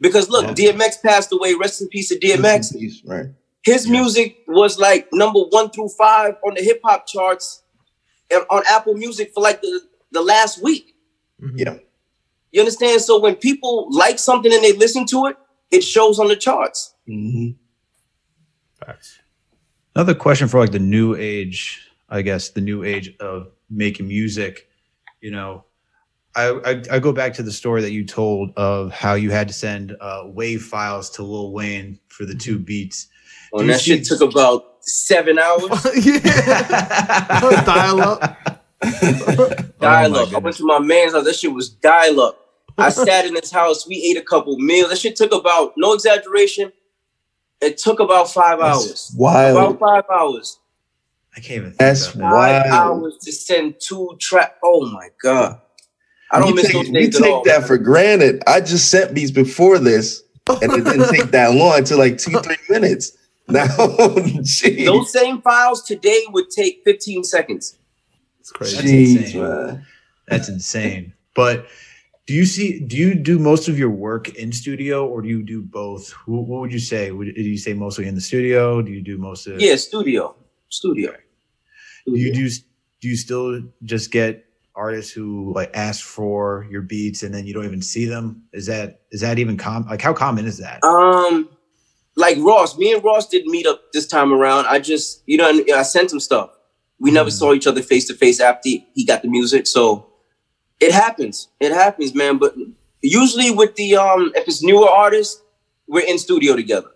Because 0.00 0.28
look, 0.28 0.46
DMX 0.46 1.00
passed 1.00 1.30
away. 1.32 1.54
Rest 1.54 1.80
in 1.80 1.86
peace 1.86 2.08
to 2.08 2.18
DMX 2.18 2.72
Peace, 2.76 3.02
Right. 3.04 3.26
his 3.62 3.86
music 3.86 4.38
was 4.48 4.80
like 4.80 5.06
number 5.12 5.38
one 5.50 5.70
through 5.70 5.90
five 5.90 6.34
on 6.44 6.54
the 6.54 6.60
hip 6.60 6.80
hop 6.82 7.06
charts 7.06 7.62
and 8.32 8.42
on 8.50 8.64
Apple 8.68 8.94
Music 8.94 9.30
for 9.32 9.42
like 9.44 9.60
the, 9.62 9.80
the 10.10 10.22
last 10.22 10.60
week. 10.60 10.96
Yeah. 11.54 11.76
You 12.50 12.62
understand? 12.62 13.00
So 13.02 13.20
when 13.20 13.36
people 13.36 13.86
like 13.92 14.18
something 14.18 14.52
and 14.52 14.64
they 14.64 14.72
listen 14.72 15.06
to 15.06 15.26
it, 15.26 15.36
it 15.70 15.82
shows 15.82 16.18
on 16.18 16.26
the 16.26 16.36
charts. 16.36 16.94
hmm 17.06 17.50
Facts. 18.84 19.20
Another 19.94 20.14
question 20.16 20.48
for 20.48 20.58
like 20.58 20.72
the 20.72 20.80
new 20.80 21.14
age, 21.14 21.85
I 22.08 22.22
guess, 22.22 22.50
the 22.50 22.60
new 22.60 22.84
age 22.84 23.14
of 23.18 23.48
making 23.70 24.08
music. 24.08 24.68
You 25.20 25.30
know, 25.32 25.64
I, 26.34 26.50
I, 26.64 26.82
I 26.92 26.98
go 26.98 27.12
back 27.12 27.34
to 27.34 27.42
the 27.42 27.52
story 27.52 27.82
that 27.82 27.92
you 27.92 28.04
told 28.04 28.52
of 28.56 28.92
how 28.92 29.14
you 29.14 29.30
had 29.30 29.48
to 29.48 29.54
send 29.54 29.96
uh, 30.00 30.24
wave 30.26 30.62
files 30.62 31.10
to 31.10 31.22
Lil 31.22 31.52
Wayne 31.52 31.98
for 32.08 32.24
the 32.24 32.34
two 32.34 32.58
beats. 32.58 33.08
And 33.52 33.60
Do 33.60 33.66
you 33.66 33.72
that 33.72 33.80
shit 33.80 34.04
took 34.04 34.20
about 34.20 34.76
seven 34.80 35.38
hours. 35.38 35.86
yeah. 36.04 37.40
Dial 37.64 38.00
up. 38.00 38.56
dial 39.80 40.10
my 40.10 40.20
up. 40.20 40.34
I 40.34 40.38
went 40.38 40.56
to 40.56 40.64
my 40.64 40.78
man's 40.78 41.12
house. 41.12 41.24
That 41.24 41.34
shit 41.34 41.52
was 41.52 41.70
dial 41.70 42.20
up. 42.20 42.38
I 42.78 42.90
sat 42.90 43.24
in 43.24 43.34
his 43.34 43.50
house. 43.50 43.86
We 43.88 43.96
ate 44.10 44.18
a 44.18 44.22
couple 44.22 44.58
meals. 44.58 44.90
That 44.90 44.98
shit 44.98 45.16
took 45.16 45.32
about, 45.32 45.72
no 45.76 45.94
exaggeration, 45.94 46.72
it 47.60 47.78
took 47.78 48.00
about 48.00 48.30
five 48.30 48.60
hours. 48.60 49.14
Wild. 49.16 49.56
About 49.56 49.78
five 49.78 50.04
hours. 50.12 50.58
I 51.36 51.40
can't 51.40 51.58
even. 51.58 51.74
That's 51.78 52.14
about 52.14 52.30
Five 52.32 52.70
Wow. 52.70 52.94
hours 52.94 53.18
to 53.22 53.32
send 53.32 53.74
two 53.80 54.16
track. 54.20 54.56
Oh 54.64 54.90
my 54.90 55.08
god. 55.22 55.60
I 56.30 56.38
don't 56.40 56.48
we 56.48 56.54
miss 56.54 56.66
take, 56.66 56.72
those 56.74 56.86
we 56.86 56.92
days 56.92 57.16
at 57.16 57.22
take 57.22 57.32
all. 57.32 57.44
that 57.44 57.60
man. 57.60 57.68
for 57.68 57.78
granted. 57.78 58.42
I 58.46 58.60
just 58.60 58.90
sent 58.90 59.14
these 59.14 59.30
before 59.30 59.78
this, 59.78 60.22
and 60.48 60.72
it 60.72 60.84
didn't 60.84 61.08
take 61.10 61.30
that 61.30 61.54
long 61.54 61.84
to 61.84 61.96
like 61.96 62.18
two, 62.18 62.38
three 62.40 62.56
minutes. 62.70 63.16
Now, 63.48 63.68
geez, 64.42 64.86
Those 64.86 65.12
same 65.12 65.40
files 65.40 65.84
today 65.84 66.22
would 66.30 66.50
take 66.50 66.82
15 66.84 67.22
seconds. 67.22 67.78
It's 68.40 68.50
crazy. 68.50 68.74
That's 68.74 69.24
insane. 69.32 69.40
man. 69.42 69.86
That's 70.26 70.48
insane. 70.48 71.12
But 71.36 71.66
do 72.26 72.34
you 72.34 72.44
see? 72.44 72.80
Do 72.80 72.96
you 72.96 73.14
do 73.14 73.38
most 73.38 73.68
of 73.68 73.78
your 73.78 73.90
work 73.90 74.30
in 74.34 74.50
studio, 74.50 75.06
or 75.06 75.22
do 75.22 75.28
you 75.28 75.44
do 75.44 75.62
both? 75.62 76.10
What 76.26 76.48
would 76.48 76.72
you 76.72 76.80
say? 76.80 77.12
Would 77.12 77.36
do 77.36 77.40
you 77.40 77.56
say 77.56 77.72
mostly 77.72 78.08
in 78.08 78.16
the 78.16 78.20
studio? 78.20 78.82
Do 78.82 78.90
you 78.90 79.00
do 79.00 79.16
most 79.16 79.46
of? 79.46 79.60
Yeah, 79.60 79.76
studio. 79.76 80.34
Studio. 80.68 81.14
Do 82.06 82.18
you 82.18 82.32
do? 82.32 82.48
Do 83.00 83.08
you 83.08 83.16
still 83.16 83.62
just 83.84 84.10
get 84.10 84.44
artists 84.74 85.10
who 85.10 85.52
like 85.54 85.70
ask 85.74 86.04
for 86.04 86.66
your 86.70 86.82
beats 86.82 87.22
and 87.22 87.34
then 87.34 87.46
you 87.46 87.54
don't 87.54 87.64
even 87.64 87.82
see 87.82 88.04
them? 88.04 88.42
Is 88.52 88.66
that 88.66 89.00
is 89.10 89.20
that 89.22 89.38
even 89.38 89.56
com? 89.56 89.86
Like 89.86 90.02
how 90.02 90.12
common 90.12 90.46
is 90.46 90.58
that? 90.58 90.84
Um, 90.84 91.48
like 92.16 92.38
Ross, 92.38 92.78
me 92.78 92.92
and 92.92 93.02
Ross 93.04 93.28
didn't 93.28 93.50
meet 93.50 93.66
up 93.66 93.92
this 93.92 94.06
time 94.06 94.32
around. 94.32 94.66
I 94.66 94.78
just, 94.78 95.22
you 95.26 95.36
know, 95.36 95.62
I 95.74 95.82
sent 95.82 96.12
him 96.12 96.20
stuff. 96.20 96.50
We 96.98 97.10
never 97.10 97.30
saw 97.30 97.52
each 97.52 97.66
other 97.66 97.82
face 97.82 98.06
to 98.06 98.14
face 98.14 98.40
after 98.40 98.68
he 98.68 99.04
got 99.06 99.22
the 99.22 99.28
music. 99.28 99.66
So 99.66 100.06
it 100.80 100.92
happens. 100.92 101.48
It 101.60 101.72
happens, 101.72 102.14
man. 102.14 102.38
But 102.38 102.54
usually 103.02 103.50
with 103.50 103.76
the 103.76 103.96
um, 103.96 104.32
if 104.34 104.48
it's 104.48 104.62
newer 104.62 104.88
artists, 104.88 105.42
we're 105.86 106.06
in 106.06 106.18
studio 106.18 106.56
together. 106.56 106.88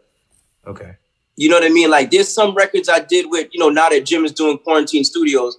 Okay. 0.67 0.97
You 1.41 1.49
know 1.49 1.57
what 1.57 1.65
I 1.65 1.71
mean? 1.71 1.89
Like 1.91 2.11
there's 2.11 2.29
some 2.29 2.55
records 2.55 2.91
I 2.91 3.01
did 3.01 3.31
with, 3.31 3.49
you 3.53 3.59
know, 3.61 3.71
now 3.71 3.89
that 3.89 4.05
Jim 4.05 4.27
is 4.27 4.33
doing 4.33 4.59
quarantine 4.59 5.05
studios, 5.05 5.57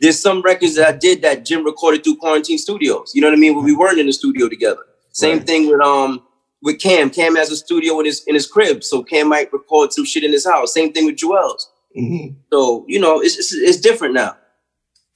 there's 0.00 0.20
some 0.20 0.42
records 0.42 0.74
that 0.74 0.88
I 0.88 0.96
did 0.96 1.22
that 1.22 1.44
Jim 1.44 1.64
recorded 1.64 2.02
through 2.02 2.16
quarantine 2.16 2.58
studios. 2.58 3.12
You 3.14 3.20
know 3.20 3.28
what 3.28 3.36
I 3.36 3.38
mean? 3.40 3.54
When 3.54 3.64
we 3.64 3.76
weren't 3.76 4.00
in 4.00 4.06
the 4.06 4.12
studio 4.12 4.48
together. 4.48 4.82
Same 5.12 5.38
Right. 5.38 5.46
thing 5.46 5.68
with 5.70 5.80
um 5.80 6.22
with 6.62 6.80
Cam. 6.80 7.10
Cam 7.10 7.36
has 7.36 7.48
a 7.52 7.56
studio 7.56 8.00
in 8.00 8.06
his 8.06 8.24
in 8.26 8.34
his 8.34 8.48
crib, 8.48 8.82
so 8.82 9.04
Cam 9.04 9.28
might 9.28 9.52
record 9.52 9.92
some 9.92 10.04
shit 10.04 10.24
in 10.24 10.32
his 10.32 10.44
house. 10.44 10.74
Same 10.74 10.92
thing 10.92 11.06
with 11.06 11.14
Juelz. 11.16 11.62
Mhm. 11.96 12.34
So 12.52 12.84
you 12.88 12.98
know, 12.98 13.20
it's 13.20 13.38
it's, 13.38 13.52
it's 13.54 13.78
different 13.80 14.14
now. 14.14 14.36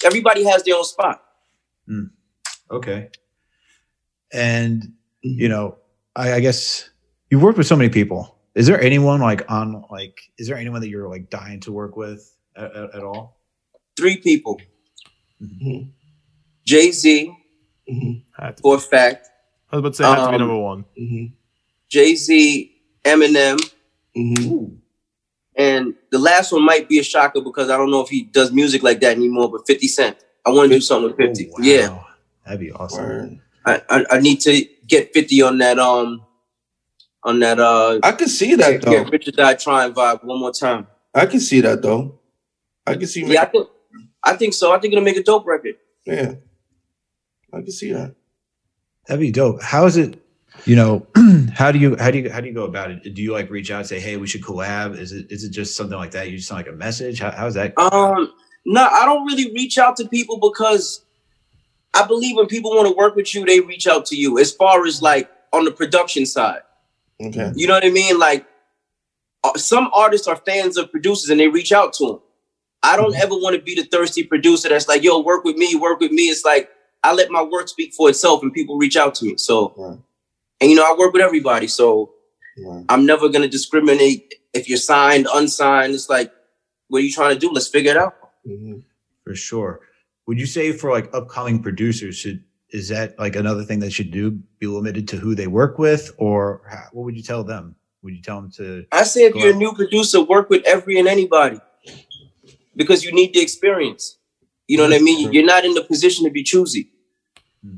Everybody 0.04 0.44
has 0.44 0.62
their 0.62 0.76
own 0.76 0.84
spot. 0.84 1.22
Okay. 2.70 3.08
And 4.32 4.92
you 5.22 5.48
know, 5.48 5.76
I, 6.14 6.34
I 6.34 6.40
guess 6.40 6.88
you 7.30 7.40
worked 7.40 7.58
with 7.58 7.66
so 7.66 7.74
many 7.76 7.88
people. 7.90 8.33
Is 8.54 8.66
there 8.66 8.80
anyone 8.80 9.20
like 9.20 9.50
on 9.50 9.84
like? 9.90 10.16
Is 10.38 10.46
there 10.48 10.56
anyone 10.56 10.80
that 10.80 10.88
you're 10.88 11.08
like 11.08 11.28
dying 11.30 11.60
to 11.60 11.72
work 11.72 11.96
with 11.96 12.34
at, 12.56 12.74
at, 12.74 12.94
at 12.96 13.02
all? 13.02 13.40
Three 13.96 14.16
people: 14.18 14.60
Mhm. 15.42 15.90
Jay 16.64 16.90
Z 16.92 17.32
Mhm. 17.90 18.22
For 18.62 18.76
a 18.76 18.78
fact, 18.80 19.28
I 19.70 19.76
was 19.76 19.80
about 19.80 19.88
to 19.90 19.96
say, 19.96 20.04
it 20.04 20.08
had 20.08 20.14
to 20.16 20.28
be 20.30 20.34
Um, 20.34 20.40
number 20.40 20.56
one. 20.58 20.84
Mhm. 20.98 21.32
Jay 21.90 22.14
Z, 22.14 22.72
Eminem, 23.04 23.58
Mhm. 24.16 24.78
And 25.56 25.94
the 26.10 26.18
last 26.18 26.50
one 26.50 26.64
might 26.64 26.88
be 26.88 26.98
a 26.98 27.02
shocker 27.04 27.40
because 27.40 27.70
I 27.70 27.76
don't 27.76 27.90
know 27.90 28.00
if 28.00 28.08
he 28.08 28.24
does 28.24 28.50
music 28.52 28.82
like 28.82 29.00
that 29.00 29.16
anymore, 29.16 29.48
but 29.50 29.66
50 29.66 29.86
Cent. 29.86 30.16
I 30.44 30.50
want 30.50 30.68
to 30.70 30.76
do 30.76 30.80
something 30.80 31.10
with 31.10 31.16
50. 31.16 31.48
Oh, 31.48 31.52
wow. 31.52 31.58
Yeah. 31.64 32.02
That'd 32.44 32.60
be 32.60 32.72
awesome. 32.72 33.40
I, 33.66 33.80
I 33.88 34.04
I 34.12 34.20
need 34.20 34.40
to 34.42 34.64
get 34.88 35.12
50 35.14 35.42
on 35.42 35.58
that 35.58 35.78
um 35.78 36.22
on 37.24 37.40
that 37.40 37.58
uh 37.58 37.98
I 38.02 38.12
can 38.12 38.28
see 38.28 38.54
that 38.54 38.82
though. 38.82 38.90
get 38.90 39.10
Rich 39.10 39.28
or 39.28 39.32
Die 39.32 39.54
Tryin' 39.54 39.94
vibe 39.94 40.24
one 40.24 40.40
more 40.40 40.52
time. 40.52 40.86
I 41.14 41.26
can 41.26 41.40
see 41.40 41.60
that 41.60 41.82
though. 41.82 42.18
I 42.86 42.94
can 42.94 43.06
see. 43.06 43.24
Yeah, 43.24 43.42
I 43.42 43.46
think 43.46 43.68
I 44.22 44.36
think 44.36 44.54
so. 44.54 44.72
I 44.72 44.78
think 44.78 44.92
it'll 44.92 45.04
make 45.04 45.16
a 45.16 45.22
dope 45.22 45.46
record. 45.46 45.76
Yeah. 46.04 46.34
I 47.52 47.58
can 47.58 47.70
see 47.70 47.92
that. 47.92 48.14
That'd 49.06 49.20
be 49.20 49.30
dope. 49.30 49.62
How 49.62 49.86
is 49.86 49.96
it? 49.96 50.20
You 50.66 50.76
know, 50.76 51.06
how 51.54 51.72
do 51.72 51.78
you 51.78 51.96
how 51.96 52.10
do 52.10 52.18
you 52.18 52.30
how 52.30 52.40
do 52.40 52.46
you 52.46 52.54
go 52.54 52.64
about 52.64 52.90
it? 52.90 53.14
Do 53.14 53.22
you 53.22 53.32
like 53.32 53.50
reach 53.50 53.70
out 53.70 53.80
and 53.80 53.86
say, 53.86 54.00
"Hey, 54.00 54.16
we 54.16 54.26
should 54.26 54.42
collab"? 54.42 54.96
Is 54.96 55.12
it 55.12 55.30
is 55.30 55.44
it 55.44 55.50
just 55.50 55.76
something 55.76 55.96
like 55.96 56.12
that? 56.12 56.30
You 56.30 56.36
just 56.36 56.48
send 56.48 56.58
like 56.58 56.68
a 56.68 56.72
message? 56.72 57.20
How, 57.20 57.30
how's 57.30 57.54
that? 57.54 57.76
Um, 57.78 58.32
no, 58.64 58.82
I 58.82 59.04
don't 59.04 59.26
really 59.26 59.52
reach 59.52 59.78
out 59.78 59.96
to 59.96 60.08
people 60.08 60.38
because 60.38 61.04
I 61.92 62.06
believe 62.06 62.36
when 62.36 62.46
people 62.46 62.70
want 62.70 62.88
to 62.88 62.94
work 62.94 63.14
with 63.14 63.34
you, 63.34 63.44
they 63.44 63.60
reach 63.60 63.86
out 63.86 64.06
to 64.06 64.16
you. 64.16 64.38
As 64.38 64.52
far 64.52 64.86
as 64.86 65.02
like 65.02 65.30
on 65.52 65.64
the 65.64 65.70
production 65.70 66.24
side, 66.24 66.62
Okay. 67.22 67.52
you 67.54 67.66
know 67.66 67.74
what 67.74 67.84
I 67.84 67.90
mean? 67.90 68.18
Like 68.18 68.46
uh, 69.44 69.56
some 69.56 69.88
artists 69.92 70.26
are 70.26 70.36
fans 70.36 70.76
of 70.76 70.90
producers 70.90 71.30
and 71.30 71.38
they 71.40 71.48
reach 71.48 71.72
out 71.72 71.92
to 71.94 72.06
them. 72.06 72.20
I 72.82 72.96
don't 72.96 73.14
ever 73.16 73.34
want 73.34 73.56
to 73.56 73.62
be 73.62 73.74
the 73.74 73.84
thirsty 73.84 74.24
producer 74.24 74.68
that's 74.68 74.88
like, 74.88 75.02
"Yo, 75.02 75.20
work 75.20 75.44
with 75.44 75.56
me, 75.56 75.74
work 75.74 76.00
with 76.00 76.10
me." 76.12 76.24
It's 76.24 76.44
like 76.44 76.70
I 77.02 77.14
let 77.14 77.30
my 77.30 77.42
work 77.42 77.68
speak 77.68 77.94
for 77.94 78.08
itself, 78.10 78.42
and 78.42 78.52
people 78.52 78.76
reach 78.78 78.96
out 78.96 79.14
to 79.16 79.24
me. 79.26 79.36
So, 79.38 79.74
Right. 79.76 79.98
and 80.60 80.70
you 80.70 80.76
know, 80.76 80.84
I 80.84 80.94
work 80.98 81.12
with 81.12 81.22
everybody, 81.22 81.66
so 81.68 82.12
Right. 82.58 82.84
I'm 82.88 83.04
never 83.06 83.28
gonna 83.28 83.48
discriminate 83.48 84.34
if 84.52 84.68
you're 84.68 84.78
signed, 84.78 85.26
unsigned. 85.34 85.94
It's 85.94 86.08
like, 86.08 86.32
what 86.88 86.98
are 86.98 87.02
you 87.02 87.12
trying 87.12 87.34
to 87.34 87.38
do? 87.40 87.50
Let's 87.50 87.68
figure 87.68 87.90
it 87.92 87.96
out. 87.96 88.14
Mhm. 88.46 88.82
For 89.24 89.34
sure. 89.34 89.80
Would 90.26 90.38
you 90.38 90.46
say 90.46 90.72
for 90.72 90.90
like 90.90 91.12
upcoming 91.14 91.62
producers, 91.62 92.16
should 92.16 92.44
is 92.70 92.88
that 92.88 93.18
like 93.18 93.36
another 93.36 93.62
thing 93.62 93.78
they 93.78 93.90
should 93.90 94.10
do? 94.10 94.32
Be 94.58 94.66
limited 94.66 95.08
to 95.08 95.16
who 95.16 95.34
they 95.34 95.46
work 95.46 95.78
with, 95.78 96.12
or 96.18 96.62
how, 96.68 96.88
what 96.92 97.04
would 97.04 97.16
you 97.16 97.22
tell 97.22 97.44
them? 97.44 97.76
Would 98.02 98.14
you 98.14 98.22
tell 98.22 98.40
them 98.40 98.50
to? 98.52 98.84
I 98.92 99.04
say 99.04 99.24
if 99.24 99.34
you're 99.34 99.54
a 99.54 99.56
new 99.56 99.72
producer, 99.72 100.22
work 100.22 100.50
with 100.50 100.64
every 100.66 100.98
and 100.98 101.08
anybody 101.08 101.60
because 102.76 103.04
you 103.04 103.12
need 103.12 103.34
the 103.34 103.40
experience. 103.40 104.18
You 104.66 104.78
know 104.78 104.84
what 104.84 104.94
I 104.94 104.98
mean? 104.98 105.32
You're 105.32 105.44
not 105.44 105.64
in 105.64 105.74
the 105.74 105.84
position 105.84 106.24
to 106.24 106.30
be 106.30 106.42
choosy. 106.42 106.90
Hmm. 107.62 107.76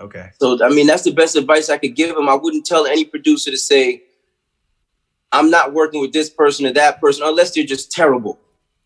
Okay. 0.00 0.30
So, 0.40 0.62
I 0.64 0.68
mean, 0.68 0.86
that's 0.86 1.04
the 1.04 1.12
best 1.12 1.34
advice 1.34 1.70
I 1.70 1.78
could 1.78 1.96
give 1.96 2.14
them. 2.14 2.28
I 2.28 2.34
wouldn't 2.34 2.66
tell 2.66 2.86
any 2.86 3.04
producer 3.04 3.50
to 3.50 3.56
say, 3.56 4.02
I'm 5.32 5.50
not 5.50 5.72
working 5.72 6.00
with 6.00 6.12
this 6.12 6.30
person 6.30 6.66
or 6.66 6.72
that 6.72 7.00
person 7.00 7.24
unless 7.26 7.54
they're 7.54 7.64
just 7.64 7.90
terrible. 7.90 8.38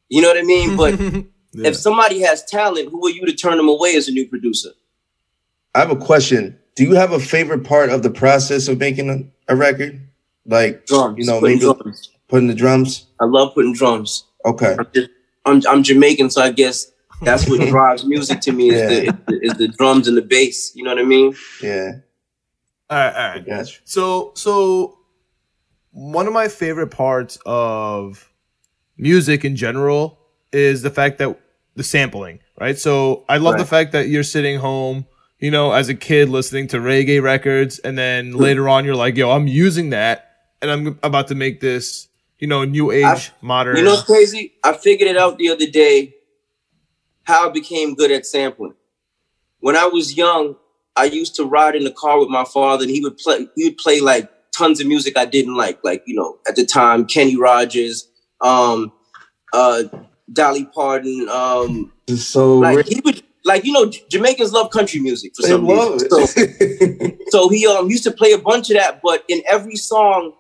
You 0.09 0.23
know 0.23 0.29
what 0.29 0.39
I 0.39 0.43
mean? 0.43 0.77
But 0.77 0.99
Yeah. 1.53 1.69
if 1.69 1.77
somebody 1.77 2.21
has 2.21 2.45
talent, 2.45 2.91
who 2.91 3.07
are 3.07 3.11
you 3.11 3.27
to 3.27 3.33
turn 3.35 3.57
them 3.57 3.69
away 3.69 3.95
as 3.97 4.09
a 4.09 4.13
new 4.13 4.27
producer? 4.29 4.71
I 5.75 5.81
have 5.81 5.91
a 5.91 5.97
question. 5.97 6.59
Do 6.75 6.85
you 6.85 6.95
have 6.95 7.13
a 7.13 7.21
favorite 7.21 7.65
part 7.65 7.91
of 7.91 8.03
the 8.03 8.11
process 8.11 8.69
of 8.69 8.79
making 8.79 9.11
a, 9.11 9.53
a 9.53 9.57
record? 9.57 10.01
Like 10.47 10.87
Drums. 10.87 11.19
You 11.19 11.27
know, 11.27 11.41
putting 11.41 11.59
maybe- 11.59 11.75
drums. 11.75 12.11
putting 12.29 12.49
the 12.49 12.55
drums? 12.55 13.07
I 13.21 13.25
love 13.27 13.55
putting 13.55 13.75
drums. 13.75 14.25
Okay. 14.45 14.75
I'm, 14.79 14.87
just, 14.93 15.11
I'm, 15.45 15.63
I'm 15.69 15.83
Jamaican, 15.83 16.31
so 16.31 16.43
I 16.43 16.51
guess 16.51 16.91
that's 17.23 17.49
what 17.49 17.61
drives 17.69 18.05
music 18.05 18.41
to 18.43 18.53
me 18.53 18.71
is, 18.71 18.81
the, 18.89 19.03
is, 19.07 19.13
the, 19.29 19.41
is 19.43 19.55
the 19.55 19.69
drums 19.69 20.09
and 20.09 20.17
the 20.17 20.23
bass. 20.23 20.73
You 20.75 20.85
know 20.85 20.91
what 20.91 20.99
I 20.99 21.05
mean? 21.05 21.35
Yeah. 21.63 21.93
all 22.91 22.99
right, 22.99 23.15
all 23.15 23.21
I 23.21 23.29
right. 23.35 23.47
got 23.47 23.71
you. 23.71 23.79
So, 23.85 24.33
so 24.35 24.99
one 25.93 26.27
of 26.27 26.33
my 26.33 26.49
favorite 26.49 26.89
parts 26.89 27.39
of 27.47 28.29
music 28.97 29.45
in 29.45 29.55
general 29.55 30.19
is 30.53 30.83
the 30.83 30.91
fact 30.91 31.19
that 31.19 31.39
the 31.75 31.85
sampling, 31.85 32.41
right? 32.61 32.79
So 32.79 33.25
I 33.29 33.39
love 33.39 33.57
the 33.57 33.65
fact 33.65 33.93
that 33.93 34.09
you're 34.09 34.23
sitting 34.23 34.59
home, 34.59 35.07
you 35.39 35.51
know, 35.51 35.73
as 35.73 35.89
a 35.89 35.95
kid 35.95 36.29
listening 36.29 36.69
to 36.69 36.79
reggae 36.79 37.23
records, 37.23 37.79
and 37.79 37.97
then 37.97 38.33
later 38.33 38.69
on 38.69 38.85
you're 38.85 38.95
like, 38.97 39.17
yo, 39.17 39.31
I'm 39.31 39.47
using 39.47 39.91
that, 39.91 40.31
and 40.61 40.71
I'm 40.71 40.99
about 41.03 41.29
to 41.29 41.35
make 41.35 41.61
this, 41.61 42.09
you 42.39 42.47
know, 42.47 42.65
new 42.65 42.91
age, 42.91 43.05
I- 43.05 43.33
modern. 43.41 43.77
You 43.79 43.85
know 43.85 43.93
what's 43.93 44.03
crazy? 44.05 44.55
I 44.63 44.75
figured 44.75 45.09
it 45.09 45.17
out 45.17 45.39
the 45.39 45.51
other 45.51 45.67
day 45.67 46.15
how 47.25 47.49
I 47.49 47.53
became 47.53 47.95
good 47.95 48.11
at 48.11 48.27
sampling. 48.27 48.75
When 49.61 49.77
I 49.77 49.87
was 49.87 50.17
young, 50.17 50.57
I 50.97 51.05
used 51.05 51.37
to 51.37 51.45
ride 51.45 51.77
in 51.77 51.85
the 51.85 51.93
car 51.93 52.19
with 52.19 52.29
my 52.29 52.45
father, 52.45 52.83
and 52.83 52.91
he 52.91 53.01
would 53.01 53.17
play. 53.17 53.47
He 53.57 53.65
would 53.65 53.79
play 53.79 54.01
like 54.01 54.31
tons 54.55 54.81
of 54.81 54.87
music 54.87 55.17
I 55.17 55.25
didn't 55.25 55.55
like, 55.55 55.83
like 55.83 56.03
you 56.07 56.15
know, 56.15 56.39
at 56.47 56.57
the 56.57 56.67
time, 56.67 57.07
Kenny 57.07 57.37
Rogers, 57.37 58.09
um, 58.41 58.93
uh, 59.53 59.85
Dolly 60.33 60.65
Parton, 60.67 61.29
um, 61.29 61.93
It's 62.07 62.25
so 62.25 62.59
like 62.59 62.79
rich. 62.79 62.89
he 62.89 63.01
would, 63.05 63.23
like 63.45 63.65
you 63.65 63.73
know, 63.73 63.91
Jamaicans 64.09 64.53
love 64.53 64.71
country 64.71 65.01
music 65.01 65.35
for 65.37 65.43
They 65.43 65.49
some 65.49 65.67
love 65.67 66.01
reason. 66.01 66.27
So, 66.27 67.17
so 67.29 67.49
he 67.49 67.67
um 67.67 67.91
used 67.91 68.05
to 68.05 68.11
play 68.13 68.33
a 68.33 68.39
bunch 68.39 68.71
of 68.71 68.77
that, 68.77 69.01
but 69.03 69.25
in 69.29 69.43
every 69.51 69.77
song, 69.77 70.33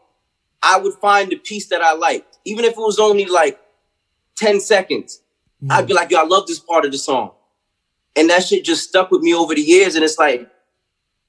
I 0.62 0.78
would 0.78 0.94
find 0.94 1.30
the 1.30 1.36
piece 1.36 1.68
that 1.68 1.82
I 1.82 1.94
liked, 1.94 2.38
even 2.44 2.64
if 2.64 2.72
it 2.72 2.78
was 2.78 2.98
only 2.98 3.26
like 3.26 3.60
ten 4.36 4.60
seconds. 4.60 5.20
I'd 5.70 5.86
be 5.86 5.94
like, 5.94 6.10
"Yo, 6.10 6.18
I 6.18 6.24
love 6.24 6.48
this 6.48 6.58
part 6.58 6.84
of 6.84 6.90
the 6.90 6.98
song," 6.98 7.30
and 8.16 8.28
that 8.30 8.44
shit 8.44 8.64
just 8.64 8.88
stuck 8.88 9.10
with 9.12 9.22
me 9.22 9.32
over 9.32 9.54
the 9.54 9.60
years. 9.60 9.94
And 9.94 10.02
it's 10.04 10.18
like, 10.18 10.50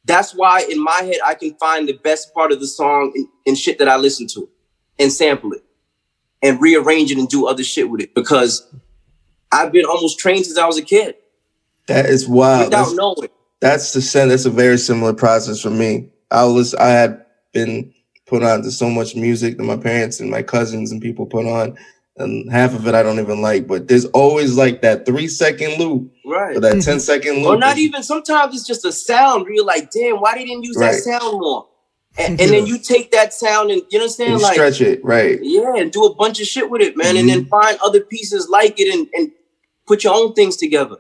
that's 0.05 0.33
why 0.33 0.65
in 0.69 0.83
my 0.83 1.01
head 1.03 1.17
I 1.23 1.35
can 1.35 1.53
find 1.55 1.87
the 1.87 1.93
best 1.93 2.33
part 2.33 2.51
of 2.51 2.59
the 2.59 2.65
song 2.67 3.11
and, 3.13 3.27
in 3.45 3.53
shit 3.55 3.77
that 3.77 3.87
I 3.87 3.97
listen 3.97 4.25
to, 4.29 4.49
and 4.97 5.11
sample 5.11 5.53
it, 5.53 5.63
and 6.43 6.61
rearrange 6.61 7.11
it 7.11 7.17
and 7.17 7.27
do 7.29 7.47
other 7.47 7.63
shit 7.63 7.89
with 7.89 8.01
it 8.01 8.13
because 8.13 8.71
I've 9.51 9.71
been 9.71 9.85
almost 9.85 10.19
trained 10.19 10.45
since 10.45 10.57
I 10.57 10.65
was 10.67 10.77
a 10.77 10.83
kid 10.83 11.15
that 11.87 12.05
is 12.05 12.27
wild. 12.27 12.65
without 12.65 12.83
That's, 12.85 12.93
knowing. 12.93 13.29
that's 13.61 13.93
the 13.93 14.01
same. 14.01 14.29
That's 14.29 14.45
a 14.45 14.49
very 14.51 14.77
similar 14.77 15.13
process 15.13 15.61
for 15.61 15.69
me. 15.69 16.09
I 16.31 16.45
was 16.45 16.73
I 16.75 16.89
had 16.89 17.25
been 17.53 17.93
put 18.25 18.43
on 18.43 18.63
to 18.63 18.71
so 18.71 18.89
much 18.89 19.15
music 19.15 19.57
that 19.57 19.63
my 19.63 19.77
parents 19.77 20.19
and 20.19 20.29
my 20.29 20.41
cousins 20.41 20.91
and 20.91 21.01
people 21.01 21.25
put 21.25 21.45
on, 21.45 21.77
and 22.17 22.51
half 22.51 22.73
of 22.73 22.87
it 22.87 22.95
I 22.95 23.03
don't 23.03 23.19
even 23.19 23.41
like. 23.41 23.67
But 23.67 23.87
there's 23.87 24.05
always 24.05 24.57
like 24.57 24.81
that 24.81 25.05
three 25.05 25.27
second 25.27 25.77
loop 25.79 26.11
Right. 26.25 26.55
or 26.57 26.59
that 26.61 26.73
mm-hmm. 26.73 26.91
10 26.91 26.99
second 27.01 27.35
loop. 27.37 27.47
Or 27.47 27.57
not 27.57 27.77
even 27.77 28.01
sometimes 28.01 28.55
it's 28.55 28.65
just 28.65 28.85
a 28.85 28.91
sound 28.91 29.43
where 29.43 29.53
you're 29.53 29.65
like, 29.65 29.91
damn, 29.91 30.17
why 30.21 30.35
they 30.35 30.45
didn't 30.45 30.63
use 30.63 30.77
Right. 30.77 30.93
that 30.93 31.01
sound 31.01 31.39
more? 31.39 31.67
And, 32.17 32.39
and 32.39 32.51
then 32.51 32.67
you 32.67 32.77
take 32.77 33.09
that 33.11 33.33
sound 33.33 33.71
and 33.71 33.81
you 33.89 33.97
know 33.97 34.03
what 34.05 34.09
I'm 34.11 34.15
saying? 34.15 34.31
you 34.33 34.41
Like 34.41 34.53
stretch 34.53 34.81
it, 34.81 35.03
right? 35.03 35.39
yeah, 35.41 35.75
and 35.77 35.91
do 35.91 36.05
a 36.05 36.13
bunch 36.13 36.39
of 36.39 36.45
shit 36.45 36.69
with 36.69 36.81
it, 36.81 36.95
man, 36.95 37.17
and 37.17 37.27
Mm-hmm. 37.27 37.27
then 37.27 37.45
find 37.45 37.77
other 37.83 38.01
pieces 38.01 38.47
like 38.49 38.75
it 38.79 38.93
and, 38.93 39.07
and 39.15 39.31
put 39.87 40.03
your 40.03 40.13
own 40.13 40.33
things 40.33 40.55
together. 40.55 40.97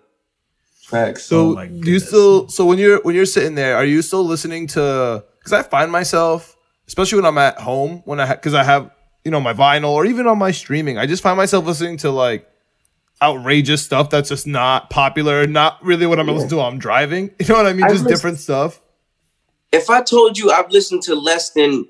Facts. 0.85 1.23
So 1.23 1.57
Oh 1.57 1.65
do 1.67 1.91
you 1.91 1.99
still 1.99 2.47
so 2.49 2.65
when 2.65 2.77
you're 2.79 2.99
when 3.03 3.15
you're 3.15 3.25
sitting 3.25 3.55
there, 3.55 3.75
are 3.77 3.85
you 3.85 4.01
still 4.01 4.23
listening 4.25 4.67
to? 4.67 5.23
Because 5.39 5.53
I 5.53 5.61
find 5.63 5.91
myself, 5.91 6.55
especially 6.87 7.17
when 7.17 7.25
I'm 7.25 7.37
at 7.37 7.59
home, 7.59 8.01
when 8.05 8.19
I 8.19 8.31
because 8.35 8.53
I 8.53 8.63
have 8.63 8.91
you 9.23 9.31
know 9.31 9.39
my 9.39 9.53
vinyl 9.53 9.89
or 9.91 10.05
even 10.05 10.27
on 10.27 10.37
my 10.37 10.51
streaming, 10.51 10.97
I 10.97 11.05
just 11.05 11.23
find 11.23 11.37
myself 11.37 11.65
listening 11.65 11.97
to 11.97 12.09
like 12.11 12.47
outrageous 13.21 13.83
stuff 13.83 14.09
that's 14.09 14.29
just 14.29 14.45
not 14.47 14.89
popular, 14.89 15.47
not 15.47 15.83
really 15.83 16.05
what 16.05 16.19
I'm 16.19 16.27
listening 16.27 16.49
to 16.49 16.55
while 16.57 16.67
I'm 16.67 16.79
driving. 16.79 17.31
You 17.39 17.47
know 17.47 17.55
what 17.55 17.65
I 17.67 17.73
mean? 17.73 17.83
I 17.85 17.89
Just 17.89 18.03
listen- 18.03 18.07
different 18.17 18.39
stuff. 18.39 18.81
If 19.73 19.89
I 19.89 20.01
told 20.03 20.37
you 20.37 20.51
I've 20.51 20.69
listened 20.69 21.01
to 21.03 21.15
less 21.15 21.49
than 21.49 21.87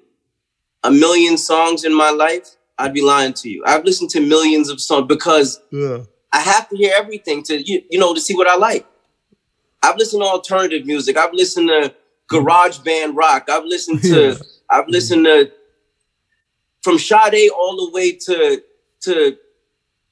a 0.84 0.90
million 0.90 1.38
songs 1.38 1.84
in 1.84 1.94
my 1.94 2.10
life, 2.10 2.56
I'd 2.80 2.94
be 2.94 3.02
lying 3.02 3.34
to 3.34 3.50
you. 3.50 3.62
I've 3.66 3.84
listened 3.84 4.10
to 4.12 4.22
millions 4.22 4.70
of 4.70 4.82
songs 4.82 5.06
because 5.08 5.60
Yeah. 5.70 6.04
I 6.32 6.40
have 6.40 6.68
to 6.70 6.76
hear 6.78 6.94
everything 6.96 7.44
to 7.44 7.62
you, 7.62 7.84
you 7.92 8.00
know, 8.00 8.14
to 8.14 8.22
see 8.22 8.36
what 8.36 8.48
I 8.48 8.56
like. 8.56 8.88
I've 9.84 9.98
listened 9.98 10.24
to 10.24 10.28
alternative 10.28 10.86
music. 10.86 11.18
I've 11.18 11.34
listened 11.34 11.68
to 11.68 11.94
garage 12.28 12.80
band 12.80 13.16
rock. 13.18 13.50
I've 13.50 13.66
listened 13.66 14.02
to 14.04 14.22
Yeah. 14.30 14.36
I've 14.70 14.88
listened 14.88 15.26
to 15.26 15.52
from 16.82 16.98
Sade 16.98 17.50
all 17.52 17.76
the 17.86 17.92
way 17.92 18.14
to 18.14 18.64
to 19.02 19.38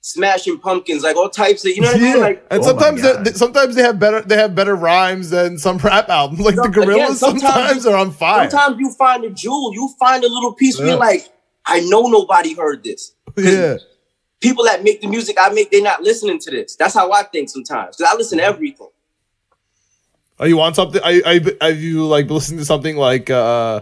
Smashing 0.03 0.57
Pumpkins, 0.59 1.03
like 1.03 1.15
all 1.15 1.29
types 1.29 1.63
of 1.63 1.71
you 1.71 1.81
know 1.81 1.87
what 1.91 1.97
I 1.97 1.99
mean? 1.99 2.19
Like 2.19 2.45
and 2.49 2.61
Oh 2.61 2.65
sometimes 2.65 3.01
they, 3.03 3.13
they- 3.23 3.33
sometimes 3.33 3.75
they 3.75 3.83
have 3.83 3.99
better 3.99 4.21
they 4.21 4.35
have 4.35 4.55
better 4.55 4.75
rhymes 4.75 5.29
than 5.29 5.57
some 5.59 5.77
rap 5.89 6.09
albums. 6.09 6.39
Like 6.41 6.55
the 6.55 6.63
Gorillaz, 6.63 6.93
again, 6.95 7.15
sometimes- 7.15 7.41
sometimes 7.43 7.85
are 7.85 7.95
on 7.97 8.11
fire. 8.11 8.49
sometimes 8.49 8.79
you 8.79 8.91
find 8.93 9.23
a 9.25 9.29
jewel, 9.29 9.71
you 9.73 9.89
find 9.99 10.23
a 10.23 10.27
little 10.27 10.53
piece 10.53 10.77
where 10.79 10.87
Yeah. 10.87 10.93
you're 10.93 10.99
like, 10.99 11.29
I 11.65 11.81
know 11.81 12.01
nobody 12.07 12.55
heard 12.55 12.83
this. 12.83 13.13
yeah, 13.37 13.77
People 14.41 14.63
that 14.65 14.83
make 14.83 15.01
the 15.01 15.07
music 15.07 15.37
I 15.39 15.49
make, 15.49 15.69
they're 15.69 15.83
not 15.83 16.01
listening 16.01 16.39
to 16.39 16.49
this. 16.51 16.75
That's 16.75 16.95
how 16.95 17.11
I 17.11 17.21
think 17.23 17.49
sometimes. 17.49 17.95
Because 17.97 18.11
I 18.11 18.17
listen 18.17 18.39
to 18.39 18.43
everything. 18.43 18.87
Are 20.39 20.47
you 20.47 20.59
on 20.61 20.73
something? 20.73 20.99
Are, 21.03 21.11
are, 21.27 21.33
you- 21.35 21.57
have 21.61 21.79
you 21.79 22.07
like 22.07 22.27
listening 22.29 22.57
to 22.59 22.65
something 22.65 22.97
like 22.97 23.29
uh 23.29 23.81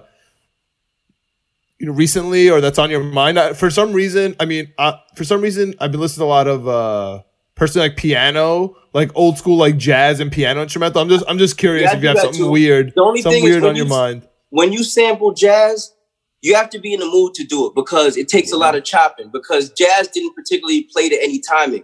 you 1.79 1.87
know 1.87 1.93
recently 1.93 2.49
or 2.49 2.61
that's 2.61 2.79
on 2.79 2.89
your 2.89 3.03
mind? 3.03 3.39
I, 3.39 3.53
for 3.53 3.69
some 3.69 3.93
reason, 3.93 4.35
I 4.39 4.45
mean, 4.45 4.73
uh, 4.77 4.93
for 5.15 5.23
some 5.23 5.41
reason, 5.41 5.75
I've 5.79 5.91
been 5.91 6.01
listening 6.01 6.23
to 6.25 6.27
a 6.27 6.35
lot 6.35 6.47
of 6.47 6.67
uh 6.67 7.23
personally 7.55 7.89
like 7.89 7.97
piano, 7.97 8.75
like 8.93 9.11
old 9.15 9.37
school 9.37 9.57
like 9.57 9.77
jazz 9.77 10.19
and 10.19 10.31
piano 10.31 10.61
instrumental. 10.61 11.01
I'm 11.01 11.09
just 11.09 11.25
I'm 11.27 11.37
just 11.37 11.57
curious 11.57 11.83
Yeah, 11.83 11.91
I 11.93 11.97
if 11.97 12.01
you 12.03 12.07
have 12.09 12.19
something 12.19 12.41
too. 12.41 12.51
weird, 12.51 12.93
The 12.95 13.01
only 13.01 13.21
something 13.21 13.41
thing 13.41 13.51
weird 13.51 13.63
on 13.63 13.75
your 13.75 13.85
mind. 13.87 14.27
when 14.49 14.71
you 14.73 14.83
sample 14.83 15.33
jazz, 15.33 15.93
you 16.41 16.55
have 16.55 16.69
to 16.69 16.79
be 16.79 16.93
in 16.93 16.99
the 17.01 17.05
mood 17.05 17.33
to 17.35 17.43
do 17.43 17.67
it 17.67 17.75
because 17.75 18.15
it 18.15 18.29
takes 18.29 18.51
a 18.53 18.57
lot 18.57 18.75
of 18.75 18.83
chopping. 18.85 19.29
Because 19.31 19.69
jazz 19.71 20.07
didn't 20.07 20.33
particularly 20.35 20.83
play 20.83 21.09
to 21.09 21.15
any 21.21 21.39
timing, 21.39 21.83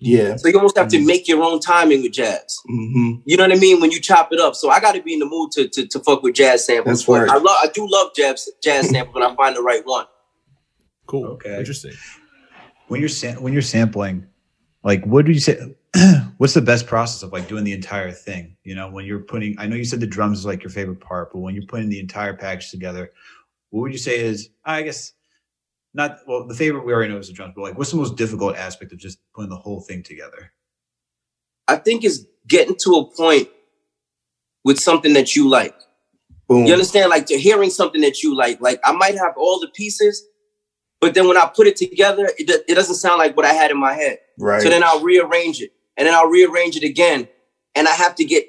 Yeah. 0.00 0.36
so 0.36 0.48
you 0.48 0.56
almost 0.56 0.76
have 0.76 0.88
Mm-hmm. 0.88 0.98
to 1.00 1.06
make 1.06 1.28
your 1.28 1.42
own 1.42 1.60
timing 1.60 2.02
with 2.02 2.12
jazz. 2.12 2.58
hmm 2.66 3.14
You 3.24 3.36
know 3.36 3.44
what 3.44 3.52
I 3.56 3.58
mean? 3.60 3.80
When 3.80 3.90
you 3.90 4.00
chop 4.00 4.32
it 4.32 4.40
up, 4.40 4.54
so 4.54 4.70
I 4.70 4.80
got 4.80 4.94
to 4.94 5.02
be 5.02 5.14
in 5.14 5.20
the 5.20 5.26
mood 5.26 5.50
to, 5.52 5.68
to 5.68 5.86
to 5.86 6.00
fuck 6.00 6.22
with 6.22 6.34
jazz 6.34 6.64
samples. 6.66 7.06
That's 7.06 7.08
right. 7.08 7.28
I 7.30 7.36
love, 7.38 7.56
I 7.62 7.68
do 7.72 7.86
love 7.90 8.12
jazz 8.14 8.48
jazz 8.62 8.90
samples 8.90 9.14
when 9.14 9.22
I 9.22 9.34
find 9.34 9.56
the 9.56 9.62
right 9.62 9.84
one. 9.84 10.06
Cool, 11.06 11.26
Okay. 11.34 11.56
interesting. 11.58 11.92
when 12.88 13.00
you're 13.00 13.08
sam- 13.08 13.42
when 13.42 13.52
you're 13.52 13.62
sampling, 13.62 14.26
like 14.82 15.04
what 15.04 15.24
do 15.24 15.32
you 15.32 15.40
say? 15.40 15.58
what's 16.38 16.52
the 16.54 16.60
best 16.60 16.86
process 16.86 17.22
of 17.22 17.32
like 17.32 17.48
doing 17.48 17.64
the 17.64 17.72
entire 17.72 18.10
thing? 18.12 18.56
You 18.64 18.74
know, 18.74 18.90
when 18.90 19.04
you're 19.06 19.20
putting, 19.20 19.58
I 19.58 19.66
know 19.66 19.76
you 19.76 19.84
said 19.84 20.00
the 20.00 20.06
drums 20.06 20.40
is 20.40 20.46
like 20.46 20.62
your 20.62 20.70
favorite 20.70 21.00
part, 21.00 21.32
but 21.32 21.38
when 21.38 21.54
you're 21.54 21.66
putting 21.66 21.88
the 21.88 22.00
entire 22.00 22.34
package 22.34 22.70
together, 22.70 23.12
what 23.70 23.80
would 23.82 23.92
you 23.92 23.98
say 23.98 24.20
is, 24.20 24.50
I 24.64 24.82
guess, 24.82 25.12
not 25.96 26.18
well, 26.26 26.46
the 26.46 26.54
favorite 26.54 26.84
we 26.84 26.92
already 26.92 27.12
know 27.12 27.18
is 27.18 27.28
the 27.28 27.32
drums, 27.32 27.54
but 27.56 27.62
like, 27.62 27.78
what's 27.78 27.90
the 27.90 27.96
most 27.96 28.16
difficult 28.16 28.54
aspect 28.56 28.92
of 28.92 28.98
just 28.98 29.18
putting 29.34 29.48
the 29.48 29.56
whole 29.56 29.80
thing 29.80 30.02
together? 30.02 30.52
I 31.66 31.76
think 31.76 32.04
it's 32.04 32.20
getting 32.46 32.76
to 32.82 32.92
a 32.96 33.16
point 33.16 33.48
with 34.62 34.78
something 34.78 35.14
that 35.14 35.34
you 35.34 35.48
like. 35.48 35.74
Boom. 36.48 36.66
You 36.66 36.74
understand? 36.74 37.08
Like 37.10 37.26
to 37.26 37.38
hearing 37.38 37.70
something 37.70 38.02
that 38.02 38.22
you 38.22 38.36
like. 38.36 38.60
Like 38.60 38.78
I 38.84 38.92
might 38.92 39.16
have 39.16 39.34
all 39.38 39.58
the 39.58 39.68
pieces, 39.68 40.22
but 41.00 41.14
then 41.14 41.26
when 41.26 41.38
I 41.38 41.50
put 41.54 41.66
it 41.66 41.76
together, 41.76 42.30
it, 42.38 42.64
it 42.68 42.74
doesn't 42.74 42.96
sound 42.96 43.18
like 43.18 43.34
what 43.34 43.46
I 43.46 43.54
had 43.54 43.70
in 43.70 43.80
my 43.80 43.94
head. 43.94 44.18
Right. 44.38 44.60
So 44.60 44.68
then 44.68 44.84
I'll 44.84 45.02
rearrange 45.02 45.62
it, 45.62 45.72
and 45.96 46.06
then 46.06 46.14
I'll 46.14 46.28
rearrange 46.28 46.76
it 46.76 46.84
again, 46.84 47.26
and 47.74 47.88
I 47.88 47.92
have 47.92 48.14
to 48.16 48.24
get 48.24 48.46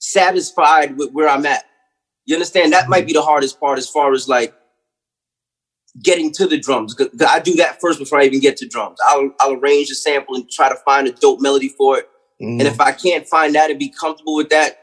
satisfied 0.00 0.98
with 0.98 1.12
where 1.12 1.28
I'm 1.28 1.46
at. 1.46 1.64
You 2.26 2.34
understand? 2.34 2.72
That 2.72 2.88
might 2.88 3.00
mm-hmm. 3.00 3.06
be 3.06 3.12
the 3.12 3.22
hardest 3.22 3.60
part 3.60 3.78
as 3.78 3.88
far 3.88 4.12
as 4.12 4.28
like 4.28 4.54
getting 6.02 6.30
to 6.32 6.46
the 6.46 6.58
drums. 6.58 6.94
I 7.28 7.40
do 7.40 7.54
that 7.56 7.80
first 7.80 7.98
before 7.98 8.20
I 8.20 8.24
even 8.24 8.40
get 8.40 8.56
to 8.58 8.66
drums. 8.68 8.98
I'll 9.06 9.30
I'll 9.40 9.52
arrange 9.54 9.88
the 9.88 9.94
sample 9.94 10.34
and 10.36 10.48
try 10.50 10.68
to 10.68 10.76
find 10.84 11.06
a 11.08 11.12
dope 11.12 11.40
melody 11.40 11.68
for 11.68 11.98
it. 11.98 12.08
Mhm. 12.40 12.60
And 12.60 12.62
if 12.62 12.80
I 12.80 12.92
can't 12.92 13.26
find 13.26 13.54
that 13.54 13.70
and 13.70 13.78
be 13.78 13.88
comfortable 14.00 14.34
with 14.36 14.48
that, 14.50 14.78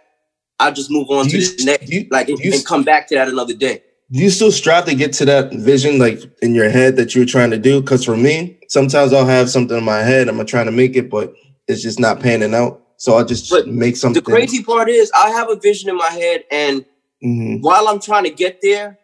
I'll 0.59 0.73
just 0.73 0.91
move 0.91 1.09
on 1.09 1.25
Do 1.25 1.31
to 1.31 1.38
you- 1.39 1.57
the 1.57 1.65
next, 1.65 1.89
you- 1.89 2.07
like, 2.11 2.29
and, 2.29 2.39
you- 2.39 2.53
and 2.53 2.65
come 2.65 2.84
back 2.84 3.07
to 3.09 3.15
that 3.15 3.27
another 3.29 3.53
day. 3.53 3.84
do 4.11 4.19
you 4.19 4.29
still 4.29 4.51
strive 4.53 4.85
to 4.85 4.95
get 4.95 5.11
to 5.13 5.25
that 5.25 5.51
vision 5.53 5.99
like 5.99 6.21
in 6.41 6.55
your 6.55 6.69
head 6.69 6.95
that 6.95 7.13
you're 7.13 7.25
trying 7.25 7.51
to 7.51 7.57
do 7.57 7.81
because 7.81 8.05
for 8.05 8.15
me 8.15 8.57
sometimes 8.69 9.11
i'll 9.11 9.25
have 9.25 9.49
something 9.49 9.77
in 9.77 9.84
my 9.84 10.01
head 10.01 10.29
i'm 10.29 10.45
trying 10.45 10.65
to 10.65 10.71
make 10.71 10.95
it 10.95 11.09
but 11.09 11.34
it's 11.67 11.81
just 11.81 11.99
not 11.99 12.21
panning 12.21 12.53
out 12.55 12.79
so 12.95 13.15
i'll 13.17 13.25
just 13.25 13.49
But 13.49 13.67
make 13.67 13.97
something 13.97 14.23
The 14.23 14.31
crazy 14.31 14.63
part 14.63 14.88
is, 14.89 15.11
I 15.13 15.31
have 15.31 15.49
a 15.49 15.57
vision 15.57 15.89
in 15.89 15.97
my 15.97 16.09
head, 16.09 16.45
and 16.49 16.85
Mhm. 17.21 17.61
while 17.61 17.89
I'm 17.89 17.99
trying 17.99 18.23
to 18.23 18.29
get 18.29 18.59
there, 18.61 18.97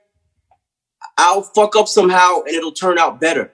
I'll 1.18 1.42
fuck 1.44 1.76
up 1.76 1.88
somehow, 1.88 2.42
and 2.42 2.56
it'll 2.56 2.72
turn 2.72 2.98
out 2.98 3.20
better. 3.22 3.52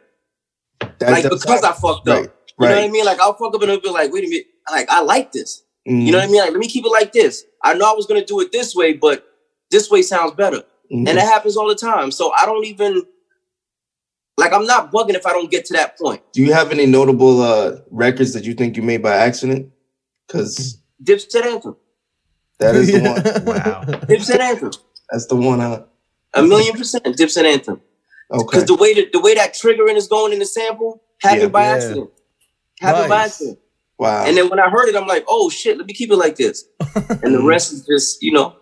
That 0.99 1.11
like 1.11 1.23
does 1.23 1.41
because 1.43 1.63
I 1.63 1.67
happen. 1.67 1.81
fucked 1.81 2.07
right 2.07 2.25
up. 2.27 2.35
You 2.59 2.67
know 2.67 2.75
what 2.75 2.83
I 2.83 2.87
mean? 2.89 3.05
Like 3.05 3.19
I'll 3.19 3.33
fuck 3.33 3.53
up 3.55 3.61
and 3.61 3.71
it'll 3.71 3.81
be 3.81 3.89
like, 3.89 4.11
wait 4.11 4.25
a 4.25 4.29
minute, 4.29 4.47
like 4.71 4.89
I 4.89 5.01
like 5.01 5.31
this. 5.31 5.63
Mhm. 5.87 6.05
You 6.05 6.11
know 6.11 6.17
what 6.19 6.27
I 6.27 6.31
mean? 6.31 6.41
Like 6.41 6.51
let 6.51 6.59
me 6.59 6.67
keep 6.67 6.85
it 6.85 6.89
like 6.91 7.11
this. 7.13 7.43
I 7.63 7.73
know 7.73 7.89
I 7.89 7.93
was 7.93 8.05
gonna 8.05 8.25
do 8.25 8.39
it 8.41 8.51
this 8.51 8.75
way, 8.75 8.93
but 8.93 9.25
this 9.71 9.89
way 9.89 10.01
sounds 10.01 10.33
better. 10.33 10.57
Mhm. 10.91 11.07
And 11.07 11.17
that 11.17 11.19
happens 11.21 11.55
all 11.57 11.67
the 11.67 11.75
time. 11.75 12.11
So 12.11 12.31
I 12.37 12.45
don't 12.45 12.65
even 12.65 13.03
like 14.37 14.53
I'm 14.53 14.65
not 14.65 14.91
bugging 14.91 15.15
if 15.15 15.25
I 15.25 15.31
don't 15.31 15.51
get 15.51 15.65
to 15.65 15.73
that 15.73 15.97
point. 15.97 16.21
do 16.33 16.41
you 16.41 16.53
have 16.53 16.71
any 16.71 16.85
notable 16.85 17.41
uh 17.41 17.77
records 17.91 18.33
that 18.33 18.43
you 18.45 18.53
think 18.53 18.77
you 18.77 18.83
made 18.83 19.01
by 19.03 19.15
accident 19.15 19.71
because 20.27 20.81
Dipset 21.03 21.45
anthem. 21.45 21.75
that 22.59 22.75
is 22.75 22.87
the 22.91 22.99
one 23.45 23.45
Wow. 23.45 23.83
Dipset 24.07 24.39
anthem. 24.39 24.71
that's 25.09 25.25
the 25.27 25.35
one 25.35 25.59
huh 25.59 25.83
A 26.35 26.43
million 26.43 26.75
percent 26.77 27.03
Dipset 27.05 27.43
anthem. 27.45 27.81
okay 28.31 28.43
Because 28.45 28.65
the 28.65 28.75
way 28.75 28.93
that 28.93 29.11
the 29.11 29.19
way 29.19 29.33
that 29.35 29.53
triggering 29.55 29.95
is 29.95 30.07
going 30.07 30.31
in 30.33 30.39
the 30.39 30.45
sample 30.45 31.01
happened 31.21 31.41
Yeah. 31.41 31.47
by 31.49 31.63
Yeah. 31.65 31.73
accident. 31.75 32.09
Happened 32.79 33.09
by 33.09 33.23
accident. 33.25 33.59
wow 33.97 34.25
And 34.25 34.37
then 34.37 34.49
when 34.49 34.59
I 34.59 34.69
heard 34.69 34.87
it, 34.89 34.95
I'm 34.95 35.07
like, 35.07 35.25
oh 35.27 35.49
shit, 35.49 35.77
let 35.77 35.85
me 35.87 35.93
keep 35.93 36.11
it 36.11 36.15
like 36.17 36.35
this. 36.35 36.63
And 37.23 37.33
the 37.33 37.43
rest 37.43 37.73
is 37.73 37.85
just, 37.85 38.21
you 38.21 38.31
know, 38.31 38.55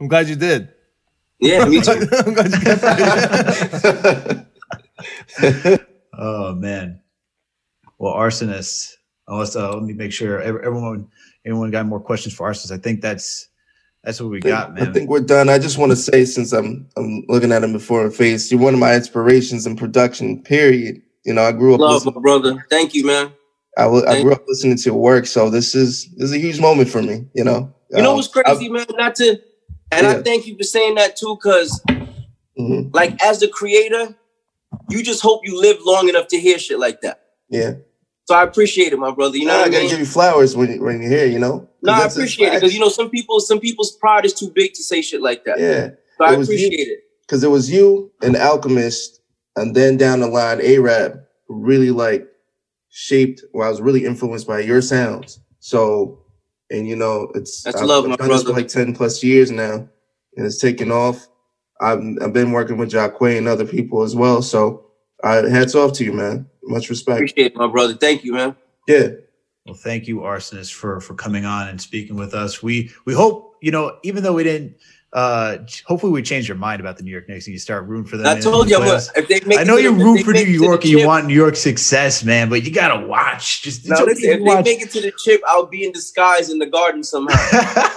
I'm 0.00 0.08
glad 0.08 0.28
you 0.28 0.36
did. 0.36 0.68
yeah, 1.40 1.64
me 1.64 1.80
too. 1.86 1.92
I'm 2.12 2.34
glad 2.34 2.50
you 2.52 2.58
kept 2.60 2.82
it. 5.40 5.80
Oh 6.16 6.54
man. 6.54 7.00
Well, 7.98 8.14
Rsonist. 8.14 8.92
Unless 9.26 9.56
uh, 9.56 9.72
let 9.74 9.82
me 9.82 9.94
make 9.94 10.12
sure 10.12 10.40
ev- 10.40 10.62
everyone, 10.62 11.08
anyone 11.44 11.70
got 11.72 11.86
more 11.86 11.98
questions 12.00 12.34
for 12.36 12.48
Rsonist. 12.48 12.70
I 12.70 12.76
think 12.78 13.00
that's 13.00 13.48
that's 14.04 14.20
what 14.20 14.30
we 14.30 14.40
think- 14.40 14.54
got, 14.54 14.74
man. 14.74 14.88
I 14.88 14.92
think 14.92 15.08
we're 15.10 15.20
done. 15.20 15.48
I 15.48 15.58
just 15.58 15.78
want 15.78 15.90
to 15.92 15.96
say, 15.96 16.24
since 16.24 16.52
I'm 16.52 16.86
I'm 16.96 17.24
looking 17.28 17.52
at 17.52 17.64
him 17.64 17.72
before 17.72 18.04
a 18.06 18.10
face, 18.10 18.50
you're 18.50 18.60
one 18.60 18.74
of 18.74 18.80
my 18.80 18.94
inspirations 18.94 19.66
in 19.66 19.76
production. 19.76 20.42
Period. 20.42 21.00
You 21.24 21.32
know, 21.34 21.42
I 21.42 21.52
grew 21.52 21.74
up 21.74 21.80
Love, 21.80 22.04
my 22.04 22.12
brother. 22.12 22.64
Thank 22.70 22.94
you, 22.94 23.06
man. 23.06 23.32
I 23.78 23.86
wa- 23.86 24.04
I 24.06 24.22
grew 24.22 24.32
up 24.32 24.44
listening 24.46 24.76
to 24.76 24.84
your 24.90 24.94
work, 24.98 25.26
so 25.26 25.50
this 25.50 25.74
is 25.74 26.08
this 26.16 26.30
is 26.30 26.32
a 26.32 26.38
huge 26.38 26.60
moment 26.60 26.88
for 26.90 27.02
me. 27.02 27.26
You 27.34 27.44
know. 27.44 27.72
You 27.90 28.02
know 28.02 28.10
Um, 28.10 28.16
what's 28.16 28.28
crazy, 28.28 28.68
man? 28.68 28.86
Not 28.90 29.14
to, 29.16 29.40
and 29.92 30.06
I 30.06 30.22
thank 30.22 30.46
you 30.46 30.56
for 30.56 30.64
saying 30.64 30.96
that 30.96 31.16
too, 31.16 31.36
because 31.36 31.80
I- 31.88 32.08
mhm, 32.58 32.94
like 32.94 33.22
as 33.24 33.40
the 33.40 33.48
creator, 33.48 34.14
you 34.90 35.02
just 35.02 35.22
hope 35.22 35.40
you 35.44 35.60
live 35.60 35.78
long 35.84 36.08
enough 36.08 36.26
to 36.28 36.38
hear 36.38 36.58
shit 36.58 36.78
like 36.78 37.00
that. 37.02 37.20
yeah. 37.48 37.74
So 38.26 38.34
I 38.34 38.42
appreciate 38.42 38.92
it, 38.92 38.98
my 38.98 39.10
brother. 39.10 39.36
You 39.36 39.46
know 39.46 39.54
I 39.58 39.62
I 39.62 39.68
gotta 39.68 39.80
mean? 39.82 39.90
give 39.90 39.98
you 39.98 40.06
flowers 40.06 40.56
when 40.56 40.80
when 40.82 41.00
you're 41.02 41.10
here. 41.10 41.26
You 41.26 41.38
know. 41.38 41.68
No, 41.82 41.92
I 41.92 42.06
appreciate 42.06 42.48
it 42.48 42.54
because 42.54 42.72
you 42.74 42.80
know 42.80 42.88
some 42.88 43.10
people, 43.10 43.40
some 43.40 43.60
people's 43.60 43.92
pride 43.96 44.24
is 44.24 44.32
too 44.32 44.50
big 44.50 44.72
to 44.74 44.82
say 44.82 45.02
shit 45.02 45.20
like 45.20 45.44
that. 45.44 45.58
Yeah. 45.58 45.90
so 46.18 46.24
I 46.24 46.36
was 46.36 46.48
you. 46.48 46.54
appreciate 46.56 46.88
it. 46.88 47.00
because 47.26 47.44
it 47.44 47.48
was 47.50 47.70
you 47.70 48.10
and 48.22 48.36
Alchemist, 48.36 49.20
and 49.56 49.74
then 49.76 49.96
down 49.98 50.20
the 50.20 50.26
line, 50.28 50.60
Arab, 50.62 51.20
really 51.48 51.90
like 51.90 52.26
shaped. 52.90 53.42
Well, 53.52 53.66
I 53.66 53.70
was 53.70 53.82
really 53.82 54.06
influenced 54.06 54.46
by 54.46 54.60
your 54.60 54.80
sounds. 54.80 55.40
So, 55.60 56.20
and 56.70 56.88
you 56.88 56.96
know, 56.96 57.30
it's 57.34 57.62
That's 57.62 57.80
I've, 57.82 57.86
love, 57.86 58.04
I've 58.04 58.10
my 58.10 58.16
done 58.16 58.28
this 58.28 58.40
for 58.40 58.44
brother. 58.46 58.60
like 58.60 58.68
ten 58.68 58.94
plus 58.94 59.22
years 59.22 59.50
now, 59.50 59.86
and 60.36 60.46
it's 60.46 60.58
taken 60.60 60.90
off. 60.90 61.28
I've 61.82 62.00
I've 62.22 62.32
been 62.32 62.52
working 62.52 62.78
with 62.78 62.90
Jacquay 62.90 63.36
and 63.36 63.48
other 63.48 63.66
people 63.66 64.02
as 64.02 64.16
well. 64.16 64.40
So, 64.40 64.86
I 65.22 65.46
hats 65.48 65.74
off 65.74 65.92
to 65.94 66.04
you, 66.04 66.14
man. 66.14 66.46
Much 66.66 66.88
respect. 66.90 67.16
Appreciate 67.18 67.46
it, 67.52 67.56
my 67.56 67.66
brother. 67.66 67.94
Thank 67.94 68.24
you, 68.24 68.32
man. 68.32 68.56
Yeah, 68.88 69.08
Well, 69.66 69.74
thank 69.74 70.06
you, 70.06 70.16
Rsonist, 70.18 70.72
for 70.74 71.00
for 71.00 71.14
coming 71.14 71.44
on 71.44 71.68
and 71.68 71.80
speaking 71.80 72.16
with 72.16 72.34
us. 72.34 72.62
We 72.62 72.90
we 73.06 73.14
hope 73.14 73.56
you 73.62 73.70
know, 73.70 73.98
even 74.02 74.22
though 74.22 74.34
we 74.34 74.44
didn't. 74.44 74.76
Uh, 75.14 75.58
hopefully, 75.86 76.10
we 76.10 76.20
change 76.22 76.48
your 76.48 76.56
mind 76.56 76.80
about 76.80 76.96
the 76.96 77.02
New 77.04 77.12
York 77.12 77.28
Knicks 77.28 77.46
and 77.46 77.52
you 77.52 77.58
start 77.60 77.86
rooting 77.86 78.04
for 78.04 78.16
them. 78.16 78.26
I 78.26 78.40
told 78.40 78.68
you, 78.68 78.74
I'm 78.76 78.82
playoffs. 78.82 79.14
gonna- 79.14 79.22
if 79.22 79.28
they 79.28 79.40
make 79.48 79.60
I 79.60 79.62
know 79.62 79.76
you 79.76 79.94
the- 79.94 80.00
if 80.00 80.04
root 80.04 80.24
for 80.24 80.32
New 80.32 80.40
York 80.40 80.80
the 80.82 80.90
and 80.90 80.98
you 81.00 81.06
want 81.06 81.26
New 81.26 81.34
York 81.34 81.54
success, 81.54 82.24
man. 82.24 82.48
But 82.50 82.64
you 82.64 82.72
gotta 82.72 83.06
watch. 83.06 83.62
Just 83.62 83.88
No, 83.88 83.94
listen, 84.04 84.06
to 84.24 84.28
if 84.32 84.44
they 84.44 84.62
make 84.62 84.82
it 84.82 84.90
to 84.90 85.00
the 85.00 85.12
chip, 85.24 85.40
I'll 85.46 85.66
be 85.66 85.84
in 85.84 85.92
disguise 85.92 86.50
in 86.50 86.58
the 86.58 86.66
garden 86.66 87.04
somehow. 87.04 87.36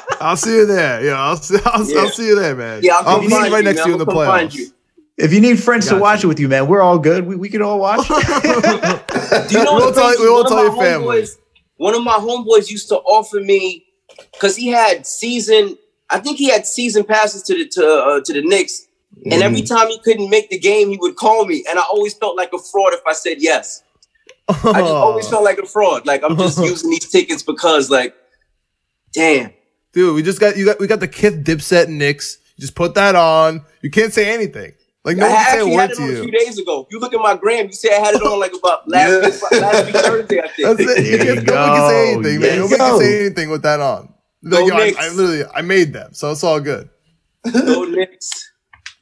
I'll 0.22 0.38
see 0.38 0.58
you 0.58 0.68
there. 0.68 1.04
Yeah, 1.04 1.20
I'll 1.20 1.38
see, 1.38 1.58
I'll, 1.66 1.84
Yeah. 1.90 2.00
I'll 2.02 2.10
see 2.10 2.28
you 2.28 2.36
there, 2.40 2.56
man. 2.56 2.82
Yeah, 2.84 2.98
I'll 2.98 3.08
I'll 3.16 3.22
be 3.22 3.28
right 3.30 3.52
you, 3.52 3.64
next 3.64 3.78
man. 3.78 3.84
to 3.86 3.90
you 3.90 3.94
in 3.94 4.00
the 4.00 4.06
I'll 4.06 4.26
find 4.26 4.52
playoffs. 4.52 4.72
You. 5.18 5.26
if 5.26 5.34
you 5.34 5.42
need 5.42 5.62
friends 5.62 5.86
to 5.86 5.92
Gotcha. 5.92 6.02
watch 6.02 6.24
it 6.24 6.28
with 6.28 6.40
you, 6.40 6.48
man, 6.48 6.68
we're 6.68 6.82
all 6.82 7.00
good. 7.00 7.26
We, 7.26 7.36
we 7.36 7.50
can 7.50 7.62
all 7.62 7.80
watch. 7.80 8.08
Do 8.08 8.14
you 8.14 9.64
know 9.64 9.76
We 9.76 9.82
what's 9.84 9.96
won't 9.96 9.96
tell- 9.96 10.20
we 10.20 10.30
won't 10.30 10.30
One 10.30 10.46
of 10.46 10.48
tell 10.50 10.58
my 10.58 10.64
your 10.64 10.76
family. 10.84 11.22
homeboys- 11.22 11.38
One 11.78 11.96
of 11.96 12.04
my 12.04 12.14
homeboys 12.14 12.70
used 12.72 12.90
to 12.90 12.98
offer 12.98 13.40
me 13.40 13.86
because 14.34 14.56
he 14.56 14.68
had 14.70 15.06
season. 15.06 15.78
I 16.10 16.20
think 16.20 16.38
he 16.38 16.50
had 16.50 16.66
season 16.66 17.04
passes 17.04 17.44
to 17.44 17.54
the 17.54 17.68
to 17.70 17.86
uh, 17.88 18.22
to 18.24 18.34
the 18.34 18.42
Knicks, 18.42 18.88
and 19.30 19.42
every 19.44 19.62
Mm-hmm. 19.62 19.76
time 19.76 19.88
he 19.90 20.00
couldn't 20.00 20.30
make 20.30 20.50
the 20.50 20.58
game, 20.58 20.90
he 20.90 20.98
would 20.98 21.16
call 21.18 21.46
me, 21.46 21.66
and 21.70 21.78
I 21.78 21.84
always 21.92 22.14
felt 22.14 22.36
like 22.38 22.52
a 22.54 22.60
fraud 22.60 22.94
if 22.94 23.02
I 23.06 23.14
said 23.14 23.38
yes. 23.42 23.84
I 24.50 24.54
just 24.54 24.94
always 24.94 25.28
felt 25.28 25.44
like 25.44 25.58
a 25.58 25.66
fraud. 25.66 26.06
Like 26.08 26.24
I'm 26.24 26.38
just 26.38 26.58
using 26.64 26.90
these 26.90 27.10
tickets 27.10 27.44
because, 27.44 27.90
like, 27.92 28.16
damn. 29.14 29.52
Dude, 29.94 30.16
we 30.16 30.24
just 30.24 30.40
got 30.40 30.56
you 30.58 30.66
got 30.66 30.80
we 30.80 30.88
got 30.88 31.00
the 31.02 31.08
Kith 31.08 31.44
Dipset 31.44 31.90
Knicks. 31.90 32.38
Just 32.60 32.74
put 32.76 32.96
that 32.96 33.16
on. 33.16 33.66
You 33.82 33.92
can't 33.92 34.14
say 34.14 34.34
anything. 34.34 34.74
Like 35.08 35.18
no 35.18 35.26
I 35.26 35.30
one 35.30 35.38
can 35.38 35.46
say 35.46 35.58
a 35.58 35.62
actually 35.62 35.76
word 35.76 35.82
had 35.82 35.90
it 35.92 35.96
to 35.96 36.02
on 36.04 36.10
a 36.10 36.12
you. 36.12 36.22
few 36.24 36.32
days 36.32 36.58
ago. 36.60 36.82
If 36.82 36.88
you 36.92 37.00
look 37.00 37.14
at 37.14 37.20
my 37.22 37.36
gram, 37.38 37.66
you 37.68 37.74
see 37.74 37.90
I 37.90 37.94
had 37.96 38.16
it 38.16 38.22
on 38.22 38.40
like 38.40 38.54
about 38.54 38.88
last 38.90 39.10
Yeah. 39.10 39.22
week, 39.30 39.62
last 39.62 39.86
week 39.86 39.96
Thursday, 39.96 40.40
I 40.42 40.48
think. 40.50 40.78
That's 40.78 40.80
it. 40.82 41.06
You 41.06 41.18
There 41.18 41.26
can't, 41.36 41.48
you 41.48 41.54
no 41.54 41.62
one 41.62 41.78
can 41.78 41.90
say 41.90 42.14
anything, 42.14 42.40
There 42.42 42.50
man. 42.52 42.56
you 42.58 42.62
Nobody 42.64 42.78
go. 42.78 42.90
can 42.92 43.00
say 43.00 43.20
anything 43.26 43.50
with 43.50 43.62
that 43.64 43.80
on. 43.80 44.14
Go 44.48 44.60
Like, 44.60 44.68
yo, 44.70 44.76
I, 44.76 44.86
Knicks. 44.86 44.98
I 45.00 45.10
literally 45.16 45.44
I 45.56 45.62
made 45.62 45.94
them, 45.94 46.14
so 46.14 46.32
it's 46.32 46.44
all 46.44 46.60
good. 46.60 46.90
Go 47.52 47.84
Knicks. 47.86 48.52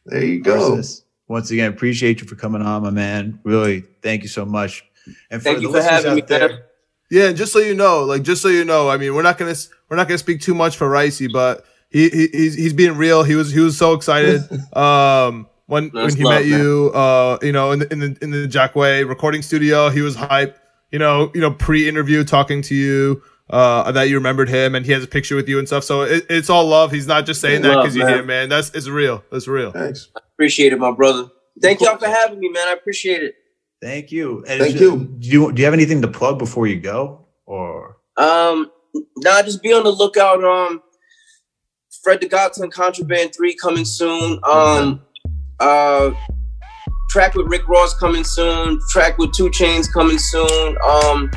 there 0.05 0.23
you 0.23 0.41
go. 0.41 0.55
Rsonist, 0.77 1.01
Once 1.27 1.49
again, 1.51 1.71
appreciate 1.73 2.21
you 2.21 2.27
for 2.27 2.35
coming 2.35 2.61
on, 2.61 2.83
my 2.83 2.91
man. 2.91 3.39
Really, 3.43 3.81
thank 4.03 4.21
you 4.21 4.29
so 4.29 4.45
much. 4.45 4.85
And 5.31 5.41
Thank 5.41 5.61
you 5.61 5.71
for 5.71 5.81
having 5.81 6.15
me, 6.15 6.21
out 6.21 6.27
there. 6.27 6.65
Yeah, 7.11 7.25
and 7.29 7.37
just 7.37 7.51
so 7.53 7.59
you 7.59 7.73
know, 7.75 8.03
like 8.03 8.21
just 8.23 8.41
so 8.41 8.47
you 8.47 8.63
know, 8.65 8.89
I 8.89 8.97
mean, 8.97 9.13
we're 9.15 9.21
not 9.23 9.37
gonna 9.37 9.55
we're 9.89 9.97
not 9.97 10.07
gonna 10.07 10.17
speak 10.17 10.41
too 10.41 10.53
much 10.55 10.77
for 10.77 10.87
Ricey, 10.89 11.31
but 11.31 11.65
he, 11.89 12.09
he 12.09 12.27
he's 12.31 12.55
he's 12.55 12.73
being 12.73 12.95
real. 12.97 13.23
He 13.23 13.35
was 13.35 13.51
he 13.51 13.59
was 13.59 13.77
so 13.77 13.93
excited 13.93 14.41
um 14.75 15.47
when 15.67 15.91
That's 15.93 16.13
when 16.13 16.17
he 16.17 16.23
love, 16.23 16.33
met 16.33 16.45
you 16.45 16.91
uh 16.93 17.37
you 17.41 17.51
know 17.51 17.71
in 17.71 17.79
the 17.79 17.91
in 17.91 17.99
the 17.99 18.17
in 18.21 18.31
the 18.31 18.47
Jackway 18.47 19.07
recording 19.07 19.41
studio. 19.41 19.89
He 19.89 20.01
was 20.01 20.15
hyped. 20.15 20.55
You 20.91 20.99
know 20.99 21.31
you 21.33 21.41
know 21.41 21.51
pre 21.51 21.87
interview 21.87 22.23
talking 22.23 22.61
to 22.63 22.75
you. 22.75 23.21
Uh, 23.47 23.91
that 23.91 24.09
you 24.09 24.15
remembered 24.15 24.49
him, 24.49 24.73
and 24.73 24.87
he 24.87 24.91
has 24.91 25.03
a 25.03 25.07
picture 25.07 25.35
with 25.35 25.47
you 25.47 25.59
and 25.59 25.67
stuff. 25.67 25.83
So 25.83 26.01
it, 26.01 26.25
it's 26.31 26.49
all 26.49 26.65
love. 26.65 26.91
He's 26.91 27.05
not 27.05 27.27
just 27.27 27.41
saying 27.41 27.61
that 27.61 27.75
because 27.75 27.95
you're 27.95 28.07
man. 28.07 28.15
here, 28.15 28.23
man. 28.23 28.49
That's 28.49 28.71
it's 28.73 28.87
real. 28.87 29.23
That's 29.31 29.47
real. 29.47 29.71
Thanks. 29.71 30.09
Appreciate 30.33 30.73
it, 30.73 30.79
my 30.79 30.89
brother. 30.91 31.27
Thank 31.61 31.79
y'all 31.81 31.95
for 31.97 32.07
having 32.07 32.39
me, 32.39 32.49
man. 32.49 32.67
I 32.67 32.71
appreciate 32.71 33.21
it. 33.21 33.35
thank 33.83 34.11
you. 34.11 34.43
And 34.47 34.61
Thank 34.61 34.73
is- 34.75 34.81
you. 34.81 34.97
Do 35.19 35.27
you 35.27 35.51
do 35.51 35.59
you 35.59 35.65
have 35.65 35.75
anything 35.75 36.01
to 36.01 36.07
plug 36.07 36.39
before 36.39 36.65
you 36.65 36.79
go, 36.79 37.27
or 37.45 37.97
Um, 38.17 38.71
nah, 39.17 39.43
just 39.43 39.61
be 39.61 39.71
on 39.73 39.83
the 39.83 39.91
lookout. 39.91 40.43
Um, 40.43 40.81
Fred 42.03 42.21
the 42.21 42.27
Godson 42.27 42.71
Contraband 42.71 43.35
Three 43.35 43.55
coming 43.55 43.85
soon. 43.85 44.39
Um, 44.43 45.04
uh, 45.59 46.11
track 47.09 47.35
with 47.35 47.47
Rick 47.47 47.67
Ross 47.67 47.93
coming 47.97 48.23
soon. 48.23 48.79
Track 48.89 49.17
with 49.17 49.31
2 49.33 49.49
Chainz 49.49 49.91
coming 49.91 50.17
soon. 50.17 50.77
Um, 50.87 51.31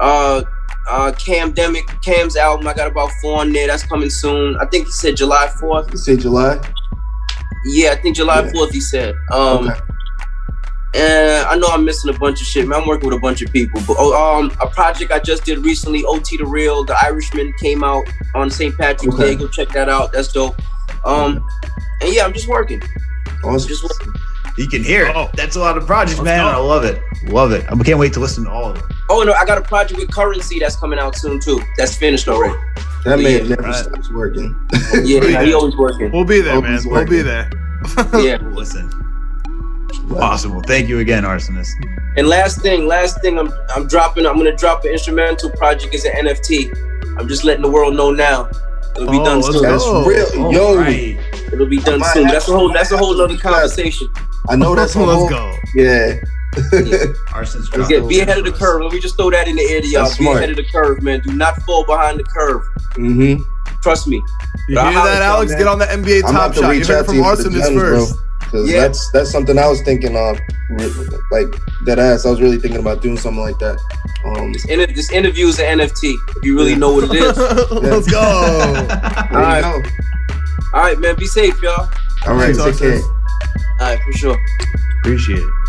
uh, 0.00 0.42
uh, 0.88 1.12
Cam 1.12 1.54
Demick, 1.54 1.86
Cam's 2.02 2.36
album. 2.36 2.66
I 2.66 2.74
got 2.74 2.88
about 2.88 3.10
four 3.20 3.40
on 3.40 3.52
there. 3.52 3.66
That's 3.68 3.84
coming 3.84 4.10
soon. 4.10 4.56
I 4.56 4.66
think 4.66 4.86
he 4.86 4.92
said 4.92 5.16
July 5.16 5.48
fourth. 5.60 5.90
You 5.92 5.96
say 5.98 6.16
July? 6.16 6.60
Yeah, 7.66 7.92
I 7.92 7.96
think 7.96 8.16
July 8.16 8.40
Yeah. 8.42 8.50
fourth. 8.52 8.72
He 8.72 8.80
said. 8.80 9.14
Um, 9.30 9.68
Okay. 9.70 9.80
and 10.94 11.46
I 11.46 11.54
know 11.56 11.68
I'm 11.68 11.84
missing 11.84 12.12
a 12.12 12.18
bunch 12.18 12.40
of 12.40 12.46
shit. 12.48 12.66
Man, 12.66 12.80
I'm 12.82 12.88
working 12.88 13.08
with 13.08 13.16
a 13.16 13.20
bunch 13.20 13.42
of 13.42 13.52
people. 13.52 13.80
But 13.86 13.96
oh, 13.98 14.12
um, 14.38 14.50
a 14.60 14.66
project 14.66 15.12
I 15.12 15.20
just 15.20 15.44
did 15.44 15.64
recently, 15.64 16.02
OT 16.04 16.36
the 16.36 16.44
Real, 16.46 16.84
The 16.84 16.96
Irishman 17.04 17.52
came 17.60 17.84
out 17.84 18.02
on 18.34 18.50
St. 18.50 18.76
Patrick's 18.76 19.14
Okay. 19.14 19.30
Day. 19.30 19.34
Go 19.36 19.46
check 19.48 19.68
that 19.70 19.88
out. 19.88 20.12
That's 20.12 20.32
dope. 20.32 20.56
Um, 21.04 21.46
and 22.00 22.12
yeah, 22.12 22.24
I'm 22.24 22.32
just 22.32 22.48
working. 22.48 22.82
Awesome. 23.44 23.68
Just 23.68 23.82
working. 23.84 24.12
You 24.58 24.68
can 24.68 24.84
hear 24.84 25.06
it. 25.06 25.16
Oh. 25.16 25.30
That's 25.34 25.56
a 25.56 25.60
lot 25.60 25.78
of 25.78 25.86
projects, 25.86 26.18
Let's 26.18 26.26
man. 26.26 26.44
go. 26.44 26.50
I 26.50 26.56
love 26.56 26.84
it. 26.84 27.00
Love 27.24 27.52
it. 27.52 27.64
I 27.70 27.76
can't 27.82 27.98
wait 27.98 28.12
to 28.14 28.20
listen 28.20 28.44
to 28.44 28.50
all 28.50 28.70
of 28.70 28.78
them. 28.78 28.88
Oh 29.08 29.22
no, 29.22 29.32
I 29.32 29.44
got 29.46 29.56
a 29.58 29.62
project 29.62 29.98
with 30.00 30.10
Curren$y 30.12 30.58
that's 30.60 30.76
coming 30.76 30.98
out 30.98 31.16
soon 31.16 31.40
too. 31.40 31.60
That's 31.78 31.96
finished 31.96 32.28
already. 32.28 32.54
That 33.04 33.18
man 33.18 33.24
Yeah, 33.42 33.48
never 33.48 33.62
right. 33.62 33.74
stops 33.74 34.10
working. 34.12 34.54
Yeah, 35.02 35.42
he 35.42 35.54
always 35.54 35.76
working. 35.76 36.10
We'll 36.12 36.24
be 36.24 36.40
there, 36.40 36.54
Hope 36.54 36.64
man. 36.64 36.72
he's 36.74 36.86
We'll 36.86 37.06
be 37.06 37.22
there. 37.22 37.50
Yeah. 38.14 38.36
Listen. 38.52 38.90
Awesome. 40.16 40.52
Well, 40.52 40.62
thank 40.66 40.88
you 40.88 40.98
again, 41.00 41.24
Rsonist. 41.24 41.70
And 42.16 42.28
last 42.28 42.60
thing, 42.60 42.86
last 42.86 43.20
thing, 43.22 43.38
I'm 43.38 43.52
I'm 43.74 43.86
dropping. 43.88 44.26
I'm 44.26 44.36
gonna 44.36 44.54
drop 44.56 44.84
an 44.84 44.90
instrumental 44.92 45.50
project 45.50 45.94
as 45.94 46.04
an 46.04 46.12
NFT. 46.26 47.16
I'm 47.18 47.28
just 47.28 47.44
letting 47.44 47.62
the 47.62 47.70
world 47.70 47.94
know 47.96 48.10
now. 48.10 48.48
It'll 48.96 49.10
be 49.10 49.18
Oh, 49.18 49.24
done 49.24 49.42
soon. 49.42 49.62
That's 49.62 49.82
Oh. 49.86 50.04
real. 50.04 50.26
All 50.44 50.52
Yo, 50.52 50.76
right. 50.76 51.18
It'll 51.52 51.66
be 51.66 51.78
done 51.78 52.02
soon. 52.12 52.26
That's 52.28 52.48
a 52.48 52.52
whole. 52.56 52.72
That's 52.72 52.90
a 52.92 52.96
whole 52.96 53.20
other 53.20 53.36
conversation. 53.36 54.08
I 54.48 54.56
know 54.56 54.74
that's 54.74 54.94
a 54.94 55.00
Let's 55.00 55.12
whole. 55.18 55.28
go. 55.28 55.54
Yeah. 55.74 56.14
Rsonist. 57.32 57.76
Let's 57.76 57.88
get 57.88 58.06
be 58.08 58.20
ahead 58.20 58.38
of 58.38 58.44
the 58.44 58.52
curve. 58.52 58.82
Let 58.82 58.92
me 58.92 59.00
just 59.00 59.16
throw 59.16 59.30
that 59.30 59.48
in 59.48 59.56
the 59.56 59.62
air 59.70 59.80
to 59.80 59.86
y'all. 59.88 60.04
That's 60.04 60.18
Be 60.18 60.24
smart. 60.24 60.38
ahead 60.38 60.50
of 60.50 60.56
the 60.56 60.64
curve, 60.64 61.02
man. 61.02 61.20
Do 61.20 61.32
not 61.32 61.56
fall 61.62 61.84
behind 61.86 62.18
the 62.18 62.24
curve. 62.24 62.62
mm-hmm. 62.92 63.42
Trust 63.82 64.06
me. 64.08 64.16
You 64.68 64.74
But 64.76 64.84
I 64.86 64.90
hear 64.90 64.98
holler 65.00 65.10
that, 65.12 65.22
Alex? 65.22 65.50
man. 65.52 65.58
Get 65.58 65.66
on 65.66 65.78
the 65.78 65.86
NBA 65.86 66.16
I'm 66.16 66.22
Top 66.22 66.30
about 66.32 66.54
to 66.54 66.60
Shot. 66.60 66.72
You 66.72 66.78
reach 66.78 66.86
heard 66.88 66.94
out 66.96 66.98
it 66.98 67.02
to 67.02 67.06
from 67.06 67.16
you 67.16 67.62
for 67.64 67.70
the 67.72 67.74
bro. 67.74 68.06
Cause 68.50 68.70
Yeah. 68.70 68.80
that's 68.80 69.10
that's 69.12 69.30
something 69.30 69.58
I 69.58 69.66
was 69.66 69.80
thinking 69.82 70.14
of, 70.16 70.38
like 71.30 71.48
that 71.86 71.98
ass. 71.98 72.26
I 72.26 72.30
was 72.30 72.40
really 72.42 72.58
thinking 72.58 72.80
about 72.80 73.00
doing 73.00 73.16
something 73.16 73.40
like 73.42 73.58
that. 73.60 73.78
Um, 74.26 74.52
Inter- 74.68 74.92
this 74.92 75.10
interview 75.10 75.46
is 75.46 75.58
an 75.58 75.78
NFT. 75.78 76.14
If 76.36 76.44
you 76.44 76.54
really 76.56 76.74
know 76.74 76.92
what 76.92 77.04
it 77.04 77.14
is. 77.14 77.36
Let's 77.70 78.10
go. 78.10 78.20
there 78.20 78.82
you 79.30 79.36
Alright. 79.36 79.62
go. 79.62 79.82
All 80.72 80.80
right, 80.80 80.98
man. 80.98 81.16
Be 81.16 81.26
safe, 81.26 81.60
y'all. 81.62 81.88
All 82.26 82.34
right, 82.34 82.54
take 82.54 82.78
care. 82.78 83.00
All 83.00 83.88
right, 83.88 84.00
for 84.02 84.12
sure. 84.12 84.38
Appreciate 85.00 85.38
it. 85.38 85.61